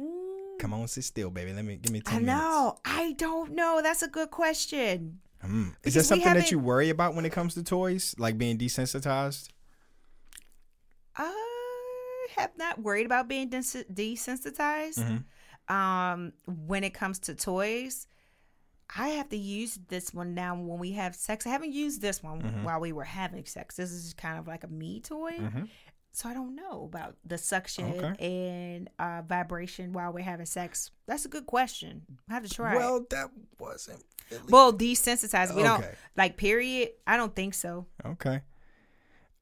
Mm, 0.00 0.58
Come 0.58 0.74
on, 0.74 0.88
sit 0.88 1.04
still, 1.04 1.30
baby. 1.30 1.52
Let 1.52 1.64
me 1.64 1.76
give 1.76 1.92
me 1.92 2.00
10 2.00 2.14
I 2.14 2.18
minutes. 2.18 2.40
know. 2.40 2.78
I 2.84 3.12
don't 3.12 3.52
know. 3.52 3.80
That's 3.82 4.02
a 4.02 4.08
good 4.08 4.30
question. 4.30 5.20
Mm. 5.52 5.74
Is 5.84 5.94
that 5.94 6.04
something 6.04 6.32
that 6.32 6.50
you 6.50 6.58
worry 6.58 6.88
about 6.88 7.14
when 7.14 7.24
it 7.26 7.30
comes 7.32 7.54
to 7.54 7.62
toys, 7.62 8.14
like 8.18 8.38
being 8.38 8.56
desensitized? 8.56 9.48
I 11.16 12.26
have 12.36 12.52
not 12.56 12.80
worried 12.80 13.06
about 13.06 13.28
being 13.28 13.48
des- 13.50 13.84
desensitized. 13.92 14.98
Mhm. 15.68 15.72
Um, 15.72 16.32
when 16.46 16.84
it 16.84 16.94
comes 16.94 17.18
to 17.20 17.34
toys, 17.34 18.06
I 18.96 19.08
have 19.10 19.28
to 19.30 19.36
use 19.36 19.78
this 19.88 20.12
one 20.12 20.34
now 20.34 20.54
when 20.54 20.78
we 20.78 20.92
have 20.92 21.14
sex. 21.14 21.46
I 21.46 21.50
haven't 21.50 21.72
used 21.72 22.00
this 22.02 22.22
one 22.22 22.42
Mm-hmm. 22.42 22.64
while 22.64 22.80
we 22.80 22.92
were 22.92 23.04
having 23.04 23.44
sex. 23.46 23.76
This 23.76 23.90
is 23.90 24.14
kind 24.14 24.38
of 24.38 24.46
like 24.46 24.64
a 24.64 24.68
me 24.68 25.00
toy. 25.00 25.32
Mhm. 25.32 25.68
So 26.14 26.28
I 26.28 26.34
don't 26.34 26.54
know 26.54 26.84
about 26.84 27.16
the 27.24 27.38
suction 27.38 27.94
Okay. 27.96 28.14
and 28.74 28.90
uh, 28.98 29.22
vibration 29.26 29.92
while 29.94 30.12
we're 30.12 30.22
having 30.24 30.44
sex. 30.46 30.90
That's 31.06 31.24
a 31.24 31.28
good 31.28 31.46
question. 31.46 32.02
I 32.28 32.34
have 32.34 32.42
to 32.46 32.50
try. 32.50 32.74
it. 32.74 32.76
Well, 32.78 33.06
that 33.10 33.30
wasn't 33.58 34.04
really 34.30 34.44
well, 34.50 34.72
desensitized. 34.74 35.54
We 35.54 35.62
don't 35.62 35.84
like. 36.16 36.36
Period. 36.36 36.90
I 37.06 37.16
don't 37.16 37.34
think 37.34 37.54
so. 37.54 37.86
Okay. 38.04 38.42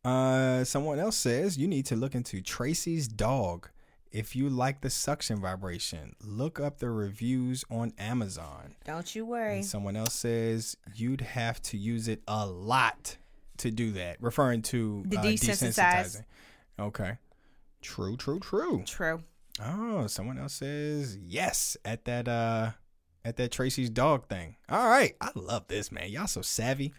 Uh, 0.04 0.64
someone 0.64 0.98
else 0.98 1.16
says 1.16 1.58
you 1.58 1.68
need 1.68 1.86
to 1.86 1.96
look 1.96 2.14
into 2.14 2.40
Tracy's 2.40 3.06
dog. 3.08 3.68
If 4.12 4.34
you 4.34 4.48
like 4.48 4.80
the 4.80 4.90
suction 4.90 5.40
vibration, 5.40 6.16
look 6.24 6.58
up 6.58 6.78
the 6.78 6.90
reviews 6.90 7.64
on 7.70 7.92
Amazon. 7.98 8.74
Don't 8.84 9.14
you 9.14 9.24
worry. 9.24 9.56
And 9.56 9.66
someone 9.66 9.94
else 9.96 10.14
says 10.14 10.76
you'd 10.94 11.20
have 11.20 11.62
to 11.62 11.76
use 11.76 12.08
it 12.08 12.22
a 12.26 12.44
lot 12.46 13.16
to 13.58 13.70
do 13.70 13.92
that, 13.92 14.16
referring 14.20 14.62
to 14.62 15.04
The 15.06 15.18
uh, 15.18 15.22
desensitizing. 15.22 16.24
Okay. 16.80 17.18
True, 17.82 18.16
true, 18.16 18.40
true. 18.40 18.82
True. 18.86 19.22
Oh, 19.62 20.06
someone 20.06 20.38
else 20.38 20.54
says 20.54 21.16
yes 21.18 21.76
at 21.84 22.04
that 22.06 22.28
uh 22.28 22.70
at 23.24 23.36
that 23.36 23.52
Tracy's 23.52 23.90
dog 23.90 24.28
thing. 24.28 24.56
All 24.68 24.88
right. 24.88 25.14
I 25.20 25.30
love 25.34 25.68
this, 25.68 25.92
man. 25.92 26.08
Y'all 26.10 26.26
so 26.26 26.40
savvy. 26.42 26.94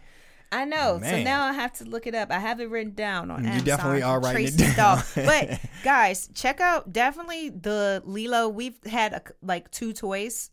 I 0.52 0.64
know. 0.66 1.00
So 1.02 1.22
now 1.22 1.44
I 1.46 1.52
have 1.54 1.72
to 1.74 1.84
look 1.84 2.06
it 2.06 2.14
up. 2.14 2.30
I 2.30 2.38
have 2.38 2.60
it 2.60 2.68
written 2.68 2.92
down 2.94 3.30
on 3.30 3.42
You 3.42 3.48
Amazon. 3.50 3.64
definitely 3.66 4.02
are 4.02 4.20
writing 4.20 4.46
it 4.48 4.50
Tracy's 4.58 4.76
down. 4.76 4.98
Dog. 4.98 5.04
But 5.16 5.60
guys, 5.84 6.28
check 6.34 6.60
out 6.60 6.92
definitely 6.92 7.48
the 7.48 8.02
Lelo. 8.06 8.52
We've 8.52 8.76
had 8.84 9.14
a, 9.14 9.22
like 9.40 9.70
two 9.70 9.92
toys 9.94 10.50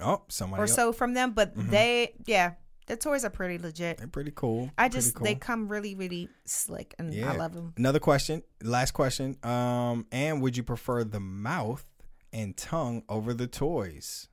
Oh, 0.00 0.22
somebody 0.28 0.60
or 0.60 0.64
else. 0.64 0.74
so 0.74 0.92
from 0.92 1.14
them, 1.14 1.32
but 1.32 1.52
they 1.56 2.12
yeah, 2.26 2.52
the 2.88 2.96
toys 2.96 3.24
are 3.24 3.30
pretty 3.30 3.58
legit. 3.58 3.98
They're 3.98 4.06
pretty 4.08 4.32
cool. 4.34 4.70
I 4.76 4.88
just 4.88 5.14
cool. 5.14 5.24
they 5.24 5.34
come 5.34 5.68
really 5.68 5.94
really 5.94 6.28
slick 6.44 6.94
and 6.98 7.12
Yeah. 7.14 7.32
I 7.32 7.36
love 7.36 7.54
them. 7.54 7.74
Another 7.76 8.00
question, 8.00 8.42
last 8.62 8.90
question. 8.92 9.36
Um, 9.42 10.06
and 10.10 10.42
would 10.42 10.56
you 10.56 10.62
prefer 10.62 11.04
the 11.04 11.20
mouth 11.20 11.84
and 12.32 12.56
tongue 12.56 13.02
over 13.08 13.32
the 13.34 13.46
toys? 13.46 14.28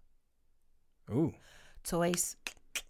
Ooh, 1.11 1.33
Toys. 1.83 2.35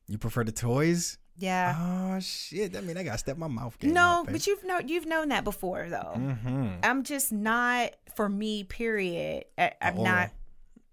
you 0.08 0.18
prefer 0.18 0.44
the 0.46 0.52
toys? 0.54 1.18
Yeah. 1.38 1.76
Oh 1.78 2.20
shit! 2.22 2.72
That 2.72 2.86
mean 2.86 2.96
I 2.96 3.04
gotta 3.04 3.18
step 3.18 3.36
my 3.38 3.48
mouth 3.50 3.78
game 3.78 3.92
no, 3.94 4.22
up, 4.22 4.32
but 4.32 4.48
you've 4.48 4.64
known 4.64 4.88
you've 4.88 5.06
known 5.06 5.30
that 5.30 5.44
before 5.44 5.88
though. 5.90 6.14
mm-hmm. 6.16 6.68
I'm 6.82 7.04
just 7.04 7.34
not 7.34 7.92
for 8.16 8.30
me. 8.30 8.64
Period. 8.64 9.44
I, 9.58 9.74
I'm 9.82 9.96
oral. 9.96 10.06
not. 10.06 10.32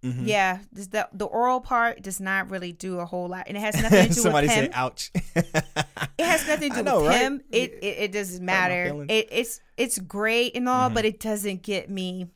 Mhm. 0.03 0.26
Yeah, 0.26 0.59
the 0.72 1.09
the 1.12 1.26
oral 1.26 1.61
part 1.61 2.03
does 2.03 2.18
not 2.20 2.50
really 2.50 2.72
do 2.72 2.98
a 2.98 3.05
whole 3.07 3.28
lot, 3.28 3.44
and 3.46 3.57
it 3.57 3.61
has 3.61 3.80
nothing 3.80 4.09
to 4.09 4.09
do 4.14 4.20
Somebody 4.20 4.48
with 4.48 4.57
him. 4.57 4.64
said, 4.64 4.72
"Ouch." 4.74 5.11
It 6.18 6.26
has 6.26 6.46
nothing 6.46 6.70
to 6.72 6.76
do 6.78 6.82
know, 6.82 6.98
with 7.00 7.09
right? 7.09 7.20
him. 7.22 7.40
It, 7.50 7.72
it 7.82 7.96
it 7.98 8.12
doesn't 8.12 8.44
matter. 8.44 9.05
It, 9.09 9.28
it's 9.30 9.61
it's 9.76 9.98
great 9.98 10.55
and 10.57 10.68
all, 10.68 10.90
but 10.90 11.05
it 11.05 11.20
doesn't 11.20 11.62
get 11.62 11.88
me. 11.90 12.26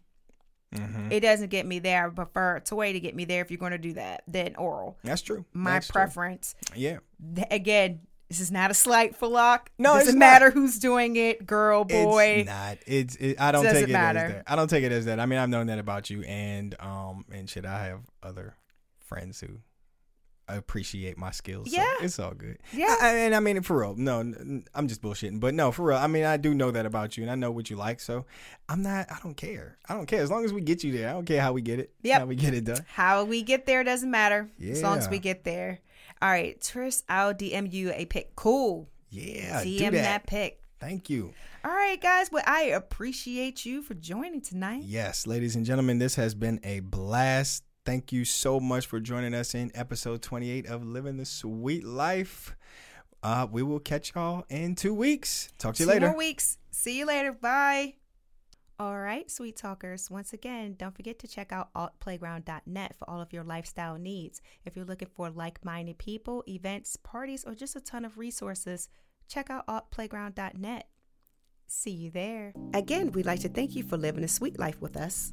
Mhm. 0.74 1.12
It 1.12 1.20
doesn't 1.20 1.50
get 1.50 1.66
me 1.66 1.78
there. 1.78 2.06
I 2.06 2.10
prefer 2.10 2.56
a 2.56 2.60
toy 2.60 2.92
to 2.92 3.00
get 3.00 3.14
me 3.14 3.24
there 3.24 3.42
if 3.42 3.50
you're 3.50 3.58
going 3.58 3.72
to 3.72 3.78
do 3.78 3.92
that 3.94 4.22
than 4.26 4.56
oral. 4.56 4.98
That's 5.04 5.22
true. 5.22 5.44
My 5.52 5.72
That's 5.74 5.86
true. 5.88 5.92
preference. 5.92 6.54
Yeah. 6.74 6.98
Again, 7.50 8.00
this 8.28 8.40
is 8.40 8.50
not 8.50 8.70
a 8.70 8.74
slight 8.74 9.14
for 9.14 9.28
Locke. 9.28 9.70
No, 9.78 9.94
it 9.94 9.98
doesn't 10.00 10.08
it's 10.08 10.14
not. 10.14 10.18
matter 10.18 10.50
who's 10.50 10.78
doing 10.78 11.16
it, 11.16 11.46
girl, 11.46 11.84
boy. 11.84 12.24
It's 12.40 12.46
not. 12.48 12.78
It's. 12.86 13.16
It, 13.16 13.40
I 13.40 13.52
don't 13.52 13.64
Doesn't 13.64 13.80
take 13.82 13.88
it 13.90 13.92
matter. 13.92 14.18
as 14.18 14.32
that. 14.32 14.44
I 14.46 14.56
don't 14.56 14.68
take 14.68 14.84
it 14.84 14.92
as 14.92 15.04
that. 15.04 15.20
I 15.20 15.26
mean, 15.26 15.38
I've 15.38 15.48
known 15.48 15.68
that 15.68 15.78
about 15.78 16.10
you, 16.10 16.22
and 16.22 16.74
um, 16.80 17.24
and 17.32 17.48
should 17.48 17.64
I 17.66 17.86
have 17.86 18.00
other 18.22 18.54
friends 18.98 19.40
who 19.40 19.58
appreciate 20.48 21.18
my 21.18 21.32
skills. 21.32 21.72
so 21.72 21.76
Yeah. 21.76 21.92
it's 22.00 22.18
all 22.20 22.32
good. 22.32 22.58
Yeah. 22.72 22.94
I- 23.00 23.08
and 23.16 23.34
I 23.34 23.40
mean 23.40 23.62
for 23.62 23.80
real. 23.80 23.96
No, 23.96 24.20
I'm 24.74 24.86
just 24.88 25.02
bullshitting. 25.02 25.40
But 25.40 25.54
no, 25.54 25.72
for 25.72 25.86
real. 25.88 25.98
I 25.98 26.06
mean, 26.06 26.24
I 26.24 26.36
do 26.36 26.54
know 26.54 26.70
that 26.70 26.86
about 26.86 27.16
you, 27.16 27.24
and 27.24 27.30
I 27.32 27.34
know 27.34 27.50
what 27.50 27.68
you 27.68 27.76
like. 27.76 27.98
So 28.00 28.26
I'm 28.68 28.82
not. 28.82 29.10
I 29.10 29.18
don't 29.22 29.36
care. 29.36 29.76
I 29.88 29.94
don't 29.94 30.06
care 30.06 30.22
as 30.22 30.30
long 30.30 30.44
as 30.44 30.52
we 30.52 30.60
get 30.60 30.84
you 30.84 30.92
there. 30.92 31.08
I 31.08 31.12
don't 31.12 31.24
care 31.24 31.40
how 31.40 31.52
we 31.52 31.62
get 31.62 31.80
it. 31.80 31.92
Yep. 32.02 32.20
How 32.20 32.26
we 32.26 32.36
get 32.36 32.54
it 32.54 32.64
done. 32.64 32.84
How 32.88 33.24
we 33.24 33.42
get 33.42 33.66
there 33.66 33.82
doesn't 33.82 34.10
matter 34.10 34.48
Yeah. 34.58 34.72
as 34.72 34.82
long 34.82 34.98
as 34.98 35.08
we 35.08 35.18
get 35.18 35.42
there. 35.44 35.80
All 36.22 36.30
right, 36.30 36.60
Tris, 36.60 37.02
I'll 37.08 37.34
DM 37.34 37.72
you 37.72 37.92
a 37.92 38.04
pic. 38.06 38.34
Cool. 38.36 38.88
Yeah. 39.10 39.62
DM 39.62 39.92
that. 39.92 39.92
that 39.92 40.26
pic. 40.26 40.60
Thank 40.80 41.08
you. 41.10 41.32
All 41.64 41.70
right, 41.72 42.00
guys. 42.00 42.30
Well, 42.30 42.44
I 42.46 42.62
appreciate 42.64 43.64
you 43.64 43.82
for 43.82 43.94
joining 43.94 44.40
tonight. 44.40 44.82
Yes, 44.84 45.26
ladies 45.26 45.56
and 45.56 45.64
gentlemen, 45.64 45.98
this 45.98 46.14
has 46.16 46.34
been 46.34 46.60
a 46.64 46.80
blast. 46.80 47.64
Thank 47.84 48.12
you 48.12 48.24
so 48.24 48.58
much 48.60 48.86
for 48.86 48.98
joining 49.00 49.32
us 49.34 49.54
in 49.54 49.70
episode 49.74 50.20
28 50.22 50.66
of 50.66 50.84
Living 50.84 51.16
the 51.16 51.24
Sweet 51.24 51.84
Life. 51.84 52.56
Uh, 53.22 53.46
we 53.50 53.62
will 53.62 53.78
catch 53.80 54.14
y'all 54.14 54.44
in 54.48 54.74
two 54.74 54.92
weeks. 54.94 55.52
Talk 55.58 55.74
to 55.76 55.82
you 55.82 55.86
Two 55.86 55.92
later. 55.92 56.08
more 56.08 56.16
weeks. 56.16 56.58
See 56.70 56.98
you 56.98 57.06
later. 57.06 57.32
Bye. 57.32 57.94
All 58.78 58.98
right, 58.98 59.30
sweet 59.30 59.56
talkers. 59.56 60.10
Once 60.10 60.34
again, 60.34 60.74
don't 60.78 60.94
forget 60.94 61.18
to 61.20 61.28
check 61.28 61.50
out 61.50 61.72
altplayground.net 61.72 62.94
for 62.94 63.08
all 63.08 63.22
of 63.22 63.32
your 63.32 63.42
lifestyle 63.42 63.96
needs. 63.96 64.42
If 64.66 64.76
you're 64.76 64.84
looking 64.84 65.08
for 65.14 65.30
like 65.30 65.64
minded 65.64 65.96
people, 65.96 66.44
events, 66.46 66.94
parties, 66.96 67.42
or 67.44 67.54
just 67.54 67.74
a 67.74 67.80
ton 67.80 68.04
of 68.04 68.18
resources, 68.18 68.90
check 69.28 69.48
out 69.48 69.66
altplayground.net. 69.66 70.88
See 71.66 71.90
you 71.90 72.10
there. 72.10 72.52
Again, 72.74 73.12
we'd 73.12 73.24
like 73.24 73.40
to 73.40 73.48
thank 73.48 73.74
you 73.74 73.82
for 73.82 73.96
living 73.96 74.24
a 74.24 74.28
sweet 74.28 74.58
life 74.58 74.82
with 74.82 74.98
us. 74.98 75.32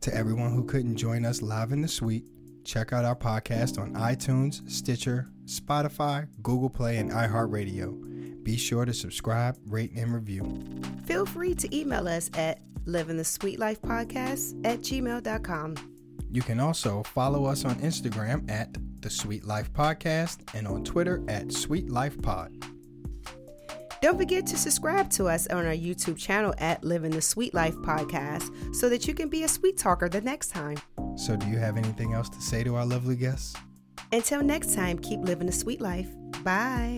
To 0.00 0.12
everyone 0.12 0.52
who 0.52 0.64
couldn't 0.64 0.96
join 0.96 1.24
us 1.24 1.42
live 1.42 1.70
in 1.70 1.82
the 1.82 1.88
suite, 1.88 2.26
check 2.64 2.92
out 2.92 3.04
our 3.04 3.14
podcast 3.14 3.80
on 3.80 3.94
iTunes, 3.94 4.68
Stitcher, 4.68 5.28
Spotify, 5.44 6.26
Google 6.42 6.70
Play, 6.70 6.96
and 6.96 7.12
iHeartRadio. 7.12 8.09
Be 8.50 8.56
sure 8.56 8.84
to 8.84 8.92
subscribe, 8.92 9.56
rate, 9.64 9.92
and 9.94 10.12
review. 10.12 10.42
Feel 11.04 11.24
free 11.24 11.54
to 11.54 11.76
email 11.76 12.08
us 12.08 12.28
at 12.34 12.58
living 12.84 13.16
the 13.16 13.22
sweet 13.22 13.60
life 13.60 13.80
podcast 13.80 14.60
at 14.66 14.80
gmail.com. 14.80 15.76
You 16.32 16.42
can 16.42 16.58
also 16.58 17.04
follow 17.04 17.44
us 17.44 17.64
on 17.64 17.76
Instagram 17.76 18.50
at 18.50 18.76
The 19.02 19.08
Sweet 19.08 19.44
Life 19.44 19.72
Podcast 19.72 20.52
and 20.52 20.66
on 20.66 20.82
Twitter 20.82 21.22
at 21.28 21.52
Sweet 21.52 21.90
Life 21.90 22.20
Pod. 22.22 22.52
Don't 24.02 24.18
forget 24.18 24.48
to 24.48 24.56
subscribe 24.56 25.10
to 25.10 25.28
us 25.28 25.46
on 25.46 25.64
our 25.64 25.72
YouTube 25.72 26.18
channel 26.18 26.52
at 26.58 26.82
Living 26.82 27.12
the 27.12 27.22
Sweet 27.22 27.54
Life 27.54 27.76
Podcast 27.76 28.74
so 28.74 28.88
that 28.88 29.06
you 29.06 29.14
can 29.14 29.28
be 29.28 29.44
a 29.44 29.48
sweet 29.48 29.78
talker 29.78 30.08
the 30.08 30.22
next 30.22 30.48
time. 30.48 30.78
So, 31.14 31.36
do 31.36 31.46
you 31.46 31.58
have 31.58 31.76
anything 31.76 32.14
else 32.14 32.28
to 32.30 32.40
say 32.40 32.64
to 32.64 32.74
our 32.74 32.84
lovely 32.84 33.14
guests? 33.14 33.54
Until 34.10 34.42
next 34.42 34.74
time, 34.74 34.98
keep 34.98 35.20
living 35.20 35.46
the 35.46 35.52
sweet 35.52 35.80
life. 35.80 36.08
Bye. 36.42 36.96